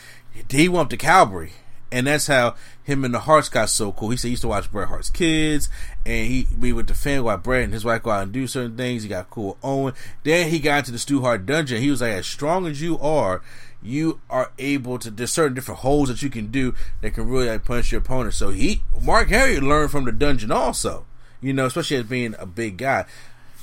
He 0.50 0.68
went 0.68 0.86
up 0.86 0.90
to 0.90 0.96
Calgary, 0.96 1.52
and 1.90 2.06
that's 2.06 2.26
how 2.26 2.54
him 2.82 3.04
and 3.04 3.14
the 3.14 3.20
Hearts 3.20 3.48
got 3.48 3.70
so 3.70 3.92
cool. 3.92 4.10
He 4.10 4.16
said 4.16 4.28
he 4.28 4.32
used 4.32 4.42
to 4.42 4.48
watch 4.48 4.70
Bret 4.70 4.88
Hart's 4.88 5.10
kids, 5.10 5.68
and 6.04 6.26
he 6.26 6.46
we 6.58 6.72
would 6.72 6.86
defend 6.86 7.24
why 7.24 7.36
Bret 7.36 7.64
and 7.64 7.72
his 7.72 7.84
wife 7.84 8.02
go 8.02 8.10
out 8.10 8.22
and 8.24 8.32
do 8.32 8.46
certain 8.46 8.76
things. 8.76 9.02
He 9.02 9.08
got 9.08 9.30
cool 9.30 9.48
with 9.48 9.56
Owen. 9.62 9.94
Then 10.22 10.50
he 10.50 10.58
got 10.58 10.80
into 10.80 10.92
the 10.92 10.98
Stu 10.98 11.20
Hart 11.22 11.46
dungeon. 11.46 11.82
He 11.82 11.90
was 11.90 12.00
like, 12.00 12.12
as 12.12 12.26
strong 12.26 12.66
as 12.66 12.80
you 12.80 12.98
are, 12.98 13.42
you 13.82 14.20
are 14.28 14.52
able 14.58 14.98
to 14.98 15.10
there's 15.10 15.32
certain 15.32 15.54
different 15.54 15.80
holes 15.80 16.08
that 16.08 16.22
you 16.22 16.30
can 16.30 16.48
do 16.48 16.74
that 17.00 17.14
can 17.14 17.28
really 17.28 17.48
like 17.48 17.64
punish 17.64 17.92
your 17.92 18.00
opponent. 18.00 18.34
So 18.34 18.50
he 18.50 18.82
Mark 19.02 19.28
Henry 19.28 19.60
learned 19.60 19.90
from 19.90 20.04
the 20.04 20.12
dungeon 20.12 20.52
also. 20.52 21.06
You 21.40 21.52
know, 21.52 21.66
especially 21.66 21.98
as 21.98 22.06
being 22.06 22.34
a 22.38 22.46
big 22.46 22.78
guy. 22.78 23.04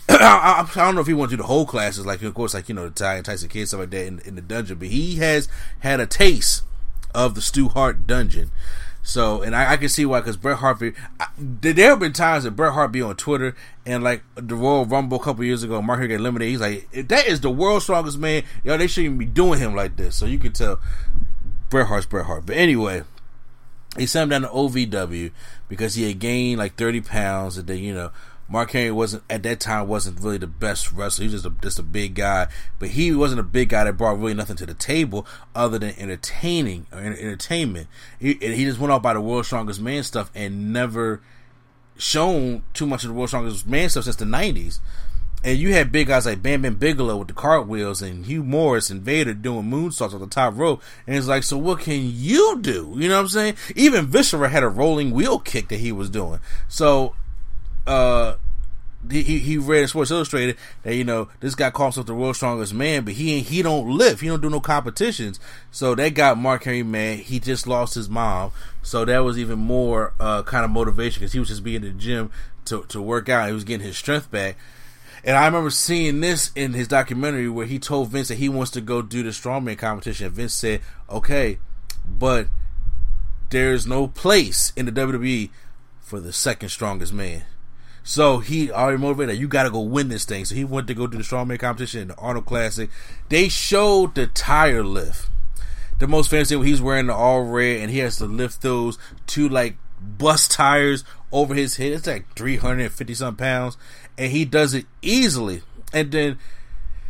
I, 0.09 0.67
I, 0.67 0.85
don't 0.85 0.95
know 0.95 1.01
if 1.01 1.07
he 1.07 1.13
went 1.13 1.31
through 1.31 1.37
the 1.37 1.43
whole 1.43 1.65
classes, 1.65 2.05
like 2.05 2.21
of 2.21 2.33
course, 2.33 2.53
like 2.53 2.69
you 2.69 2.75
know, 2.75 2.85
the 2.85 2.91
Ty 2.91 3.15
and 3.15 3.25
Tyson 3.25 3.49
Kidd 3.49 3.67
stuff 3.67 3.79
like 3.79 3.89
that 3.89 4.05
in, 4.05 4.19
in 4.19 4.35
the 4.35 4.41
dungeon, 4.41 4.77
but 4.77 4.89
he 4.89 5.15
has 5.15 5.49
had 5.79 5.99
a 5.99 6.05
taste 6.05 6.63
of 7.15 7.33
the 7.33 7.41
Stu 7.41 7.69
Hart 7.69 8.05
dungeon. 8.05 8.51
So, 9.01 9.43
and 9.43 9.55
I, 9.55 9.73
I 9.73 9.77
can 9.77 9.89
see 9.89 10.03
why, 10.03 10.19
because 10.19 10.35
Bret 10.35 10.57
Hart, 10.57 10.81
I, 11.19 11.27
there 11.37 11.89
have 11.89 11.99
been 11.99 12.11
times 12.11 12.43
that 12.43 12.51
Bret 12.51 12.73
Hart 12.73 12.91
be 12.91 13.03
on 13.03 13.15
Twitter, 13.15 13.55
and 13.85 14.03
like 14.03 14.23
the 14.33 14.55
Royal 14.55 14.85
Rumble 14.85 15.19
a 15.19 15.23
couple 15.23 15.43
years 15.43 15.61
ago, 15.61 15.79
Mark 15.79 15.99
Henry 15.99 16.15
got 16.15 16.21
eliminated. 16.21 16.51
He's 16.51 16.59
like, 16.59 17.07
that 17.07 17.27
is 17.27 17.41
the 17.41 17.51
world's 17.51 17.83
strongest 17.83 18.17
man, 18.17 18.43
yo, 18.63 18.77
they 18.77 18.87
shouldn't 18.87 19.19
be 19.19 19.25
doing 19.25 19.59
him 19.59 19.75
like 19.75 19.95
this. 19.95 20.15
So 20.15 20.25
you 20.25 20.39
can 20.39 20.53
tell 20.53 20.79
Bret 21.69 21.85
Hart's 21.85 22.07
Bret 22.07 22.25
Hart. 22.25 22.47
But 22.47 22.57
anyway, 22.57 23.03
he 23.95 24.07
sent 24.07 24.23
him 24.23 24.41
down 24.41 24.49
to 24.49 24.55
OVW 24.55 25.31
because 25.69 25.93
he 25.93 26.07
had 26.07 26.17
gained 26.17 26.57
like 26.57 26.75
30 26.75 27.01
pounds, 27.01 27.57
and 27.59 27.67
then, 27.67 27.77
you 27.77 27.93
know, 27.93 28.11
Mark 28.47 28.71
Henry 28.71 28.91
wasn't 28.91 29.23
at 29.29 29.43
that 29.43 29.59
time 29.59 29.87
wasn't 29.87 30.19
really 30.19 30.37
the 30.37 30.47
best 30.47 30.91
wrestler. 30.91 31.23
He 31.23 31.31
was 31.31 31.41
just 31.41 31.53
a, 31.53 31.61
just 31.61 31.79
a 31.79 31.83
big 31.83 32.15
guy, 32.15 32.47
but 32.77 32.89
he 32.89 33.13
wasn't 33.13 33.39
a 33.39 33.43
big 33.43 33.69
guy 33.69 33.85
that 33.85 33.93
brought 33.93 34.19
really 34.19 34.35
nothing 34.35 34.55
to 34.57 34.65
the 34.65 34.75
table 34.75 35.25
other 35.55 35.79
than 35.79 35.95
entertaining 35.97 36.85
or 36.91 36.99
entertainment. 36.99 37.87
He, 38.19 38.33
he 38.33 38.65
just 38.65 38.79
went 38.79 38.91
off 38.91 39.01
by 39.01 39.13
the 39.13 39.21
world's 39.21 39.47
strongest 39.47 39.81
man 39.81 40.03
stuff 40.03 40.31
and 40.35 40.71
never 40.71 41.21
shown 41.97 42.63
too 42.73 42.85
much 42.85 43.03
of 43.03 43.07
the 43.09 43.13
world's 43.13 43.31
strongest 43.31 43.67
man 43.67 43.89
stuff 43.89 44.03
since 44.03 44.17
the 44.17 44.25
nineties. 44.25 44.79
And 45.43 45.59
you 45.59 45.73
had 45.73 45.91
big 45.91 46.07
guys 46.07 46.25
like 46.25 46.41
Bam 46.41 46.63
Bam 46.63 46.75
Bigelow 46.75 47.17
with 47.17 47.27
the 47.27 47.33
cartwheels 47.35 48.01
and 48.01 48.25
Hugh 48.25 48.43
Morrus 48.43 48.89
and 48.89 49.03
Vader 49.03 49.33
doing 49.33 49.69
moonsaults 49.69 50.13
on 50.13 50.19
the 50.19 50.27
top 50.27 50.57
rope. 50.57 50.81
And 51.05 51.15
it's 51.15 51.27
like, 51.27 51.43
so 51.43 51.55
what 51.55 51.81
can 51.81 52.01
you 52.01 52.59
do? 52.61 52.95
You 52.97 53.09
know 53.09 53.15
what 53.15 53.21
I'm 53.21 53.27
saying? 53.27 53.55
Even 53.75 54.07
Viscera 54.07 54.49
had 54.49 54.63
a 54.63 54.67
rolling 54.67 55.11
wheel 55.11 55.37
kick 55.37 55.67
that 55.67 55.79
he 55.79 55.91
was 55.91 56.09
doing. 56.09 56.39
So 56.67 57.13
uh, 57.87 58.35
he 59.11 59.39
he 59.39 59.57
read 59.57 59.83
in 59.83 59.87
Sports 59.87 60.11
Illustrated 60.11 60.57
that 60.83 60.95
you 60.95 61.03
know 61.03 61.29
this 61.39 61.55
guy 61.55 61.69
calls 61.69 61.95
himself 61.95 62.07
the 62.07 62.15
world's 62.15 62.37
strongest 62.37 62.73
man, 62.73 63.03
but 63.03 63.13
he 63.13 63.41
he 63.41 63.61
don't 63.61 63.89
lift, 63.89 64.21
he 64.21 64.27
don't 64.27 64.41
do 64.41 64.49
no 64.49 64.59
competitions. 64.59 65.39
So 65.71 65.95
that 65.95 66.13
got 66.13 66.37
Mark 66.37 66.63
Henry 66.63 66.83
mad. 66.83 67.19
He 67.19 67.39
just 67.39 67.67
lost 67.67 67.95
his 67.95 68.09
mom, 68.09 68.51
so 68.81 69.05
that 69.05 69.19
was 69.19 69.37
even 69.37 69.59
more 69.59 70.13
uh, 70.19 70.43
kind 70.43 70.65
of 70.65 70.71
motivation 70.71 71.19
because 71.19 71.33
he 71.33 71.39
was 71.39 71.49
just 71.49 71.63
being 71.63 71.83
in 71.83 71.83
the 71.83 71.91
gym 71.91 72.31
to 72.65 72.83
to 72.89 73.01
work 73.01 73.29
out. 73.29 73.47
He 73.47 73.53
was 73.53 73.63
getting 73.63 73.85
his 73.85 73.97
strength 73.97 74.31
back. 74.31 74.57
And 75.23 75.35
I 75.35 75.47
remember 75.47 75.71
seeing 75.71 76.21
this 76.21 76.51
in 76.55 76.73
his 76.73 76.87
documentary 76.87 77.49
where 77.49 77.65
he 77.65 77.79
told 77.79 78.09
Vince 78.09 78.27
that 78.27 78.37
he 78.37 78.47
wants 78.47 78.69
to 78.71 78.81
go 78.81 79.01
do 79.01 79.23
the 79.23 79.31
strongman 79.31 79.77
competition. 79.77 80.29
Vince 80.29 80.53
said, 80.53 80.81
"Okay, 81.09 81.57
but 82.07 82.47
there's 83.49 83.87
no 83.87 84.07
place 84.07 84.71
in 84.75 84.85
the 84.85 84.91
WWE 84.91 85.49
for 85.99 86.19
the 86.19 86.33
second 86.33 86.69
strongest 86.69 87.11
man." 87.11 87.43
So 88.07 88.37
he 88.37 88.71
already 88.71 88.99
motivated. 88.99 89.37
You 89.37 89.47
got 89.47 89.63
to 89.63 89.71
go 89.71 89.81
win 89.81 90.09
this 90.09 90.25
thing. 90.25 90.45
So 90.45 90.53
he 90.53 90.63
went 90.63 90.87
to 90.87 90.93
go 90.93 91.07
do 91.07 91.17
the 91.17 91.23
strongman 91.23 91.59
competition 91.59 92.01
in 92.01 92.07
the 92.09 92.15
Arnold 92.15 92.45
Classic. 92.45 92.89
They 93.29 93.49
showed 93.49 94.13
the 94.13 94.27
tire 94.27 94.83
lift. 94.83 95.29
The 95.97 96.07
most 96.07 96.29
famous 96.29 96.49
thing 96.49 96.63
he's 96.63 96.81
wearing 96.81 97.07
the 97.07 97.15
all 97.15 97.41
red 97.41 97.81
and 97.81 97.89
he 97.89 97.97
has 97.99 98.17
to 98.17 98.25
lift 98.25 98.61
those 98.61 98.99
two 99.25 99.49
like 99.49 99.77
bus 99.99 100.47
tires 100.47 101.03
over 101.31 101.55
his 101.55 101.77
head. 101.77 101.93
It's 101.93 102.05
like 102.05 102.31
three 102.35 102.57
hundred 102.57 102.83
and 102.83 102.91
fifty 102.91 103.15
some 103.15 103.35
pounds, 103.35 103.75
and 104.17 104.31
he 104.31 104.45
does 104.45 104.75
it 104.75 104.85
easily. 105.01 105.63
And 105.91 106.11
then 106.11 106.37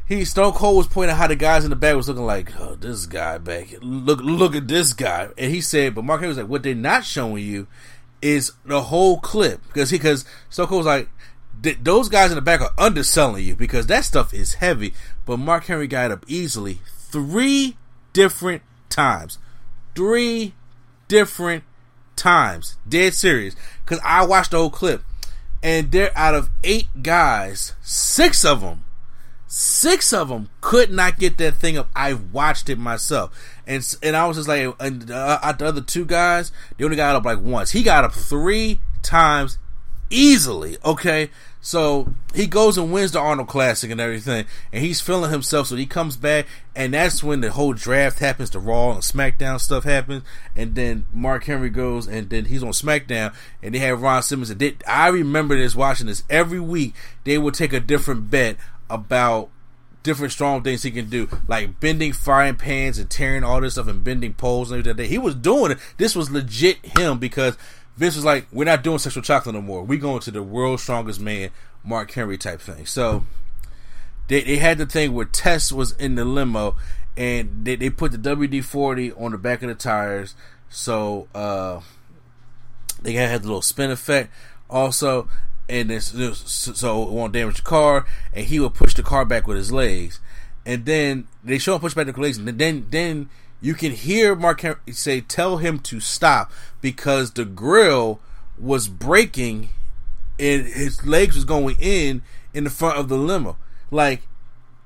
he 0.07 0.23
Stone 0.23 0.53
Cold 0.53 0.77
was 0.77 0.87
pointing 0.87 1.11
out 1.11 1.17
how 1.17 1.27
the 1.27 1.35
guys 1.35 1.65
in 1.65 1.71
the 1.71 1.75
back 1.75 1.95
was 1.95 2.07
looking 2.07 2.25
like, 2.25 2.57
oh, 2.59 2.75
this 2.75 3.05
guy 3.05 3.37
back. 3.37 3.67
Look, 3.81 4.21
look 4.21 4.55
at 4.55 4.67
this 4.69 4.93
guy. 4.93 5.29
And 5.37 5.51
he 5.51 5.59
said, 5.59 5.95
but 5.95 6.05
Mark 6.05 6.21
Henry 6.21 6.29
was 6.29 6.37
like, 6.37 6.47
what 6.47 6.63
they're 6.63 6.73
not 6.73 7.03
showing 7.03 7.43
you 7.43 7.67
is 8.26 8.53
the 8.65 8.82
whole 8.82 9.19
clip 9.19 9.61
because 9.67 9.91
he 9.91 9.99
because 9.99 10.26
Stone 10.49 10.65
Cold's 10.65 10.88
like 10.88 11.07
those 11.84 12.09
guys 12.09 12.32
in 12.32 12.36
the 12.36 12.41
back 12.41 12.59
are 12.59 12.73
underselling 12.76 13.45
you 13.45 13.55
because 13.55 13.86
that 13.86 14.03
stuff 14.03 14.34
is 14.34 14.55
heavy. 14.55 14.95
But 15.28 15.38
Mark 15.38 15.65
Henry 15.65 15.86
got 15.86 16.09
up 16.09 16.26
easily 16.28 16.80
three 16.88 17.78
different 18.13 18.63
times, 18.89 19.38
three 19.93 20.55
different 21.07 21.65
times. 22.15 22.78
Dead 22.89 23.13
serious 23.13 23.55
because 23.84 23.99
I 24.03 24.26
watched 24.26 24.51
the 24.51 24.57
whole 24.57 24.71
clip 24.71 25.03
and 25.61 25.91
they're 25.91 26.17
out 26.17 26.34
of 26.34 26.49
eight 26.63 26.88
guys, 27.03 27.73
six 27.84 28.43
of 28.43 28.61
them 28.61 28.84
Six 29.47 30.11
of 30.11 30.29
them 30.29 30.49
could 30.59 30.91
not 30.91 31.19
get 31.19 31.37
that 31.37 31.55
thing 31.55 31.77
up. 31.77 31.89
I 31.95 32.13
watched 32.13 32.69
it 32.69 32.79
myself, 32.79 33.31
and 33.67 33.85
and 34.01 34.15
I 34.15 34.27
was 34.27 34.37
just 34.37 34.49
like, 34.49 34.75
and 34.79 35.09
uh, 35.09 35.53
the 35.57 35.65
other 35.67 35.81
two 35.81 36.05
guys, 36.05 36.51
they 36.77 36.83
only 36.83 36.97
got 36.97 37.15
up 37.15 37.25
like 37.25 37.39
once. 37.39 37.71
He 37.71 37.83
got 37.83 38.03
up 38.03 38.13
three 38.13 38.79
times 39.03 39.59
easily. 40.09 40.77
Okay, 40.83 41.29
so 41.61 42.13
he 42.33 42.47
goes 42.47 42.77
and 42.77 42.93
wins 42.93 43.11
the 43.11 43.19
Arnold 43.19 43.47
Classic 43.47 43.89
and 43.89 43.99
everything, 43.99 44.45
and 44.72 44.84
he's 44.84 45.01
feeling 45.01 45.31
himself. 45.31 45.67
So 45.67 45.76
he 45.76 45.85
comes 45.85 46.17
back, 46.17 46.47
and 46.76 46.93
that's 46.93 47.23
when 47.23 47.41
the 47.41 47.51
whole 47.51 47.73
draft 47.73 48.19
happens. 48.19 48.49
The 48.49 48.59
Raw 48.59 48.91
and 48.91 49.01
SmackDown 49.01 49.59
stuff 49.59 49.84
happens, 49.84 50.23
and 50.55 50.76
then 50.76 51.05
Mark 51.13 51.45
Henry 51.45 51.69
goes, 51.69 52.07
and 52.07 52.30
then 52.30 52.45
he's 52.45 52.61
on 52.61 52.69
SmackDown, 52.69 53.34
and 53.63 53.73
they 53.73 53.80
have 53.80 54.01
Ron 54.01 54.22
Simmons. 54.22 54.49
And 54.49 54.59
they, 54.59 54.76
I 54.88 55.07
remember 55.07 55.55
this 55.57 55.76
watching 55.76 56.07
this 56.07 56.23
every 56.30 56.59
week. 56.59 56.93
They 57.23 57.38
would 57.38 57.55
take 57.55 57.73
a 57.73 57.80
different 57.80 58.30
bet 58.30 58.57
about 58.90 59.49
different 60.03 60.32
strong 60.32 60.62
things 60.62 60.84
he 60.84 60.91
can 60.91 61.10
do, 61.10 61.28
like 61.48 61.80
bending 61.80 62.14
frying 62.14 62.56
pans 62.56 62.98
and 62.99 63.10
tearing 63.10 63.44
all 63.44 63.60
this 63.60 63.74
stuff 63.74 63.88
and 63.88 64.03
bending 64.03 64.34
poles 64.34 64.72
and 64.72 64.80
everything. 64.80 65.10
He 65.10 65.18
was 65.18 65.36
doing 65.36 65.72
it. 65.72 65.80
This 65.98 66.16
was 66.16 66.30
legit 66.30 66.78
him 66.98 67.18
because 67.18 67.57
Vince 67.98 68.16
was 68.16 68.26
like, 68.26 68.48
"We're 68.52 68.66
not 68.66 68.84
doing 68.84 68.99
sexual 68.99 69.24
chocolate 69.24 69.56
no 69.56 69.62
more. 69.62 69.84
We 69.84 69.98
going 69.98 70.20
to 70.22 70.32
the 70.32 70.44
world's 70.44 70.84
strongest 70.84 71.20
man, 71.20 71.49
Mark 71.84 72.12
Henry 72.12 72.38
type 72.38 72.62
thing." 72.62 72.86
So 72.86 73.26
they 74.28 74.44
they 74.44 74.57
had 74.57 74.78
the 74.78 74.86
thing 74.86 75.14
where 75.14 75.26
Tess 75.26 75.72
was 75.72 75.94
in 75.94 76.16
the 76.16 76.26
limo 76.26 76.76
and 77.18 77.66
they, 77.66 77.76
they 77.76 77.90
put 77.90 78.12
the 78.12 78.18
WD 78.18 78.64
forty 78.64 79.12
on 79.14 79.32
the 79.32 79.38
back 79.38 79.62
of 79.64 79.70
the 79.70 79.76
tires, 79.76 80.36
so 80.70 81.28
uh, 81.34 81.82
they 83.02 83.14
had 83.14 83.44
the 83.44 83.48
little 83.48 83.62
spin 83.62 83.91
effect. 83.91 84.32
Also, 84.70 85.30
and 85.67 85.91
it's, 85.91 86.11
so 86.79 87.03
it 87.03 87.09
won't 87.09 87.33
damage 87.33 87.57
the 87.57 87.61
car. 87.61 88.05
And 88.33 88.45
he 88.45 88.59
would 88.59 88.73
push 88.73 88.93
the 88.93 89.03
car 89.03 89.25
back 89.25 89.47
with 89.47 89.57
his 89.57 89.71
legs, 89.71 90.19
and 90.65 90.85
then 90.85 91.27
they 91.43 91.57
show 91.57 91.75
him 91.75 91.81
push 91.81 91.93
back 91.93 92.07
the 92.07 92.19
legs, 92.19 92.37
and 92.37 92.47
then 92.47 92.87
then 92.89 93.29
you 93.61 93.73
can 93.73 93.91
hear 93.91 94.35
Mark 94.35 94.63
say, 94.91 95.21
"Tell 95.21 95.57
him 95.57 95.79
to 95.79 95.99
stop," 95.99 96.51
because 96.81 97.31
the 97.31 97.45
grill 97.45 98.19
was 98.57 98.87
breaking, 98.87 99.69
and 100.39 100.65
his 100.65 101.05
legs 101.05 101.35
was 101.35 101.45
going 101.45 101.75
in 101.79 102.21
in 102.53 102.63
the 102.63 102.69
front 102.69 102.97
of 102.97 103.09
the 103.09 103.17
limo. 103.17 103.57
Like 103.91 104.21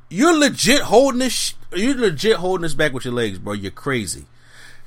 you're 0.10 0.38
legit 0.38 0.82
holding 0.82 1.20
this. 1.20 1.34
Sh- 1.34 1.54
you're 1.76 1.96
legit 1.96 2.38
holding 2.38 2.64
this 2.64 2.74
back 2.74 2.94
with 2.94 3.06
your 3.06 3.14
legs, 3.14 3.38
bro. 3.38 3.54
You're 3.54 3.72
crazy. 3.72 4.26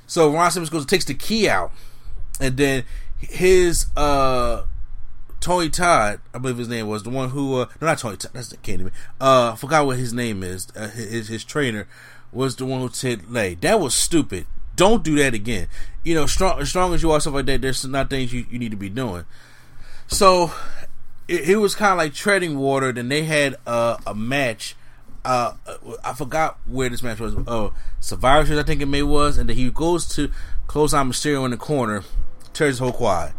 So 0.05 0.31
Ron 0.33 0.51
Simmons 0.51 0.69
goes 0.69 0.85
takes 0.85 1.05
the 1.05 1.13
key 1.13 1.47
out, 1.47 1.71
and 2.39 2.57
then 2.57 2.83
his 3.17 3.85
uh 3.95 4.63
Tony 5.43 5.69
Todd, 5.69 6.21
I 6.33 6.37
believe 6.37 6.57
his 6.57 6.69
name 6.69 6.87
was 6.87 7.03
the 7.03 7.09
one 7.09 7.31
who, 7.31 7.59
uh, 7.59 7.65
no, 7.81 7.87
not 7.87 7.97
Tony 7.97 8.15
Todd, 8.15 8.31
that's 8.33 8.47
the 8.47 8.55
Candyman. 8.57 8.93
Uh, 9.19 9.55
forgot 9.55 9.85
what 9.85 9.97
his 9.97 10.13
name 10.13 10.41
is. 10.41 10.69
Uh, 10.73 10.87
his 10.87 11.27
his 11.27 11.43
trainer 11.43 11.85
was 12.31 12.55
the 12.55 12.65
one 12.65 12.79
who 12.79 12.89
said, 12.89 13.23
"Hey, 13.31 13.55
that 13.55 13.81
was 13.81 13.93
stupid. 13.93 14.45
Don't 14.77 15.03
do 15.03 15.15
that 15.17 15.33
again. 15.33 15.67
You 16.05 16.15
know, 16.15 16.27
strong 16.27 16.61
as 16.61 16.69
strong 16.69 16.93
as 16.93 17.03
you 17.03 17.11
are, 17.11 17.19
stuff 17.19 17.33
like 17.33 17.45
that. 17.47 17.61
There's 17.61 17.85
not 17.85 18.09
things 18.09 18.31
you, 18.31 18.45
you 18.49 18.57
need 18.57 18.71
to 18.71 18.77
be 18.77 18.89
doing. 18.89 19.25
So 20.07 20.53
it, 21.27 21.49
it 21.49 21.57
was 21.57 21.75
kind 21.75 21.91
of 21.91 21.97
like 21.97 22.13
treading 22.13 22.57
water. 22.57 22.93
Then 22.93 23.09
they 23.09 23.23
had 23.23 23.57
uh, 23.67 23.97
a 24.07 24.15
match. 24.15 24.77
Uh, 25.25 25.55
I 26.05 26.13
forgot 26.13 26.57
where 26.65 26.87
this 26.87 27.03
match 27.03 27.19
was. 27.19 27.35
Oh, 27.47 27.73
Survivor 27.99 28.45
Series, 28.45 28.63
I 28.63 28.65
think 28.65 28.81
it 28.81 28.85
may 28.85 29.03
was, 29.03 29.37
and 29.37 29.49
then 29.49 29.57
he 29.57 29.69
goes 29.69 30.07
to 30.15 30.31
close 30.67 30.93
on 30.93 31.11
Mysterio 31.11 31.43
in 31.43 31.51
the 31.51 31.57
corner, 31.57 32.03
tears 32.53 32.75
his 32.75 32.79
whole 32.79 32.93
quad. 32.93 33.33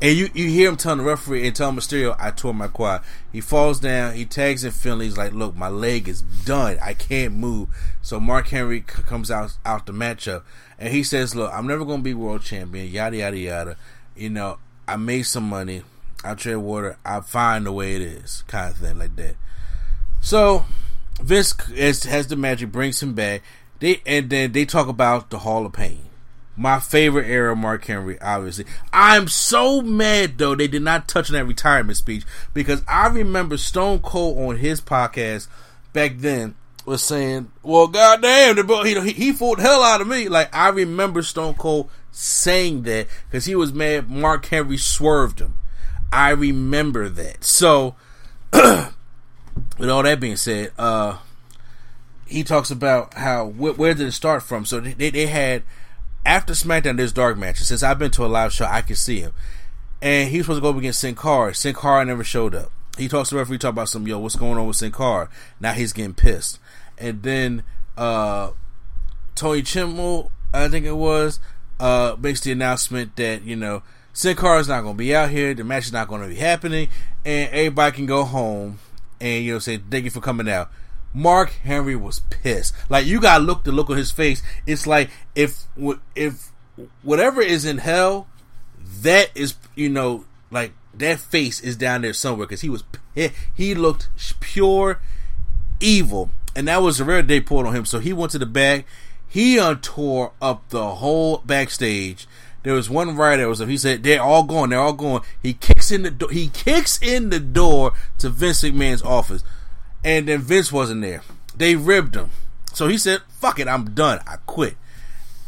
And 0.00 0.16
you, 0.16 0.28
you 0.32 0.48
hear 0.48 0.68
him 0.68 0.76
telling 0.76 0.98
the 0.98 1.04
referee 1.04 1.44
and 1.46 1.56
tell 1.56 1.72
Mysterio, 1.72 2.14
I 2.20 2.30
tore 2.30 2.54
my 2.54 2.68
quad. 2.68 3.02
He 3.32 3.40
falls 3.40 3.80
down, 3.80 4.14
he 4.14 4.24
tags 4.24 4.62
in 4.62 4.70
Finlay, 4.70 5.06
he's 5.06 5.18
like, 5.18 5.32
look, 5.32 5.56
my 5.56 5.68
leg 5.68 6.08
is 6.08 6.22
done. 6.22 6.78
I 6.80 6.94
can't 6.94 7.34
move. 7.34 7.68
So 8.00 8.20
Mark 8.20 8.48
Henry 8.48 8.84
c- 8.88 9.02
comes 9.02 9.28
out 9.28 9.56
out 9.66 9.86
the 9.86 9.92
matchup. 9.92 10.42
And 10.78 10.94
he 10.94 11.02
says, 11.02 11.34
look, 11.34 11.52
I'm 11.52 11.66
never 11.66 11.84
going 11.84 11.98
to 11.98 12.04
be 12.04 12.14
world 12.14 12.42
champion, 12.42 12.86
yada, 12.86 13.16
yada, 13.16 13.36
yada. 13.36 13.76
You 14.14 14.30
know, 14.30 14.58
I 14.86 14.96
made 14.96 15.24
some 15.24 15.48
money. 15.48 15.82
I 16.22 16.34
trade 16.34 16.56
water. 16.56 16.96
I 17.04 17.20
find 17.20 17.66
the 17.66 17.72
way 17.72 17.96
it 17.96 18.02
is, 18.02 18.44
kind 18.46 18.72
of 18.72 18.78
thing 18.78 18.98
like 18.98 19.16
that. 19.16 19.34
So 20.20 20.64
Vince 21.20 21.54
has, 21.76 22.04
has 22.04 22.28
the 22.28 22.36
magic, 22.36 22.70
brings 22.70 23.02
him 23.02 23.14
back. 23.14 23.42
They 23.80 24.00
and 24.06 24.30
then 24.30 24.52
they 24.52 24.64
talk 24.64 24.88
about 24.88 25.30
the 25.30 25.38
Hall 25.40 25.66
of 25.66 25.72
Pain. 25.72 26.07
My 26.58 26.80
favorite 26.80 27.28
era, 27.28 27.54
Mark 27.54 27.84
Henry, 27.84 28.20
obviously. 28.20 28.64
I'm 28.92 29.28
so 29.28 29.80
mad 29.80 30.38
though 30.38 30.56
they 30.56 30.66
did 30.66 30.82
not 30.82 31.06
touch 31.06 31.30
on 31.30 31.34
that 31.34 31.46
retirement 31.46 31.96
speech 31.96 32.24
because 32.52 32.82
I 32.88 33.06
remember 33.06 33.56
Stone 33.56 34.00
Cold 34.00 34.38
on 34.38 34.56
his 34.56 34.80
podcast 34.80 35.46
back 35.92 36.16
then 36.16 36.56
was 36.84 37.02
saying, 37.02 37.52
"Well, 37.62 37.86
goddamn, 37.86 38.56
the 38.56 39.02
he 39.04 39.12
he 39.12 39.32
fought 39.32 39.58
the 39.58 39.62
hell 39.62 39.82
out 39.84 40.00
of 40.00 40.08
me." 40.08 40.28
Like 40.28 40.54
I 40.54 40.68
remember 40.70 41.22
Stone 41.22 41.54
Cold 41.54 41.90
saying 42.10 42.82
that 42.82 43.06
because 43.30 43.44
he 43.44 43.54
was 43.54 43.72
mad 43.72 44.10
Mark 44.10 44.46
Henry 44.46 44.78
swerved 44.78 45.40
him. 45.40 45.54
I 46.12 46.30
remember 46.30 47.08
that. 47.08 47.44
So, 47.44 47.94
with 48.52 49.90
all 49.90 50.02
that 50.02 50.18
being 50.18 50.36
said, 50.36 50.72
uh, 50.76 51.18
he 52.26 52.42
talks 52.42 52.70
about 52.72 53.14
how 53.14 53.48
wh- 53.50 53.78
where 53.78 53.94
did 53.94 54.08
it 54.08 54.12
start 54.12 54.42
from. 54.42 54.64
So 54.64 54.80
they 54.80 55.10
they 55.10 55.26
had 55.26 55.62
after 56.24 56.52
SmackDown, 56.52 56.96
there's 56.96 57.12
dark 57.12 57.38
matches. 57.38 57.68
Since 57.68 57.82
I've 57.82 57.98
been 57.98 58.10
to 58.12 58.24
a 58.24 58.28
live 58.28 58.52
show, 58.52 58.66
I 58.66 58.82
can 58.82 58.96
see 58.96 59.20
him. 59.20 59.32
And 60.00 60.28
he 60.30 60.38
was 60.38 60.46
supposed 60.46 60.58
to 60.58 60.62
go 60.62 60.70
up 60.70 60.76
against 60.76 61.00
Sin 61.00 61.14
Cara. 61.14 61.54
Sin 61.54 61.74
Cara 61.74 62.04
never 62.04 62.22
showed 62.22 62.54
up. 62.54 62.70
He 62.96 63.08
talks 63.08 63.28
to 63.28 63.34
the 63.34 63.40
referee, 63.40 63.58
talk 63.58 63.70
about 63.70 63.88
some, 63.88 64.06
yo, 64.06 64.18
what's 64.18 64.36
going 64.36 64.58
on 64.58 64.66
with 64.66 64.76
Sin 64.76 64.92
Cara? 64.92 65.28
Now 65.60 65.72
he's 65.72 65.92
getting 65.92 66.14
pissed. 66.14 66.58
And 66.98 67.22
then 67.22 67.62
uh, 67.96 68.50
Tony 69.34 69.62
Chimel, 69.62 70.30
I 70.52 70.68
think 70.68 70.84
it 70.84 70.96
was, 70.96 71.40
uh, 71.78 72.16
makes 72.18 72.40
the 72.40 72.52
announcement 72.52 73.16
that, 73.16 73.42
you 73.42 73.56
know, 73.56 73.82
Sin 74.12 74.36
Cara 74.36 74.58
is 74.58 74.68
not 74.68 74.82
going 74.82 74.94
to 74.94 74.98
be 74.98 75.14
out 75.14 75.30
here. 75.30 75.54
The 75.54 75.62
match 75.62 75.86
is 75.86 75.92
not 75.92 76.08
going 76.08 76.22
to 76.22 76.28
be 76.28 76.36
happening. 76.36 76.88
And 77.24 77.50
everybody 77.50 77.94
can 77.94 78.06
go 78.06 78.24
home 78.24 78.80
and, 79.20 79.44
you 79.44 79.52
know, 79.52 79.58
say, 79.60 79.78
thank 79.78 80.04
you 80.04 80.10
for 80.10 80.20
coming 80.20 80.48
out. 80.48 80.70
Mark 81.14 81.50
Henry 81.64 81.96
was 81.96 82.20
pissed. 82.30 82.74
Like 82.88 83.06
you 83.06 83.20
gotta 83.20 83.42
look 83.42 83.64
the 83.64 83.72
look 83.72 83.90
on 83.90 83.96
his 83.96 84.10
face. 84.10 84.42
It's 84.66 84.86
like 84.86 85.10
if 85.34 85.64
if 86.14 86.52
whatever 87.02 87.40
is 87.40 87.64
in 87.64 87.78
hell, 87.78 88.26
that 89.02 89.30
is 89.34 89.54
you 89.74 89.88
know 89.88 90.24
like 90.50 90.72
that 90.94 91.18
face 91.18 91.60
is 91.60 91.76
down 91.76 92.02
there 92.02 92.12
somewhere 92.12 92.46
because 92.46 92.60
he 92.60 92.68
was 92.68 92.84
he 93.54 93.74
looked 93.74 94.08
pure 94.40 95.00
evil, 95.80 96.30
and 96.54 96.68
that 96.68 96.82
was 96.82 97.00
a 97.00 97.04
rare 97.04 97.22
day 97.22 97.40
pulled 97.40 97.66
on 97.66 97.74
him. 97.74 97.84
So 97.84 97.98
he 97.98 98.12
went 98.12 98.32
to 98.32 98.38
the 98.38 98.46
back. 98.46 98.86
He 99.30 99.58
uh, 99.58 99.72
untore 99.72 100.32
up 100.40 100.68
the 100.70 100.94
whole 100.96 101.38
backstage. 101.38 102.26
There 102.62 102.74
was 102.74 102.90
one 102.90 103.16
writer 103.16 103.42
that 103.42 103.48
was 103.48 103.60
up. 103.60 103.68
he 103.68 103.76
said 103.76 104.02
they're 104.02 104.22
all 104.22 104.42
going, 104.42 104.70
they're 104.70 104.80
all 104.80 104.92
going. 104.92 105.22
He 105.42 105.54
kicks 105.54 105.90
in 105.90 106.02
the 106.02 106.10
door. 106.10 106.30
He 106.30 106.48
kicks 106.48 107.00
in 107.00 107.30
the 107.30 107.40
door 107.40 107.92
to 108.18 108.28
Vince 108.28 108.62
McMahon's 108.62 109.02
office 109.02 109.42
and 110.04 110.28
then 110.28 110.40
Vince 110.40 110.72
wasn't 110.72 111.02
there. 111.02 111.22
They 111.56 111.76
ribbed 111.76 112.14
him. 112.14 112.30
So 112.72 112.88
he 112.88 112.98
said, 112.98 113.22
"Fuck 113.28 113.58
it, 113.58 113.68
I'm 113.68 113.90
done. 113.90 114.20
I 114.26 114.36
quit." 114.46 114.76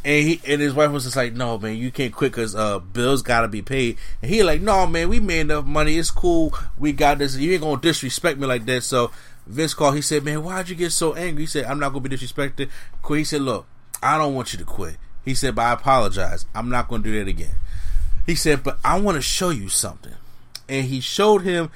And 0.05 0.27
he 0.27 0.41
and 0.47 0.61
his 0.61 0.75
wife 0.75 0.91
was 0.91 1.05
just 1.05 1.17
like, 1.17 1.35
"No, 1.35 1.59
man, 1.59 1.77
you 1.77 1.91
can't 1.91 2.13
quit 2.13 2.33
because 2.33 2.57
uh, 2.57 2.79
bills 2.79 3.23
gotta 3.23 3.49
be 3.49 3.63
paid." 3.63 3.99
And 4.23 4.31
he 4.31 4.43
like, 4.43 4.61
"No, 4.61 4.87
man, 4.87 5.09
we 5.09 5.21
made 5.21 5.41
enough 5.41 5.67
money. 5.67 5.99
It's 5.99 6.11
cool. 6.11 6.55
We 6.79 6.93
got 6.93 7.19
this. 7.19 7.37
You 7.37 7.53
ain't 7.53 7.63
gonna 7.63 7.81
disrespect 7.81 8.39
me 8.39 8.47
like 8.47 8.65
that." 8.67 8.83
So 8.83 9.11
Vince 9.47 9.75
called. 9.75 9.95
He 9.95 10.03
said, 10.03 10.25
"Man, 10.25 10.43
why'd 10.43 10.69
you 10.69 10.75
get 10.75 10.93
so 10.93 11.15
angry?" 11.15 11.43
He 11.43 11.47
said, 11.47 11.67
"I'm 11.67 11.79
not 11.79 11.91
gonna 11.91 12.09
be 12.09 12.17
disrespected." 12.17 12.71
Quit. 13.03 13.19
He 13.19 13.25
said, 13.25 13.43
"Look, 13.43 13.67
I 14.03 14.17
don't 14.17 14.35
want 14.35 14.53
you 14.53 14.59
to 14.59 14.65
quit." 14.65 14.97
He 15.25 15.35
said, 15.35 15.55
"But 15.55 15.63
I 15.63 15.73
apologize. 15.73 16.47
I'm 16.55 16.71
not 16.71 16.89
gonna 16.89 17.03
do 17.03 17.17
that 17.19 17.29
again." 17.29 17.55
He 18.27 18.35
said, 18.35 18.63
"But 18.63 18.79
I 18.83 18.99
want 18.99 19.17
to 19.17 19.23
show 19.23 19.51
you 19.51 19.69
something." 19.69 20.15
And 20.69 20.87
he 20.87 21.01
showed 21.01 21.43
him 21.43 21.71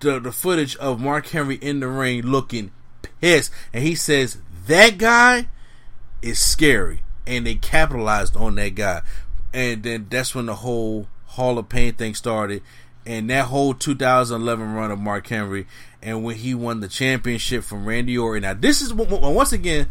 the, 0.00 0.20
the 0.20 0.32
footage 0.32 0.76
of 0.76 1.00
Mark 1.00 1.26
Henry 1.28 1.56
in 1.56 1.80
the 1.80 1.88
ring 1.88 2.22
looking 2.22 2.72
pissed, 3.20 3.52
and 3.72 3.84
he 3.84 3.94
says 3.94 4.38
that 4.66 4.98
guy 4.98 5.48
is 6.22 6.38
scary, 6.38 7.02
and 7.26 7.46
they 7.46 7.54
capitalized 7.54 8.36
on 8.36 8.56
that 8.56 8.74
guy, 8.74 9.02
and 9.52 9.82
then 9.82 10.06
that's 10.10 10.34
when 10.34 10.46
the 10.46 10.56
whole 10.56 11.06
Hall 11.26 11.58
of 11.58 11.68
Pain 11.68 11.94
thing 11.94 12.14
started, 12.14 12.62
and 13.06 13.30
that 13.30 13.46
whole 13.46 13.74
2011 13.74 14.74
run 14.74 14.90
of 14.90 14.98
Mark 14.98 15.26
Henry, 15.28 15.66
and 16.02 16.24
when 16.24 16.36
he 16.36 16.54
won 16.54 16.80
the 16.80 16.88
championship 16.88 17.62
from 17.64 17.86
Randy 17.86 18.16
Orton. 18.16 18.42
Now 18.42 18.54
this 18.54 18.80
is 18.82 18.92
once 18.92 19.52
again, 19.52 19.88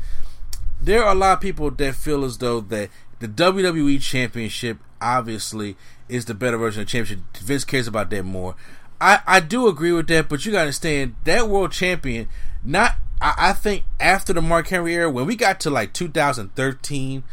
there 0.82 1.04
are 1.04 1.12
a 1.12 1.16
lot 1.16 1.34
of 1.34 1.42
people 1.42 1.72
that 1.72 1.96
feel 1.96 2.24
as 2.24 2.38
though 2.38 2.62
that 2.62 2.90
the 3.20 3.28
WWE 3.28 4.02
Championship 4.02 4.78
obviously 5.02 5.76
is 6.08 6.26
the 6.26 6.34
better 6.34 6.58
version 6.58 6.82
of 6.82 6.88
the 6.88 6.92
championship. 6.92 7.38
Vince 7.38 7.66
cares 7.66 7.88
about 7.88 8.10
that 8.10 8.24
more. 8.24 8.56
I, 9.02 9.20
I 9.26 9.40
do 9.40 9.68
agree 9.68 9.92
with 9.92 10.08
that, 10.08 10.28
but 10.30 10.46
you 10.46 10.52
gotta 10.52 10.64
understand 10.64 11.16
that 11.24 11.48
world 11.48 11.72
champion, 11.72 12.28
not 12.64 12.96
I, 13.22 13.34
I 13.38 13.54
think 13.54 13.84
after 14.00 14.34
the 14.34 14.42
Mark 14.42 14.68
Henry 14.68 14.94
era, 14.94 15.10
when 15.10 15.26
we 15.26 15.36
got 15.36 15.60
to 15.62 15.70
like 15.70 15.94
2013, 15.94 17.24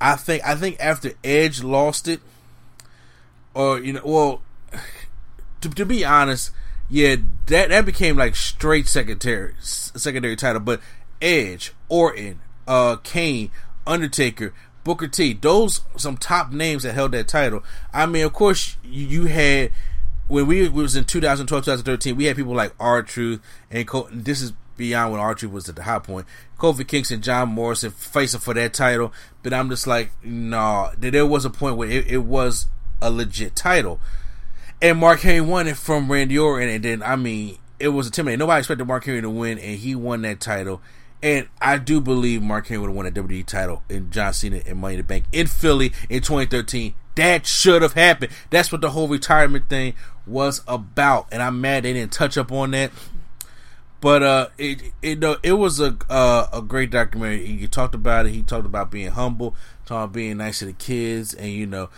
I 0.00 0.16
think 0.16 0.44
I 0.44 0.54
think 0.54 0.76
after 0.80 1.12
Edge 1.22 1.62
lost 1.62 2.08
it, 2.08 2.20
or 3.54 3.78
you 3.78 3.94
know, 3.94 4.02
well, 4.04 4.42
to, 5.60 5.70
to 5.70 5.86
be 5.86 6.04
honest, 6.04 6.50
yeah, 6.88 7.16
that 7.46 7.70
that 7.70 7.86
became 7.86 8.16
like 8.16 8.36
straight 8.36 8.88
secondary 8.88 9.54
secondary 9.60 10.36
title. 10.36 10.60
But 10.60 10.80
Edge, 11.22 11.72
Orton, 11.88 12.40
uh, 12.66 12.96
Kane, 12.96 13.50
Undertaker, 13.86 14.52
Booker 14.82 15.08
T, 15.08 15.32
those 15.32 15.80
some 15.96 16.16
top 16.16 16.52
names 16.52 16.82
that 16.82 16.94
held 16.94 17.12
that 17.12 17.28
title. 17.28 17.62
I 17.92 18.06
mean, 18.06 18.24
of 18.24 18.32
course, 18.32 18.76
you, 18.84 19.06
you 19.06 19.24
had 19.26 19.70
when 20.28 20.46
we, 20.46 20.68
we 20.68 20.82
was 20.82 20.96
in 20.96 21.04
2012, 21.04 21.64
2013, 21.64 22.16
we 22.16 22.24
had 22.24 22.36
people 22.36 22.54
like 22.54 22.74
R-Truth 22.80 23.40
and 23.70 23.86
Co- 23.86 24.08
this 24.10 24.40
is 24.40 24.52
beyond 24.76 25.12
when 25.12 25.20
R-Truth 25.20 25.52
was 25.52 25.68
at 25.68 25.76
the 25.76 25.82
high 25.82 25.98
point. 25.98 26.26
Kofi 26.58 26.86
Kingston, 26.86 27.22
John 27.22 27.50
Morrison 27.50 27.90
facing 27.90 28.40
for 28.40 28.54
that 28.54 28.72
title, 28.72 29.12
but 29.42 29.52
I'm 29.52 29.68
just 29.68 29.86
like, 29.86 30.12
no. 30.22 30.90
There 30.96 31.26
was 31.26 31.44
a 31.44 31.50
point 31.50 31.76
where 31.76 31.90
it, 31.90 32.06
it 32.06 32.18
was 32.18 32.66
a 33.02 33.10
legit 33.10 33.54
title, 33.54 34.00
and 34.80 34.98
Mark 34.98 35.20
Henry 35.20 35.40
won 35.40 35.66
it 35.66 35.76
from 35.76 36.10
Randy 36.10 36.38
Orton, 36.38 36.68
and 36.68 36.84
then 36.84 37.02
I 37.02 37.16
mean, 37.16 37.58
it 37.78 37.88
was 37.88 38.06
intimidating. 38.06 38.38
Nobody 38.38 38.60
expected 38.60 38.86
Mark 38.86 39.04
Henry 39.04 39.20
to 39.20 39.30
win, 39.30 39.58
and 39.58 39.78
he 39.78 39.94
won 39.94 40.22
that 40.22 40.40
title. 40.40 40.80
And 41.22 41.48
I 41.60 41.78
do 41.78 42.02
believe 42.02 42.42
Mark 42.42 42.66
Henry 42.66 42.82
would 42.82 42.88
have 42.88 42.96
won 42.96 43.06
a 43.06 43.10
WWE 43.10 43.46
title 43.46 43.82
in 43.88 44.10
John 44.10 44.34
Cena 44.34 44.60
and 44.66 44.78
Money 44.78 44.94
in 44.94 45.00
the 45.00 45.04
Bank 45.04 45.24
in 45.32 45.46
Philly 45.46 45.92
in 46.10 46.20
2013. 46.20 46.94
That 47.14 47.46
should 47.46 47.80
have 47.80 47.94
happened. 47.94 48.32
That's 48.50 48.70
what 48.70 48.80
the 48.80 48.90
whole 48.90 49.08
retirement 49.08 49.68
thing 49.68 49.94
was 50.26 50.62
about, 50.66 51.28
and 51.30 51.42
I'm 51.42 51.60
mad 51.60 51.84
they 51.84 51.92
didn't 51.92 52.12
touch 52.12 52.36
up 52.36 52.50
on 52.52 52.72
that. 52.72 52.90
But 54.00 54.22
uh, 54.22 54.48
it 54.58 54.92
it 55.00 55.24
it 55.42 55.52
was 55.52 55.80
a 55.80 55.96
uh, 56.10 56.46
a 56.52 56.60
great 56.60 56.90
documentary. 56.90 57.46
You 57.46 57.68
talked 57.68 57.94
about 57.94 58.26
it. 58.26 58.32
He 58.32 58.42
talked 58.42 58.66
about 58.66 58.90
being 58.90 59.10
humble, 59.10 59.56
talking 59.86 60.04
about 60.04 60.12
being 60.12 60.36
nice 60.36 60.58
to 60.58 60.66
the 60.66 60.74
kids, 60.74 61.32
and 61.32 61.50
you 61.50 61.66
know, 61.66 61.88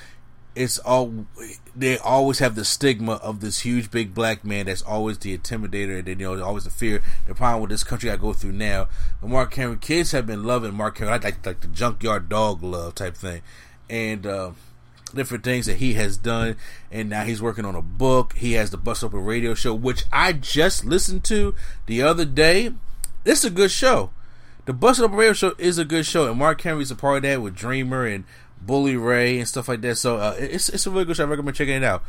it's 0.54 0.78
all 0.78 1.26
they 1.74 1.98
always 1.98 2.38
have 2.38 2.54
the 2.54 2.64
stigma 2.64 3.14
of 3.14 3.40
this 3.40 3.60
huge 3.60 3.90
big 3.90 4.14
black 4.14 4.44
man 4.44 4.66
that's 4.66 4.82
always 4.82 5.18
the 5.18 5.36
intimidator, 5.36 5.98
and 5.98 6.06
then 6.06 6.20
you 6.20 6.36
know, 6.36 6.44
always 6.44 6.62
the 6.62 6.70
fear. 6.70 7.02
The 7.26 7.34
problem 7.34 7.62
with 7.62 7.70
this 7.70 7.82
country 7.82 8.08
I 8.08 8.16
go 8.16 8.32
through 8.32 8.52
now. 8.52 8.86
But 9.20 9.30
Mark 9.30 9.54
Henry 9.54 9.76
kids 9.76 10.12
have 10.12 10.26
been 10.26 10.44
loving 10.44 10.74
Mark 10.74 10.98
Henry 10.98 11.12
like 11.12 11.24
like, 11.24 11.44
like 11.44 11.60
the 11.60 11.68
junkyard 11.68 12.28
dog 12.28 12.62
love 12.62 12.94
type 12.94 13.16
thing, 13.16 13.42
and. 13.90 14.24
Uh, 14.24 14.50
different 15.16 15.44
things 15.44 15.66
that 15.66 15.76
he 15.78 15.94
has 15.94 16.16
done, 16.16 16.56
and 16.90 17.10
now 17.10 17.24
he's 17.24 17.42
working 17.42 17.64
on 17.64 17.74
a 17.74 17.82
book. 17.82 18.34
He 18.34 18.52
has 18.52 18.70
the 18.70 18.76
Bust 18.76 19.02
Open 19.02 19.24
Radio 19.24 19.54
Show, 19.54 19.74
which 19.74 20.04
I 20.12 20.32
just 20.32 20.84
listened 20.84 21.24
to 21.24 21.54
the 21.86 22.02
other 22.02 22.24
day. 22.24 22.72
It's 23.24 23.44
a 23.44 23.50
good 23.50 23.70
show. 23.70 24.10
The 24.66 24.72
Bust 24.72 25.00
Open 25.00 25.16
Radio 25.16 25.32
Show 25.32 25.54
is 25.58 25.78
a 25.78 25.84
good 25.84 26.06
show, 26.06 26.28
and 26.28 26.38
Mark 26.38 26.60
Henry's 26.60 26.90
a 26.90 26.96
part 26.96 27.18
of 27.18 27.22
that 27.22 27.42
with 27.42 27.54
Dreamer 27.54 28.06
and 28.06 28.24
Bully 28.60 28.96
Ray 28.96 29.38
and 29.38 29.48
stuff 29.48 29.68
like 29.68 29.80
that. 29.82 29.96
So 29.96 30.16
uh, 30.16 30.36
it's 30.38 30.68
it's 30.68 30.86
a 30.86 30.90
really 30.90 31.04
good 31.04 31.16
show. 31.16 31.24
I 31.24 31.28
recommend 31.28 31.56
checking 31.56 31.76
it 31.76 31.84
out. 31.84 32.02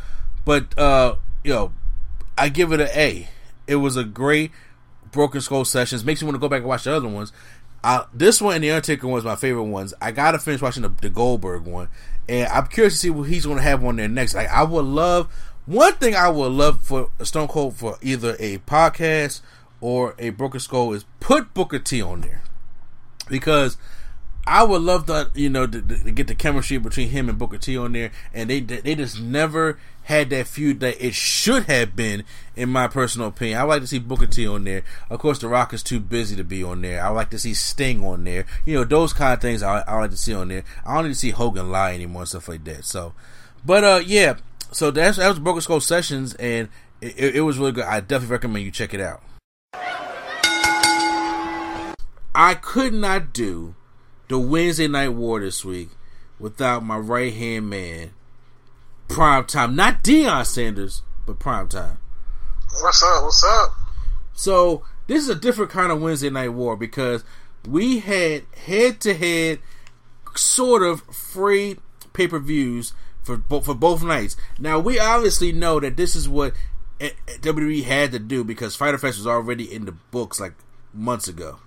But 0.46 0.78
uh, 0.78 1.16
you 1.44 1.54
know, 1.54 1.74
I 2.38 2.50
give 2.50 2.72
it 2.72 2.80
an 2.80 2.90
A. 2.94 3.30
It 3.68 3.76
was 3.76 3.96
a 3.96 4.04
great 4.04 4.52
Broken 5.12 5.42
Skull 5.42 5.66
sessions. 5.66 6.06
Makes 6.06 6.22
me 6.22 6.28
want 6.28 6.36
to 6.36 6.40
go 6.40 6.50
back 6.50 6.60
and 6.60 6.68
watch 6.68 6.86
the 6.86 6.96
other 6.96 7.08
ones. 7.08 7.32
Uh, 7.88 8.05
this 8.14 8.41
one 8.41 8.55
and 8.55 8.64
the 8.65 8.69
Undertaker 8.69 9.07
one 9.07 9.18
is 9.18 9.23
my 9.23 9.38
favorite 9.38 9.64
ones. 9.64 9.93
I 10.01 10.11
gotta 10.11 10.39
finish 10.39 10.61
watching 10.61 10.84
the, 10.84 10.89
the 10.89 11.09
Goldberg 11.09 11.64
one, 11.64 11.88
and 12.27 12.45
I'm 12.51 12.68
curious 12.68 12.95
to 12.95 12.99
see 12.99 13.09
what 13.09 13.30
he's 13.30 13.45
gonna 13.45 13.61
have 13.61 13.81
on 13.81 13.95
there 13.95 14.09
next. 14.09 14.35
Like, 14.35 14.49
I 14.49 14.64
would 14.64 14.84
love 14.84 15.31
one 15.65 15.93
thing. 15.93 16.14
I 16.14 16.27
would 16.27 16.51
love 16.51 16.84
for 16.84 17.11
Stone 17.23 17.47
Cold 17.47 17.77
for 17.77 17.97
either 18.01 18.35
a 18.39 18.57
podcast 18.57 19.39
or 19.80 20.15
a 20.19 20.31
Broken 20.31 20.59
Skull 20.59 20.91
is 20.91 21.05
put 21.22 21.53
Booker 21.53 21.80
T 21.80 22.01
on 22.01 22.19
there 22.19 22.41
because 23.30 23.77
I 24.48 24.64
would 24.64 24.82
love 24.82 25.07
to, 25.07 25.30
you 25.36 25.49
know, 25.49 25.68
to, 25.68 25.82
to 25.82 26.11
get 26.11 26.28
the 26.28 26.36
chemistry 26.36 26.78
between 26.78 27.10
him 27.10 27.28
and 27.28 27.38
Booker 27.38 27.57
T 27.57 27.78
on 27.78 27.91
there, 27.91 28.11
and 28.34 28.49
they 28.49 28.61
they 28.61 28.95
just 28.95 29.19
never 29.19 29.78
had 30.03 30.30
that 30.30 30.48
feud 30.48 30.80
that 30.80 31.06
it 31.06 31.14
should 31.14 31.65
have 31.65 31.94
been, 31.94 32.24
in 32.56 32.69
my 32.69 32.88
personal 32.88 33.28
opinion. 33.28 33.60
I 33.60 33.64
like 33.64 33.82
to 33.82 33.88
see 33.88 33.99
Booker 33.99 34.26
T 34.26 34.48
on 34.48 34.64
there. 34.64 34.84
Of 35.10 35.19
course, 35.19 35.40
The 35.40 35.49
Rock 35.49 35.74
is 35.74 35.84
too 35.84 35.99
busy 35.99 36.38
to 36.38 36.45
be 36.45 36.64
on 36.64 36.82
there. 36.82 37.03
I 37.03 37.10
like 37.10 37.30
to 37.32 37.40
see 37.40 37.53
Sting 37.53 38.06
on 38.06 38.24
there. 38.24 38.45
You 38.65 38.76
know, 38.76 38.84
those 38.86 39.11
kind 39.11 39.34
of 39.34 39.41
things 39.41 39.61
I, 39.61 39.82
I 39.82 39.99
like 39.99 40.11
to 40.11 40.18
see 40.18 40.34
on 40.34 40.48
there. 40.48 40.64
I 40.86 40.95
don't 40.95 41.03
need 41.03 41.10
to 41.10 41.15
see 41.15 41.32
Hogan 41.32 41.69
lie 41.69 41.94
anymore 41.94 42.22
and 42.22 42.30
stuff 42.30 42.48
like 42.48 42.64
that. 42.64 42.86
So, 42.86 43.14
but 43.65 43.84
uh, 43.84 44.02
yeah. 44.06 44.38
So 44.72 44.91
that's 44.91 45.18
that 45.18 45.28
was 45.28 45.40
Broken 45.40 45.61
Skull 45.61 45.82
Sessions, 45.82 46.36
and 46.36 46.69
it, 47.02 47.36
it 47.36 47.41
was 47.41 47.57
really 47.57 47.74
good. 47.74 47.84
I 47.84 47.99
definitely 47.99 48.32
recommend 48.32 48.64
you 48.64 48.72
check 48.72 48.94
it 48.94 49.02
out. 49.02 49.22
I 52.34 52.53
could 52.53 52.94
not 52.94 53.34
do 53.34 53.76
the 54.28 54.40
Wednesday 54.40 54.88
Night 54.88 55.10
War 55.10 55.40
this 55.40 55.64
week 55.64 55.90
without 56.40 56.84
my 56.84 56.98
right 56.98 57.34
hand 57.34 57.70
man, 57.70 58.12
Prime 59.08 59.45
Time. 59.45 59.76
Not 59.76 60.04
Deion 60.04 60.45
Sanders, 60.45 61.02
but 61.26 61.40
Prime 61.40 61.68
Time. 61.68 61.98
What's 62.82 63.02
up? 63.04 63.24
What's 63.24 63.44
up? 63.44 63.72
So 64.34 64.84
this 65.08 65.24
is 65.24 65.30
a 65.30 65.36
different 65.36 65.72
kind 65.72 65.91
of 65.91 66.02
Wednesday 66.02 66.30
Night 66.30 66.49
War 66.49 66.76
because 66.76 67.24
we 67.68 67.99
had 67.99 68.44
head 68.66 68.99
to 69.02 69.14
head, 69.14 69.60
sort 70.36 70.84
of 70.84 71.02
free 71.04 71.78
pay 72.14 72.28
per 72.28 72.40
views 72.40 72.94
for 73.24 73.38
both 73.38 73.66
for 73.66 73.76
both 73.76 74.04
nights. 74.04 74.36
Now 74.60 74.80
we 74.80 74.99
obviously 74.99 75.52
know 75.52 75.80
that 75.80 75.98
this 75.98 76.16
is 76.16 76.30
what 76.30 76.54
WWE 76.99 77.84
had 77.84 78.12
to 78.12 78.20
do 78.20 78.44
because 78.44 78.76
Fyter 78.76 78.98
Fest 78.98 79.18
was 79.18 79.28
already 79.28 79.72
in 79.74 79.86
the 79.86 79.91
books 79.91 80.40
like 80.40 80.54
months 80.94 81.28
ago. 81.28 81.60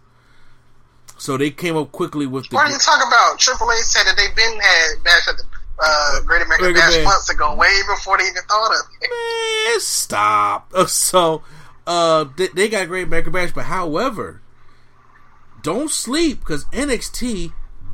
So 1.21 1.37
they 1.37 1.51
came 1.51 1.77
up 1.77 1.93
quickly 1.93 2.27
with 2.27 2.49
the. 2.49 2.57
What 2.57 2.67
are 2.67 2.73
you 2.73 2.79
talking 2.79 3.07
about? 3.07 3.39
Triple 3.39 3.71
H 3.71 3.81
said 3.81 4.05
that 4.05 4.17
they've 4.17 4.35
been 4.35 4.59
had 4.59 5.05
bash 5.05 5.29
at 5.29 5.37
the 5.37 5.45
uh, 5.79 6.21
Great 6.23 6.41
American 6.41 6.73
Bash 6.73 6.97
Bash 6.97 7.05
months 7.05 7.29
ago, 7.29 7.55
way 7.57 7.77
before 7.87 8.17
they 8.17 8.25
even 8.25 8.43
thought 8.49 8.73
of 8.73 8.87
it. 9.03 9.11
Man, 9.71 9.81
stop. 9.81 10.73
So, 10.89 11.43
uh, 11.87 12.25
they, 12.39 12.49
they 12.49 12.69
got 12.71 12.89
Great 12.89 13.07
American 13.07 13.33
Bash, 13.33 13.53
but 13.53 13.67
however, 13.67 14.41
don't 15.63 15.91
sleep 15.91 16.41
because 16.41 16.65
NXT 16.67 17.53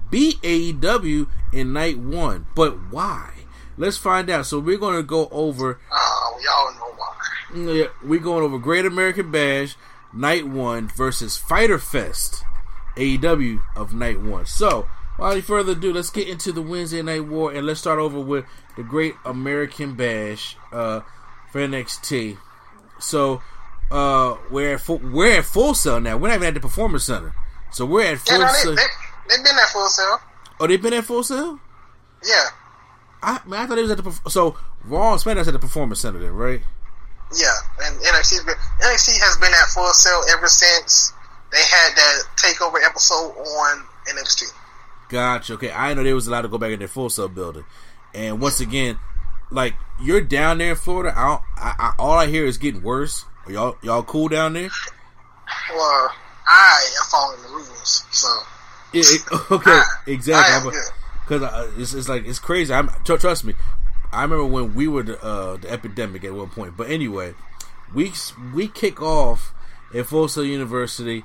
beat 0.08 0.40
AEW 0.42 1.28
in 1.52 1.72
night 1.72 1.98
one. 1.98 2.46
But 2.54 2.92
why? 2.92 3.32
Let's 3.76 3.96
find 3.96 4.30
out. 4.30 4.46
So 4.46 4.60
we're 4.60 4.78
going 4.78 4.96
to 4.96 5.02
go 5.02 5.26
over. 5.32 5.80
Oh, 5.90 6.38
we 6.38 6.46
all 6.46 6.74
know 6.74 7.66
why. 7.66 7.74
Yeah, 7.74 7.86
we're 8.04 8.20
going 8.20 8.44
over 8.44 8.56
Great 8.58 8.86
American 8.86 9.32
Bash 9.32 9.74
night 10.12 10.46
one 10.46 10.86
versus 10.86 11.36
Fyter 11.36 11.80
Fest 11.80 12.44
AEW 12.96 13.60
of 13.76 13.94
night 13.94 14.20
one. 14.20 14.46
So, 14.46 14.88
without 15.18 15.32
any 15.32 15.40
further 15.40 15.72
ado, 15.72 15.92
let's 15.92 16.10
get 16.10 16.28
into 16.28 16.52
the 16.52 16.62
Wednesday 16.62 17.02
Night 17.02 17.26
War 17.26 17.52
and 17.52 17.66
let's 17.66 17.80
start 17.80 17.98
over 17.98 18.20
with 18.20 18.44
the 18.76 18.82
Great 18.82 19.14
American 19.24 19.94
Bash 19.94 20.56
uh, 20.72 21.00
for 21.50 21.60
NXT. 21.60 22.38
So, 22.98 23.42
uh, 23.90 24.36
we're 24.50 24.74
at 24.74 24.80
full, 24.80 24.98
we're 24.98 25.38
at 25.38 25.44
Full 25.44 25.74
Sail 25.74 26.00
now. 26.00 26.16
We're 26.16 26.28
not 26.28 26.36
even 26.36 26.48
at 26.48 26.54
the 26.54 26.60
Performance 26.60 27.04
Center, 27.04 27.34
so 27.70 27.86
we're 27.86 28.12
at 28.12 28.18
Full 28.18 28.38
yeah, 28.38 28.46
no, 28.46 28.52
Sail. 28.52 28.74
They, 28.74 28.82
they, 29.28 29.36
have 29.36 29.44
been 29.44 29.56
at 29.56 29.68
Full 29.68 29.88
Sail. 29.88 30.18
Oh, 30.58 30.66
they've 30.66 30.82
been 30.82 30.92
at 30.94 31.04
Full 31.04 31.22
Sail. 31.22 31.60
Yeah. 32.24 32.46
I, 33.22 33.40
man, 33.46 33.60
I 33.60 33.66
thought 33.66 33.78
it 33.78 33.82
was 33.82 33.90
at 33.90 34.02
the 34.02 34.30
so 34.30 34.56
Raw 34.84 35.12
and 35.12 35.20
SmackDown's 35.20 35.48
at 35.48 35.52
the 35.52 35.58
Performance 35.58 36.00
Center, 36.00 36.18
then, 36.18 36.32
right? 36.32 36.62
Yeah, 37.34 37.54
and 37.82 37.98
been 37.98 38.06
NXT 38.06 39.18
has 39.18 39.36
been 39.36 39.52
at 39.52 39.68
Full 39.74 39.92
Sail 39.92 40.22
ever 40.30 40.46
since 40.46 41.12
they 41.52 41.58
had 41.58 41.94
that 41.94 42.22
takeover 42.36 42.84
episode 42.84 43.30
on 43.32 43.84
NXT. 44.08 44.52
Gotcha. 45.08 45.54
Okay, 45.54 45.70
I 45.70 45.94
know 45.94 46.02
they 46.02 46.12
was 46.12 46.26
allowed 46.26 46.42
to 46.42 46.48
go 46.48 46.58
back 46.58 46.72
in 46.72 46.78
their 46.78 46.88
full 46.88 47.10
sub 47.10 47.34
building, 47.34 47.64
and 48.14 48.40
once 48.40 48.60
again, 48.60 48.98
like 49.50 49.74
you're 50.02 50.20
down 50.20 50.58
there 50.58 50.70
in 50.70 50.76
Florida. 50.76 51.14
I, 51.16 51.38
I, 51.56 51.74
I 51.78 51.92
all 51.98 52.18
I 52.18 52.26
hear 52.26 52.44
is 52.44 52.58
getting 52.58 52.82
worse. 52.82 53.24
Are 53.46 53.52
y'all 53.52 53.76
y'all 53.82 54.02
cool 54.02 54.28
down 54.28 54.54
there? 54.54 54.70
Well, 55.72 56.12
I 56.46 56.88
am 56.98 57.04
following 57.10 57.42
the 57.42 57.48
rules, 57.48 58.04
so. 58.10 58.28
Yeah, 58.92 59.02
it, 59.04 59.22
okay, 59.50 59.70
I, 59.70 59.84
exactly. 60.06 60.72
Because 61.24 61.42
uh, 61.42 61.70
it's, 61.76 61.94
it's 61.94 62.08
like 62.08 62.26
it's 62.26 62.38
crazy. 62.38 62.72
I'm 62.72 62.88
trust 63.04 63.44
me. 63.44 63.54
I 64.12 64.22
remember 64.22 64.46
when 64.46 64.74
we 64.74 64.88
were 64.88 65.02
the, 65.02 65.22
uh, 65.22 65.56
the 65.56 65.70
epidemic 65.70 66.24
at 66.24 66.32
one 66.32 66.48
point. 66.48 66.76
But 66.76 66.90
anyway, 66.90 67.34
we 67.94 68.12
we 68.54 68.68
kick 68.68 69.02
off 69.02 69.52
at 69.96 70.06
Full 70.06 70.28
Sail 70.28 70.44
University 70.44 71.24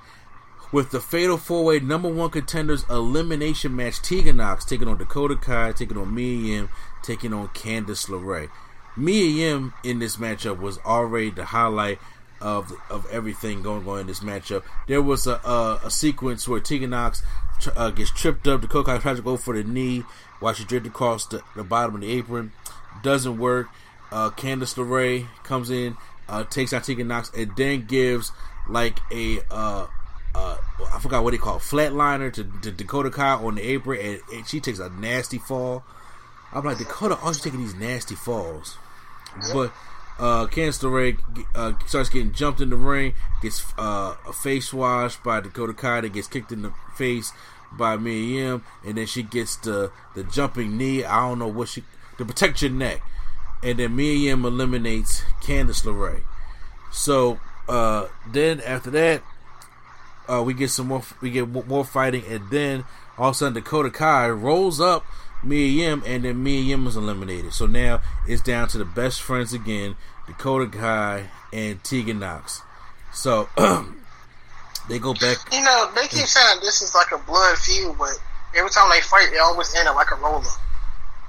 with 0.72 0.91
the 0.91 0.99
Fatal 0.99 1.38
Four 1.38 1.65
Way 1.65 1.80
number 1.80 2.10
one 2.10 2.30
contenders 2.30 2.85
elimination 2.89 3.76
match. 3.76 4.02
Tegan 4.02 4.38
Nox 4.38 4.64
taking 4.64 4.88
on 4.88 4.98
Dakota 4.98 5.35
Kai, 5.35 5.73
taking 5.73 5.98
on 5.98 6.14
Mia 6.14 6.38
Yim, 6.38 6.69
taking 7.03 7.34
on 7.34 7.49
Candice 7.49 8.07
LeRae. 8.07 8.49
Mia 8.95 9.26
Yim 9.26 9.73
in 9.84 9.99
this 9.99 10.18
matchup 10.18 10.60
was 10.60 10.77
already 10.80 11.30
the 11.30 11.45
highlight 11.45 11.99
of 12.39 12.73
of 12.89 13.06
everything 13.11 13.61
going 13.61 13.88
on 13.88 13.99
in 13.99 14.07
this 14.07 14.22
matchup. 14.22 14.64
There 14.88 15.02
was 15.02 15.27
a 15.27 15.35
a, 15.43 15.81
a 15.85 15.91
sequence 15.91 16.48
where 16.48 16.60
Tegan 16.60 16.91
Nox 16.91 17.22
uh, 17.76 17.91
gets 17.91 18.11
tripped 18.11 18.48
up. 18.48 18.61
Dakota 18.61 18.91
Kai 18.91 18.98
tries 18.98 19.18
to 19.18 19.23
go 19.23 19.38
for 19.38 19.56
the 19.56 19.64
knee 19.64 20.03
while 20.39 20.53
she 20.53 20.64
drifted 20.64 20.91
across 20.91 21.26
the, 21.27 21.43
the 21.56 21.64
bottom 21.64 21.95
of 21.95 22.02
the 22.02 22.11
apron. 22.11 22.52
Doesn't 23.03 23.38
work. 23.38 23.68
Uh, 24.11 24.30
Candice 24.31 24.76
LeRae 24.76 25.27
comes 25.43 25.69
in, 25.69 25.95
uh, 26.27 26.43
takes 26.43 26.73
out 26.73 26.84
Tegan 26.84 27.07
Nox, 27.07 27.31
and 27.35 27.56
then 27.56 27.85
gives 27.85 28.31
like 28.69 28.99
a 29.11 29.39
uh, 29.49 29.88
uh, 30.33 30.57
I 30.93 30.99
forgot 30.99 31.23
what 31.23 31.31
they 31.31 31.38
call 31.38 31.59
flatliner 31.59 32.31
to, 32.33 32.43
to 32.61 32.71
Dakota 32.71 33.09
Kai 33.09 33.33
on 33.33 33.55
the 33.55 33.61
apron, 33.61 33.99
and, 33.99 34.21
and, 34.33 34.47
she 34.47 34.59
takes 34.59 34.79
a 34.79 34.89
nasty 34.89 35.38
fall. 35.38 35.83
I'm 36.53 36.63
like 36.63 36.77
Dakota, 36.77 37.17
always 37.17 37.41
taking 37.41 37.59
these 37.59 37.75
nasty 37.75 38.15
falls, 38.15 38.77
but 39.53 39.73
uh, 40.19 40.47
Candice 40.47 40.81
LeRae 40.81 41.17
uh, 41.55 41.73
starts 41.85 42.09
getting 42.09 42.33
jumped 42.33 42.61
in 42.61 42.69
the 42.69 42.75
ring, 42.75 43.13
gets 43.41 43.65
uh, 43.77 44.15
a 44.27 44.33
face 44.33 44.73
wash 44.73 45.17
by 45.17 45.39
Dakota 45.39 45.73
Kai, 45.73 46.01
that 46.01 46.13
gets 46.13 46.27
kicked 46.27 46.51
in 46.51 46.61
the 46.61 46.73
face 46.95 47.33
by 47.71 47.97
Mia 47.97 48.43
Yim, 48.43 48.63
and 48.85 48.97
then 48.97 49.05
she 49.05 49.23
gets 49.23 49.55
the 49.57 49.91
the 50.15 50.23
jumping 50.23 50.77
knee. 50.77 51.03
I 51.03 51.27
don't 51.27 51.39
know 51.39 51.47
what 51.47 51.69
she 51.69 51.83
to 52.17 52.25
protect 52.25 52.61
your 52.61 52.71
neck, 52.71 53.01
and 53.63 53.79
then 53.79 53.95
Mia 53.95 54.13
Yim 54.13 54.45
eliminates 54.45 55.23
Candice 55.41 55.83
LeRae. 55.83 56.23
So 56.91 57.39
uh, 57.72 58.10
then 58.27 58.60
after 58.60 58.89
that, 58.91 59.23
uh, 60.27 60.43
we 60.43 60.53
get 60.53 60.69
some 60.72 60.88
more. 60.88 61.03
We 61.22 61.31
get 61.31 61.48
more 61.48 61.85
fighting, 61.85 62.26
and 62.27 62.49
then 62.49 62.84
all 63.18 63.30
of 63.30 63.35
a 63.35 63.38
sudden 63.38 63.53
Dakota 63.53 63.89
Kai 63.89 64.30
rolls 64.30 64.81
up 64.81 65.06
Mia 65.41 65.68
Yim, 65.68 66.03
and 66.06 66.26
then 66.26 66.43
Mia 66.43 66.60
Yim 66.60 66.85
is 66.85 66.98
eliminated. 66.98 67.53
So 67.53 67.68
now 67.68 68.02
it's 68.27 68.41
down 68.41 68.68
to 68.69 68.77
the 68.77 68.84
best 68.84 69.22
friends 69.22 69.53
again, 69.53 69.95
Dakota 70.27 70.68
Kai 70.77 71.30
and 71.53 71.81
Tegan 71.81 72.19
Nox. 72.19 72.61
So 73.14 73.48
they 74.89 74.99
go 74.99 75.14
back. 75.14 75.38
You 75.53 75.64
know, 75.64 75.91
they 75.95 76.07
keep 76.07 76.26
saying 76.26 76.60
this 76.61 76.81
is 76.81 76.93
like 76.93 77.14
a 77.14 77.19
blood 77.19 77.57
feud, 77.57 77.98
but 77.98 78.19
every 78.53 78.69
time 78.69 78.89
they 78.89 78.99
fight, 78.99 79.30
it 79.31 79.39
always 79.39 79.73
end 79.76 79.88
up 79.88 79.95
like 79.95 80.11
a 80.11 80.15
roller. 80.15 80.43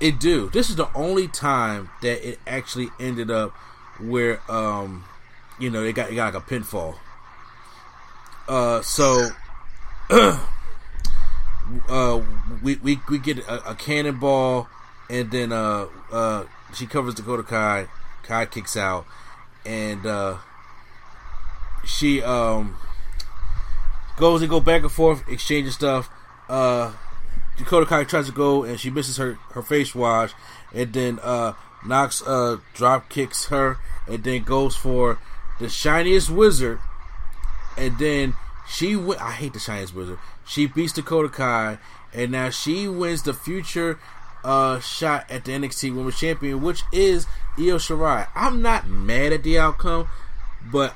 It 0.00 0.18
do. 0.18 0.50
This 0.50 0.70
is 0.70 0.74
the 0.74 0.88
only 0.96 1.28
time 1.28 1.90
that 2.02 2.28
it 2.28 2.40
actually 2.48 2.88
ended 2.98 3.30
up 3.30 3.52
where 4.00 4.40
um 4.50 5.04
you 5.58 5.70
know, 5.70 5.82
they 5.82 5.92
got 5.92 6.08
they 6.08 6.14
got 6.16 6.34
like 6.34 6.42
a 6.42 6.46
pinfall. 6.46 6.96
Uh, 8.48 8.82
so 8.82 9.30
uh, 11.88 12.20
we 12.62 12.76
we 12.76 13.00
we 13.08 13.18
get 13.18 13.38
a, 13.38 13.70
a, 13.70 13.74
cannonball, 13.74 14.68
and 15.08 15.30
then 15.30 15.52
uh 15.52 15.86
uh 16.10 16.44
she 16.74 16.86
covers 16.86 17.14
Dakota 17.14 17.42
Kai. 17.42 17.86
Kai 18.24 18.46
kicks 18.46 18.76
out, 18.76 19.06
and 19.66 20.06
uh, 20.06 20.38
she 21.84 22.22
um 22.22 22.76
goes 24.16 24.42
and 24.42 24.50
go 24.50 24.60
back 24.60 24.82
and 24.82 24.92
forth, 24.92 25.22
exchanging 25.28 25.72
stuff. 25.72 26.08
Uh, 26.48 26.92
Dakota 27.56 27.86
Kai 27.86 28.04
tries 28.04 28.26
to 28.26 28.32
go, 28.32 28.64
and 28.64 28.78
she 28.78 28.90
misses 28.90 29.16
her 29.16 29.34
her 29.52 29.62
face 29.62 29.94
wash, 29.94 30.32
and 30.74 30.92
then 30.92 31.18
uh 31.22 31.54
Nox 31.84 32.22
uh 32.22 32.58
drop 32.74 33.08
kicks 33.08 33.46
her, 33.46 33.78
and 34.06 34.22
then 34.24 34.42
goes 34.42 34.76
for 34.76 35.18
the 35.62 35.68
shiniest 35.68 36.30
wizard, 36.30 36.78
and 37.76 37.98
then 37.98 38.34
she 38.68 38.96
i 38.96 39.32
hate 39.32 39.52
the 39.52 39.58
shiniest 39.58 39.94
wizard. 39.94 40.18
She 40.46 40.66
beats 40.66 40.92
Dakota 40.92 41.28
Kai, 41.28 41.78
and 42.12 42.32
now 42.32 42.50
she 42.50 42.88
wins 42.88 43.22
the 43.22 43.34
future 43.34 43.98
uh, 44.44 44.80
shot 44.80 45.30
at 45.30 45.44
the 45.44 45.52
NXT 45.52 45.94
Women's 45.94 46.18
Champion, 46.18 46.62
which 46.62 46.82
is 46.92 47.26
Io 47.58 47.76
Shirai. 47.76 48.28
I'm 48.34 48.62
not 48.62 48.88
mad 48.88 49.32
at 49.32 49.42
the 49.42 49.58
outcome, 49.58 50.08
but 50.70 50.94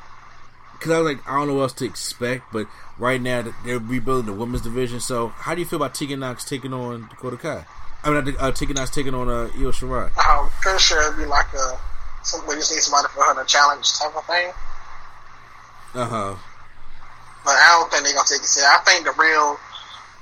because 0.72 0.93
I 0.93 0.98
was 1.01 1.14
like, 1.14 1.28
I 1.28 1.36
don't 1.36 1.48
know 1.48 1.55
what 1.55 1.62
else 1.62 1.72
to 1.74 1.84
expect, 1.84 2.52
but 2.52 2.66
right 2.98 3.20
now 3.20 3.44
they're 3.64 3.78
rebuilding 3.78 4.26
the 4.26 4.38
women's 4.38 4.62
division. 4.62 5.01
So, 5.01 5.28
how 5.28 5.55
do 5.55 5.60
you 5.60 5.66
feel 5.66 5.78
about 5.78 5.94
Tegan 5.94 6.20
Nox 6.20 6.44
taking 6.44 6.72
on 6.72 7.09
Dakota 7.09 7.36
Kai? 7.36 7.64
I 8.05 8.20
mean, 8.20 8.36
uh, 8.38 8.52
Tegan 8.52 8.76
Nox 8.76 8.90
taking 8.90 9.14
on 9.14 9.28
uh, 9.28 9.48
Io 9.56 9.70
Shirai. 9.72 10.10
I'm 10.16 10.51
pretty 10.60 10.78
sure 10.78 11.02
it'd 11.02 11.18
be 11.18 11.24
like 11.24 11.52
a 11.55 11.78
somebody 12.26 12.58
just 12.58 12.72
need 12.72 12.80
somebody 12.82 13.08
for 13.14 13.22
her 13.22 13.34
to 13.40 13.46
challenge 13.46 13.92
type 13.94 14.14
of 14.16 14.24
thing. 14.26 14.50
Uh 15.94 16.04
huh. 16.04 16.34
But 17.44 17.54
I 17.54 17.78
don't 17.78 17.90
think 17.90 18.04
they're 18.04 18.14
gonna 18.14 18.26
take 18.28 18.42
it 18.42 18.46
serious. 18.46 18.68
I 18.70 18.78
think 18.84 19.04
the 19.06 19.12
real 19.18 19.56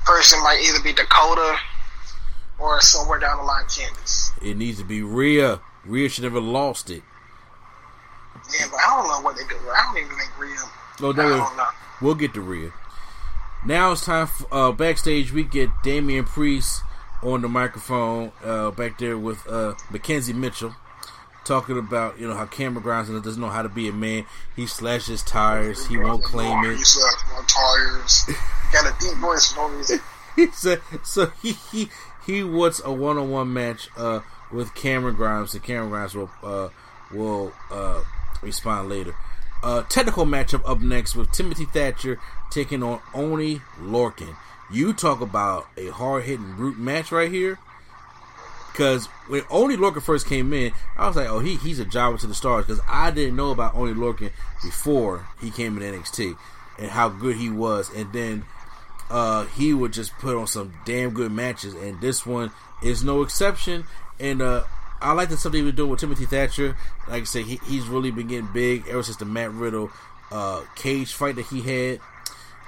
person 0.05 0.43
might 0.43 0.61
either 0.61 0.83
be 0.85 0.93
Dakota 0.93 1.57
or 2.59 2.81
somewhere 2.81 3.19
down 3.19 3.39
the 3.39 3.45
line 3.45 3.65
Candice. 3.65 4.31
It 4.43 4.57
needs 4.57 4.79
to 4.79 4.85
be 4.85 5.03
Rhea. 5.03 5.61
Rhea 5.85 6.09
should 6.09 6.25
never 6.25 6.41
lost 6.41 6.91
it. 6.91 7.03
Yeah, 8.59 8.67
but 8.71 8.77
I 8.77 8.97
don't 8.97 9.09
know 9.09 9.21
what 9.25 9.37
they 9.37 9.43
do. 9.45 9.57
I 9.57 9.93
don't 9.93 10.05
even 10.05 10.17
think 10.19 10.39
Rhea. 10.39 10.57
Oh, 11.01 11.13
I 11.13 11.17
no, 11.17 11.29
don't 11.39 11.57
know. 11.57 11.65
we'll 12.03 12.15
get 12.15 12.35
to 12.35 12.41
Rhea. 12.41 12.73
Now 13.67 13.93
it's 13.93 14.05
time 14.05 14.27
for 14.27 14.47
uh, 14.55 14.73
backstage. 14.73 15.33
We 15.33 15.43
get 15.45 15.71
Damian 15.83 16.25
Priest 16.25 16.83
on 17.23 17.41
the 17.41 17.49
microphone 17.49 18.33
uh, 18.45 18.71
back 18.71 18.99
there 18.99 19.17
with 19.17 19.47
uh, 19.49 19.75
Mackenzie 19.91 20.35
Mitchell 20.35 20.77
talking 21.45 21.79
about 21.79 22.19
you 22.19 22.27
know 22.27 22.35
how 22.35 22.47
Cameron 22.47 22.83
Grimes 22.83 23.09
doesn't 23.09 23.41
know 23.41 23.49
how 23.49 23.63
to 23.63 23.69
be 23.69 23.89
a 23.89 23.93
man. 23.93 24.25
He 24.57 24.67
slashes 24.67 25.23
tires. 25.23 25.87
He 25.87 25.97
won't 25.97 26.23
claim 26.25 26.65
it. 26.65 26.79
said 26.79 27.03
my 27.31 27.43
tires. 27.47 28.25
Got 28.73 28.87
a 28.87 28.97
deep 28.99 29.17
voice 29.19 29.53
for 29.53 29.69
no 29.69 29.77
reason. 29.77 30.01
he 30.37 30.47
said 30.51 30.81
so 31.05 31.27
he 31.43 31.53
he, 31.71 31.89
he 32.27 32.43
wants 32.43 32.81
a 32.85 32.93
one 32.93 33.19
on 33.19 33.31
one 33.31 33.53
match 33.53 33.89
uh, 33.97 34.21
with 34.53 34.75
Cameron 34.75 35.15
Grimes. 35.15 35.55
And 35.55 35.63
Cameron 35.63 35.91
Grimes 35.91 36.15
will 36.15 36.31
uh, 36.43 36.69
will 37.13 37.53
uh, 37.71 38.03
respond 38.43 38.89
later. 38.89 39.15
Uh, 39.63 39.83
technical 39.85 40.27
matchup 40.27 40.63
up 40.69 40.81
next 40.81 41.15
with 41.15 41.33
Timothy 41.33 41.65
Thatcher 41.65 42.21
taking 42.51 42.83
on 42.83 43.01
Oney 43.15 43.61
Lorcan. 43.81 44.37
You 44.71 44.93
talk 44.93 45.21
about 45.21 45.67
a 45.77 45.89
hard 45.89 46.25
hitting 46.25 46.55
brute 46.55 46.79
match 46.79 47.11
right 47.13 47.31
here. 47.31 47.59
Because 48.75 49.07
when 49.29 49.43
Oney 49.51 49.77
Lorcan 49.77 50.03
first 50.03 50.27
came 50.27 50.53
in, 50.53 50.73
I 50.97 51.07
was 51.07 51.15
like, 51.15 51.29
"Oh, 51.29 51.39
he 51.39 51.55
he's 51.55 51.79
a 51.79 51.85
jobber 51.85 52.19
to 52.19 52.27
the 52.27 52.35
stars." 52.35 52.67
Because 52.67 52.83
I 52.89 53.13
didn't 53.13 53.37
know 53.37 53.53
about 53.53 53.77
Oney 53.77 53.95
Lorcan 53.95 54.33
before 54.65 55.29
he 55.41 55.53
came 55.53 55.81
in 55.81 55.95
NXT 55.95 56.37
and 56.81 56.91
how 56.91 57.09
good 57.09 57.37
he 57.37 57.49
was. 57.49 57.89
And 57.95 58.13
then 58.13 58.45
uh, 59.11 59.45
he 59.45 59.73
would 59.73 59.93
just 59.93 60.13
put 60.19 60.35
on 60.35 60.49
some 60.49 60.75
damn 60.85 61.11
good 61.11 61.31
matches, 61.31 61.75
and 61.75 62.01
this 62.01 62.27
one 62.27 62.51
is 62.83 63.05
no 63.05 63.23
exception. 63.23 63.85
And 64.19 64.43
uh, 64.43 64.65
I 65.01 65.13
like 65.13 65.29
the 65.29 65.37
stuff 65.37 65.53
they 65.53 65.63
were 65.63 65.71
doing 65.71 65.91
with 65.91 66.01
Timothy 66.01 66.27
Thatcher. 66.27 66.77
Like 67.07 67.23
I 67.23 67.27
say, 67.27 67.45
he, 67.45 67.61
he's 67.69 67.87
really 67.87 68.11
been 68.11 68.27
getting 68.27 68.49
big 68.53 68.89
ever 68.89 69.05
since 69.05 69.19
the 69.19 69.25
Matt 69.25 69.53
Riddle 69.53 69.93
uh, 70.33 70.63
cage 70.75 71.13
fight 71.13 71.37
that 71.37 71.47
he 71.47 71.61
had. 71.61 72.01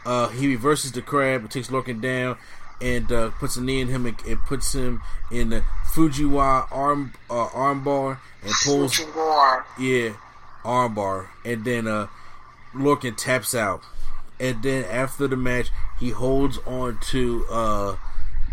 Uh, 0.05 0.29
he 0.29 0.47
reverses 0.47 0.93
the 0.93 1.03
crab 1.03 1.51
takes 1.51 1.67
Lorcan 1.67 2.01
down 2.01 2.39
and 2.81 3.11
uh, 3.11 3.31
puts 3.31 3.57
a 3.57 3.63
knee 3.63 3.81
in 3.81 3.89
him 3.89 4.07
and, 4.07 4.17
and 4.27 4.41
puts 4.41 4.75
him 4.75 5.03
in 5.31 5.51
the 5.51 5.63
Fujiwara 5.93 6.65
uh, 6.71 7.49
armbar 7.49 8.19
and 8.43 8.53
pulls 8.65 9.01
War. 9.15 9.67
yeah, 9.79 10.13
armbar, 10.65 11.29
and 11.45 11.65
then 11.65 11.87
uh, 11.87 12.09
Lorcan 12.75 13.17
taps 13.17 13.55
out, 13.55 13.83
and 14.39 14.63
then 14.63 14.85
after 14.85 15.27
the 15.27 15.37
match, 15.37 15.71
he 15.99 16.11
holds 16.11 16.59
on 16.67 16.99
to 17.11 17.47
uh, 17.51 17.97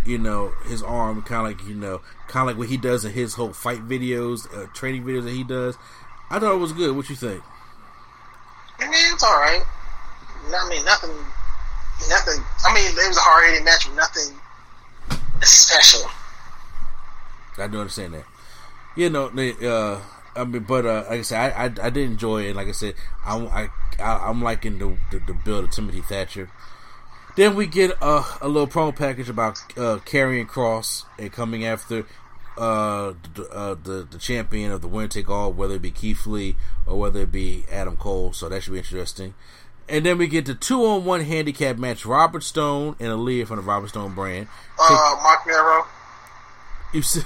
you 0.06 0.18
know, 0.18 0.52
his 0.66 0.84
arm, 0.84 1.22
kind 1.22 1.48
of 1.48 1.58
like 1.60 1.68
you 1.68 1.76
know, 1.76 2.02
kind 2.28 2.50
of 2.50 2.56
like 2.56 2.60
what 2.60 2.70
he 2.70 2.78
does 2.78 3.06
in 3.06 3.14
his 3.14 3.36
whole 3.36 3.54
fight 3.54 3.88
videos, 3.88 4.48
uh, 4.56 4.68
training 4.74 5.04
videos 5.04 5.24
that 5.24 5.32
he 5.34 5.44
does. 5.44 5.78
I 6.30 6.40
thought 6.40 6.56
it 6.56 6.60
was 6.60 6.74
good. 6.74 6.96
What 6.96 7.10
you 7.10 7.16
think? 7.16 7.44
I 8.80 8.86
mean, 8.86 9.14
it's 9.14 9.24
all 9.24 9.40
right. 9.40 9.64
I 10.54 10.70
mean, 10.70 10.84
nothing, 10.84 11.12
nothing. 12.10 12.44
I 12.66 12.74
mean, 12.74 12.92
it 12.92 13.08
was 13.08 13.18
a 13.18 13.22
hard 13.22 13.50
hitting 13.50 13.66
match 13.66 13.88
with 13.88 13.96
nothing 13.96 14.38
special. 15.42 16.10
I 17.58 17.68
do 17.68 17.80
understand 17.80 18.14
that. 18.14 18.26
You 18.96 19.10
know, 19.10 19.28
uh, 19.28 20.02
I 20.36 20.44
mean, 20.44 20.64
but 20.64 20.86
uh, 20.86 21.06
like 21.10 21.20
I 21.20 21.22
said, 21.22 21.54
I, 21.54 21.64
I, 21.66 21.88
I 21.88 21.90
did 21.90 22.10
enjoy 22.10 22.44
it. 22.44 22.48
And 22.50 22.56
like 22.56 22.68
I 22.68 22.72
said, 22.72 22.96
I, 23.26 23.70
I 24.00 24.30
I'm 24.30 24.42
liking 24.42 24.80
the, 24.80 24.98
the 25.12 25.20
the 25.20 25.34
build 25.34 25.66
of 25.66 25.72
Timothy 25.72 26.02
Thatcher. 26.02 26.50
Then 27.36 27.56
we 27.56 27.66
get 27.66 27.92
uh, 28.02 28.24
a 28.42 28.48
little 28.48 28.68
promo 28.68 28.96
package 28.96 29.30
about 29.30 29.58
uh, 29.76 29.98
Karrion 30.06 30.48
Kross 30.48 31.06
and 31.18 31.32
coming 31.32 31.66
after 31.66 32.06
uh, 32.58 33.14
the, 33.34 33.50
uh, 33.52 33.76
the 33.82 34.08
the 34.10 34.20
champion 34.20 34.72
of 34.72 34.82
the 34.82 34.88
winner 34.88 35.08
take 35.08 35.30
all, 35.30 35.52
whether 35.52 35.76
it 35.76 35.82
be 35.82 35.92
Keith 35.92 36.28
Lee 36.28 36.56
or 36.86 37.00
whether 37.00 37.22
it 37.22 37.32
be 37.32 37.66
Adam 37.72 37.98
Cole. 37.98 38.34
So 38.34 38.50
that 38.50 38.62
should 38.62 38.74
be 38.74 38.80
interesting. 38.80 39.34
And 39.90 40.06
then 40.06 40.18
we 40.18 40.28
get 40.28 40.46
the 40.46 40.56
two 40.56 40.86
on 40.86 41.06
one 41.06 41.22
handicap 41.22 41.78
match: 41.78 42.06
Robert 42.06 42.44
Stone 42.44 42.96
and 43.00 43.10
Aaliyah 43.10 43.48
from 43.48 43.58
the 43.58 43.64
Robert 43.64 43.90
Stone 43.90 44.14
brand. 44.14 44.48
Uh, 44.80 45.20
Mark 45.22 45.46
Mero. 45.46 45.86
You 46.94 47.02
see, 47.02 47.22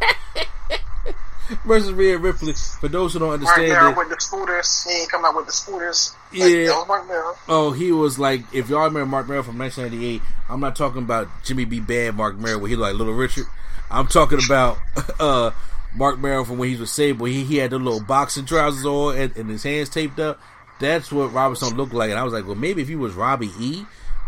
versus 1.66 1.92
Rhea 1.92 2.18
Ripley. 2.18 2.54
For 2.80 2.88
those 2.88 3.12
who 3.12 3.18
don't 3.18 3.32
understand, 3.34 3.68
Mark 3.68 3.80
Mero 3.80 3.90
it, 3.92 3.96
with 3.96 4.08
the 4.10 4.20
scooters. 4.20 4.84
He 4.84 5.00
ain't 5.00 5.10
come 5.10 5.24
out 5.24 5.36
with 5.36 5.46
the 5.46 5.52
scooters. 5.52 6.14
Like, 6.32 6.50
Yeah. 6.50 6.84
Mark 6.88 7.06
Mero. 7.06 7.34
oh, 7.48 7.72
he 7.72 7.92
was 7.92 8.18
like, 8.18 8.42
if 8.52 8.68
y'all 8.68 8.84
remember 8.84 9.06
Mark 9.06 9.28
Mero 9.28 9.42
from 9.42 9.58
1998, 9.58 10.22
I'm 10.48 10.60
not 10.60 10.76
talking 10.76 11.02
about 11.02 11.28
Jimmy 11.44 11.64
B. 11.64 11.80
Bad 11.80 12.16
Mark 12.16 12.36
Mero 12.38 12.58
where 12.58 12.68
he 12.68 12.76
like 12.76 12.94
Little 12.94 13.14
Richard. 13.14 13.46
I'm 13.90 14.06
talking 14.06 14.40
about 14.44 14.78
uh, 15.20 15.50
Mark 15.94 16.18
Mero 16.18 16.44
from 16.44 16.58
when 16.58 16.70
he 16.70 16.76
was 16.76 16.90
Sable. 16.90 17.26
He 17.26 17.44
he 17.44 17.58
had 17.58 17.70
the 17.70 17.78
little 17.78 18.02
boxing 18.02 18.46
trousers 18.46 18.84
on 18.84 19.16
and, 19.16 19.36
and 19.36 19.50
his 19.50 19.62
hands 19.62 19.88
taped 19.90 20.18
up. 20.18 20.40
That's 20.80 21.10
what 21.12 21.32
Robert 21.32 21.56
Stone 21.56 21.74
looked 21.74 21.94
like, 21.94 22.10
and 22.10 22.18
I 22.18 22.24
was 22.24 22.32
like, 22.32 22.46
well, 22.46 22.54
maybe 22.56 22.82
if 22.82 22.88
he 22.88 22.96
was 22.96 23.14
Robbie 23.14 23.50
E, 23.60 23.84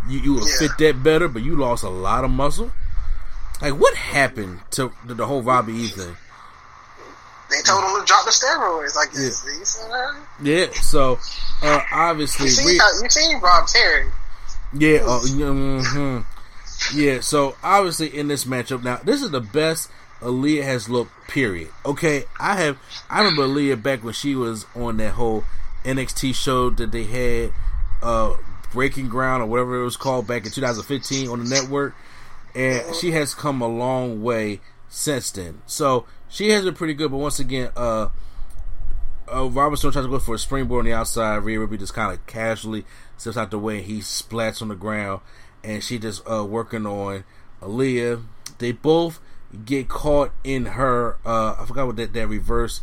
you, 0.09 0.19
you 0.21 0.35
would 0.35 0.45
Yeah. 0.49 0.69
fit 0.69 0.71
that 0.79 1.03
better. 1.03 1.29
But 1.29 1.43
you 1.43 1.57
lost 1.57 1.83
a 1.85 1.89
lot 1.89 2.25
of 2.25 2.31
muscle. 2.31 2.71
Like, 3.61 3.75
what 3.79 3.95
happened 3.95 4.61
to 4.73 4.93
the, 5.05 5.15
the 5.15 5.27
whole 5.27 5.43
Robbie 5.43 5.73
E 5.75 5.87
thing? 5.89 6.17
They 7.51 7.63
told 7.63 7.85
him 7.85 8.01
to 8.01 8.07
drop 8.07 8.25
the 8.25 8.31
steroids. 8.33 8.97
You 9.15 9.23
you 9.59 9.65
seen 9.65 9.89
that? 9.91 10.17
Yeah, 10.43 10.67
so 10.83 11.19
uh, 11.63 11.81
obviously, 11.93 12.47
You 12.47 12.51
seen, 12.53 12.79
how- 12.81 13.03
you 13.03 13.09
seen 13.09 13.41
Rob 13.41 13.67
Terry? 13.69 14.11
Yeah, 14.73 14.99
uh, 15.07 15.21
hmm 15.21 16.19
yeah. 16.95 17.21
So 17.21 17.55
obviously 17.63 18.09
in 18.17 18.29
this 18.29 18.45
matchup, 18.45 18.83
now 18.83 18.97
this 18.97 19.23
is 19.23 19.31
the 19.31 19.41
best 19.41 19.91
Aaliyah 20.21 20.65
has 20.65 20.89
looked. 20.89 21.13
Period. 21.29 21.71
Okay, 21.85 22.25
I 22.41 22.57
have. 22.57 22.79
I 23.09 23.21
remember 23.23 23.47
Aaliyah 23.47 23.81
back 23.83 24.03
when 24.05 24.13
she 24.15 24.35
was 24.35 24.67
on 24.75 24.97
that 24.99 25.13
whole 25.13 25.45
NXT 25.87 26.35
show 26.35 26.71
that 26.71 26.93
they 26.93 27.05
had, 27.05 27.53
uh, 28.03 28.35
Breaking 28.73 29.09
Ground 29.09 29.43
or 29.43 29.47
whatever 29.47 29.81
it 29.81 29.85
was 29.85 29.97
called 29.97 30.27
back 30.27 30.45
in 30.45 30.51
2015 30.51 31.29
on 31.29 31.43
the 31.43 31.49
network, 31.49 31.95
and 32.55 32.95
she 32.95 33.13
has 33.13 33.35
come 33.35 33.63
a 33.63 33.69
long 33.69 34.23
way 34.23 34.61
since 34.89 35.31
then. 35.31 35.63
So 35.67 36.07
she 36.29 36.51
has 36.51 36.65
been 36.65 36.75
pretty 36.75 36.95
good. 36.95 37.11
But 37.11 37.19
once 37.19 37.39
again, 37.39 37.71
uh, 37.77 38.09
uh, 39.33 39.49
Robert 39.49 39.77
Stone 39.77 39.93
tries 39.93 40.05
to 40.05 40.11
go 40.11 40.19
for 40.19 40.35
a 40.35 40.39
springboard 40.39 40.81
on 40.81 40.85
the 40.91 40.93
outside. 40.93 41.37
Rhea 41.37 41.61
Ripley 41.61 41.79
just 41.79 41.95
kind 41.95 42.13
of 42.13 42.25
casually 42.27 42.85
steps 43.17 43.37
out 43.37 43.51
the 43.51 43.59
way. 43.59 43.79
and 43.79 43.87
He 43.87 43.99
splats 44.01 44.63
on 44.63 44.69
the 44.69 44.75
ground, 44.75 45.21
and 45.65 45.83
she 45.83 45.99
just 45.99 46.29
uh, 46.31 46.45
working 46.45 46.87
on 46.87 47.25
Aaliyah. 47.63 48.25
They 48.59 48.73
both 48.73 49.21
get 49.65 49.89
caught 49.89 50.33
in 50.45 50.67
her. 50.67 51.17
Uh, 51.25 51.57
I 51.59 51.65
forgot 51.67 51.87
what 51.87 51.97
that, 51.97 52.13
that 52.13 52.29
reverse 52.29 52.81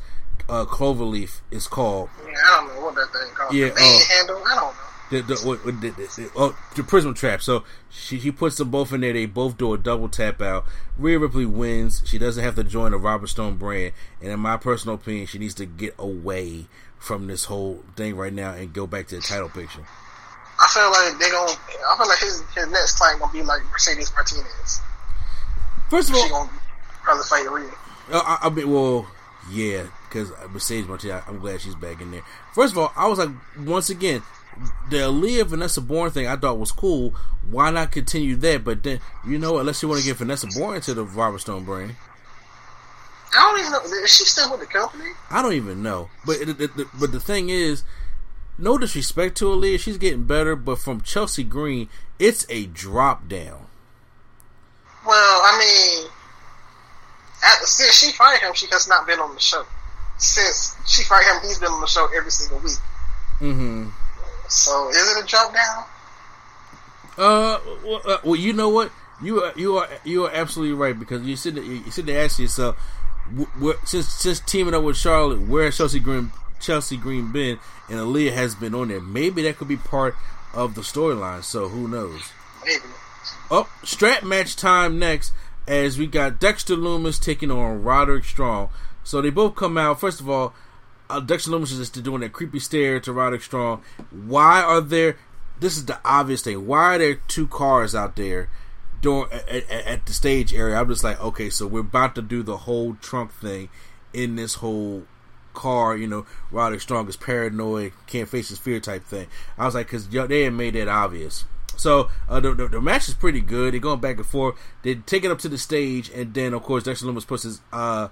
uh, 0.53 0.65
cloverleaf 0.65 1.41
is 1.49 1.67
called. 1.67 2.09
Yeah, 2.25 2.33
I 2.35 2.65
don't 2.65 2.75
know 2.75 2.85
what 2.85 2.95
that 2.95 3.11
thing 3.11 3.33
called. 3.33 3.53
Yeah, 3.53 3.69
the 3.69 3.75
main 3.75 4.01
uh, 4.01 4.13
handle. 4.15 4.43
I 4.45 4.55
don't 4.55 4.75
know. 4.75 4.79
The 5.09 5.21
the, 5.21 5.47
what, 5.47 5.65
what, 5.65 5.81
the, 5.81 5.89
the, 5.89 6.31
oh, 6.35 6.57
the 6.75 6.83
prism 6.83 7.13
trap. 7.13 7.41
So 7.41 7.63
she 7.89 8.19
she 8.19 8.31
puts 8.31 8.57
them 8.57 8.69
both 8.69 8.93
in 8.93 9.01
there. 9.01 9.13
They 9.13 9.25
both 9.25 9.57
do 9.57 9.73
a 9.73 9.77
double 9.77 10.09
tap 10.09 10.41
out. 10.41 10.65
Rhea 10.97 11.19
Ripley 11.19 11.45
wins. 11.45 12.03
She 12.05 12.17
doesn't 12.17 12.43
have 12.43 12.55
to 12.55 12.63
join 12.63 12.91
the 12.91 12.97
Robert 12.97 13.27
Stone 13.27 13.57
brand. 13.57 13.93
And 14.21 14.31
in 14.31 14.39
my 14.39 14.57
personal 14.57 14.95
opinion, 14.95 15.25
she 15.27 15.39
needs 15.39 15.55
to 15.55 15.65
get 15.65 15.95
away 15.97 16.67
from 16.97 17.27
this 17.27 17.45
whole 17.45 17.83
thing 17.95 18.15
right 18.15 18.31
now 18.33 18.53
and 18.53 18.73
go 18.73 18.87
back 18.87 19.07
to 19.07 19.15
the 19.15 19.21
title 19.21 19.49
picture. 19.49 19.85
I 20.59 20.67
feel 20.67 20.89
like 20.91 21.19
they 21.19 21.29
gonna. 21.29 21.51
I 21.51 21.97
feel 21.97 22.07
like 22.07 22.19
his 22.19 22.43
his 22.55 22.67
next 22.67 22.97
client 22.97 23.19
gonna 23.19 23.33
be 23.33 23.41
like 23.41 23.61
Mercedes 23.71 24.11
Martinez. 24.13 24.81
First 25.89 26.09
of 26.09 26.15
She 26.15 26.21
all, 26.23 26.45
gonna 26.45 26.59
probably 27.03 27.23
fight 27.23 27.51
Rhea. 27.51 27.69
Uh, 28.11 28.21
I, 28.23 28.47
I 28.47 28.49
mean, 28.49 28.71
well, 28.71 29.07
yeah, 29.51 29.87
because 30.13 30.31
Mercedes 30.51 30.87
Martinez, 30.87 31.23
I'm 31.27 31.39
glad 31.39 31.59
she's 31.61 31.75
back 31.75 31.99
in 32.01 32.11
there. 32.11 32.21
First 32.53 32.73
of 32.73 32.77
all, 32.77 32.93
I 32.95 33.07
was 33.07 33.17
like, 33.19 33.29
once 33.59 33.89
again, 33.89 34.21
the 34.91 34.97
Aaliyah 34.97 35.47
Vanessa 35.47 35.81
Borne 35.81 36.11
thing 36.11 36.27
I 36.27 36.35
thought 36.35 36.59
was 36.59 36.71
cool. 36.71 37.15
Why 37.49 37.71
not 37.71 37.91
continue 37.91 38.35
that? 38.37 38.63
But 38.63 38.83
then, 38.83 38.99
you 39.27 39.39
know, 39.39 39.57
unless 39.57 39.81
you 39.81 39.89
want 39.89 40.01
to 40.01 40.05
get 40.07 40.17
Vanessa 40.17 40.47
Borne 40.55 40.79
to 40.81 40.93
the 40.93 41.03
Robert 41.03 41.39
Stone 41.39 41.63
brand, 41.65 41.95
I 43.35 43.39
don't 43.39 43.59
even 43.59 43.71
know. 43.71 44.03
Is 44.03 44.13
she 44.15 44.25
still 44.25 44.51
with 44.51 44.59
the 44.59 44.67
company? 44.67 45.09
I 45.31 45.41
don't 45.41 45.53
even 45.53 45.81
know. 45.81 46.09
But 46.25 46.37
it, 46.37 46.49
it, 46.61 46.71
it- 46.77 46.87
but 46.99 47.11
the 47.11 47.19
thing 47.19 47.49
is, 47.49 47.83
no 48.59 48.77
disrespect 48.77 49.35
to 49.37 49.45
Aaliyah, 49.45 49.79
she's 49.79 49.97
getting 49.97 50.25
better. 50.25 50.55
But 50.55 50.77
from 50.77 51.01
Chelsea 51.01 51.43
Green, 51.43 51.89
it's 52.19 52.45
a 52.49 52.67
drop 52.67 53.27
down. 53.27 53.65
Well, 55.05 55.41
I 55.43 55.57
mean, 55.57 56.09
at, 57.43 57.65
since 57.67 57.95
she 57.95 58.11
fired 58.11 58.41
him, 58.41 58.53
she 58.53 58.67
has 58.67 58.87
not 58.87 59.07
been 59.07 59.19
on 59.19 59.33
the 59.33 59.41
show. 59.41 59.65
Since 60.23 60.77
she 60.87 61.03
fired 61.03 61.25
him, 61.25 61.41
he's 61.41 61.59
been 61.59 61.69
on 61.69 61.81
the 61.81 61.87
show 61.87 62.07
every 62.15 62.31
single 62.31 62.59
week. 62.59 62.77
Mm-hmm. 63.41 63.89
So 64.47 64.89
is 64.89 65.17
it 65.17 65.23
a 65.23 65.27
drop 65.27 65.53
down? 65.53 65.83
Uh, 67.17 67.59
well, 67.83 68.01
uh, 68.05 68.17
well, 68.23 68.35
you 68.37 68.53
know 68.53 68.69
what? 68.69 68.91
You 69.21 69.43
are 69.43 69.53
you 69.57 69.77
are 69.77 69.89
you 70.05 70.25
are 70.25 70.31
absolutely 70.33 70.75
right 70.75 70.97
because 70.97 71.23
you 71.23 71.35
sit 71.35 71.55
there, 71.55 71.63
you 71.63 71.91
sit 71.91 72.05
there 72.05 72.23
asking 72.23 72.43
yourself, 72.43 72.77
wh- 73.37 73.61
wh- 73.61 73.85
since 73.85 74.07
since 74.07 74.39
teaming 74.39 74.73
up 74.73 74.83
with 74.83 74.95
Charlotte, 74.95 75.41
where 75.41 75.65
has 75.65 75.77
Chelsea 75.77 75.99
Green 75.99 76.31
Chelsea 76.61 76.95
Green 76.95 77.33
been, 77.33 77.59
and 77.89 77.99
Aaliyah 77.99 78.31
has 78.31 78.55
been 78.55 78.73
on 78.73 78.87
there. 78.87 79.01
Maybe 79.01 79.41
that 79.43 79.57
could 79.57 79.67
be 79.67 79.75
part 79.77 80.15
of 80.53 80.75
the 80.75 80.81
storyline. 80.81 81.43
So 81.43 81.67
who 81.67 81.89
knows? 81.89 82.31
Maybe. 82.65 82.83
Oh, 83.51 83.69
strap 83.83 84.23
match 84.23 84.55
time 84.55 84.97
next 84.97 85.33
as 85.67 85.97
we 85.97 86.07
got 86.07 86.39
Dexter 86.39 86.75
Lumis 86.75 87.21
taking 87.21 87.51
on 87.51 87.83
Roderick 87.83 88.23
Strong. 88.23 88.69
So 89.03 89.21
they 89.21 89.29
both 89.29 89.55
come 89.55 89.77
out. 89.77 89.99
First 89.99 90.19
of 90.19 90.29
all, 90.29 90.53
uh, 91.09 91.19
Dexter 91.19 91.51
Lumis 91.51 91.71
is 91.71 91.77
just 91.77 92.01
doing 92.03 92.21
that 92.21 92.33
creepy 92.33 92.59
stare 92.59 92.99
to 93.01 93.13
Roderick 93.13 93.41
Strong. 93.41 93.83
Why 94.11 94.61
are 94.61 94.81
there? 94.81 95.17
This 95.59 95.77
is 95.77 95.85
the 95.85 95.99
obvious 96.03 96.41
thing. 96.41 96.65
Why 96.65 96.95
are 96.95 96.97
there 96.97 97.15
two 97.15 97.47
cars 97.47 97.93
out 97.93 98.15
there? 98.15 98.49
During, 99.01 99.31
at, 99.31 99.69
at 99.69 100.05
the 100.05 100.13
stage 100.13 100.53
area, 100.53 100.77
I'm 100.77 100.87
just 100.87 101.03
like, 101.03 101.21
okay, 101.21 101.49
so 101.49 101.67
we're 101.67 101.81
about 101.81 102.15
to 102.15 102.21
do 102.21 102.41
the 102.41 102.57
whole 102.57 102.95
trunk 102.95 103.33
thing 103.33 103.69
in 104.13 104.37
this 104.37 104.55
whole 104.55 105.03
car, 105.53 105.95
you 105.95 106.07
know, 106.07 106.25
Roderick 106.51 106.81
Strong 106.81 107.07
is 107.07 107.15
paranoid, 107.15 107.93
can't 108.07 108.29
face 108.29 108.49
his 108.49 108.59
fear 108.59 108.79
type 108.79 109.03
thing. 109.03 109.27
I 109.57 109.65
was 109.65 109.75
like, 109.75 109.87
because 109.87 110.07
they 110.07 110.43
had 110.43 110.53
made 110.53 110.75
that 110.75 110.87
obvious. 110.87 111.45
So 111.75 112.09
uh, 112.29 112.39
the, 112.39 112.53
the, 112.53 112.67
the 112.67 112.81
match 112.81 113.07
is 113.07 113.15
pretty 113.15 113.41
good. 113.41 113.73
They're 113.73 113.79
going 113.79 113.99
back 113.99 114.17
and 114.17 114.25
forth. 114.25 114.55
They 114.83 114.95
take 114.95 115.23
it 115.23 115.31
up 115.31 115.39
to 115.39 115.49
the 115.49 115.57
stage, 115.57 116.09
and 116.09 116.33
then 116.33 116.53
of 116.53 116.63
course 116.63 116.83
Dexter 116.83 117.05
Lumis 117.05 117.25
puts 117.25 117.43
his 117.43 117.61
uh, 117.71 118.09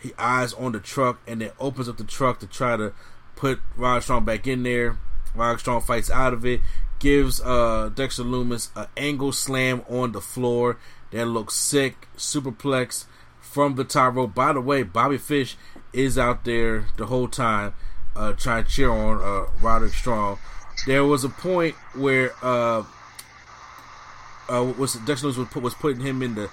his 0.00 0.12
eyes 0.18 0.52
on 0.54 0.72
the 0.72 0.80
truck, 0.80 1.20
and 1.26 1.40
then 1.40 1.50
opens 1.60 1.88
up 1.88 1.98
the 1.98 2.04
truck 2.04 2.40
to 2.40 2.46
try 2.46 2.76
to 2.76 2.92
put 3.36 3.60
Roderick 3.76 4.02
Strong 4.02 4.24
back 4.24 4.46
in 4.46 4.62
there. 4.62 4.98
Roderick 5.34 5.60
Strong 5.60 5.82
fights 5.82 6.10
out 6.10 6.32
of 6.32 6.44
it, 6.44 6.60
gives 6.98 7.40
uh, 7.40 7.90
Dexter 7.94 8.24
Lumis 8.24 8.70
an 8.76 8.86
angle 8.96 9.32
slam 9.32 9.82
on 9.88 10.12
the 10.12 10.20
floor 10.20 10.78
that 11.10 11.26
looks 11.26 11.54
sick, 11.54 12.08
superplex 12.16 13.04
from 13.40 13.74
the 13.74 13.84
top 13.84 14.14
rope. 14.14 14.34
By 14.34 14.52
the 14.52 14.60
way, 14.60 14.82
Bobby 14.82 15.18
Fish 15.18 15.56
is 15.92 16.18
out 16.18 16.44
there 16.44 16.86
the 16.96 17.06
whole 17.06 17.28
time 17.28 17.74
uh, 18.14 18.32
trying 18.32 18.64
to 18.64 18.70
cheer 18.70 18.90
on 18.90 19.20
uh, 19.20 19.50
Roderick 19.60 19.92
Strong. 19.92 20.38
There 20.86 21.04
was 21.04 21.24
a 21.24 21.28
point 21.28 21.74
where 21.94 22.32
uh, 22.42 22.84
uh, 24.48 24.72
was 24.78 24.94
Dexter 24.94 25.28
Lumis 25.28 25.36
was, 25.36 25.48
put, 25.48 25.62
was 25.62 25.74
putting 25.74 26.00
him 26.00 26.22
in 26.22 26.34
the, 26.34 26.50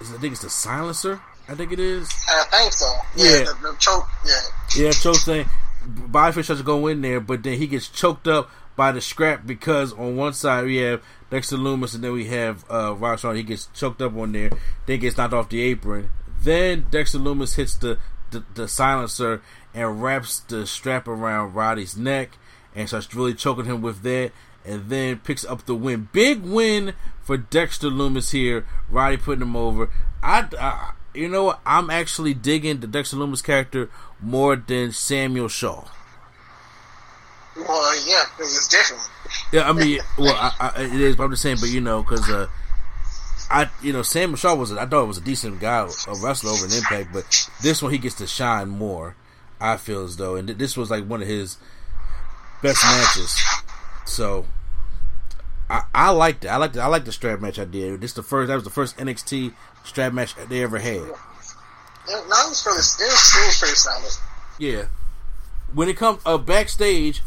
I 0.00 0.04
think 0.04 0.32
it's 0.32 0.42
the 0.42 0.50
silencer. 0.50 1.20
I 1.48 1.54
think 1.54 1.72
it 1.72 1.80
is. 1.80 2.08
I 2.28 2.44
think 2.44 2.72
so. 2.72 2.92
Yeah, 3.16 3.24
Yeah. 3.24 3.44
The, 3.44 3.72
the 3.72 3.76
choke. 3.78 4.08
Yeah. 4.26 4.84
Yeah, 4.84 4.90
choke 4.92 5.16
thing. 5.16 5.48
Bobby 5.84 6.32
Fish 6.32 6.46
tries 6.46 6.58
to 6.58 6.64
go 6.64 6.86
in 6.86 7.02
there, 7.02 7.20
but 7.20 7.42
then 7.42 7.58
he 7.58 7.66
gets 7.66 7.88
choked 7.88 8.28
up 8.28 8.50
by 8.76 8.92
the 8.92 9.00
scrap 9.00 9.46
because 9.46 9.92
on 9.92 10.16
one 10.16 10.32
side 10.32 10.64
we 10.64 10.76
have 10.76 11.02
Dexter 11.30 11.56
Lumis 11.56 11.94
and 11.94 12.04
then 12.04 12.12
we 12.12 12.26
have 12.26 12.64
uh. 12.70 12.94
He 13.32 13.42
gets 13.42 13.68
choked 13.74 14.00
up 14.00 14.16
on 14.16 14.32
there, 14.32 14.50
then 14.86 15.00
gets 15.00 15.16
knocked 15.16 15.34
off 15.34 15.48
the 15.48 15.60
apron. 15.62 16.10
Then 16.42 16.86
Dexter 16.90 17.18
Lumis 17.18 17.56
hits 17.56 17.74
the, 17.76 17.98
the, 18.30 18.44
the 18.54 18.68
silencer 18.68 19.42
and 19.74 20.02
wraps 20.02 20.40
the 20.40 20.66
strap 20.66 21.06
around 21.08 21.54
Roddy's 21.54 21.96
neck 21.96 22.38
and 22.74 22.88
starts 22.88 23.14
really 23.14 23.34
choking 23.34 23.64
him 23.64 23.82
with 23.82 24.02
that. 24.02 24.32
And 24.64 24.88
then 24.88 25.18
picks 25.18 25.44
up 25.44 25.66
the 25.66 25.74
win. 25.74 26.08
Big 26.12 26.42
win 26.42 26.94
for 27.20 27.36
Dexter 27.36 27.88
Lumis 27.88 28.30
here. 28.30 28.64
Roddy 28.88 29.16
putting 29.16 29.42
him 29.42 29.56
over. 29.56 29.90
I, 30.22 30.46
I 30.58 30.92
you 31.14 31.28
know 31.28 31.44
what? 31.44 31.60
I'm 31.66 31.90
actually 31.90 32.34
digging 32.34 32.80
the 32.80 32.86
Dexter 32.86 33.16
Lumis 33.16 33.42
character 33.42 33.90
more 34.20 34.56
than 34.56 34.92
Samuel 34.92 35.48
Shaw. 35.48 35.84
Well, 37.56 38.08
yeah, 38.08 38.24
it's 38.38 38.68
different. 38.68 39.02
Yeah, 39.52 39.68
I 39.68 39.72
mean, 39.72 40.00
well, 40.18 40.34
I, 40.34 40.72
I, 40.74 40.82
it 40.84 40.92
is. 40.92 41.16
But 41.16 41.24
I'm 41.24 41.30
just 41.30 41.42
saying, 41.42 41.58
but 41.60 41.68
you 41.68 41.80
know, 41.80 42.02
because 42.02 42.28
uh, 42.30 42.46
I, 43.50 43.68
you 43.82 43.92
know, 43.92 44.02
Samuel 44.02 44.36
Shaw 44.36 44.54
was, 44.54 44.72
a, 44.72 44.80
I 44.80 44.86
thought 44.86 45.04
it 45.04 45.08
was 45.08 45.18
a 45.18 45.22
decent 45.22 45.60
guy, 45.60 45.80
a 45.80 46.14
wrestler 46.22 46.52
over 46.52 46.64
an 46.64 46.72
Impact, 46.72 47.12
but 47.12 47.50
this 47.60 47.82
one 47.82 47.92
he 47.92 47.98
gets 47.98 48.14
to 48.16 48.26
shine 48.26 48.68
more. 48.68 49.16
I 49.60 49.76
feel 49.76 50.04
as 50.04 50.16
though, 50.16 50.36
and 50.36 50.48
th- 50.48 50.58
this 50.58 50.76
was 50.76 50.90
like 50.90 51.04
one 51.04 51.22
of 51.22 51.28
his 51.28 51.58
best 52.62 52.82
matches. 52.84 53.40
So, 54.06 54.46
I, 55.70 55.82
I 55.94 56.10
liked 56.10 56.44
it. 56.44 56.48
I 56.48 56.56
liked 56.56 56.76
it. 56.76 56.80
I 56.80 56.86
liked 56.86 57.06
the 57.06 57.12
strap 57.12 57.40
match 57.40 57.58
I 57.58 57.64
did. 57.64 58.00
This 58.00 58.12
the 58.12 58.22
first. 58.22 58.48
That 58.48 58.54
was 58.56 58.64
the 58.64 58.70
first 58.70 58.96
NXT 58.98 59.54
strap 59.84 60.12
match 60.12 60.34
they 60.48 60.62
ever 60.62 60.78
had. 60.78 60.96
Yeah, 62.08 62.14
no, 62.28 62.48
was 62.48 62.62
pretty. 62.62 62.76
It 62.76 62.78
was, 62.78 62.98
it 63.00 63.46
was 63.46 63.58
pretty 63.58 63.74
solid. 63.74 64.12
Yeah. 64.58 64.84
When 65.72 65.88
it 65.88 65.96
comes 65.96 66.20
uh, 66.26 66.36
backstage, 66.38 67.22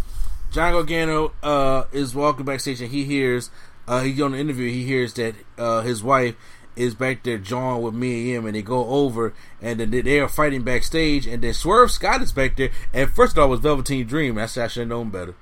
John 0.51 0.73
Gargano 0.73 1.33
uh, 1.41 1.85
is 1.91 2.13
walking 2.13 2.45
backstage 2.45 2.79
and 2.81 2.91
he 2.91 3.03
hears 3.05 3.49
uh, 3.87 4.01
he's 4.01 4.21
on 4.21 4.33
the 4.33 4.37
interview. 4.37 4.69
He 4.69 4.83
hears 4.83 5.13
that 5.15 5.35
uh, 5.57 5.81
his 5.81 6.03
wife 6.03 6.35
is 6.75 6.93
back 6.93 7.23
there 7.23 7.37
jawing 7.37 7.81
with 7.81 7.93
Mia 7.93 8.33
Yim, 8.33 8.45
and 8.45 8.53
they 8.55 8.61
go 8.61 8.85
over 8.87 9.33
and 9.61 9.79
then 9.79 9.91
they- 9.91 10.01
they 10.01 10.19
are 10.19 10.27
fighting 10.27 10.61
backstage. 10.63 11.25
And 11.25 11.41
then 11.41 11.53
Swerve 11.53 11.89
Scott 11.89 12.21
is 12.21 12.33
back 12.33 12.57
there. 12.57 12.69
And 12.93 13.09
first 13.09 13.33
of 13.37 13.39
all, 13.39 13.45
it 13.45 13.49
was 13.51 13.59
Velveteen 13.61 14.05
Dream. 14.05 14.37
I 14.37 14.45
said 14.45 14.65
I 14.65 14.67
should 14.67 14.81
have 14.81 14.89
known 14.89 15.09
better, 15.09 15.35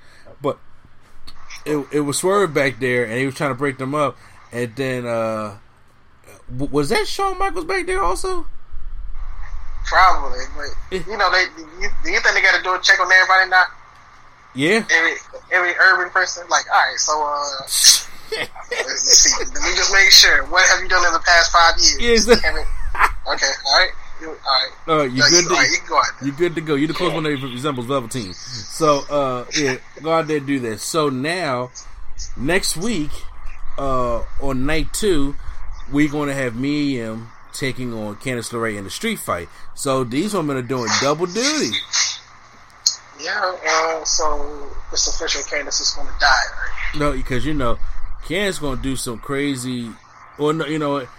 it 1.65 1.88
it 1.91 1.99
was 2.02 2.18
Swerve 2.18 2.53
back 2.53 2.80
there, 2.80 3.06
and 3.06 3.14
he 3.19 3.26
was 3.26 3.35
trying 3.35 3.52
to 3.52 3.56
break 3.56 3.77
them 3.77 3.95
up. 3.95 4.18
And 4.52 4.76
then 4.76 5.06
uh, 5.06 5.57
was 6.49 6.90
that 6.90 7.07
Shawn 7.07 7.38
Michaels 7.40 7.65
back 7.65 7.85
there 7.85 8.03
also? 8.03 8.48
Probably, 9.85 10.40
but 10.56 11.07
you 11.07 11.18
know, 11.18 11.30
they. 11.31 11.44
You, 11.81 11.90
do 12.03 12.11
you 12.11 12.19
think 12.22 12.35
they 12.35 12.41
got 12.41 12.56
to 12.57 12.64
do 12.64 12.73
a 12.73 12.80
check 12.81 12.99
on 12.99 13.11
everybody 13.11 13.49
now? 13.49 13.65
Yeah. 14.56 14.85
Every 14.90 15.14
every 15.52 15.73
urban 15.80 16.10
person, 16.11 16.44
like, 16.49 16.65
all 16.72 16.80
right, 16.80 16.98
so 16.98 17.22
uh, 17.22 17.61
let's 18.72 19.02
see. 19.03 19.44
Let 19.53 19.64
me 19.64 19.76
just 19.76 19.91
make 19.91 20.11
sure. 20.11 20.45
What 20.45 20.68
have 20.69 20.81
you 20.81 20.88
done 20.88 21.06
in 21.06 21.14
the 21.14 21.19
past 21.19 21.52
five 21.52 21.76
years? 21.99 22.26
Can 22.26 22.53
we- 22.53 22.61
okay, 23.34 23.52
all 23.65 23.77
right, 23.80 23.90
all 24.22 24.27
right. 24.27 24.69
Uh, 24.88 25.02
you 25.03 25.19
No, 25.19 25.30
good? 25.30 25.44
you- 25.44 25.49
to, 25.49 25.53
right, 25.56 25.69
you 25.69 25.77
go. 25.88 26.02
You 26.26 26.31
good 26.31 26.56
to 26.56 26.61
go. 26.61 26.76
You 26.76 26.88
the 26.88 26.94
close 26.94 27.14
one 27.14 27.23
that 27.23 27.30
resembles 27.41 27.85
Velveteen. 27.88 28.34
So 28.34 28.99
uh, 29.10 29.45
yeah, 29.57 29.77
go 30.02 30.14
out 30.14 30.27
there 30.27 30.38
and 30.38 30.48
do 30.48 30.60
this. 30.60 30.84
So 30.84 31.10
now, 31.10 31.72
next 32.38 32.77
week, 32.77 33.11
uh, 33.77 34.23
on 34.41 34.65
night 34.65 34.94
two, 34.94 35.35
we're 35.91 36.10
going 36.10 36.30
to 36.30 36.35
have 36.35 36.56
Mia 36.56 37.03
Yim 37.06 37.27
taking 37.53 37.94
on 37.94 38.15
Candice 38.15 38.52
LeRae 38.52 38.77
in 38.77 38.84
the 38.84 38.90
street 38.90 39.19
fight. 39.19 39.48
So 39.76 40.03
these 40.03 40.34
women 40.34 40.57
are 40.57 40.61
doing 40.61 40.90
double 41.02 41.26
duty. 41.26 41.72
Yeah, 43.19 43.56
uh, 43.68 44.03
so 44.03 44.69
it's 44.91 45.07
official. 45.07 45.41
Candice 45.44 45.81
is 45.81 45.91
going 45.95 46.07
to 46.07 46.14
die. 46.19 46.27
Right? 46.27 46.99
No, 46.99 47.11
because 47.14 47.45
you 47.45 47.53
know, 47.53 47.77
Candice 48.26 48.60
going 48.60 48.77
to 48.77 48.84
do 48.84 48.95
some 48.95 49.19
crazy, 49.19 49.90
or 50.38 50.53
no, 50.53 50.65
you 50.65 50.80
know, 50.80 50.91
what, 50.91 51.10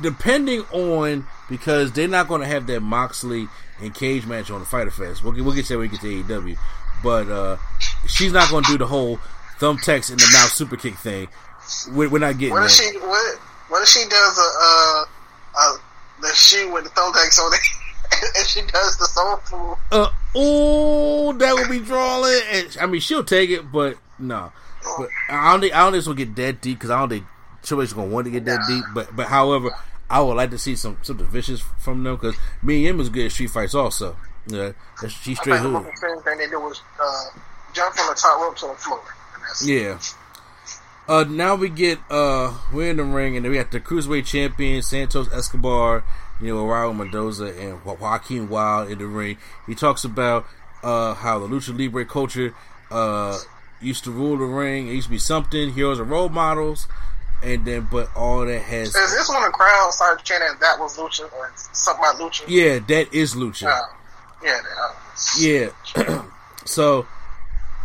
depending 0.00 0.60
on 0.72 1.26
because 1.48 1.92
they're 1.92 2.08
not 2.08 2.28
going 2.28 2.40
to 2.40 2.46
have 2.46 2.66
that 2.66 2.80
Moxley 2.80 3.48
and 3.80 3.94
Cage 3.94 4.26
match 4.26 4.50
on 4.50 4.60
the 4.60 4.66
Fyter 4.66 4.90
Fest. 4.90 5.22
We'll 5.24 5.32
get, 5.32 5.44
we'll 5.44 5.54
get 5.54 5.64
to 5.66 5.74
that 5.74 5.78
when 5.78 5.90
we 5.90 5.96
get 5.96 6.00
to 6.00 6.22
AEW, 6.34 6.58
but 7.02 7.28
uh, 7.28 7.56
she's 8.06 8.32
not 8.32 8.50
going 8.50 8.64
to 8.64 8.72
do 8.72 8.78
the 8.78 8.86
whole 8.86 9.18
thumbtacks 9.58 10.10
in 10.10 10.16
the 10.16 10.28
mouth 10.32 10.50
super 10.50 10.76
kick 10.76 10.94
thing. 10.94 11.28
We're, 11.92 12.08
we're 12.08 12.18
not 12.18 12.38
getting 12.38 12.54
What 12.54 12.60
that. 12.60 12.66
if 12.66 12.92
she? 12.92 12.98
What? 12.98 13.38
What 13.68 13.82
if 13.82 13.88
she 13.88 14.04
does 14.08 14.38
a 14.38 14.50
uh, 14.60 15.04
uh, 15.58 15.76
the 16.20 16.34
shoe 16.34 16.72
with 16.72 16.84
the 16.84 16.90
thumbtacks 16.90 17.38
on 17.40 17.52
it, 17.54 17.60
and 18.38 18.46
she 18.46 18.60
does 18.62 18.96
the 18.98 19.06
soul 19.06 19.36
food? 19.38 19.76
Uh, 19.90 20.08
oh, 20.34 21.32
that 21.32 21.54
would 21.54 21.70
be 21.70 21.80
drawing. 21.80 22.40
And 22.52 22.76
I 22.80 22.86
mean, 22.86 23.00
she'll 23.00 23.24
take 23.24 23.50
it, 23.50 23.70
but 23.72 23.96
no. 24.18 24.52
But 24.98 25.08
I 25.30 25.52
don't 25.52 25.60
think 25.62 25.74
I 25.74 25.78
don't 25.78 25.92
think 25.92 25.98
it's 26.00 26.06
gonna 26.06 26.16
get 26.18 26.36
that 26.36 26.60
deep 26.60 26.78
because 26.78 26.90
I 26.90 26.98
don't 27.00 27.08
think 27.08 27.24
Is 27.72 27.92
gonna 27.92 28.08
want 28.08 28.26
to 28.26 28.30
get 28.30 28.44
that 28.46 28.60
deep. 28.68 28.84
But 28.94 29.14
but 29.16 29.26
however, 29.28 29.70
I 30.10 30.20
would 30.20 30.36
like 30.36 30.50
to 30.50 30.58
see 30.58 30.76
some 30.76 30.98
something 31.02 31.26
vicious 31.26 31.60
from 31.78 32.02
them 32.04 32.16
because 32.16 32.36
me 32.62 32.76
and 32.86 32.86
him 32.96 33.00
is 33.00 33.08
good 33.08 33.26
at 33.26 33.32
street 33.32 33.50
fights 33.50 33.74
also. 33.74 34.16
Yeah, 34.46 34.72
she's 35.08 35.38
I 35.38 35.42
straight 35.42 35.60
think 35.60 35.72
the 35.72 35.78
hood. 35.80 35.84
most 35.84 36.24
thing 36.24 36.38
they 36.38 36.48
do 36.48 36.60
was 36.60 36.80
uh, 37.00 37.38
jump 37.72 37.94
from 37.94 38.08
the 38.08 38.14
top 38.14 38.40
rope 38.40 38.56
to 38.58 38.66
the 38.66 38.74
floor. 38.74 39.00
Yeah. 39.64 39.98
Uh, 41.06 41.24
now 41.24 41.54
we 41.54 41.68
get 41.68 41.98
uh, 42.10 42.56
we're 42.72 42.90
in 42.90 42.96
the 42.96 43.04
ring 43.04 43.36
and 43.36 43.46
we 43.46 43.56
got 43.56 43.70
the 43.70 43.80
cruiserweight 43.80 44.24
champion 44.24 44.80
Santos 44.82 45.30
Escobar, 45.32 46.02
you 46.40 46.54
know, 46.54 46.64
Raul 46.64 46.96
Mendoza 46.96 47.46
and 47.58 47.82
Jo- 47.84 47.98
Joaquin 48.00 48.48
Wilde 48.48 48.90
in 48.90 48.98
the 48.98 49.06
ring. 49.06 49.36
He 49.66 49.74
talks 49.74 50.04
about 50.04 50.46
uh 50.82 51.14
how 51.14 51.38
the 51.38 51.46
lucha 51.46 51.76
libre 51.78 52.04
culture 52.06 52.54
uh 52.90 53.38
used 53.82 54.04
to 54.04 54.10
rule 54.10 54.38
the 54.38 54.44
ring. 54.46 54.88
It 54.88 54.92
used 54.92 55.06
to 55.08 55.10
be 55.10 55.18
something. 55.18 55.72
Heroes 55.74 56.00
are 56.00 56.04
role 56.04 56.30
models, 56.30 56.86
and 57.44 57.64
then 57.64 57.88
but 57.90 58.08
all 58.16 58.44
that 58.44 58.60
has 58.60 58.88
Is 58.88 59.12
this 59.12 59.28
when 59.28 59.42
the 59.42 59.50
crowd 59.50 59.92
started 59.92 60.24
chanting 60.24 60.48
that 60.60 60.78
was 60.78 60.96
Lucha 60.96 61.32
or 61.32 61.52
something 61.54 62.04
about 62.04 62.16
Lucha? 62.20 62.44
yeah, 62.48 62.78
that 62.78 63.12
is 63.14 63.34
lucha. 63.34 63.66
Uh, 63.66 63.80
yeah, 64.42 64.60
uh, 64.80 64.92
Yeah. 65.38 66.22
so 66.64 67.06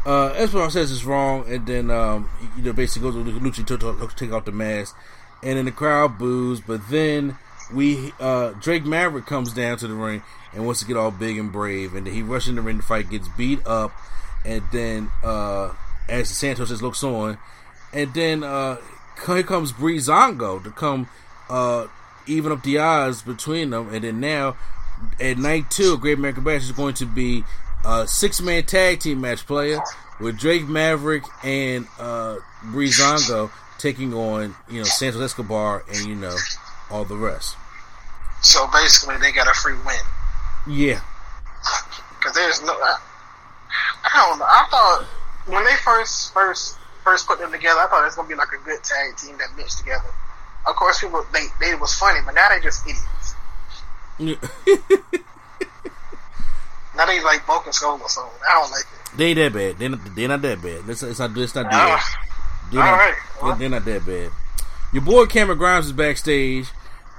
uh 0.06 0.27
Escobar 0.36 0.69
says 0.69 0.91
it's 0.91 1.03
wrong 1.03 1.45
and 1.52 1.68
then 1.68 1.91
um 1.91 2.30
you 2.57 2.64
know 2.64 2.73
basically 2.73 3.11
goes 3.11 3.56
to 3.56 3.64
to, 3.64 3.77
to 3.77 4.15
take 4.15 4.31
off 4.31 4.45
the 4.45 4.52
mask 4.52 4.95
and 5.44 5.57
then 5.57 5.65
the 5.65 5.72
crowd 5.72 6.18
boos 6.18 6.61
but 6.61 6.90
then 6.90 7.38
we 7.73 8.14
uh 8.19 8.52
Drake 8.61 8.86
Maverick 8.86 9.26
comes 9.26 9.53
down 9.53 9.77
to 9.77 9.88
the 9.88 9.94
ring 9.94 10.23
and 10.53 10.65
wants 10.65 10.80
to 10.80 10.88
get 10.88 10.95
all 10.95 11.11
big 11.11 11.38
and 11.38 11.52
brave 11.52 11.94
and 11.94 12.07
then 12.07 12.14
he 12.14 12.22
rushes 12.23 12.49
in 12.49 12.56
the 12.56 12.61
ring 12.61 12.77
to 12.77 12.84
fight 12.84 13.10
gets 13.10 13.27
beat 13.38 13.65
up 13.68 13.91
and 14.45 14.64
then 14.72 15.11
uh 15.23 15.73
as 16.10 16.30
Santos 16.30 16.69
just 16.69 16.81
looks 16.81 17.03
on, 17.03 17.38
and 17.94 18.14
then 18.14 18.44
uh, 18.44 18.77
here 19.26 19.44
comes 19.44 19.72
Breezango 19.72 20.64
to 20.64 20.72
come 20.72 21.08
uh, 21.50 21.88
even 22.28 22.52
up 22.52 22.64
the 22.64 22.78
odds 22.78 23.22
between 23.22 23.72
them, 23.72 23.94
and 23.94 24.04
then 24.04 24.20
now 24.20 24.56
at 25.20 25.38
night 25.38 25.70
two, 25.70 25.98
Great 25.98 26.18
American 26.18 26.44
Bash 26.44 26.64
is 26.64 26.72
going 26.72 26.94
to 26.96 27.06
be 27.06 27.44
a 27.86 28.08
six 28.08 28.41
man 28.41 28.64
tag 28.64 29.00
team 29.00 29.22
match 29.22 29.46
player 29.46 29.80
with 30.20 30.38
Drake 30.38 30.68
Maverick 30.68 31.24
and 31.44 31.88
uh, 32.00 32.38
Breezango 32.66 33.52
taking 33.78 34.14
on 34.14 34.56
you 34.70 34.80
know 34.80 34.84
Santos 34.84 35.22
Escobar 35.22 35.84
and 35.88 36.06
you 36.06 36.16
know 36.16 36.36
all 36.90 37.06
the 37.06 37.16
rest. 37.16 37.56
So 38.41 38.68
basically, 38.72 39.18
they 39.18 39.32
got 39.32 39.48
a 39.48 39.54
free 39.54 39.76
win. 39.86 39.96
Yeah, 40.68 41.02
because 42.18 42.36
there's 42.36 42.62
no. 42.64 42.74
I, 42.74 43.00
I 44.04 44.30
don't 44.30 44.40
know. 44.40 44.46
I 44.46 44.68
thought 44.70 45.06
when 45.46 45.64
they 45.66 45.76
first 45.84 46.34
first 46.34 46.78
first 47.10 47.26
put 47.27 47.40
them 47.40 47.52
together, 47.52 47.80
I 47.80 47.88
thought 47.88 48.03
it 48.03 48.06
was 48.06 48.15
gonna 48.15 48.27
be 48.27 48.36
like 48.36 48.49
a 48.53 48.64
good 48.64 48.84
tag 48.84 49.18
team 49.18 49.36
that 49.40 49.49
mixed 49.57 49.80
together. 49.80 50.06
Of 50.68 50.76
course, 50.76 50.99
people 51.02 51.26
they 51.34 51.45
they 51.60 51.73
was 51.76 51.94
funny, 51.95 52.19
but 52.26 52.36
now 52.36 52.49
they 52.49 52.60
just 52.61 52.86
idiots. 52.86 53.36
now 56.95 57.06
they 57.06 57.22
like 57.23 57.45
Broken 57.45 57.73
Skull 57.73 57.99
or 58.02 58.10
something. 58.10 58.34
I 58.48 58.53
don't 58.53 58.72
like 58.72 58.84
it. 58.84 59.18
They 59.18 59.34
that 59.34 59.53
bad. 59.53 59.77
They 59.80 59.88
not, 59.88 60.15
they 60.15 60.27
not 60.27 60.41
that 60.44 60.61
bad. 60.61 60.81
It's, 60.88 61.02
it's 61.03 61.19
not. 61.19 61.36
It's 61.38 61.56
not 61.56 61.65
Uh, 61.65 61.69
bad. 61.69 62.02
They're 62.72 62.81
all 62.81 62.91
not, 62.91 62.98
right. 62.98 63.15
they're, 63.41 63.56
they're 63.56 63.69
not 63.69 63.86
that 63.86 64.06
bad. 64.06 64.31
Your 64.94 65.03
boy 65.03 65.26
Cameron 65.26 65.57
Grimes 65.57 65.88
is 65.88 65.91
backstage 65.94 66.68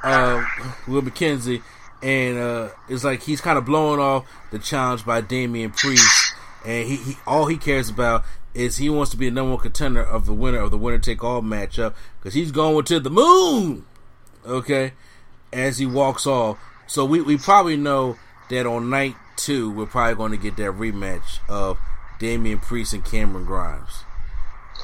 uh, 0.04 0.44
with 0.86 1.04
McKenzie, 1.06 1.62
and 2.02 2.38
uh, 2.38 2.68
it's 2.88 3.04
like 3.04 3.22
he's 3.22 3.40
kind 3.40 3.58
of 3.58 3.64
blowing 3.64 4.00
off 4.00 4.26
the 4.50 4.58
challenge 4.58 5.04
by 5.04 5.20
Damian 5.20 5.70
Priest, 5.70 6.34
and 6.64 6.86
he, 6.86 6.96
he 6.96 7.16
all 7.26 7.46
he 7.46 7.56
cares 7.56 7.88
about 7.88 8.24
is 8.54 8.78
he 8.78 8.90
wants 8.90 9.10
to 9.12 9.16
be 9.16 9.28
the 9.28 9.34
number 9.34 9.52
one 9.52 9.60
contender 9.60 10.02
of 10.02 10.26
the 10.26 10.34
winner 10.34 10.58
of 10.58 10.70
the 10.70 10.78
winner 10.78 10.98
take 10.98 11.22
all 11.22 11.42
matchup 11.42 11.94
because 12.18 12.34
he's 12.34 12.52
going 12.52 12.84
to 12.84 13.00
the 13.00 13.10
moon. 13.10 13.86
Okay, 14.44 14.92
as 15.52 15.78
he 15.78 15.86
walks 15.86 16.26
off, 16.26 16.58
so 16.86 17.04
we 17.04 17.20
we 17.20 17.36
probably 17.36 17.76
know 17.76 18.16
that 18.48 18.66
on 18.66 18.90
night 18.90 19.14
two 19.36 19.70
we're 19.70 19.86
probably 19.86 20.14
going 20.14 20.32
to 20.32 20.38
get 20.38 20.56
that 20.56 20.72
rematch 20.72 21.38
of 21.48 21.78
Damian 22.18 22.58
Priest 22.58 22.92
and 22.92 23.04
Cameron 23.04 23.44
Grimes. 23.44 24.04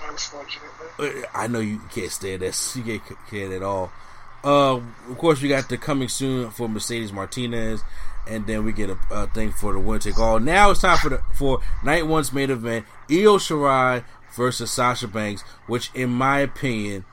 Unfortunately. 0.08 1.24
I 1.34 1.46
know 1.46 1.60
you 1.60 1.80
can't 1.92 2.10
stand 2.10 2.42
that. 2.42 2.72
You 2.76 2.82
can't 3.00 3.18
stand 3.28 3.52
at 3.52 3.62
all. 3.62 3.92
Uh, 4.44 4.76
of 4.76 5.18
course, 5.18 5.42
we 5.42 5.48
got 5.48 5.68
the 5.68 5.76
coming 5.76 6.08
soon 6.08 6.50
for 6.50 6.68
Mercedes 6.68 7.12
Martinez, 7.12 7.82
and 8.28 8.46
then 8.46 8.64
we 8.64 8.72
get 8.72 8.90
a, 8.90 8.98
a 9.10 9.26
thing 9.28 9.52
for 9.52 9.72
the 9.72 9.78
winner 9.78 9.98
take 9.98 10.18
all. 10.18 10.38
Now 10.40 10.70
it's 10.70 10.80
time 10.80 10.98
for 10.98 11.08
the 11.10 11.20
for 11.34 11.60
night 11.84 12.06
one's 12.06 12.32
main 12.32 12.50
event: 12.50 12.86
Io 13.10 13.38
Shirai 13.38 14.04
versus 14.34 14.70
Sasha 14.70 15.08
Banks, 15.08 15.42
which, 15.66 15.90
in 15.94 16.10
my 16.10 16.40
opinion, 16.40 17.04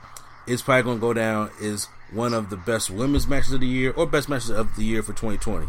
is 0.47 0.61
probably 0.61 0.83
going 0.83 0.97
to 0.97 1.01
go 1.01 1.13
down 1.13 1.51
as 1.61 1.85
one 2.11 2.33
of 2.33 2.49
the 2.49 2.57
best 2.57 2.89
women's 2.89 3.27
matches 3.27 3.53
of 3.53 3.61
the 3.61 3.67
year 3.67 3.91
or 3.91 4.05
best 4.05 4.29
matches 4.29 4.49
of 4.49 4.75
the 4.75 4.83
year 4.83 5.01
for 5.01 5.13
2020. 5.13 5.67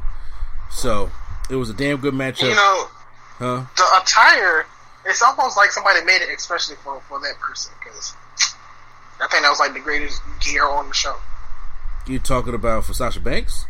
So 0.70 1.10
it 1.48 1.56
was 1.56 1.70
a 1.70 1.74
damn 1.74 1.98
good 1.98 2.14
matchup, 2.14 2.42
You 2.48 2.54
know, 2.54 2.86
huh? 3.38 3.64
the 3.76 4.00
attire. 4.02 4.66
It's 5.06 5.22
almost 5.22 5.56
like 5.56 5.70
somebody 5.70 6.02
made 6.04 6.22
it 6.22 6.28
especially 6.36 6.76
for 6.76 7.00
for 7.08 7.20
that 7.20 7.34
person 7.38 7.72
because 7.82 8.14
I 9.20 9.28
think 9.28 9.42
that 9.42 9.50
was 9.50 9.60
like 9.60 9.74
the 9.74 9.80
greatest 9.80 10.20
gear 10.40 10.66
on 10.66 10.88
the 10.88 10.94
show. 10.94 11.16
You 12.06 12.18
talking 12.18 12.54
about 12.54 12.84
for 12.84 12.92
Sasha 12.94 13.20
Banks? 13.20 13.66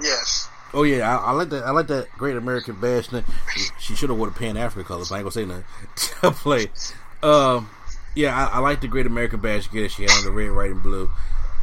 Yes. 0.00 0.48
Oh 0.74 0.82
yeah, 0.82 1.16
I, 1.18 1.28
I 1.28 1.30
like 1.32 1.48
that. 1.50 1.64
I 1.64 1.70
like 1.70 1.86
that 1.88 2.10
Great 2.18 2.36
American 2.36 2.78
Bash. 2.80 3.08
She 3.78 3.94
should 3.94 4.10
have 4.10 4.18
wore 4.18 4.28
the 4.28 4.34
Pan 4.34 4.56
African 4.56 4.86
colors. 4.86 5.10
I 5.10 5.18
ain't 5.18 5.24
gonna 5.24 5.32
say 5.32 5.44
nothing. 5.44 6.32
play. 6.34 6.66
Um, 7.22 7.70
yeah, 8.14 8.36
I, 8.36 8.56
I 8.56 8.58
like 8.58 8.80
the 8.80 8.88
Great 8.88 9.06
American 9.06 9.40
Bash 9.40 9.70
gear 9.70 9.82
that 9.82 9.92
she 9.92 10.02
had 10.02 10.10
on 10.12 10.24
the 10.24 10.32
red, 10.32 10.54
white, 10.54 10.70
and 10.70 10.82
blue. 10.82 11.10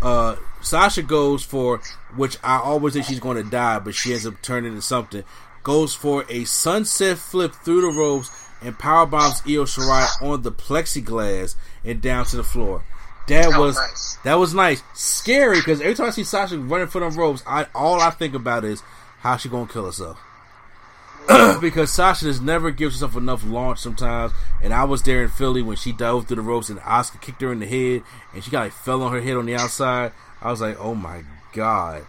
Uh, 0.01 0.35
Sasha 0.61 1.03
goes 1.03 1.43
for 1.43 1.81
which 2.15 2.37
I 2.43 2.57
always 2.57 2.93
think 2.93 3.05
she's 3.05 3.19
going 3.19 3.37
to 3.37 3.49
die, 3.49 3.79
but 3.79 3.95
she 3.95 4.11
ends 4.11 4.25
up 4.25 4.41
turning 4.41 4.71
into 4.71 4.81
something. 4.81 5.23
Goes 5.63 5.93
for 5.93 6.25
a 6.29 6.43
sunset 6.45 7.17
flip 7.17 7.53
through 7.53 7.81
the 7.81 7.87
ropes 7.87 8.29
and 8.61 8.77
power 8.77 9.05
bombs 9.05 9.41
Io 9.47 9.65
Shirai 9.65 10.21
on 10.21 10.41
the 10.41 10.51
plexiglass 10.51 11.55
and 11.83 12.01
down 12.01 12.25
to 12.25 12.37
the 12.37 12.43
floor. 12.43 12.83
That, 13.27 13.49
That 13.49 13.59
was 13.59 13.59
was 13.59 13.75
nice. 13.77 14.17
that 14.23 14.33
was 14.35 14.53
nice. 14.53 14.83
Scary 14.93 15.57
because 15.57 15.81
every 15.81 15.95
time 15.95 16.07
I 16.07 16.09
see 16.11 16.23
Sasha 16.23 16.57
running 16.59 16.87
for 16.87 17.01
them 17.01 17.15
ropes, 17.15 17.43
I 17.47 17.65
all 17.73 17.99
I 17.99 18.11
think 18.11 18.33
about 18.35 18.63
is 18.65 18.81
how 19.19 19.37
she 19.37 19.49
gonna 19.49 19.67
kill 19.67 19.85
herself. 19.85 20.19
because 21.61 21.91
Sasha 21.91 22.25
just 22.25 22.41
never 22.43 22.69
gives 22.69 22.95
herself 22.95 23.15
enough 23.15 23.43
launch 23.43 23.79
sometimes. 23.79 24.31
And 24.61 24.71
I 24.73 24.83
was 24.83 25.01
there 25.01 25.23
in 25.23 25.29
Philly 25.29 25.63
when 25.63 25.75
she 25.75 25.91
dove 25.91 26.27
through 26.27 26.35
the 26.35 26.41
ropes 26.43 26.69
and 26.69 26.79
Asuka 26.81 27.19
kicked 27.19 27.41
her 27.41 27.51
in 27.51 27.59
the 27.59 27.65
head 27.65 28.03
and 28.33 28.43
she 28.43 28.51
kind 28.51 28.67
of 28.67 28.73
fell 28.73 29.01
on 29.01 29.11
her 29.11 29.21
head 29.21 29.35
on 29.37 29.47
the 29.47 29.55
outside. 29.55 30.11
I 30.41 30.51
was 30.51 30.61
like, 30.61 30.77
oh 30.79 30.93
my 30.93 31.23
god. 31.53 32.05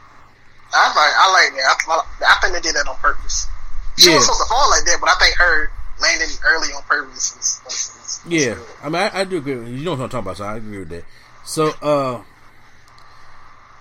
I 0.74 0.86
like 0.88 1.14
I 1.16 1.32
like 1.32 1.52
that. 1.56 1.76
I, 1.88 2.34
I 2.34 2.40
think 2.42 2.54
they 2.54 2.60
did 2.60 2.74
that 2.76 2.86
on 2.86 2.96
purpose. 2.98 3.46
She 3.96 4.10
Yeah. 4.10 4.16
was 4.16 4.26
supposed 4.26 4.42
to 4.42 4.48
fall 4.48 4.68
like 4.68 4.84
that, 4.84 4.98
but 5.00 5.08
I 5.08 5.14
think 5.14 5.34
her 5.36 5.70
landing 6.02 6.28
early 6.44 6.68
on 6.68 6.82
purpose 6.82 7.32
is, 7.36 7.60
is 7.72 7.95
Yeah. 8.28 8.58
I 8.82 8.88
mean, 8.88 9.02
I, 9.02 9.20
I 9.20 9.24
do 9.24 9.38
agree. 9.38 9.56
With 9.56 9.68
you 9.68 9.84
know 9.84 9.92
what 9.92 10.00
I'm 10.00 10.08
talking 10.08 10.26
about, 10.26 10.36
so 10.38 10.44
I 10.44 10.56
agree 10.56 10.78
with 10.78 10.88
that. 10.90 11.04
So, 11.44 11.70
uh, 11.80 12.22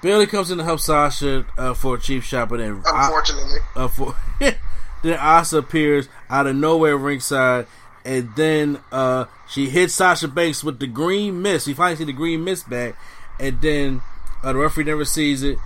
Bayley 0.02 0.28
comes 0.28 0.52
in 0.52 0.60
to 0.60 0.64
help 0.64 0.80
Sasha 0.80 1.46
uh, 1.58 1.74
for 1.74 1.96
a 1.96 2.00
cheap 2.00 2.24
shot, 2.24 2.50
but 2.50 2.60
then 2.60 2.82
Unfortunately, 2.86 3.60
uh, 3.76 3.88
for 3.88 4.16
then 4.40 5.20
Asa 5.20 5.58
appears 5.58 6.08
out 6.30 6.46
of 6.48 6.56
nowhere 6.56 6.96
ringside, 6.96 7.66
and 8.04 8.36
then 8.36 8.80
uh, 8.92 9.26
she 9.50 9.70
hits 9.70 9.96
Sasha 9.96 10.28
Banks 10.28 10.64
with 10.64 10.80
the 10.80 10.88
green 10.88 11.42
mist. 11.42 11.66
We 11.66 11.74
finally 11.74 11.96
see 11.96 12.04
the 12.04 12.14
green 12.14 12.44
mist 12.44 12.70
back, 12.70 12.96
and 13.40 13.60
then 13.62 14.02
uh, 14.44 14.54
the 14.54 14.60
referee 14.60 14.84
never 14.84 15.06
sees 15.06 15.42
it, 15.42 15.58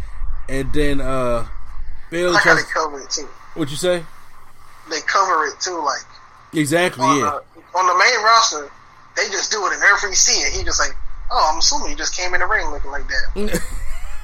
and 0.47 0.72
then 0.72 1.01
uh, 1.01 1.45
Bayley 2.10 2.38
I 2.38 2.41
tries. 2.41 2.64
they 2.65 2.72
cover 2.72 3.01
it 3.01 3.10
too. 3.10 3.27
What 3.56 3.69
you 3.69 3.77
say? 3.77 4.06
They 4.89 5.01
cover 5.01 5.45
it 5.47 5.60
too, 5.60 5.84
like 5.84 6.01
Exactly. 6.53 7.06
Yeah. 7.06 7.39
On 7.75 7.85
the 7.85 7.93
main 7.97 8.23
roster. 8.23 8.69
They 9.15 9.25
just 9.29 9.51
do 9.51 9.65
it 9.67 9.73
in 9.73 9.79
every 9.93 10.15
scene. 10.15 10.45
He 10.51 10.63
just 10.63 10.79
like, 10.79 10.95
oh, 11.31 11.49
I'm 11.51 11.59
assuming 11.59 11.89
he 11.89 11.95
just 11.95 12.15
came 12.15 12.33
in 12.33 12.39
the 12.39 12.47
ring 12.47 12.69
looking 12.71 12.91
like 12.91 13.05
that. 13.07 13.35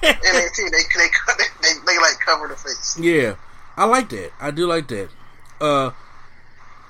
NXT, 0.01 0.57
they 0.71 0.83
they 0.95 1.07
they, 1.37 1.43
they 1.61 1.73
they 1.85 1.97
like 1.99 2.19
cover 2.19 2.47
the 2.47 2.55
face. 2.55 2.97
Yeah, 2.99 3.35
I 3.75 3.85
like 3.85 4.09
that. 4.09 4.31
I 4.39 4.51
do 4.51 4.67
like 4.67 4.87
that. 4.89 5.09
Uh, 5.59 5.91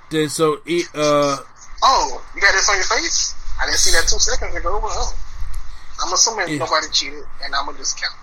then 0.09 0.29
so 0.29 0.59
it, 0.65 0.87
uh, 0.93 1.37
Oh, 1.83 2.23
you 2.35 2.41
got 2.41 2.51
this 2.53 2.69
on 2.69 2.75
your 2.75 2.83
face? 2.85 3.35
I 3.61 3.65
didn't 3.65 3.77
see 3.79 3.91
that 3.91 4.07
two 4.07 4.19
seconds 4.19 4.55
ago. 4.55 4.79
But 4.81 4.91
oh, 4.93 5.13
I'm 6.05 6.13
assuming 6.13 6.49
Yeah. 6.49 6.57
nobody 6.59 6.87
cheated, 6.91 7.23
and 7.43 7.55
I'm 7.55 7.65
gonna 7.65 7.77
just 7.77 7.99
count. 7.99 8.13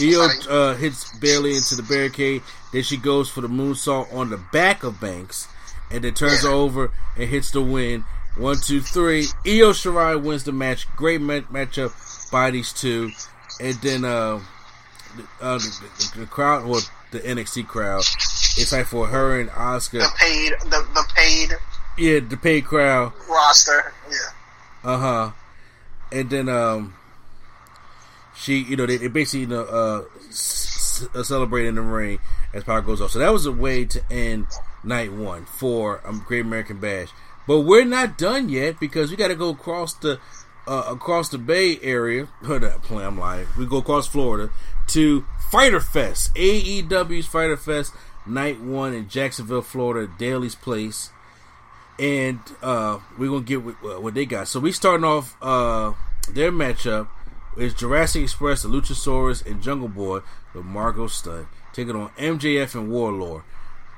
Io 0.00 0.28
uh, 0.50 0.74
hits 0.74 1.16
Bayley 1.18 1.54
into 1.56 1.74
the 1.76 1.82
barricade. 1.82 2.42
Then 2.72 2.82
she 2.82 2.96
goes 2.96 3.28
for 3.30 3.40
the 3.40 3.48
moonsault 3.48 4.12
on 4.14 4.30
the 4.30 4.36
back 4.36 4.82
of 4.82 5.00
Banks, 5.00 5.48
and 5.90 6.04
then 6.04 6.14
turns 6.14 6.44
over 6.44 6.92
and 7.16 7.28
hits 7.28 7.50
the 7.50 7.60
win. 7.62 8.04
One, 8.36 8.56
two, 8.64 8.80
three. 8.80 9.24
Io 9.46 9.72
Shirai 9.72 10.20
wins 10.22 10.44
the 10.44 10.52
match. 10.52 10.86
Great 10.96 11.20
ma- 11.20 11.40
matchup 11.52 11.92
by 12.30 12.50
these 12.50 12.72
two, 12.72 13.10
and 13.60 13.74
then 13.82 14.04
uh, 14.04 14.40
the, 15.16 15.44
uh, 15.44 15.58
the, 15.58 16.12
the, 16.20 16.26
crowd, 16.26 16.64
well, 16.64 16.80
the 17.10 17.18
NXT 17.18 17.66
crowd, 17.66 18.02
it's 18.56 18.72
like 18.72 18.86
for 18.86 19.08
her 19.08 19.40
and 19.40 19.50
Asuka. 19.50 19.98
The 20.00 20.12
paid, 20.16 20.52
the 20.70 20.86
the 20.94 21.04
paid 21.16 21.50
Yeah, 21.98 22.20
the 22.20 22.36
paid 22.36 22.64
crowd. 22.66 23.12
roster. 23.28 23.92
Yeah. 24.08 24.16
Uh 24.92 24.98
huh. 24.98 25.30
And 26.12 26.30
then 26.30 26.48
um, 26.48 26.94
she, 28.36 28.58
you 28.58 28.76
know, 28.76 28.86
they, 28.86 28.96
they 28.96 29.08
basically, 29.08 29.40
you 29.40 29.46
know, 29.48 29.62
uh, 29.64 30.02
s- 30.28 31.06
s- 31.14 31.26
celebrate 31.28 31.66
in 31.66 31.74
the 31.74 31.82
ring 31.82 32.20
as 32.54 32.64
power 32.64 32.80
goes 32.80 33.00
off. 33.00 33.10
So 33.10 33.18
that 33.18 33.32
was 33.32 33.44
a 33.46 33.52
way 33.52 33.84
to 33.86 34.02
end 34.10 34.46
night 34.82 35.12
one 35.12 35.46
for 35.46 36.06
um, 36.06 36.24
Great 36.26 36.42
American 36.42 36.78
Bash. 36.78 37.08
But 37.46 37.60
we're 37.60 37.84
not 37.84 38.18
done 38.18 38.48
yet 38.48 38.78
because 38.78 39.10
we 39.10 39.16
got 39.16 39.28
to 39.28 39.34
go 39.34 39.50
across 39.50 39.94
the 39.94 40.20
uh, 40.66 40.84
across 40.88 41.28
the 41.28 41.38
Bay 41.38 41.78
Area. 41.82 42.28
Or 42.48 42.58
the 42.58 42.70
play, 42.82 43.04
I'm 43.04 43.18
lying. 43.18 43.46
We 43.58 43.66
go 43.66 43.78
across 43.78 44.06
Florida 44.06 44.52
to 44.88 45.24
Fyter 45.50 45.80
Fest, 45.80 46.34
AEW's 46.34 47.26
Fyter 47.26 47.56
Fest, 47.56 47.92
night 48.26 48.60
one 48.60 48.94
in 48.94 49.08
Jacksonville, 49.08 49.62
Florida, 49.62 50.12
Daly's 50.18 50.54
Place 50.54 51.10
and 52.00 52.40
uh, 52.62 52.98
we're 53.18 53.28
gonna 53.28 53.42
get 53.42 53.62
what, 53.62 54.02
what 54.02 54.14
they 54.14 54.24
got. 54.24 54.48
So 54.48 54.58
we 54.58 54.72
starting 54.72 55.04
off 55.04 55.36
uh, 55.42 55.92
their 56.32 56.50
matchup 56.50 57.08
is 57.56 57.74
Jurassic 57.74 58.22
Express, 58.22 58.62
the 58.62 58.68
Luchasaurus, 58.68 59.44
and 59.44 59.62
Jungle 59.62 59.88
Boy 59.88 60.20
with 60.54 60.64
Marko 60.64 61.06
Stunt 61.06 61.46
taking 61.72 61.94
on 61.94 62.08
MJF 62.10 62.74
and 62.74 62.90
Wardlow. 62.90 63.42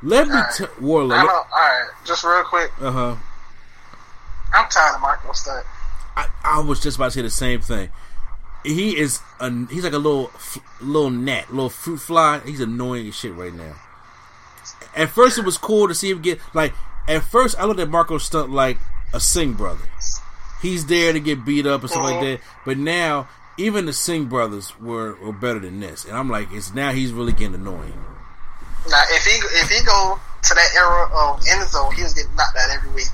Let 0.03 0.29
me 0.29 0.35
Alright. 0.35 0.55
t-. 0.55 0.65
All 0.83 1.09
right, 1.09 1.89
just 2.05 2.25
real 2.25 2.43
quick. 2.45 2.71
Uh 2.81 2.91
huh. 2.91 3.17
I'm 4.53 4.69
tired 4.69 4.97
of 4.97 5.01
Marko 5.01 5.33
Stunt. 5.33 5.65
I, 6.17 6.29
I 6.45 6.61
was 6.61 6.81
just 6.81 6.97
about 6.97 7.07
to 7.07 7.11
say 7.13 7.23
the 7.23 7.31
same 7.31 7.61
thing. 7.61 7.89
He 8.65 8.97
is 8.97 9.21
a, 9.41 9.51
he's 9.71 9.83
like 9.85 9.93
a 9.93 9.99
little 9.99 10.31
f- 10.35 10.59
little 10.81 11.11
gnat, 11.11 11.51
little 11.51 11.71
fruit 11.71 11.99
fly. 11.99 12.41
He's 12.45 12.61
annoying 12.61 13.09
as 13.09 13.17
shit 13.17 13.35
right 13.35 13.55
now. 13.55 13.75
At 14.95 15.09
first, 15.09 15.39
it 15.39 15.45
was 15.45 15.57
cool 15.59 15.89
to 15.89 15.95
see 15.95 16.11
him 16.11 16.21
get 16.21 16.39
like. 16.55 16.73
At 17.09 17.23
first, 17.25 17.59
I 17.59 17.65
looked 17.65 17.81
at 17.81 17.89
Marko 17.89 18.19
Stunt 18.19 18.51
like 18.51 18.79
a 19.13 19.19
Singh 19.19 19.55
brother. 19.55 19.83
He's 20.61 20.87
there 20.87 21.13
to 21.13 21.19
get 21.19 21.45
beat 21.45 21.67
up 21.67 21.81
and 21.81 21.91
stuff 21.91 22.05
like 22.05 22.21
that. 22.21 22.41
But 22.65 22.79
now, 22.79 23.29
even 23.59 23.87
the 23.87 23.93
Singh 23.93 24.27
brothers 24.27 24.79
were, 24.79 25.17
were 25.17 25.33
better 25.33 25.59
than 25.59 25.81
this, 25.81 26.05
and 26.05 26.17
I'm 26.17 26.31
like, 26.31 26.53
it's 26.53 26.73
now 26.73 26.93
he's 26.93 27.13
really 27.13 27.33
getting 27.33 27.57
annoying. 27.57 27.99
Now, 28.89 29.03
if 29.11 29.25
he 29.25 29.33
if 29.61 29.69
he 29.71 29.85
go 29.85 30.19
to 30.43 30.55
that 30.55 30.71
era 30.75 31.05
of 31.07 31.41
Enzo, 31.43 31.93
he 31.95 32.03
was 32.03 32.15
getting 32.15 32.35
knocked 32.35 32.57
out 32.57 32.71
every 32.71 32.91
week. 32.91 33.09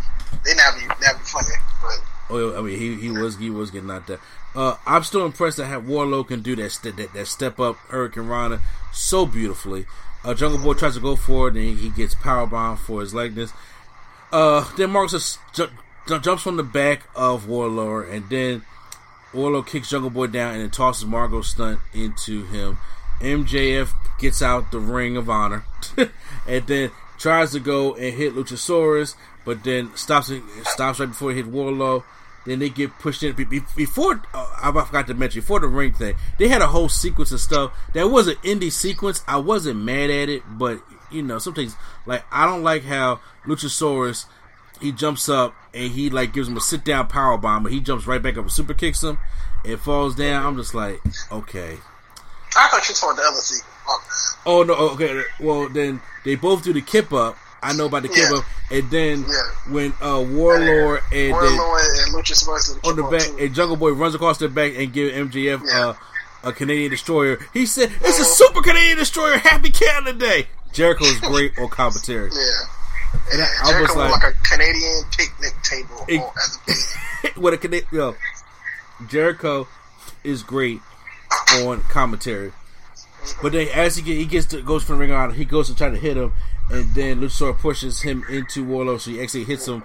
They 0.44 0.54
never 0.54 0.78
be 0.78 0.86
never 1.00 1.18
be 1.18 1.24
funny, 1.24 1.54
but. 1.82 2.00
Oh, 2.30 2.58
I 2.58 2.60
mean, 2.60 2.78
he, 2.78 2.94
he 2.96 3.10
was 3.10 3.38
he 3.38 3.50
was 3.50 3.70
getting 3.70 3.88
knocked 3.88 4.10
out. 4.10 4.20
Uh, 4.54 4.76
I'm 4.86 5.02
still 5.02 5.24
impressed 5.24 5.58
that 5.58 5.66
how 5.66 5.80
Wardlow 5.80 6.26
can 6.26 6.40
do 6.40 6.56
that 6.56 6.78
that, 6.82 7.12
that 7.12 7.26
step 7.26 7.60
up 7.60 7.76
Hurricanrana 7.88 8.60
so 8.92 9.26
beautifully. 9.26 9.86
Uh, 10.24 10.34
Jungle 10.34 10.60
Boy 10.60 10.74
tries 10.74 10.94
to 10.94 11.00
go 11.00 11.16
for 11.16 11.48
it, 11.48 11.56
and 11.56 11.78
he, 11.78 11.88
gets 11.90 12.14
powerbomb 12.14 12.78
for 12.78 13.00
his 13.00 13.14
likeness. 13.14 13.52
Uh, 14.32 14.68
then 14.76 14.90
Marcus 14.90 15.38
just 15.52 15.70
ju- 16.06 16.18
jumps 16.18 16.42
from 16.42 16.56
the 16.56 16.62
back 16.62 17.04
of 17.14 17.46
Wardlow, 17.46 18.10
and 18.10 18.28
then 18.28 18.62
Wardlow 19.32 19.66
kicks 19.66 19.90
Jungle 19.90 20.10
Boy 20.10 20.26
down 20.26 20.54
and 20.54 20.62
then 20.62 20.70
tosses 20.70 21.06
Marko 21.06 21.42
Stunt 21.42 21.80
into 21.94 22.44
him. 22.46 22.78
MJF 23.20 23.92
gets 24.18 24.42
out 24.42 24.70
the 24.70 24.78
Ring 24.78 25.16
of 25.16 25.28
Honor, 25.28 25.64
and 26.46 26.66
then 26.66 26.90
tries 27.18 27.52
to 27.52 27.60
go 27.60 27.94
and 27.94 28.14
hit 28.14 28.34
Luchasaurus, 28.34 29.14
but 29.44 29.64
then 29.64 29.94
stops 29.96 30.32
stops 30.64 31.00
right 31.00 31.08
before 31.08 31.30
he 31.30 31.36
hit 31.36 31.52
Wardlow. 31.52 32.04
Then 32.46 32.60
they 32.60 32.70
get 32.70 32.98
pushed 32.98 33.22
in 33.22 33.34
before. 33.34 34.22
Uh, 34.32 34.46
I 34.62 34.70
forgot 34.70 35.06
to 35.08 35.14
mention 35.14 35.42
before 35.42 35.60
the 35.60 35.66
ring 35.66 35.92
thing. 35.92 36.14
They 36.38 36.48
had 36.48 36.62
a 36.62 36.68
whole 36.68 36.88
sequence 36.88 37.30
of 37.30 37.40
stuff 37.40 37.72
that 37.92 38.08
was 38.08 38.26
an 38.26 38.36
indie 38.36 38.72
sequence. 38.72 39.22
I 39.28 39.36
wasn't 39.36 39.80
mad 39.80 40.08
at 40.08 40.30
it, 40.30 40.42
but 40.48 40.80
you 41.10 41.22
know, 41.22 41.38
sometimes 41.38 41.76
like 42.06 42.24
I 42.32 42.46
don't 42.46 42.62
like 42.62 42.84
how 42.84 43.20
Luchasaurus 43.46 44.26
he 44.80 44.92
jumps 44.92 45.28
up 45.28 45.54
and 45.74 45.92
he 45.92 46.08
like 46.10 46.32
gives 46.32 46.48
him 46.48 46.56
a 46.56 46.60
sit 46.60 46.84
down 46.84 47.08
power 47.08 47.36
bomb, 47.36 47.64
but 47.64 47.72
he 47.72 47.80
jumps 47.80 48.06
right 48.06 48.22
back 48.22 48.36
up 48.36 48.44
and 48.44 48.52
super 48.52 48.74
kicks 48.74 49.02
him. 49.02 49.18
and 49.64 49.78
falls 49.80 50.14
down. 50.14 50.46
I'm 50.46 50.56
just 50.56 50.74
like, 50.74 51.00
okay. 51.30 51.78
I 52.56 52.68
thought 52.68 52.88
you 52.88 52.94
told 52.94 53.16
the 53.16 53.22
other 53.22 53.36
sequence. 53.40 54.36
Oh 54.46 54.62
no, 54.62 54.74
okay. 54.92 55.22
Well, 55.40 55.68
then 55.68 56.00
they 56.24 56.34
both 56.34 56.62
do 56.64 56.72
the 56.72 56.80
kip 56.82 57.12
up. 57.12 57.36
I 57.62 57.72
know 57.72 57.86
about 57.86 58.02
the 58.02 58.08
kip 58.08 58.28
Yeah. 58.30 58.38
up, 58.38 58.44
and 58.70 58.90
then 58.90 59.24
Yeah. 59.28 59.72
when 59.72 59.92
uh, 60.00 60.18
Wardlow 60.22 61.00
and 61.10 61.10
then 61.12 61.32
Wardlow 61.32 62.04
and 62.06 62.14
Luchasaurus 62.14 62.86
on 62.88 62.96
the 62.96 63.02
back, 63.04 63.28
and 63.40 63.54
Jungle 63.54 63.76
Boy 63.76 63.90
runs 63.92 64.14
across 64.14 64.38
the 64.38 64.48
back 64.48 64.74
and 64.76 64.92
give 64.92 65.12
MJF 65.12 65.62
Yeah. 65.66 65.86
uh, 65.88 65.94
a 66.44 66.52
Canadian 66.52 66.90
Destroyer. 66.90 67.38
He 67.52 67.66
said, 67.66 67.92
"It's 68.00 68.18
a 68.20 68.24
Super 68.24 68.62
Canadian 68.62 68.98
Destroyer. 68.98 69.38
Happy 69.38 69.70
Canada 69.70 70.12
Day." 70.12 70.48
Jericho 70.72 71.04
is 71.04 71.18
great 71.20 71.58
on 71.58 71.68
commentary. 71.68 72.30
Yeah. 72.32 73.20
And 73.32 73.42
I, 73.42 73.46
I 73.76 73.80
was 73.80 73.96
like, 73.96 74.10
like 74.12 74.34
a 74.34 74.48
Canadian 74.48 75.02
picnic 75.16 75.54
table 75.62 76.04
It- 76.08 76.20
on- 76.20 76.30
as 76.36 76.58
a 76.68 77.26
kid. 77.26 77.36
what 77.42 77.54
a 77.54 77.56
Canadian. 77.56 77.88
Yo, 77.90 78.14
Jericho 79.08 79.66
is 80.24 80.42
great 80.42 80.80
on 81.30 81.82
commentary. 81.82 82.52
But 83.42 83.52
then 83.52 83.68
as 83.74 83.96
he 83.96 84.02
get, 84.02 84.16
he 84.16 84.24
gets 84.24 84.46
to, 84.46 84.62
goes 84.62 84.84
for 84.84 84.92
the 84.92 84.98
ring 84.98 85.10
out, 85.10 85.34
he 85.34 85.44
goes 85.44 85.68
to 85.68 85.74
try 85.74 85.90
to 85.90 85.96
hit 85.96 86.16
him, 86.16 86.32
and 86.70 86.94
then 86.94 87.20
Luchasaurus 87.20 87.58
pushes 87.58 88.02
him 88.02 88.24
into 88.30 88.64
Wardlow, 88.64 89.00
so 89.00 89.10
he 89.10 89.20
actually 89.20 89.44
hits 89.44 89.66
him 89.66 89.82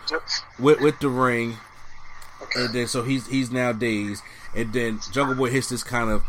with 0.59 0.79
with 0.81 0.99
the 0.99 1.09
ring, 1.09 1.57
and 2.55 2.73
then 2.73 2.87
so 2.87 3.03
he's 3.03 3.27
he's 3.27 3.51
now 3.51 3.71
dazed, 3.71 4.23
and 4.55 4.71
then 4.73 4.99
Jungle 5.11 5.35
Boy 5.35 5.49
hits 5.49 5.69
this 5.69 5.83
kind 5.83 6.09
of 6.09 6.23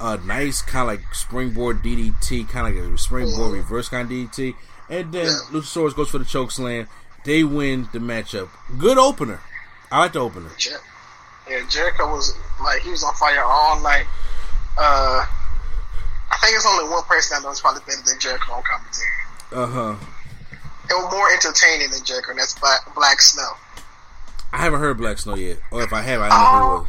uh, 0.00 0.18
nice 0.24 0.62
kind 0.62 0.82
of 0.82 0.98
like 0.98 1.14
springboard 1.14 1.82
DDT, 1.82 2.48
kind 2.48 2.68
of 2.68 2.84
like 2.84 2.94
a 2.94 2.98
springboard 2.98 3.52
reverse 3.52 3.88
kind 3.88 4.10
of 4.10 4.16
DDT, 4.16 4.54
and 4.88 5.12
then 5.12 5.26
Luchasaurus 5.50 5.94
goes 5.94 6.10
for 6.10 6.18
the 6.18 6.24
choke 6.24 6.50
slam. 6.50 6.88
They 7.24 7.44
win 7.44 7.88
the 7.92 7.98
matchup. 7.98 8.48
Good 8.78 8.96
opener. 8.96 9.40
I 9.92 10.00
like 10.00 10.12
the 10.14 10.20
opener. 10.20 10.50
Yeah, 11.48 11.66
Jericho 11.68 12.10
was 12.10 12.34
like 12.62 12.82
he 12.82 12.90
was 12.90 13.02
on 13.02 13.12
fire 13.14 13.42
all 13.42 13.82
night. 13.82 14.06
Uh, 14.78 15.24
I 16.30 16.36
think 16.40 16.56
it's 16.56 16.66
only 16.66 16.88
one 16.90 17.02
person 17.04 17.36
that 17.36 17.46
knows 17.46 17.60
probably 17.60 17.82
better 17.86 18.02
than 18.04 18.18
Jericho 18.18 18.52
on 18.52 18.62
commentary. 18.62 19.08
Uh 19.52 19.66
huh. 19.66 19.96
It 20.88 20.94
was 20.94 21.12
more 21.12 21.30
entertaining 21.32 21.90
than 21.90 22.04
Jericho, 22.04 22.30
and 22.30 22.38
that's 22.40 22.58
Black, 22.58 22.80
Black 22.94 23.20
Snow. 23.20 23.50
I 24.52 24.58
haven't 24.58 24.80
heard 24.80 24.96
Black 24.98 25.18
Snow 25.18 25.36
yet, 25.36 25.58
or 25.70 25.82
if 25.82 25.92
I 25.92 26.00
have, 26.02 26.20
I 26.20 26.28
don't 26.28 26.38
know 26.40 26.68
who 26.68 26.76
it 26.76 26.80
was. 26.80 26.88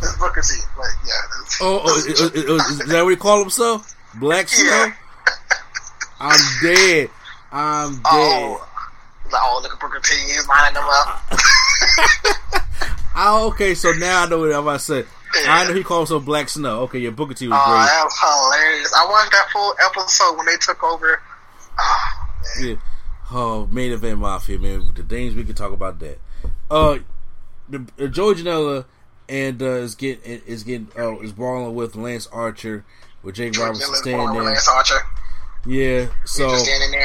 That's 0.00 0.18
Booker 0.18 0.42
T. 0.42 0.54
Like, 0.78 0.88
yeah. 1.06 1.12
Oh, 1.62 1.80
oh 1.84 1.96
is, 1.98 2.20
is- 2.20 2.80
is 2.80 2.88
that 2.88 3.02
what 3.02 3.10
he 3.10 3.16
call 3.16 3.40
himself? 3.40 3.96
Black 4.16 4.48
Snow? 4.48 4.68
Yeah. 4.68 4.92
I'm 6.20 6.40
dead. 6.62 7.10
I'm 7.50 7.92
dead. 7.96 8.02
Oh, 8.04 8.68
oh, 9.32 9.60
look 9.62 9.72
at 9.72 9.80
Booker 9.80 10.00
T. 10.00 10.14
He's 10.14 10.46
lining 10.46 10.74
them 10.74 10.84
up. 10.86 11.22
Oh, 13.18 13.46
okay, 13.48 13.74
so 13.74 13.92
now 13.92 14.24
I 14.24 14.28
know 14.28 14.40
what 14.40 14.52
I'm 14.52 14.60
about 14.60 14.74
to 14.74 14.78
say. 14.78 15.04
I 15.48 15.64
know 15.68 15.74
he 15.74 15.82
called 15.82 16.00
himself 16.08 16.24
Black 16.24 16.48
Snow. 16.48 16.80
Okay, 16.82 16.98
yeah, 17.00 17.10
Booker 17.10 17.34
T 17.34 17.48
was 17.48 17.58
Oh, 17.60 17.66
great. 17.66 17.86
that 17.86 18.04
was 18.04 18.18
hilarious. 18.18 18.92
I 18.94 19.06
watched 19.08 19.32
that 19.32 19.48
full 19.52 19.74
episode 19.84 20.36
when 20.36 20.46
they 20.46 20.56
took 20.56 20.82
over. 20.82 21.20
Oh, 21.78 22.28
Yeah. 22.60 22.74
Oh, 23.32 23.66
main 23.72 23.92
event 23.92 24.18
mafia, 24.20 24.58
man. 24.58 24.92
The 24.94 25.02
things 25.02 25.34
we 25.34 25.44
could 25.44 25.56
talk 25.56 25.72
about 25.72 25.98
that. 25.98 26.18
Uh, 26.70 26.98
the, 27.68 27.84
uh, 28.00 28.06
Joey 28.06 28.36
Janela 28.36 28.84
and 29.28 29.60
uh, 29.60 29.66
is 29.66 29.96
getting 29.96 30.40
is 30.46 30.62
getting 30.62 30.88
uh, 30.96 31.18
is 31.18 31.32
brawling 31.32 31.74
with 31.74 31.96
Lance 31.96 32.28
Archer 32.28 32.84
with 33.24 33.34
Jake 33.34 33.54
Dylan's 33.54 33.84
standing 33.98 34.32
there. 34.32 34.42
Lance 34.44 34.68
Archer. 34.68 35.00
Yeah, 35.66 36.06
He's 36.22 36.30
so 36.30 36.50
just 36.50 36.64
standing 36.66 37.00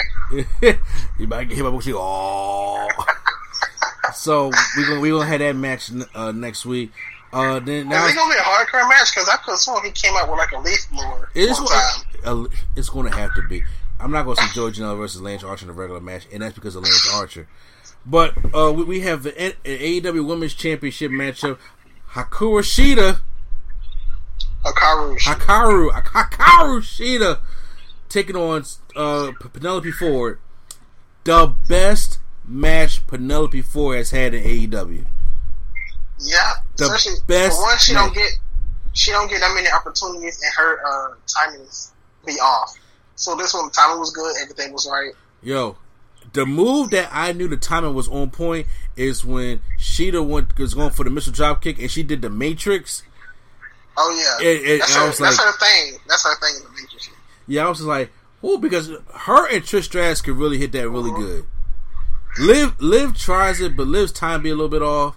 there. 0.62 0.80
you 1.20 1.26
might 1.26 1.50
get 1.50 1.58
him 1.58 1.66
up 1.66 1.74
with 1.74 1.88
you. 1.88 1.98
Oh. 2.00 2.88
so 4.14 4.52
we 4.78 4.86
gonna 4.86 5.00
we 5.00 5.10
gonna 5.10 5.26
have 5.26 5.40
that 5.40 5.56
match 5.56 5.92
uh, 6.14 6.32
next 6.32 6.66
week. 6.68 6.92
Uh, 7.34 7.60
then 7.60 7.88
now 7.88 8.06
Is 8.06 8.14
it 8.14 8.16
gonna 8.16 8.34
be 8.34 8.40
a 8.40 8.42
hardcore 8.42 8.90
match? 8.90 9.14
Because 9.14 9.30
I 9.30 9.38
could 9.38 9.58
sworn 9.58 9.86
he 9.86 9.92
came 9.92 10.14
out 10.18 10.30
with 10.30 10.38
like 10.38 10.52
a 10.52 10.60
leaf 10.60 10.90
blower 10.92 11.30
it's 11.34 11.60
one 11.60 11.70
time. 11.70 12.48
it's 12.76 12.90
going 12.90 13.10
to 13.10 13.18
have 13.18 13.34
to 13.36 13.42
be. 13.48 13.64
I'm 14.00 14.12
not 14.12 14.24
going 14.24 14.36
to 14.36 14.44
see 14.44 14.54
Joey 14.56 14.72
Janela 14.72 14.98
versus 14.98 15.22
Lance 15.22 15.44
Archer 15.44 15.66
in 15.66 15.70
a 15.70 15.74
regular 15.74 16.02
match, 16.02 16.28
and 16.32 16.42
that's 16.42 16.56
because 16.56 16.76
of 16.76 16.84
Lance 16.84 17.10
Archer. 17.14 17.48
But 18.06 18.34
uh, 18.54 18.74
we, 18.74 18.84
we 18.84 19.00
have 19.02 19.24
the 19.24 19.40
an 19.40 19.54
AEW 19.64 20.26
Women's 20.26 20.56
Championship 20.56 21.12
matchup: 21.12 21.58
Hakura 22.14 22.64
Shida, 22.64 23.20
Hikaru. 24.66 25.18
Hikaru, 25.20 25.92
Hikaru 25.92 26.82
Shida 26.82 27.40
taking 28.10 28.36
on 28.36 28.64
uh, 28.96 29.32
Penelope 29.54 29.92
Ford. 29.92 30.40
The 31.24 31.54
best 31.70 32.20
match 32.46 33.06
Penelope 33.08 33.62
Ford 33.62 33.98
has 33.98 34.12
had 34.12 34.34
in 34.34 34.44
AEW. 34.44 35.06
Yeah, 36.24 36.52
The 36.78 36.86
especially 36.86 37.14
best 37.28 37.58
for 37.58 37.64
one, 37.64 37.78
she 37.80 37.94
match. 37.94 38.04
don't 38.04 38.14
get 38.16 38.32
she 38.94 39.12
don't 39.12 39.30
get 39.30 39.40
that 39.40 39.54
many 39.56 39.70
opportunities, 39.70 40.42
and 40.44 40.54
her 40.58 40.86
uh, 40.86 41.16
timings 41.26 41.92
be 42.26 42.34
off. 42.34 42.74
So 43.16 43.36
this 43.36 43.54
one, 43.54 43.66
the 43.68 43.72
timing 43.72 44.00
was 44.00 44.12
good, 44.12 44.36
everything 44.42 44.74
was 44.74 44.88
right. 44.92 45.12
Yo, 45.42 45.78
the 46.34 46.46
move 46.46 46.90
that 46.92 47.10
I 47.12 47.32
knew 47.32 47.48
the 47.48 47.58
timing 47.58 47.94
was 47.94 48.08
on 48.10 48.30
point 48.32 48.68
is 48.96 49.24
when 49.26 49.62
Shida 49.80 50.26
went 50.26 50.58
was 50.60 50.74
going 50.74 50.92
for 50.92 51.04
the 51.04 51.10
missile 51.10 51.34
drop 51.34 51.62
kick 51.62 51.80
and 51.80 51.90
she 51.90 52.04
did 52.04 52.22
the 52.22 52.30
Matrix. 52.30 53.04
Oh 53.98 54.10
yeah, 54.42 54.78
that's, 54.78 54.96
I 54.96 55.00
her, 55.00 55.06
that's 55.08 55.20
like- 55.20 55.36
her 55.38 55.52
thing. 55.58 56.00
That's 56.08 56.24
her 56.24 56.36
thing 56.40 56.56
in 56.58 56.64
the 56.64 56.70
Matrix. 56.70 57.10
Yeah, 57.48 57.66
I 57.66 57.70
was 57.70 57.82
like, 57.82 58.12
oh, 58.44 58.58
because 58.58 58.90
her 59.14 59.48
and 59.50 59.64
Trish 59.64 59.84
Stratus 59.84 60.22
could 60.22 60.36
really 60.38 60.58
hit 60.58 60.72
that 60.74 60.90
really 60.90 61.12
good. 61.12 61.46
Liv 62.40 62.80
Liv 62.82 63.18
tries 63.18 63.60
it, 63.62 63.76
but 63.76 63.88
Liv's 63.88 64.12
time 64.12 64.42
be 64.44 64.50
a 64.50 64.54
little 64.56 64.70
bit 64.70 64.82
off. 64.82 65.16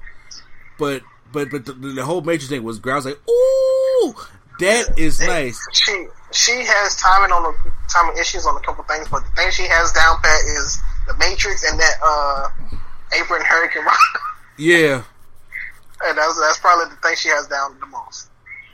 But 0.78 1.02
but 1.32 1.50
but 1.50 1.66
the, 1.66 1.72
the 1.72 2.04
whole 2.04 2.20
Matrix 2.20 2.48
thing 2.48 2.62
was 2.62 2.78
great. 2.78 2.92
I 2.92 2.96
was 2.96 3.06
like, 3.06 3.20
ooh, 3.28 4.14
that 4.60 4.98
is 4.98 5.20
nice. 5.20 5.60
She 5.72 6.06
she 6.32 6.64
has 6.64 6.96
timing 6.96 7.32
on 7.32 7.42
the 7.42 7.72
timing 7.88 8.16
issues 8.18 8.46
on 8.46 8.56
a 8.56 8.60
couple 8.60 8.84
things, 8.84 9.08
but 9.08 9.24
the 9.24 9.30
thing 9.36 9.50
she 9.50 9.64
has 9.64 9.92
down 9.92 10.16
pat 10.22 10.44
is 10.44 10.80
the 11.06 11.14
Matrix 11.18 11.68
and 11.70 11.78
that 11.78 11.94
uh 12.02 12.48
apron 13.18 13.42
Hurricane 13.44 13.84
Yeah, 14.58 15.02
and 16.04 16.18
that's 16.18 16.38
that's 16.40 16.58
probably 16.58 16.94
the 16.94 17.00
thing 17.00 17.14
she 17.16 17.28
has 17.28 17.46
down 17.48 17.78
the 17.80 17.86
most. 17.86 18.28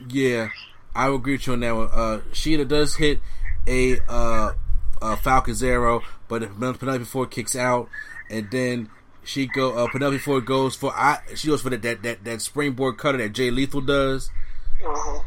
Yeah, 0.07 0.49
I 0.95 1.09
would 1.09 1.17
agree 1.17 1.33
with 1.33 1.47
you 1.47 1.53
on 1.53 1.59
that 1.61 1.75
one. 1.75 1.89
Uh, 1.91 2.21
Shida 2.31 2.67
does 2.67 2.95
hit 2.95 3.19
a 3.67 3.99
uh, 4.07 4.53
uh, 5.01 5.15
Falcon 5.17 5.55
Arrow, 5.63 6.03
but 6.27 6.43
if 6.43 6.51
Penelope 6.59 7.05
Ford 7.05 7.31
kicks 7.31 7.55
out, 7.55 7.89
and 8.29 8.49
then 8.51 8.89
she 9.23 9.47
go. 9.47 9.77
Uh, 9.77 9.87
Penelope 9.91 10.17
Ford 10.19 10.45
goes 10.45 10.75
for 10.75 10.91
I. 10.93 11.19
She 11.35 11.47
goes 11.47 11.61
for 11.61 11.69
that 11.69 11.81
that 11.83 12.03
that, 12.03 12.23
that 12.23 12.41
springboard 12.41 12.97
cutter 12.97 13.17
that 13.19 13.33
Jay 13.33 13.51
Lethal 13.51 13.81
does, 13.81 14.29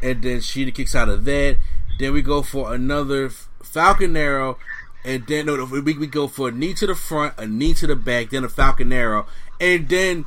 and 0.03 0.23
then 0.23 0.41
she 0.41 0.71
kicks 0.73 0.95
out 0.95 1.09
of 1.09 1.25
that. 1.25 1.59
Then 1.99 2.12
we 2.12 2.23
go 2.23 2.43
for 2.43 2.75
another 2.75 3.31
Falcon 3.62 4.16
Arrow, 4.16 4.59
and 5.05 5.27
then 5.27 5.47
no, 5.47 5.65
we, 5.65 5.81
we 5.81 6.07
go 6.07 6.27
for 6.29 6.49
a 6.49 6.53
knee 6.53 6.75
to 6.75 6.87
the 6.87 6.95
front, 6.95 7.35
a 7.39 7.47
knee 7.47 7.75
to 7.75 7.87
the 7.87 7.97
back, 7.97 8.31
then 8.31 8.45
a 8.45 8.49
Falcon 8.49 8.93
Arrow, 8.93 9.27
and 9.61 9.89
then 9.89 10.25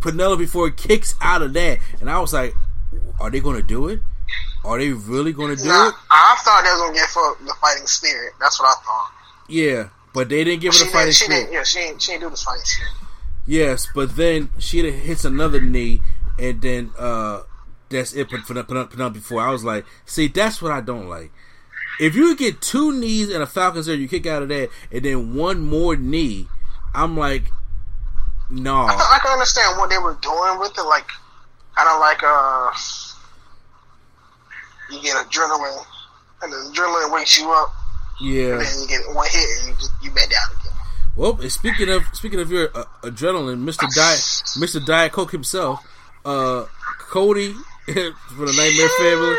Penelope 0.00 0.46
Ford 0.46 0.76
kicks 0.76 1.14
out 1.20 1.42
of 1.42 1.52
that, 1.54 1.78
and 2.00 2.10
I 2.10 2.18
was 2.20 2.32
like, 2.32 2.54
"Are 3.20 3.30
they 3.30 3.40
going 3.40 3.56
to 3.56 3.62
do 3.62 3.88
it? 3.88 4.00
Are 4.64 4.78
they 4.78 4.90
really 4.90 5.32
going 5.32 5.56
to 5.56 5.62
do 5.62 5.68
Nah, 5.68 5.88
it?" 5.88 5.94
I 6.10 6.36
thought 6.40 6.62
they 6.64 6.70
was 6.70 6.80
gonna 6.80 6.94
get 6.94 7.08
for 7.10 7.36
the 7.44 7.54
fighting 7.60 7.86
spirit. 7.86 8.32
That's 8.40 8.58
what 8.58 8.66
I 8.66 8.80
thought. 8.84 9.12
Yeah, 9.48 9.88
but 10.16 10.30
they 10.30 10.44
didn't 10.44 10.62
give 10.62 10.70
it 10.70 10.76
she 10.76 10.88
a 10.88 10.90
fighting 10.90 11.12
she 11.12 11.26
spirit. 11.26 11.52
yeah, 11.52 11.62
she 11.62 11.78
ain't, 11.78 12.00
she 12.00 12.12
ain't 12.12 12.22
do 12.22 12.30
the 12.30 12.36
fighting. 12.36 12.64
Yes, 13.44 13.86
but 13.94 14.16
then 14.16 14.48
she 14.58 14.90
hits 14.90 15.26
another 15.26 15.60
knee, 15.60 16.00
and 16.38 16.62
then 16.62 16.90
uh, 16.98 17.42
that's 17.90 18.14
it 18.14 18.30
for 18.30 18.38
Penelope 18.38 19.12
before. 19.12 19.42
I 19.42 19.50
was 19.50 19.62
like, 19.62 19.84
see, 20.06 20.28
that's 20.28 20.62
what 20.62 20.72
I 20.72 20.80
don't 20.80 21.10
like. 21.10 21.32
If 22.00 22.14
you 22.14 22.34
get 22.34 22.62
two 22.62 22.98
knees 22.98 23.28
and 23.30 23.42
a 23.42 23.46
Falcon's 23.46 23.84
there, 23.84 23.94
you 23.94 24.08
kick 24.08 24.26
out 24.26 24.40
of 24.40 24.48
that, 24.48 24.70
and 24.90 25.04
then 25.04 25.34
one 25.34 25.60
more 25.60 25.96
knee, 25.96 26.48
I'm 26.94 27.14
like, 27.18 27.52
no. 28.48 28.74
I, 28.74 29.16
I 29.16 29.18
can 29.22 29.32
understand 29.32 29.76
what 29.76 29.90
they 29.90 29.98
were 29.98 30.16
doing 30.22 30.58
with 30.58 30.78
it, 30.78 30.82
like 30.84 31.10
kind 31.76 31.90
of 31.90 32.00
like 32.00 32.22
uh, 32.22 32.72
you 34.90 35.02
get 35.02 35.14
adrenaline, 35.26 35.84
and 36.40 36.50
the 36.50 36.56
adrenaline 36.72 37.12
wakes 37.12 37.38
you 37.38 37.52
up. 37.52 37.70
Yeah. 38.20 38.52
And 38.52 38.60
then 38.62 38.80
you 38.80 38.88
get 38.88 39.14
one 39.14 39.28
hit, 39.30 39.48
and 39.60 39.68
you 39.68 39.74
just, 39.74 39.92
you 40.02 40.10
back 40.10 40.30
down 40.30 40.42
again. 40.60 40.72
Well, 41.16 41.38
speaking 41.48 41.88
of 41.88 42.02
speaking 42.12 42.40
of 42.40 42.50
your 42.50 42.70
uh, 42.76 42.84
adrenaline, 43.02 43.60
Mister 43.60 43.86
Diet 43.94 44.42
Mister 44.58 44.80
Diet 44.80 45.12
Coke 45.12 45.32
himself, 45.32 45.86
uh, 46.24 46.66
Cody 46.98 47.52
for 47.86 47.92
the 47.92 48.52
Nightmare 48.52 48.88
Family 48.98 49.36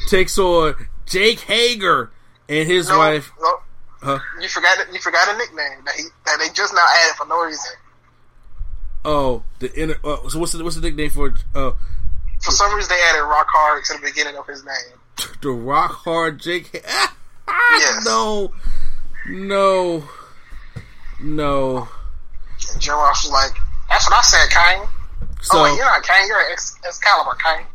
takes 0.08 0.38
on 0.38 0.74
Jake 1.06 1.40
Hager 1.40 2.10
and 2.48 2.68
his 2.68 2.88
no, 2.88 2.98
wife. 2.98 3.32
No. 3.40 3.58
Huh? 4.02 4.18
You 4.40 4.48
forgot 4.48 4.78
you 4.92 5.00
forgot 5.00 5.34
a 5.34 5.38
nickname 5.38 5.84
that 5.84 5.94
he 5.94 6.04
that 6.26 6.38
they 6.38 6.48
just 6.54 6.72
now 6.74 6.84
added 7.04 7.16
for 7.16 7.26
no 7.26 7.44
reason. 7.44 7.72
Oh, 9.04 9.42
the 9.58 9.72
inner. 9.80 9.96
Uh, 10.04 10.28
so 10.28 10.38
what's 10.38 10.52
the 10.52 10.62
what's 10.62 10.76
the 10.76 10.82
nickname 10.82 11.10
for? 11.10 11.34
Uh, 11.54 11.72
for 12.42 12.50
some 12.50 12.74
reason, 12.74 12.88
they 12.88 13.02
added 13.10 13.24
Rock 13.24 13.46
Hard 13.50 13.84
to 13.84 13.94
the 13.94 14.00
beginning 14.00 14.36
of 14.36 14.46
his 14.46 14.64
name. 14.64 14.98
The 15.42 15.50
Rock 15.50 15.92
Hard 16.04 16.38
Jake. 16.38 16.70
yes. 17.48 18.04
No. 18.04 18.52
No. 19.28 20.04
No. 21.22 21.88
And 22.72 22.80
Joe 22.80 22.96
Ross 22.96 23.24
was 23.24 23.32
like, 23.32 23.52
"That's 23.88 24.08
what 24.08 24.18
I 24.18 24.22
said, 24.22 24.50
Kane." 24.50 24.88
So, 25.42 25.58
oh 25.58 25.64
wait, 25.64 25.76
you're 25.76 25.84
not 25.84 26.02
Kane. 26.02 26.26
You're 26.26 26.52
Excalibur, 26.52 27.36
Kane. 27.42 27.66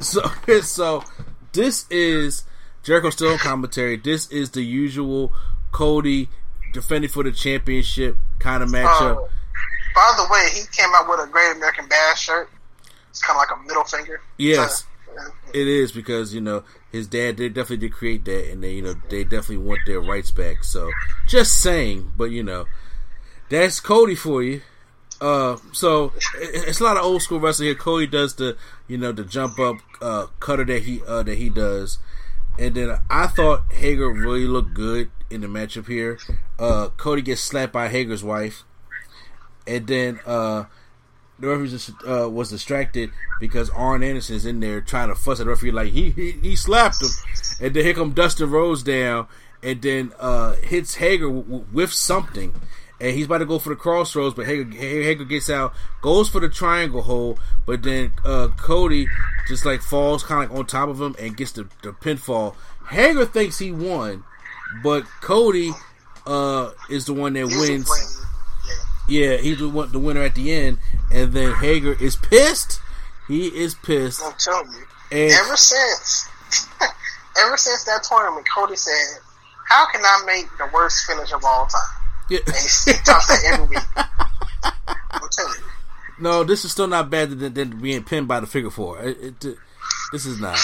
So, 0.00 0.22
so 0.62 1.04
this 1.52 1.86
is 1.90 2.44
Jericho 2.82 3.10
still 3.10 3.38
commentary. 3.38 3.96
This 3.96 4.30
is 4.30 4.50
the 4.50 4.62
usual 4.62 5.32
Cody 5.72 6.28
defending 6.72 7.10
for 7.10 7.22
the 7.22 7.32
championship 7.32 8.16
kind 8.38 8.62
of 8.62 8.68
matchup. 8.68 9.24
Uh, 9.24 9.28
by 9.94 10.14
the 10.16 10.26
way, 10.30 10.48
he 10.52 10.66
came 10.72 10.90
out 10.94 11.08
with 11.08 11.20
a 11.20 11.26
Great 11.30 11.56
American 11.56 11.88
Bash 11.88 12.22
shirt. 12.22 12.48
It's 13.18 13.26
kind 13.26 13.36
of 13.36 13.48
like 13.48 13.58
a 13.58 13.66
middle 13.66 13.82
finger. 13.82 14.20
Yes, 14.36 14.84
it 15.52 15.66
is 15.66 15.90
because 15.90 16.32
you 16.32 16.40
know 16.40 16.62
his 16.92 17.08
dad 17.08 17.36
they 17.36 17.48
definitely 17.48 17.88
did 17.88 17.92
create 17.92 18.24
that, 18.26 18.52
and 18.52 18.62
they 18.62 18.74
you 18.74 18.82
know 18.82 18.94
they 19.10 19.24
definitely 19.24 19.58
want 19.58 19.80
their 19.86 20.00
rights 20.00 20.30
back. 20.30 20.62
So 20.62 20.88
just 21.26 21.60
saying, 21.60 22.12
but 22.16 22.30
you 22.30 22.44
know 22.44 22.66
that's 23.48 23.80
Cody 23.80 24.14
for 24.14 24.40
you. 24.44 24.62
Uh, 25.20 25.56
so 25.72 26.12
it's 26.36 26.78
a 26.78 26.84
lot 26.84 26.96
of 26.96 27.02
old 27.02 27.22
school 27.22 27.40
wrestling 27.40 27.66
here. 27.66 27.74
Cody 27.74 28.06
does 28.06 28.36
the 28.36 28.56
you 28.86 28.96
know 28.96 29.10
the 29.10 29.24
jump 29.24 29.58
up 29.58 29.78
uh, 30.00 30.26
cutter 30.38 30.64
that 30.66 30.84
he 30.84 31.02
uh, 31.08 31.24
that 31.24 31.38
he 31.38 31.50
does, 31.50 31.98
and 32.56 32.76
then 32.76 33.00
I 33.10 33.26
thought 33.26 33.72
Hager 33.72 34.08
really 34.10 34.46
looked 34.46 34.74
good 34.74 35.10
in 35.28 35.40
the 35.40 35.48
matchup 35.48 35.88
here. 35.88 36.20
Uh, 36.56 36.90
Cody 36.96 37.22
gets 37.22 37.40
slapped 37.40 37.72
by 37.72 37.88
Hager's 37.88 38.22
wife, 38.22 38.62
and 39.66 39.88
then 39.88 40.20
uh, 40.24 40.66
the 41.38 41.48
referee 41.48 41.68
just, 41.68 41.90
uh, 42.06 42.28
was 42.28 42.50
distracted 42.50 43.10
because 43.40 43.70
Arn 43.70 44.02
Anderson 44.02 44.36
is 44.36 44.46
in 44.46 44.60
there 44.60 44.80
trying 44.80 45.08
to 45.08 45.14
fuss 45.14 45.40
at 45.40 45.44
the 45.44 45.50
referee 45.50 45.70
like 45.70 45.92
he 45.92 46.10
he, 46.10 46.32
he 46.32 46.56
slapped 46.56 47.00
him, 47.02 47.10
and 47.60 47.74
then 47.74 47.84
here 47.84 47.94
come 47.94 48.12
Dustin 48.12 48.50
Rhodes 48.50 48.82
down 48.82 49.28
and 49.62 49.82
then 49.82 50.12
uh, 50.18 50.52
hits 50.56 50.94
Hager 50.96 51.26
w- 51.26 51.42
w- 51.42 51.64
with 51.72 51.92
something, 51.92 52.54
and 53.00 53.14
he's 53.14 53.26
about 53.26 53.38
to 53.38 53.46
go 53.46 53.58
for 53.58 53.70
the 53.70 53.76
crossroads, 53.76 54.34
but 54.34 54.46
Hager, 54.46 54.70
Hager 54.70 55.24
gets 55.24 55.50
out, 55.50 55.74
goes 56.00 56.28
for 56.28 56.40
the 56.40 56.48
triangle 56.48 57.02
hole, 57.02 57.38
but 57.66 57.82
then 57.82 58.12
uh, 58.24 58.48
Cody 58.56 59.06
just 59.48 59.64
like 59.64 59.80
falls 59.82 60.22
kind 60.22 60.50
of 60.50 60.56
on 60.56 60.66
top 60.66 60.88
of 60.88 61.00
him 61.00 61.16
and 61.18 61.36
gets 61.36 61.52
the, 61.52 61.68
the 61.82 61.90
pinfall. 61.92 62.54
Hager 62.88 63.24
thinks 63.26 63.58
he 63.58 63.72
won, 63.72 64.22
but 64.82 65.04
Cody 65.20 65.72
uh, 66.26 66.70
is 66.88 67.06
the 67.06 67.14
one 67.14 67.32
that 67.32 67.46
wins. 67.46 67.90
Yeah, 69.08 69.38
he's 69.38 69.58
the, 69.58 69.68
one, 69.68 69.90
the 69.90 69.98
winner 69.98 70.22
at 70.22 70.34
the 70.34 70.52
end, 70.52 70.78
and 71.12 71.32
then 71.32 71.54
Hager 71.54 71.94
is 71.94 72.14
pissed. 72.16 72.80
He 73.26 73.46
is 73.46 73.74
pissed. 73.74 74.22
I'm 74.22 74.34
telling 74.38 74.70
you. 74.72 74.84
And 75.10 75.32
ever 75.32 75.56
since, 75.56 76.28
ever 77.38 77.56
since 77.56 77.84
that 77.84 78.02
tournament, 78.02 78.46
Cody 78.54 78.76
said, 78.76 79.18
"How 79.66 79.86
can 79.90 80.02
I 80.04 80.22
make 80.26 80.46
the 80.58 80.68
worst 80.72 81.06
finish 81.06 81.32
of 81.32 81.42
all 81.44 81.66
time?" 81.66 81.80
Yeah. 82.28 82.40
And 82.46 82.54
he, 82.54 82.92
talks 83.04 83.26
that 83.28 83.42
every 83.46 83.66
week. 83.66 83.78
I'm 83.96 85.28
telling 85.30 85.54
you. 85.58 85.64
No, 86.20 86.44
this 86.44 86.64
is 86.64 86.72
still 86.72 86.88
not 86.88 87.08
better 87.08 87.34
than, 87.34 87.54
than 87.54 87.80
being 87.80 88.04
pinned 88.04 88.28
by 88.28 88.40
the 88.40 88.46
figure 88.46 88.70
four. 88.70 88.98
It, 89.00 89.44
it, 89.44 89.56
this 90.12 90.26
is 90.26 90.38
not. 90.38 90.58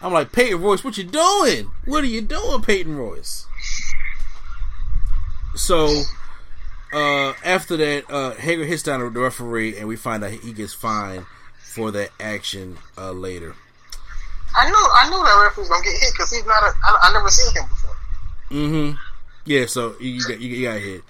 I'm 0.00 0.12
like 0.14 0.32
Peyton 0.32 0.62
Royce. 0.62 0.82
What 0.82 0.96
you 0.96 1.04
doing? 1.04 1.70
What 1.84 2.04
are 2.04 2.08
you 2.08 2.22
doing, 2.22 2.62
Peyton 2.62 2.96
Royce? 2.96 3.46
So 5.56 5.88
uh, 6.92 7.32
after 7.44 7.76
that, 7.76 8.10
uh, 8.10 8.32
Hager 8.34 8.64
hits 8.64 8.82
down 8.82 9.00
the 9.00 9.20
referee, 9.20 9.78
and 9.78 9.86
we 9.88 9.96
find 9.96 10.24
out 10.24 10.30
he 10.30 10.52
gets 10.52 10.74
fined 10.74 11.26
for 11.58 11.90
that 11.92 12.10
action 12.18 12.78
uh, 12.98 13.12
later. 13.12 13.54
I 14.56 14.68
know, 14.68 14.76
I 14.76 15.08
knew 15.08 15.22
that 15.22 15.42
referee's 15.44 15.68
gonna 15.68 15.84
get 15.84 15.92
hit 15.92 16.12
because 16.12 16.32
he's 16.32 16.44
not. 16.44 16.62
A, 16.62 16.72
I, 16.84 16.98
I 17.02 17.12
never 17.12 17.28
seen 17.28 17.54
him 17.54 17.68
before. 17.68 17.96
Mm-hmm. 18.50 18.96
Yeah, 19.46 19.66
so 19.66 19.94
you 20.00 20.20
got 20.26 20.40
you 20.40 20.66
got 20.66 20.80
hit. 20.80 21.02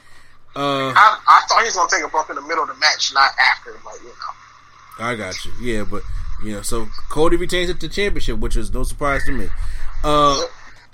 Uh, 0.54 0.92
I, 0.94 1.18
I 1.26 1.42
thought 1.48 1.60
he 1.60 1.66
was 1.66 1.76
gonna 1.76 1.88
take 1.90 2.04
a 2.04 2.08
bump 2.08 2.28
in 2.28 2.36
the 2.36 2.42
middle 2.42 2.62
of 2.62 2.68
the 2.68 2.74
match, 2.74 3.12
not 3.14 3.30
after. 3.52 3.72
But 3.82 3.94
you 4.02 4.08
know. 4.08 5.04
I 5.04 5.14
got 5.14 5.42
you. 5.44 5.52
Yeah, 5.62 5.84
but 5.84 6.02
you 6.44 6.52
know, 6.52 6.62
so 6.62 6.86
Cody 7.08 7.36
retains 7.36 7.70
it 7.70 7.80
to 7.80 7.88
the 7.88 7.94
championship, 7.94 8.38
which 8.38 8.56
is 8.56 8.72
no 8.72 8.82
surprise 8.82 9.24
to 9.24 9.32
me. 9.32 9.48
Uh, 10.04 10.42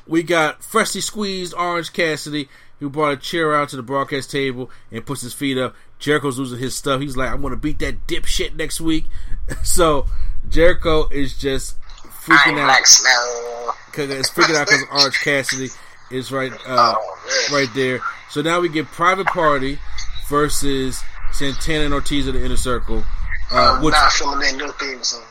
we 0.07 0.23
got 0.23 0.63
freshly 0.63 1.01
squeezed 1.01 1.55
Orange 1.55 1.93
Cassidy 1.93 2.49
who 2.79 2.91
brought 2.91 3.13
a 3.13 3.17
chair 3.17 3.55
out 3.55 3.71
to 3.71 3.77
the 3.77 3.83
broadcast 3.83 4.31
table 4.31 4.71
and 4.91 5.05
puts 5.05 5.23
his 5.23 5.33
feet 5.33 5.59
up. 5.59 5.75
Jericho's 5.99 6.39
losing 6.39 6.59
his 6.59 6.75
stuff. 6.75 7.01
He's 7.01 7.17
like, 7.17 7.31
I'm 7.31 7.41
going 7.41 7.53
to 7.53 7.61
beat 7.61 7.79
that 7.79 8.07
dipshit 8.07 8.55
next 8.55 8.81
week. 8.81 9.07
so 9.63 10.07
Jericho 10.49 11.09
is 11.09 11.39
just 11.39 11.77
freaking 12.27 12.59
out. 12.59 12.77
Because 13.87 14.11
it's 14.11 14.31
freaking 14.31 14.57
out 14.57 14.67
because 14.67 14.85
Orange 14.93 15.19
Cassidy 15.21 15.69
is 16.11 16.31
right, 16.31 16.53
uh, 16.53 16.95
oh, 16.97 17.49
right 17.53 17.69
there. 17.75 18.01
So 18.31 18.43
now 18.43 18.61
we 18.61 18.69
get 18.69 18.87
Private 18.87 19.27
Party 19.27 19.79
versus 20.29 21.03
Santana 21.33 21.85
and 21.85 21.95
Ortiz 21.95 22.27
of 22.27 22.35
the 22.35 22.45
Inner 22.45 22.57
Circle. 22.57 23.05
Uh, 23.51 23.81
which, 23.81 23.93
not 23.93 24.13
feeling 24.13 24.41
that 24.41 24.57
new 24.57 24.73
theme 24.73 25.03
song. 25.03 25.23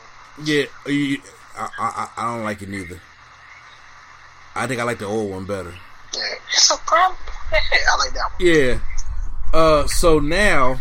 Yeah, 0.42 0.64
you, 0.86 1.18
I, 1.56 1.68
I, 1.78 2.08
I 2.16 2.34
don't 2.34 2.44
like 2.44 2.62
it 2.62 2.68
neither. 2.68 3.00
I 4.54 4.66
think 4.66 4.80
I 4.80 4.84
like 4.84 4.98
the 4.98 5.06
old 5.06 5.30
one 5.30 5.44
better. 5.44 5.74
Yeah, 6.16 6.22
it's 6.48 6.70
a 6.70 6.76
problem. 6.78 7.18
I 7.52 7.96
like 7.98 8.14
that 8.14 8.30
one. 8.38 8.40
Yeah. 8.40 8.78
Uh, 9.52 9.86
so 9.86 10.18
now, 10.18 10.80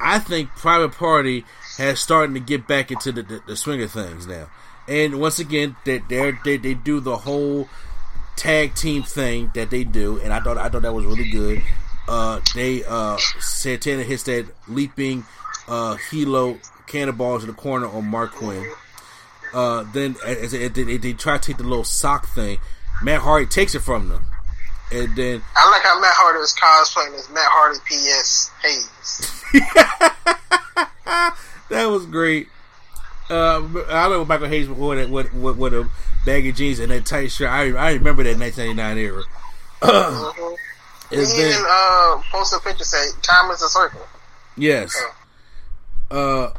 I 0.00 0.18
think 0.18 0.50
Private 0.50 0.92
Party 0.92 1.44
has 1.76 2.00
starting 2.00 2.34
to 2.34 2.40
get 2.40 2.66
back 2.66 2.90
into 2.90 3.12
the, 3.12 3.22
the, 3.22 3.42
the 3.46 3.56
swing 3.56 3.82
of 3.82 3.90
things 3.90 4.26
now. 4.26 4.48
And 4.88 5.20
once 5.20 5.38
again, 5.38 5.76
that 5.84 6.08
they 6.08 6.32
they 6.44 6.56
they 6.56 6.74
do 6.74 7.00
the 7.00 7.16
whole 7.16 7.68
tag 8.36 8.74
team 8.74 9.02
thing 9.02 9.50
that 9.54 9.70
they 9.70 9.84
do, 9.84 10.18
and 10.20 10.32
I 10.32 10.40
thought 10.40 10.58
I 10.58 10.68
thought 10.68 10.82
that 10.82 10.92
was 10.92 11.04
really 11.04 11.30
good. 11.30 11.62
Uh, 12.08 12.40
they 12.54 12.82
uh, 12.84 13.16
Santana 13.38 14.02
hits 14.02 14.24
that 14.24 14.46
leaping 14.66 15.24
uh, 15.68 15.96
helo 16.10 16.58
cannonballs 16.86 17.44
in 17.44 17.48
the 17.48 17.54
corner 17.54 17.86
on 17.86 18.04
Marq 18.04 18.32
Quen. 18.32 18.66
Uh, 19.52 19.84
then 19.92 20.16
as 20.26 20.52
they, 20.52 20.68
they, 20.68 20.96
they, 20.96 21.12
try 21.12 21.36
to 21.36 21.42
take 21.42 21.56
the 21.56 21.64
little 21.64 21.84
sock 21.84 22.26
thing, 22.28 22.58
Matt 23.02 23.20
Hardy 23.20 23.46
takes 23.46 23.74
it 23.74 23.80
from 23.80 24.08
them. 24.08 24.24
And 24.92 25.14
then 25.14 25.42
I 25.56 25.70
like 25.70 25.82
how 25.82 26.00
Matt 26.00 26.14
Hardy 26.14 26.40
is 26.40 26.54
cosplaying 26.60 27.16
as 27.16 27.30
Matt 27.30 27.46
Hardy 27.46 27.78
P.S. 27.84 28.50
Hayes. 28.62 29.44
that 31.68 31.86
was 31.86 32.06
great. 32.06 32.48
Uh, 33.28 33.62
I 33.88 34.04
remember 34.04 34.24
Michael 34.24 34.48
Hayes 34.48 34.68
with 34.68 35.10
with, 35.10 35.32
with, 35.32 35.56
with 35.56 35.74
a 35.74 35.88
baggy 36.26 36.50
jeans 36.50 36.80
and 36.80 36.90
that 36.90 37.06
tight 37.06 37.30
shirt. 37.30 37.48
I 37.48 37.70
I 37.70 37.92
remember 37.92 38.24
that 38.24 38.38
1999 38.38 38.98
era. 38.98 39.22
mm-hmm. 39.82 40.54
He 41.10 41.16
even 41.16 41.64
uh, 41.68 42.22
posted 42.30 42.58
a 42.58 42.62
picture 42.62 42.84
say 42.84 43.04
"Time 43.22 43.50
is 43.50 43.62
a 43.62 43.68
circle." 43.68 44.00
Yes. 44.56 44.96
Uh, 46.10 46.50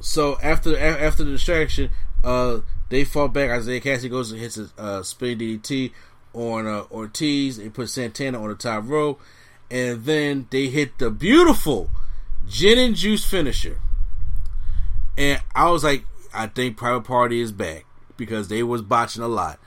so 0.00 0.38
after 0.42 0.78
after 0.78 1.24
the 1.24 1.32
distraction, 1.32 1.90
uh, 2.22 2.60
they 2.88 3.04
fall 3.04 3.28
back. 3.28 3.50
Isaiah 3.50 3.80
Kassidy 3.80 4.10
goes 4.10 4.32
and 4.32 4.40
hits 4.40 4.56
a 4.56 4.70
uh, 4.78 5.02
spin 5.02 5.38
DDT 5.38 5.92
on 6.34 6.66
uh, 6.66 6.84
Ortiz. 6.90 7.56
They 7.56 7.68
put 7.68 7.88
Santana 7.88 8.42
on 8.42 8.48
the 8.48 8.54
top 8.54 8.84
row, 8.86 9.18
and 9.70 10.04
then 10.04 10.46
they 10.50 10.66
hit 10.66 10.98
the 10.98 11.10
beautiful 11.10 11.90
gin 12.48 12.78
and 12.78 12.94
juice 12.94 13.24
finisher. 13.24 13.78
And 15.16 15.40
I 15.54 15.70
was 15.70 15.84
like, 15.84 16.04
I 16.34 16.48
think 16.48 16.76
Private 16.76 17.04
Party 17.04 17.40
is 17.40 17.52
back 17.52 17.86
because 18.16 18.48
they 18.48 18.62
was 18.62 18.82
botching 18.82 19.22
a 19.22 19.28
lot. 19.28 19.58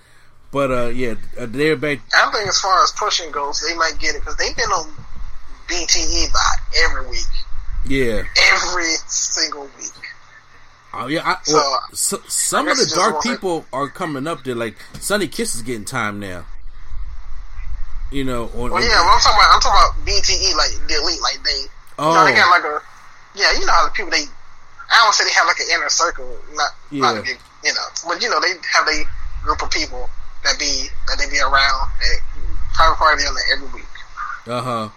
But 0.52 0.72
uh, 0.72 0.88
yeah, 0.88 1.16
uh, 1.40 1.46
they're 1.50 1.76
back. 1.76 2.00
I 2.14 2.32
think 2.32 2.48
as 2.48 2.60
far 2.60 2.84
as 2.84 2.92
pushing 2.92 3.32
goes, 3.32 3.62
they 3.68 3.76
might 3.76 3.98
get 4.00 4.16
it 4.16 4.20
because 4.20 4.36
they've 4.38 4.56
been 4.56 4.70
on 4.70 4.92
BTE 5.68 6.34
by 6.34 6.54
every 6.84 7.10
week, 7.10 7.26
Yeah. 7.86 8.24
every 8.54 8.94
single 9.08 9.64
week. 9.78 9.92
Oh 10.94 11.08
yeah. 11.08 11.22
I, 11.24 11.38
So, 11.44 11.54
well, 11.54 11.82
so, 11.94 12.22
some 12.28 12.68
of 12.68 12.78
the 12.78 12.92
dark 12.96 13.22
people 13.22 13.66
are 13.74 13.90
coming 13.90 14.26
up 14.26 14.44
there. 14.44 14.56
Like 14.56 14.78
Sunny 15.00 15.28
Kiss 15.28 15.54
is 15.54 15.62
getting 15.62 15.86
time 15.86 16.20
now. 16.20 16.46
You 18.12 18.24
know. 18.24 18.50
On, 18.56 18.72
Well, 18.72 18.82
yeah, 18.82 19.02
well, 19.04 19.14
I'm 19.16 19.20
talking 19.20 19.38
about 19.40 19.52
I'm 19.56 19.62
talking 19.62 19.82
about 19.84 19.94
BTE 20.08 20.56
like 20.56 20.72
the 20.88 20.96
elite, 21.02 21.22
like 21.22 21.40
they, 21.44 21.60
you 21.60 21.68
know, 22.00 22.24
they 22.26 22.32
Oh. 22.32 22.36
got 22.36 22.50
like 22.52 22.64
a, 22.64 22.82
yeah, 23.36 23.52
you 23.60 23.66
know 23.66 23.74
how 23.74 23.86
the 23.86 23.92
people 23.92 24.12
they, 24.12 24.24
I 24.90 25.04
don't 25.04 25.14
say 25.14 25.26
they 25.26 25.32
have 25.34 25.46
like 25.48 25.60
an 25.60 25.68
inner 25.76 25.90
circle, 25.90 26.38
not 26.54 26.72
not 26.92 27.14
Yeah. 27.16 27.20
a 27.20 27.24
big, 27.24 27.38
you 27.64 27.74
know, 27.74 27.88
but 28.08 28.22
you 28.22 28.30
know 28.30 28.40
they 28.40 28.54
have 28.74 28.88
a 28.88 29.04
group 29.44 29.62
of 29.62 29.70
people 29.72 30.10
that 30.44 30.58
be 30.58 30.88
that 31.08 31.18
they 31.20 31.30
be 31.30 31.40
around 31.40 31.90
at 32.02 32.20
private 32.74 32.96
party 32.96 33.24
on 33.26 33.36
there 33.36 33.58
every 33.58 33.68
week. 33.76 33.92
Uh 34.48 34.62
huh. 34.62 34.90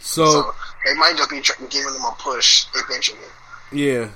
So, 0.00 0.26
So 0.26 0.54
they 0.84 0.94
might 0.94 1.16
just 1.16 1.30
be 1.30 1.40
giving 1.70 1.92
them 1.92 2.04
a 2.04 2.14
push 2.18 2.66
eventually. 2.74 3.18
yeah. 3.72 4.08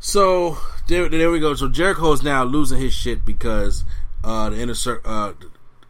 So 0.00 0.58
there, 0.86 1.08
there 1.08 1.30
we 1.30 1.40
go. 1.40 1.54
So 1.54 1.68
Jericho 1.68 2.12
is 2.12 2.22
now 2.22 2.44
losing 2.44 2.78
his 2.80 2.92
shit 2.94 3.24
because 3.24 3.84
uh, 4.24 4.50
the 4.50 4.60
inner 4.60 4.74
cir- 4.74 5.00
uh, 5.04 5.32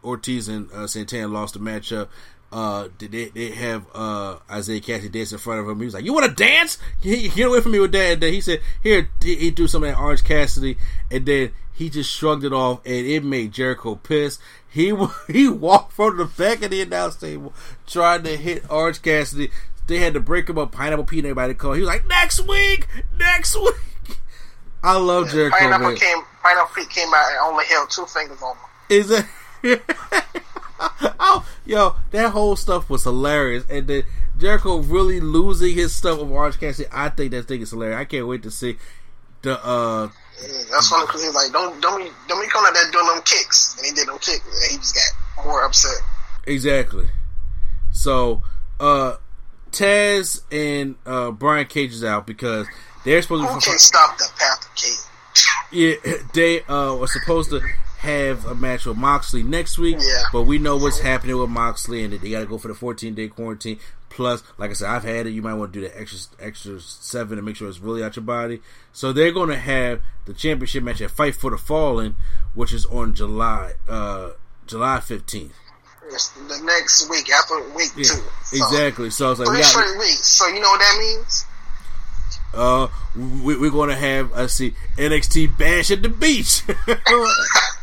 Ortiz 0.03 0.47
and 0.47 0.71
uh, 0.71 0.87
Santana 0.87 1.27
lost 1.27 1.53
the 1.53 1.59
matchup. 1.59 2.07
Uh, 2.51 2.87
they, 2.97 3.25
they 3.25 3.51
have 3.51 3.85
uh, 3.93 4.37
Isaiah 4.49 4.81
Kassidy 4.81 5.11
dance 5.11 5.31
in 5.31 5.37
front 5.37 5.59
of 5.59 5.69
him. 5.69 5.77
He 5.79 5.85
was 5.85 5.93
like, 5.93 6.03
"You 6.03 6.13
want 6.13 6.25
to 6.25 6.33
dance? 6.33 6.79
Get 7.01 7.37
away 7.39 7.61
from 7.61 7.73
me 7.73 7.79
with 7.79 7.91
that!" 7.91 8.13
And 8.13 8.21
then 8.21 8.33
he 8.33 8.41
said, 8.41 8.61
"Here." 8.81 9.09
He, 9.21 9.51
threw 9.51 9.67
some 9.67 9.83
of 9.83 9.89
that 9.91 9.99
Orange 9.99 10.23
Cassidy, 10.23 10.77
and 11.11 11.25
then 11.25 11.51
he 11.71 11.89
just 11.89 12.11
shrugged 12.11 12.43
it 12.43 12.53
off, 12.53 12.81
and 12.85 13.05
it 13.05 13.23
made 13.23 13.51
Jericho 13.51 13.95
pissed. 13.95 14.41
He 14.67 14.95
he 15.27 15.47
walked 15.47 15.93
from 15.93 16.17
the 16.17 16.25
back 16.25 16.63
of 16.63 16.71
the 16.71 16.81
announce 16.81 17.17
table 17.17 17.53
trying 17.85 18.23
to 18.23 18.35
hit 18.35 18.69
Orange 18.69 19.01
Cassidy. 19.01 19.51
They 19.85 19.97
had 19.97 20.15
to 20.15 20.19
break 20.19 20.49
him 20.49 20.57
up. 20.57 20.71
Pineapple 20.71 21.05
Pete, 21.05 21.19
and 21.19 21.27
everybody 21.27 21.53
called. 21.53 21.75
He 21.75 21.81
was 21.81 21.87
like, 21.87 22.07
"Next 22.07 22.47
week, 22.47 22.87
next 23.17 23.55
week." 23.55 24.17
I 24.83 24.97
love 24.97 25.29
Jericho. 25.29 25.55
Pineapple 25.55 25.89
man. 25.89 25.97
came, 25.97 26.17
Pineapple 26.41 26.75
Pete 26.75 26.89
came 26.89 27.13
out 27.13 27.29
and 27.29 27.37
only 27.43 27.65
held 27.65 27.91
two 27.91 28.05
fingers 28.05 28.41
on 28.41 28.55
him. 28.55 28.63
Is 28.89 29.11
it? 29.11 29.25
oh, 31.19 31.45
yo, 31.65 31.95
that 32.11 32.31
whole 32.31 32.55
stuff 32.55 32.89
was 32.89 33.03
hilarious, 33.03 33.65
and 33.69 33.87
then 33.87 34.03
Jericho 34.37 34.77
really 34.77 35.19
losing 35.19 35.75
his 35.75 35.93
stuff 35.93 36.19
of 36.19 36.31
Orange 36.31 36.59
Cassidy. 36.59 36.89
I 36.91 37.09
think 37.09 37.31
that 37.31 37.43
thing 37.43 37.61
is 37.61 37.71
hilarious. 37.71 37.97
I 37.99 38.05
can't 38.05 38.27
wait 38.27 38.43
to 38.43 38.51
see 38.51 38.77
the. 39.41 39.59
uh 39.65 40.09
Yeah, 40.41 40.47
that's 40.71 40.89
funny 40.89 41.05
because 41.05 41.23
he's 41.23 41.35
like, 41.35 41.51
don't 41.51 41.81
don't 41.81 42.01
be 42.03 42.09
don't 42.27 42.41
be 42.41 42.47
coming 42.47 42.67
out 42.67 42.73
there 42.73 42.91
doing 42.91 43.07
them 43.07 43.21
kicks, 43.25 43.75
and 43.77 43.85
he 43.85 43.91
did 43.93 44.07
them 44.07 44.17
kicks, 44.19 44.45
and 44.45 44.71
he 44.71 44.77
just 44.77 44.95
got 44.95 45.45
more 45.45 45.63
upset. 45.65 46.01
Exactly. 46.45 47.07
So, 47.91 48.41
uh 48.79 49.15
Taz 49.71 50.41
and 50.51 50.95
uh 51.05 51.31
Brian 51.31 51.67
Cage 51.67 51.91
is 51.91 52.03
out 52.03 52.25
because 52.25 52.67
they're 53.03 53.21
supposed 53.21 53.45
to 53.45 53.53
Who 53.53 53.59
can 53.59 53.77
stop 53.77 54.17
the 54.17 54.29
path 54.37 54.65
of 54.65 54.75
Cage? 54.75 54.99
Yeah, 55.71 56.13
they 56.33 56.63
uh 56.63 56.95
were 56.95 57.07
supposed 57.07 57.49
to 57.51 57.61
have 57.99 58.45
a 58.45 58.55
match 58.55 58.85
with 58.85 58.97
Moxley 58.97 59.43
next 59.43 59.77
week, 59.77 59.97
Yeah. 59.99 60.23
but 60.31 60.43
we 60.43 60.57
know 60.57 60.77
what's 60.77 60.99
happening 60.99 61.37
with 61.37 61.49
Moxley, 61.49 62.03
and 62.03 62.13
they 62.13 62.29
got 62.29 62.39
to 62.39 62.45
go 62.45 62.57
for 62.57 62.69
the 62.69 62.73
14 62.73 63.13
day 63.13 63.27
quarantine. 63.27 63.77
Plus, 64.09 64.41
like 64.57 64.71
I 64.71 64.73
said, 64.73 64.89
I've 64.89 65.03
had 65.03 65.27
it. 65.27 65.31
You 65.31 65.41
might 65.41 65.53
want 65.53 65.71
to 65.73 65.79
do 65.81 65.87
the 65.87 65.99
extra 65.99 66.19
extra 66.43 66.79
seven 66.79 67.35
to 67.37 67.41
make 67.43 67.55
sure 67.57 67.67
it's 67.69 67.79
really 67.79 68.03
out 68.03 68.15
your 68.15 68.23
body. 68.23 68.61
So 68.93 69.13
they're 69.13 69.31
going 69.31 69.49
to 69.49 69.57
have 69.57 70.01
the 70.25 70.33
championship 70.33 70.83
match 70.83 70.99
at 71.01 71.11
Fight 71.11 71.35
for 71.35 71.51
the 71.51 71.57
Fallen, 71.57 72.15
which 72.55 72.73
is 72.73 72.85
on 72.87 73.13
July 73.13 73.73
uh 73.87 74.31
July 74.65 74.97
15th. 74.97 75.51
It's 76.11 76.29
the 76.29 76.59
next 76.63 77.07
week 77.09 77.29
after 77.31 77.61
week 77.75 77.91
Yeah, 77.95 78.03
two. 78.03 78.21
So, 78.45 78.55
exactly. 78.65 79.09
So 79.11 79.29
it's 79.31 79.39
like 79.41 79.49
we 79.49 79.55
Three 79.55 79.61
got, 79.61 79.69
straight 79.69 79.97
weeks. 79.99 80.25
So 80.27 80.47
you 80.47 80.59
know 80.59 80.69
what 80.69 80.79
that 80.79 80.97
means? 80.99 81.45
uh 82.53 82.87
we, 83.15 83.57
we're 83.57 83.69
going 83.69 83.89
to 83.89 83.95
have 83.95 84.31
let's 84.31 84.53
see 84.53 84.73
NXT 84.97 85.55
Bash 85.57 85.91
at 85.91 86.01
the 86.01 86.09
beach. 86.09 86.63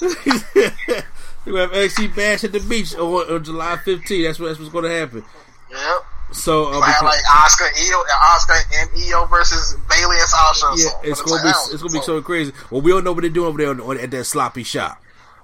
we 1.46 1.58
have 1.58 1.70
NXT 1.72 2.14
Bash 2.16 2.44
at 2.44 2.52
the 2.52 2.60
beach 2.60 2.94
on, 2.94 3.32
on 3.32 3.44
July 3.44 3.76
15th. 3.76 4.24
That's 4.24 4.38
what 4.38 4.46
that's 4.48 4.58
what's 4.58 4.72
going 4.72 4.84
to 4.84 4.90
happen. 4.90 5.24
Yep. 5.70 6.04
So 6.32 6.64
uh, 6.66 6.80
because- 6.80 7.02
like 7.02 7.24
Asuka, 7.24 7.68
Io, 7.88 8.02
Asuka 8.12 8.80
and 8.80 8.90
Io 9.12 9.26
versus 9.26 9.76
Bayley 9.88 10.16
and 10.18 10.28
Sasha. 10.28 10.66
yeah, 10.76 10.88
so, 10.88 11.00
it's 11.04 11.22
gonna 11.22 11.42
be 11.42 11.48
it's 11.48 11.82
gonna 11.82 11.92
be 11.92 12.00
so 12.02 12.20
crazy. 12.20 12.52
Well, 12.70 12.80
we 12.80 12.90
don't 12.90 13.04
know 13.04 13.12
what 13.12 13.20
they're 13.20 13.30
doing 13.30 13.48
over 13.48 13.58
there 13.58 13.70
on, 13.70 13.80
on, 13.80 13.98
at 14.00 14.10
that 14.10 14.24
sloppy 14.24 14.64
shop. 14.64 15.00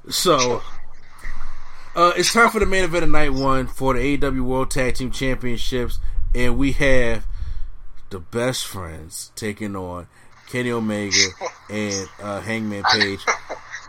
So, 0.09 0.61
uh, 1.95 2.13
it's 2.17 2.33
time 2.33 2.51
for 2.51 2.59
the 2.59 2.67
main 2.67 2.83
event 2.83 3.05
of 3.05 3.11
night 3.11 3.33
one 3.33 3.69
for 3.69 3.95
the 3.95 4.19
AEW 4.19 4.41
World 4.43 4.71
Tag 4.73 4.97
Team 4.97 5.13
Championships, 5.13 6.01
and 6.35 6.59
we 6.59 6.73
have 6.73 7.27
the 8.11 8.19
best 8.19 8.67
friends 8.67 9.31
taking 9.37 9.77
on 9.77 10.09
Kenny 10.49 10.73
Omega 10.73 11.29
and 11.71 12.09
uh, 12.21 12.41
Hangman 12.41 12.83
Page. 12.93 13.21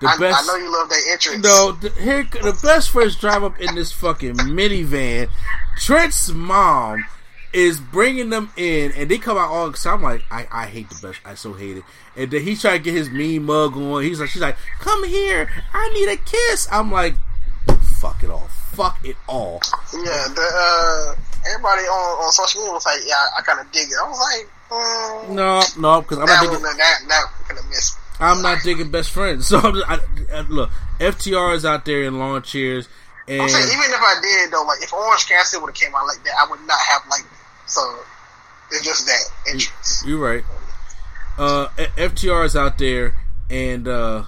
The 0.04 0.10
I, 0.10 0.18
best. 0.18 0.44
I 0.44 0.48
know 0.48 0.56
you 0.58 0.72
love 0.72 0.90
that 0.90 1.02
entrance. 1.10 1.44
No, 1.44 1.72
the, 1.72 1.90
here 2.02 2.24
the 2.24 2.60
best 2.62 2.90
friends 2.90 3.16
drive 3.16 3.42
up 3.42 3.60
in 3.62 3.74
this 3.74 3.94
fucking 3.94 4.36
minivan. 4.36 5.30
Trent's 5.78 6.30
mom 6.30 7.06
is 7.54 7.80
bringing 7.80 8.30
them 8.30 8.52
in, 8.58 8.92
and 8.92 9.10
they 9.10 9.18
come 9.18 9.38
out 9.38 9.50
all. 9.50 9.70
Cause 9.70 9.86
I'm 9.86 10.02
like, 10.02 10.24
I, 10.30 10.46
I 10.52 10.66
hate 10.66 10.90
the 10.90 11.08
best. 11.08 11.22
I 11.24 11.36
so 11.36 11.54
hate 11.54 11.78
it. 11.78 11.84
And 12.18 12.30
then 12.32 12.42
he's 12.42 12.62
trying 12.62 12.80
to 12.80 12.84
get 12.84 12.94
his 12.94 13.10
mean 13.10 13.44
mug 13.44 13.78
on. 13.78 14.04
He's 14.04 14.20
like, 14.20 14.30
she's 14.30 14.42
like, 14.42 14.58
come 14.80 15.08
here. 15.08 15.50
I 15.74 15.90
need 15.94 16.10
a 16.10 16.18
kiss. 16.18 16.68
I'm 16.70 16.92
like, 16.92 17.16
fuck 18.04 18.22
it 18.24 18.30
all. 18.30 18.50
Fuck 18.74 19.00
it 19.06 19.16
all. 19.30 19.62
Yeah, 19.94 20.28
the 20.36 20.50
uh, 20.54 21.16
everybody 21.48 21.84
on, 21.84 22.26
on 22.26 22.32
social 22.34 22.60
media 22.62 22.74
was 22.74 22.86
like, 22.86 23.00
"Yeah, 23.06 23.16
I, 23.38 23.42
kind 23.42 23.60
of 23.60 23.72
dig 23.72 23.88
it." 23.88 23.96
I 24.04 24.10
was 24.10 24.20
like, 24.20 24.50
mm, 24.70 25.30
No, 25.30 25.62
no, 25.80 26.02
because 26.02 26.18
I'm 26.18 26.26
not 26.26 26.42
digging. 26.42 26.64
that 26.64 27.00
that 27.08 27.70
missed. 27.70 27.98
I'm 28.24 28.41
not 28.41 28.64
digging 28.64 28.91
best 28.91 29.12
friends. 29.12 29.48
So 29.54 29.60
I'm 29.60 29.74
just, 29.76 29.90
I, 29.90 30.00
I, 30.34 30.41
look, 30.41 30.70
FTR 31.00 31.56
is 31.56 31.66
out 31.66 31.86
there 31.86 32.04
in 32.04 32.18
lawn 32.20 32.41
chairs, 32.41 32.88
and 33.28 33.41
I'm 33.41 33.50
saying, 33.50 33.68
even 33.68 33.91
if 33.91 34.02
I 34.02 34.20
did 34.22 34.52
though, 34.52 34.64
like 34.64 34.82
if 34.82 34.94
Orange 34.94 35.28
Cassidy 35.28 35.62
would 35.62 35.70
have 35.70 35.76
came 35.76 35.95
out 35.95 36.08
like 36.08 36.24
that, 36.24 36.34
I 36.40 36.50
would 36.50 36.60
not 36.62 36.80
have 36.90 37.02
liked 37.10 37.26
it. 37.26 37.70
So 37.70 37.82
it's 38.72 38.86
just 38.86 39.06
that 39.06 39.22
entrance. 39.52 40.04
You're 40.06 40.20
right. 40.20 40.44
Uh, 41.38 41.68
FTR 41.98 42.45
is 42.45 42.56
out 42.56 42.78
there, 42.78 43.16
and 43.50 43.88
uh, 43.88 44.24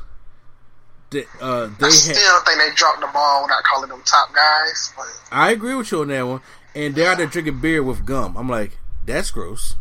they, 1.10 1.26
uh, 1.42 1.68
they 1.80 1.86
I 1.86 1.90
ha- 1.90 1.90
still 1.90 2.40
think 2.42 2.60
they 2.60 2.76
dropped 2.76 3.02
the 3.02 3.08
ball 3.14 3.44
without 3.44 3.64
calling 3.64 3.90
them 3.90 4.02
top 4.06 4.34
guys. 4.34 4.94
But 4.96 5.08
I 5.32 5.52
agree 5.52 5.76
with 5.76 5.92
you 5.92 6.02
on 6.02 6.08
that 6.10 6.28
one. 6.28 6.42
And 6.74 6.94
they're 6.94 7.12
out 7.12 7.18
there 7.18 7.28
drinking 7.28 7.62
beer 7.62 7.82
with 7.82 8.06
gum. 8.06 8.36
I'm 8.36 8.50
like, 8.50 8.78
that's 9.06 9.32
gross. 9.32 9.76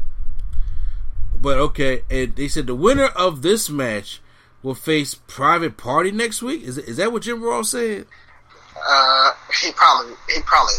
But 1.44 1.58
okay, 1.58 2.02
and 2.10 2.34
they 2.34 2.48
said 2.48 2.66
the 2.66 2.74
winner 2.74 3.06
of 3.14 3.42
this 3.42 3.70
match 3.70 4.20
will 4.62 4.74
face 4.74 5.14
Private 5.14 5.76
Party 5.76 6.10
next 6.10 6.42
week. 6.42 6.64
Is 6.64 6.78
is 6.78 6.96
that 6.96 7.12
what 7.12 7.22
Jim 7.22 7.42
Ross 7.42 7.70
said? 7.70 8.06
uh, 8.88 9.32
he 9.62 9.72
probably, 9.72 10.14
he 10.32 10.40
probably, 10.42 10.74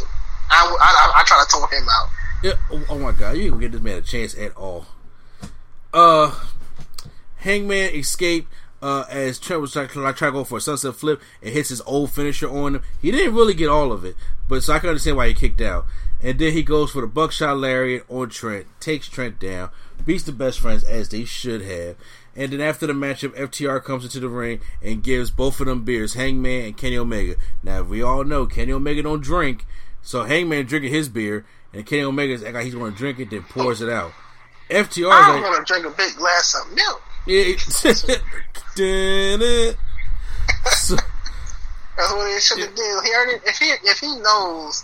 I, 0.49 0.65
I, 0.65 1.17
I, 1.17 1.21
I 1.21 1.23
try 1.25 1.43
to 1.43 1.49
talk 1.49 1.71
him 1.71 1.83
out. 1.89 2.09
Yeah. 2.43 2.53
Oh, 2.71 2.83
oh 2.89 2.99
my 2.99 3.11
god, 3.11 3.37
you 3.37 3.49
gonna 3.49 3.61
get 3.61 3.71
this 3.71 3.81
man 3.81 3.97
a 3.97 4.01
chance 4.01 4.37
at 4.37 4.55
all. 4.55 4.87
Uh, 5.93 6.33
Hangman 7.37 7.95
escaped 7.95 8.51
uh, 8.81 9.05
as 9.09 9.39
Trent 9.39 9.61
was 9.61 9.71
trying, 9.71 9.87
trying 9.87 10.13
to 10.13 10.31
go 10.31 10.43
for 10.43 10.57
a 10.57 10.61
sunset 10.61 10.95
flip 10.95 11.21
and 11.41 11.53
hits 11.53 11.69
his 11.69 11.81
old 11.81 12.11
finisher 12.11 12.49
on 12.49 12.75
him. 12.75 12.83
He 13.01 13.11
didn't 13.11 13.33
really 13.35 13.53
get 13.53 13.69
all 13.69 13.91
of 13.91 14.03
it, 14.03 14.15
but 14.47 14.63
so 14.63 14.73
I 14.73 14.79
can 14.79 14.89
understand 14.89 15.17
why 15.17 15.29
he 15.29 15.33
kicked 15.33 15.61
out. 15.61 15.85
And 16.21 16.39
then 16.39 16.53
he 16.53 16.63
goes 16.63 16.91
for 16.91 17.01
the 17.01 17.07
buckshot 17.07 17.57
lariat 17.57 18.03
on 18.09 18.29
Trent, 18.29 18.67
takes 18.79 19.07
Trent 19.07 19.39
down, 19.39 19.69
beats 20.05 20.23
the 20.23 20.31
best 20.31 20.59
friends 20.59 20.83
as 20.83 21.09
they 21.09 21.25
should 21.25 21.61
have. 21.61 21.95
And 22.35 22.51
then 22.51 22.61
after 22.61 22.85
the 22.85 22.93
matchup, 22.93 23.35
FTR 23.37 23.83
comes 23.83 24.03
into 24.03 24.19
the 24.19 24.27
ring 24.27 24.59
and 24.81 25.01
gives 25.03 25.31
both 25.31 25.59
of 25.59 25.67
them 25.67 25.83
beers, 25.83 26.15
Hangman 26.15 26.65
and 26.65 26.77
Kenny 26.77 26.97
Omega. 26.97 27.35
Now 27.63 27.83
we 27.83 28.01
all 28.01 28.23
know 28.23 28.45
Kenny 28.45 28.73
Omega 28.73 29.03
don't 29.03 29.21
drink, 29.23 29.65
so 30.01 30.23
Hangman 30.23 30.65
drinking 30.65 30.91
his 30.91 31.07
beer, 31.07 31.45
and 31.73 31.85
Kenny 31.85 32.03
Omega's 32.03 32.43
act 32.43 32.53
like 32.55 32.65
he's 32.65 32.75
going 32.75 32.91
to 32.91 32.97
drink 32.97 33.19
it, 33.19 33.29
then 33.29 33.43
pours 33.43 33.81
it 33.81 33.89
out. 33.89 34.11
FTR 34.69 35.11
I'm 35.11 35.41
like, 35.41 35.51
gonna 35.51 35.65
drink 35.65 35.85
a 35.85 35.91
big 35.91 36.15
glass 36.15 36.55
of 36.55 36.73
milk. 36.73 37.01
yeah, 37.27 37.55
so, 40.71 40.97
That's 41.97 42.11
what 42.11 42.33
he 42.33 42.39
should 42.39 42.59
have 42.59 42.75
did. 42.75 43.03
He 43.03 43.13
already, 43.13 43.39
if 43.45 43.57
he 43.57 43.65
if 43.83 43.99
he 43.99 44.15
knows, 44.19 44.83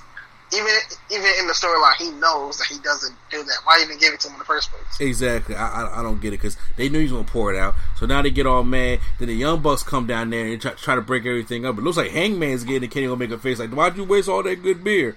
even 0.53 0.67
even 1.09 1.31
in 1.39 1.47
the 1.47 1.53
storyline, 1.53 1.95
he 1.95 2.11
knows 2.11 2.57
that 2.57 2.67
he 2.67 2.77
doesn't 2.79 3.15
do 3.29 3.43
that. 3.43 3.57
Why 3.63 3.81
even 3.83 3.97
give 3.97 4.13
it 4.13 4.19
to 4.21 4.27
him 4.27 4.33
in 4.33 4.39
the 4.39 4.45
first 4.45 4.69
place? 4.71 4.99
exactly, 4.99 5.55
I, 5.55 5.83
I 5.83 5.99
I 5.99 6.03
don't 6.03 6.21
get 6.21 6.29
it 6.29 6.37
because 6.37 6.57
they 6.77 6.89
knew 6.89 6.99
he 6.99 7.05
was 7.05 7.11
going 7.11 7.25
to 7.25 7.31
pour 7.31 7.53
it 7.53 7.57
out. 7.57 7.75
So 7.97 8.05
now 8.05 8.21
they 8.21 8.31
get 8.31 8.45
all 8.45 8.63
mad. 8.63 8.99
Then 9.19 9.27
the 9.29 9.35
Young 9.35 9.61
Bucks 9.61 9.83
come 9.83 10.07
down 10.07 10.29
there 10.29 10.45
and 10.47 10.61
try, 10.61 10.71
try 10.71 10.95
to 10.95 11.01
break 11.01 11.25
everything 11.25 11.65
up. 11.65 11.77
It 11.77 11.81
looks 11.81 11.97
like 11.97 12.11
Hangman's 12.11 12.63
getting 12.63 12.89
Kenny 12.89 13.05
a 13.05 13.37
face 13.37 13.59
like, 13.59 13.69
why'd 13.71 13.97
you 13.97 14.03
waste 14.03 14.29
all 14.29 14.43
that 14.43 14.61
good 14.61 14.83
beer? 14.83 15.15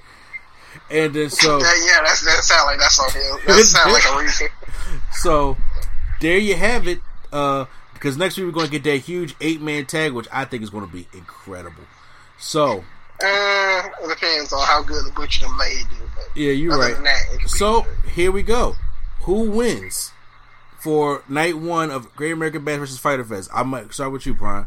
And 0.90 1.14
then 1.14 1.30
so 1.30 1.58
That, 1.60 1.84
yeah, 1.86 2.02
that's 2.04 2.24
that 2.24 2.44
sound 2.44 2.66
like 2.66 2.78
that's 2.78 2.98
on 2.98 3.10
him. 3.10 3.40
That 3.46 3.64
sound 3.64 3.92
like 3.92 4.04
a 4.08 4.22
reason. 4.22 4.48
So 5.12 5.56
there 6.20 6.38
you 6.38 6.56
have 6.56 6.86
it. 6.86 7.00
Uh, 7.32 7.66
because 7.94 8.18
next 8.18 8.36
week 8.36 8.44
we're 8.44 8.52
going 8.52 8.66
to 8.66 8.72
get 8.72 8.84
that 8.84 8.98
huge 8.98 9.34
eight 9.40 9.62
man 9.62 9.86
tag, 9.86 10.12
which 10.12 10.28
I 10.30 10.44
think 10.44 10.62
is 10.62 10.68
going 10.68 10.86
to 10.86 10.92
be 10.92 11.08
incredible. 11.14 11.84
So, 12.38 12.84
uh, 13.24 13.88
it 14.02 14.08
depends 14.08 14.52
on 14.52 14.66
how 14.66 14.82
good 14.82 15.04
the 15.04 15.12
Butcher 15.12 15.46
and 15.46 15.56
Blade 15.56 15.86
do. 15.90 15.96
But 16.14 16.36
yeah, 16.36 16.52
you're 16.52 16.78
right. 16.78 16.96
That, 17.02 17.48
so 17.48 17.82
good. 17.82 18.10
here 18.10 18.32
we 18.32 18.42
go. 18.42 18.76
Who 19.22 19.50
wins 19.50 20.12
for 20.80 21.22
night 21.28 21.56
one 21.56 21.90
of 21.90 22.14
Great 22.14 22.32
American 22.32 22.64
Bash 22.64 22.78
versus 22.78 22.98
Fyter 22.98 23.24
Fest? 23.24 23.50
I 23.52 23.62
might 23.62 23.92
start 23.92 24.12
with 24.12 24.26
you, 24.26 24.34
Brian. 24.34 24.66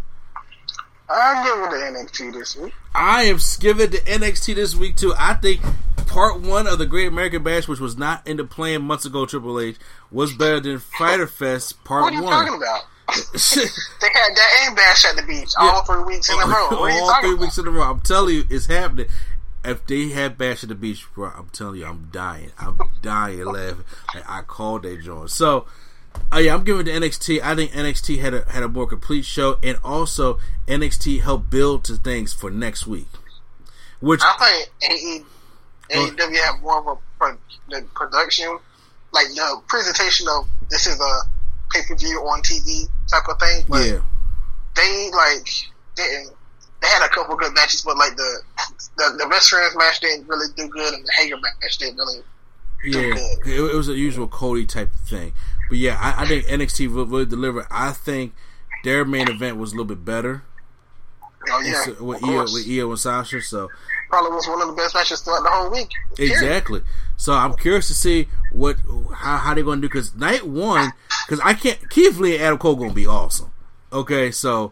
I'm 1.09 1.45
giving 1.45 1.63
it 1.63 2.09
to 2.09 2.23
NXT 2.25 2.33
this 2.33 2.55
week. 2.57 2.73
I 2.93 3.23
am 3.23 3.37
giving 3.59 3.91
to 3.91 3.97
NXT 3.97 4.55
this 4.55 4.75
week 4.75 4.97
too. 4.97 5.13
I 5.17 5.35
think 5.35 5.61
part 6.07 6.41
one 6.41 6.67
of 6.67 6.79
the 6.79 6.85
Great 6.85 7.07
American 7.07 7.43
Bash, 7.43 7.67
which 7.67 7.79
was 7.79 7.97
not 7.97 8.27
in 8.27 8.37
the 8.37 8.43
plan 8.43 8.81
months 8.81 9.05
ago, 9.05 9.25
Triple 9.25 9.59
H, 9.59 9.77
was 10.11 10.33
better 10.33 10.59
than 10.59 10.79
Fyter 10.79 11.27
Fest 11.27 11.83
part 11.83 12.03
one. 12.03 12.13
What 12.13 12.13
are 12.13 12.17
you 12.17 12.23
one. 12.23 12.45
talking 12.45 12.61
about? 12.61 12.81
They 13.07 14.09
had 14.13 14.35
that 14.35 14.65
and 14.67 14.75
Bash 14.75 15.05
at 15.05 15.15
the 15.15 15.23
beach 15.23 15.53
yeah. 15.57 15.69
all 15.69 15.83
three 15.83 16.03
weeks 16.03 16.29
in 16.29 16.35
a 16.39 16.45
row. 16.45 16.67
all 16.71 17.21
three 17.21 17.31
about? 17.31 17.39
weeks 17.39 17.57
in 17.57 17.67
a 17.67 17.71
row. 17.71 17.83
I'm 17.83 18.01
telling 18.01 18.35
you, 18.35 18.43
it's 18.49 18.65
happening. 18.65 19.07
If 19.63 19.85
they 19.87 20.09
had 20.09 20.37
Bash 20.37 20.63
at 20.63 20.69
the 20.69 20.75
beach, 20.75 21.05
bro, 21.13 21.29
I'm 21.29 21.49
telling 21.49 21.79
you, 21.79 21.85
I'm 21.85 22.09
dying. 22.11 22.51
I'm 22.59 22.77
dying 23.01 23.45
laughing. 23.45 23.85
Like, 24.13 24.29
I 24.29 24.41
called 24.41 24.83
that 24.83 25.01
joint. 25.01 25.31
So, 25.31 25.65
uh, 26.33 26.39
yeah, 26.39 26.53
I'm 26.53 26.65
giving 26.65 26.85
to 26.85 26.91
NXT. 26.91 27.41
I 27.41 27.55
think 27.55 27.71
NXT 27.71 28.19
had 28.19 28.33
a 28.33 28.49
had 28.49 28.63
a 28.63 28.67
more 28.67 28.87
complete 28.87 29.23
show, 29.23 29.57
and 29.63 29.77
also 29.83 30.39
NXT 30.67 31.21
helped 31.21 31.49
build 31.49 31.85
to 31.85 31.95
things 31.95 32.33
for 32.33 32.49
next 32.49 32.87
week. 32.87 33.07
Which 34.01 34.21
I 34.23 34.67
think 34.81 35.25
AEW 35.89 36.43
have 36.43 36.61
more 36.61 36.79
of 36.79 36.87
a 36.87 36.95
pro, 37.17 37.37
the 37.69 37.85
production, 37.95 38.59
like 39.13 39.27
the 39.27 39.61
presentation 39.67 40.27
of 40.29 40.47
this 40.69 40.87
is 40.87 40.99
a 40.99 41.19
pay 41.71 41.81
per 41.87 41.95
view 41.95 42.19
on 42.21 42.41
TV 42.41 42.87
type 43.09 43.27
of 43.29 43.39
thing. 43.39 43.65
But 43.67 43.85
yeah. 43.85 44.01
they 44.75 45.09
like 45.11 45.47
didn't. 45.95 46.33
They 46.81 46.87
had 46.87 47.05
a 47.05 47.09
couple 47.09 47.35
good 47.35 47.53
matches, 47.53 47.81
but 47.81 47.97
like 47.97 48.15
the 48.15 48.41
the, 48.97 49.15
the 49.19 49.27
best 49.29 49.49
friends 49.49 49.75
match 49.75 49.99
didn't 49.99 50.27
really 50.27 50.47
do 50.55 50.67
good, 50.67 50.93
and 50.93 51.05
the 51.05 51.11
Hager 51.17 51.37
match 51.37 51.77
didn't 51.77 51.97
really. 51.97 52.19
Yeah, 52.83 53.15
it, 53.45 53.71
it, 53.71 53.75
was 53.75 53.89
a 53.89 53.93
usual 53.93 54.27
Cody 54.27 54.67
type 54.67 54.91
thing, 54.93 55.33
but 55.67 55.79
yeah, 55.79 55.97
I, 55.99 56.23
I 56.23 56.27
think 56.27 56.45
NXT 56.47 56.93
will 56.93 57.07
really 57.07 57.25
deliver. 57.25 57.65
I 57.71 57.91
think 57.91 58.33
their 58.83 59.03
main 59.03 59.27
event 59.29 59.57
was 59.57 59.71
a 59.71 59.75
little 59.75 59.87
bit 59.87 60.05
better. 60.05 60.43
Oh 61.49 61.61
yeah, 61.61 61.99
with 61.99 62.23
Io, 62.23 62.43
with 62.43 62.69
Io 62.69 62.89
and 62.89 62.99
Sasha. 62.99 63.41
So 63.41 63.69
probably 64.09 64.31
was 64.31 64.47
one 64.47 64.61
of 64.61 64.67
the 64.67 64.73
best 64.73 64.95
matches 64.95 65.21
throughout 65.21 65.43
the 65.43 65.49
whole 65.49 65.71
week. 65.71 65.89
Exactly. 66.19 66.81
So 67.17 67.33
I'm 67.33 67.55
curious 67.55 67.87
to 67.87 67.93
see 67.93 68.27
what 68.51 68.77
how, 69.13 69.37
how 69.37 69.53
they're 69.53 69.63
going 69.63 69.81
to 69.81 69.87
do 69.87 69.89
because 69.89 70.15
night 70.15 70.45
one 70.45 70.91
because 71.27 71.41
I 71.41 71.53
can't 71.53 71.89
Keith 71.89 72.17
Lee 72.17 72.35
and 72.35 72.43
Adam 72.43 72.57
Cole 72.57 72.77
to 72.87 72.93
be 72.93 73.05
awesome. 73.05 73.51
Okay, 73.91 74.31
so 74.31 74.71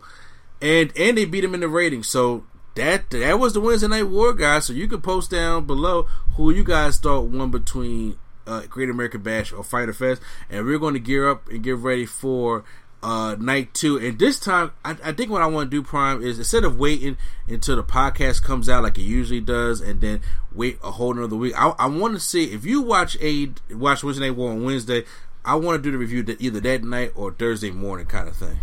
and 0.61 0.91
and 0.97 1.17
they 1.17 1.25
beat 1.25 1.43
him 1.43 1.53
in 1.53 1.59
the 1.59 1.67
ratings. 1.67 2.07
So 2.07 2.45
that 2.75 3.09
that 3.09 3.39
was 3.39 3.53
the 3.53 3.61
Wednesday 3.61 3.87
Night 3.87 4.07
War 4.07 4.33
guys. 4.33 4.65
So 4.65 4.73
you 4.73 4.87
can 4.87 5.01
post 5.01 5.31
down 5.31 5.65
below 5.65 6.03
who 6.35 6.51
you 6.51 6.63
guys 6.63 6.97
thought 6.97 7.27
won 7.27 7.51
between 7.51 8.17
uh, 8.47 8.61
Great 8.69 8.89
American 8.89 9.21
Bash 9.21 9.51
or 9.51 9.63
Fyter 9.63 9.93
Fest, 9.93 10.21
and 10.49 10.65
we're 10.65 10.79
going 10.79 10.93
to 10.93 10.99
gear 10.99 11.29
up 11.29 11.49
and 11.49 11.63
get 11.63 11.77
ready 11.77 12.05
for 12.05 12.63
uh, 13.05 13.35
night 13.39 13.73
two. 13.73 13.97
And 13.97 14.17
this 14.17 14.39
time, 14.39 14.71
I, 14.83 14.97
I 15.03 15.11
think 15.11 15.29
what 15.29 15.41
I 15.41 15.47
want 15.47 15.69
to 15.69 15.77
do, 15.77 15.83
Prime, 15.83 16.23
is 16.23 16.39
instead 16.39 16.63
of 16.63 16.79
waiting 16.79 17.17
until 17.47 17.75
the 17.75 17.83
podcast 17.83 18.43
comes 18.43 18.67
out 18.67 18.83
like 18.83 18.97
it 18.97 19.03
usually 19.03 19.41
does, 19.41 19.79
and 19.79 20.01
then 20.01 20.21
wait 20.51 20.79
a 20.83 20.91
whole 20.91 21.15
another 21.15 21.35
week, 21.35 21.53
I, 21.55 21.73
I 21.77 21.85
want 21.85 22.15
to 22.15 22.19
see 22.19 22.45
if 22.45 22.65
you 22.65 22.81
watch 22.81 23.15
a 23.21 23.51
watch 23.71 24.03
Wednesday 24.03 24.27
Night 24.27 24.37
War 24.37 24.51
on 24.51 24.63
Wednesday. 24.63 25.03
I 25.45 25.55
want 25.55 25.77
to 25.77 25.81
do 25.83 25.91
the 25.91 25.97
review 25.97 26.23
that 26.23 26.41
either 26.41 26.59
that 26.59 26.83
night 26.83 27.11
or 27.15 27.31
Thursday 27.31 27.71
morning, 27.71 28.05
kind 28.07 28.27
of 28.27 28.35
thing. 28.35 28.59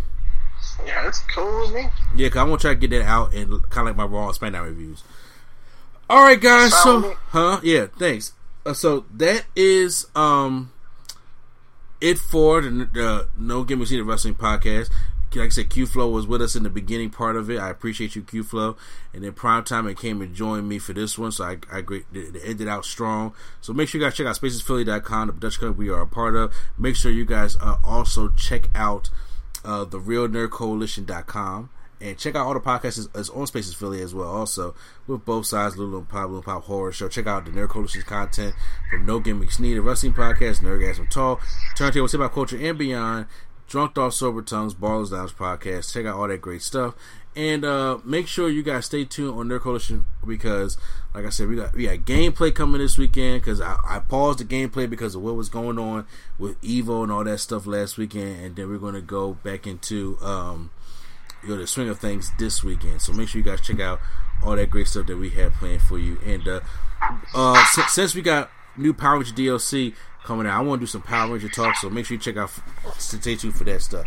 Yeah, 0.85 1.03
that's 1.03 1.19
cool 1.33 1.61
with 1.61 1.73
me. 1.73 1.89
Yeah, 2.15 2.29
cause 2.29 2.37
I 2.37 2.43
want 2.43 2.61
to 2.61 2.67
try 2.67 2.73
to 2.73 2.79
get 2.79 2.89
that 2.91 3.05
out 3.07 3.33
and 3.33 3.61
kind 3.69 3.87
of 3.87 3.95
like 3.95 3.97
my 3.97 4.05
Raw 4.05 4.29
and 4.29 4.37
SmackDown 4.37 4.65
reviews. 4.65 5.03
All 6.09 6.23
right, 6.23 6.39
guys. 6.39 6.73
So, 6.83 7.15
huh? 7.29 7.59
Yeah, 7.63 7.87
thanks. 7.97 8.33
Uh, 8.65 8.73
so 8.73 9.05
that 9.13 9.45
is 9.55 10.07
um 10.15 10.71
it 11.99 12.17
for 12.17 12.61
the, 12.61 12.69
the 12.69 13.27
No 13.37 13.63
Gimmicks 13.63 13.91
Needed 13.91 14.03
Wrestling 14.03 14.35
podcast. 14.35 14.89
Like 15.35 15.47
I 15.47 15.49
said, 15.49 15.69
Q 15.69 15.85
Flow 15.85 16.09
was 16.09 16.27
with 16.27 16.41
us 16.41 16.55
in 16.55 16.63
the 16.63 16.69
beginning 16.69 17.09
part 17.09 17.35
of 17.35 17.49
it. 17.49 17.59
I 17.59 17.69
appreciate 17.69 18.15
you, 18.15 18.21
Q 18.23 18.43
Flow. 18.43 18.75
And 19.13 19.23
then 19.23 19.33
Prime 19.33 19.63
Time 19.63 19.87
it 19.87 19.97
came 19.97 20.21
and 20.21 20.33
joined 20.35 20.67
me 20.67 20.79
for 20.79 20.93
this 20.93 21.17
one, 21.17 21.31
so 21.31 21.43
I, 21.43 21.57
I 21.71 21.79
agree. 21.79 22.03
It 22.13 22.35
ended 22.43 22.67
out 22.67 22.85
strong. 22.85 23.33
So 23.61 23.73
make 23.73 23.89
sure 23.89 23.99
you 23.99 24.07
guys 24.07 24.15
check 24.15 24.27
out 24.27 24.35
spacesphilly.com, 24.35 25.27
the 25.27 25.33
Dutch 25.33 25.59
Club 25.59 25.77
we 25.77 25.89
are 25.89 26.01
a 26.01 26.07
part 26.07 26.35
of. 26.35 26.53
Make 26.77 26.95
sure 26.95 27.11
you 27.11 27.25
guys 27.25 27.57
uh, 27.61 27.77
also 27.83 28.29
check 28.29 28.69
out 28.75 29.09
uh, 29.65 29.85
the 29.85 29.99
Real 29.99 30.27
Nerd 30.27 30.51
Coalition.com 30.51 31.69
and 32.03 32.17
check 32.17 32.35
out 32.35 32.45
all 32.45 32.53
the 32.53 32.59
podcasts 32.59 33.07
as 33.15 33.29
on 33.29 33.47
Spaces 33.47 33.73
Philly 33.73 34.01
as 34.01 34.13
well. 34.13 34.27
Also 34.27 34.75
with 35.07 35.23
both 35.23 35.45
sides, 35.45 35.77
Lulu 35.77 35.99
and 35.99 36.09
Pop, 36.09 36.25
Lulu 36.25 36.37
and 36.37 36.45
Pop 36.45 36.63
Horror 36.65 36.91
Show. 36.91 37.07
Check 37.07 37.27
out 37.27 37.45
the 37.45 37.51
Nerd 37.51 37.69
Coalition's 37.69 38.03
content 38.03 38.53
from 38.89 39.05
No 39.05 39.19
Gimmicks 39.19 39.59
Needed, 39.59 39.81
Wrestling 39.81 40.13
Podcast, 40.13 40.61
Nerdgasm 40.61 41.09
Talk, 41.09 41.41
Turntable 41.77 42.07
Hip 42.07 42.19
Hop 42.19 42.33
Culture 42.33 42.57
and 42.57 42.77
Beyond, 42.77 43.27
Drunk 43.67 43.97
Off 43.97 44.13
Sober 44.13 44.41
Tongues, 44.41 44.73
Ballers 44.73 45.11
Lounge 45.11 45.35
Podcast. 45.35 45.93
Check 45.93 46.05
out 46.05 46.19
all 46.19 46.27
that 46.27 46.41
great 46.41 46.61
stuff. 46.61 46.95
And 47.35 47.65
uh, 47.65 47.97
make 48.03 48.27
sure 48.27 48.47
you 48.47 48.61
guys 48.61 48.85
stay 48.85 49.05
tuned 49.05 49.39
on 49.39 49.47
Nerd 49.47 49.61
Coalition 49.61 50.05
because, 50.25 50.77
like 51.15 51.25
I 51.25 51.29
said, 51.29 51.47
we 51.47 51.55
got 51.55 51.73
we 51.73 51.85
got 51.85 52.05
gameplay 52.05 52.53
coming 52.53 52.79
this 52.79 52.97
weekend. 52.97 53.41
Because 53.41 53.59
I, 53.59 53.79
I, 53.87 53.99
paused 53.99 54.37
the 54.37 54.45
gameplay 54.45 54.87
because 54.87 55.15
of 55.15 55.23
what 55.23 55.35
was 55.35 55.49
going 55.49 55.79
on 55.79 56.05
with 56.37 56.61
Evo 56.61 57.01
and 57.01 57.11
all 57.11 57.23
that 57.23 57.39
stuff 57.39 57.65
last 57.65 57.97
weekend, 57.97 58.43
and 58.43 58.55
then 58.55 58.69
we're 58.69 58.77
going 58.77 58.93
to 58.93 59.01
go 59.01 59.33
back 59.33 59.65
into 59.65 60.19
um, 60.21 60.69
you 61.41 61.49
know 61.49 61.57
the 61.57 61.65
swing 61.65 61.89
of 61.89 61.97
things 61.97 62.31
this 62.37 62.63
weekend. 62.63 63.01
So 63.01 63.13
make 63.13 63.29
sure 63.29 63.39
you 63.39 63.45
guys 63.45 63.61
check 63.61 63.79
out 63.79 63.99
all 64.43 64.55
that 64.55 64.69
great 64.69 64.87
stuff 64.87 65.07
that 65.07 65.17
we 65.17 65.31
have 65.31 65.53
planned 65.53 65.81
for 65.81 65.97
you. 65.97 66.19
And 66.23 66.47
uh, 66.47 66.59
uh, 67.33 67.65
since, 67.71 67.91
since 67.93 68.15
we 68.15 68.21
got 68.21 68.51
new 68.77 68.93
Power 68.93 69.17
Ranger 69.17 69.33
DLC 69.33 69.95
coming 70.23 70.47
out, 70.47 70.57
I 70.57 70.61
want 70.61 70.79
to 70.79 70.83
do 70.83 70.89
some 70.89 71.01
Power 71.01 71.31
Ranger 71.31 71.49
talk. 71.49 71.75
So 71.77 71.89
make 71.89 72.05
sure 72.05 72.15
you 72.15 72.21
check 72.21 72.37
out 72.37 72.51
stay 72.97 73.35
tuned 73.35 73.55
for 73.55 73.63
that 73.65 73.81
stuff. 73.81 74.05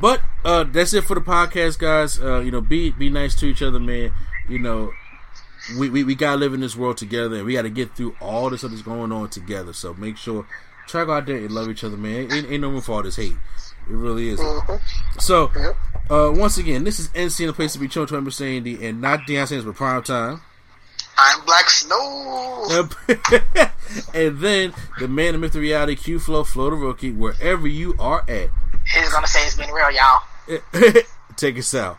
But 0.00 0.20
uh, 0.44 0.64
that's 0.64 0.92
it 0.94 1.04
for 1.04 1.14
the 1.14 1.20
podcast, 1.20 1.78
guys. 1.78 2.20
Uh, 2.20 2.40
you 2.40 2.50
know, 2.50 2.60
be 2.60 2.90
be 2.90 3.10
nice 3.10 3.34
to 3.36 3.46
each 3.46 3.62
other, 3.62 3.80
man. 3.80 4.12
You 4.48 4.58
know. 4.58 4.92
We, 5.78 5.88
we, 5.88 6.04
we 6.04 6.14
gotta 6.14 6.36
live 6.36 6.52
in 6.52 6.60
this 6.60 6.76
world 6.76 6.98
together 6.98 7.36
and 7.36 7.46
we 7.46 7.54
gotta 7.54 7.70
get 7.70 7.96
through 7.96 8.14
all 8.20 8.50
this 8.50 8.60
stuff 8.60 8.72
that's 8.72 8.82
going 8.82 9.10
on 9.12 9.30
together. 9.30 9.72
So 9.72 9.94
make 9.94 10.18
sure 10.18 10.46
try 10.86 11.04
go 11.04 11.14
out 11.14 11.26
there 11.26 11.36
and 11.36 11.50
love 11.50 11.68
each 11.68 11.84
other, 11.84 11.96
man. 11.96 12.30
Ain't, 12.30 12.50
ain't 12.50 12.60
no 12.60 12.68
room 12.68 12.80
for 12.80 12.92
all 12.92 13.02
this 13.02 13.16
hate. 13.16 13.32
It 13.32 13.92
really 13.92 14.28
is. 14.28 14.40
Mm-hmm. 14.40 15.18
So, 15.18 15.50
uh, 16.10 16.32
once 16.34 16.58
again, 16.58 16.84
this 16.84 16.98
is 16.98 17.08
NC, 17.08 17.46
the 17.46 17.52
place 17.52 17.72
to 17.74 17.78
be 17.78 17.88
chosen 17.88 18.08
to 18.08 18.16
understand 18.16 18.64
the 18.64 18.86
and 18.86 19.00
not 19.00 19.20
Deion 19.20 19.46
Sanders, 19.46 19.64
but 19.64 19.74
prime 19.74 20.02
time. 20.02 20.40
I'm 21.16 21.44
Black 21.44 21.70
Snow. 21.70 22.66
and 24.14 24.38
then 24.38 24.74
the 24.98 25.08
man, 25.08 25.32
the 25.32 25.38
myth, 25.38 25.54
reality, 25.54 25.96
Q 25.96 26.18
Flow, 26.18 26.44
Flow 26.44 26.70
the 26.70 26.76
Rookie, 26.76 27.12
wherever 27.12 27.66
you 27.66 27.94
are 27.98 28.24
at. 28.28 28.50
He's 28.92 29.12
gonna 29.12 29.26
say 29.26 29.40
it's 29.46 29.56
been 29.56 29.70
real, 29.70 29.90
y'all. 29.90 30.22
Take 31.36 31.58
us 31.58 31.74
out. 31.74 31.98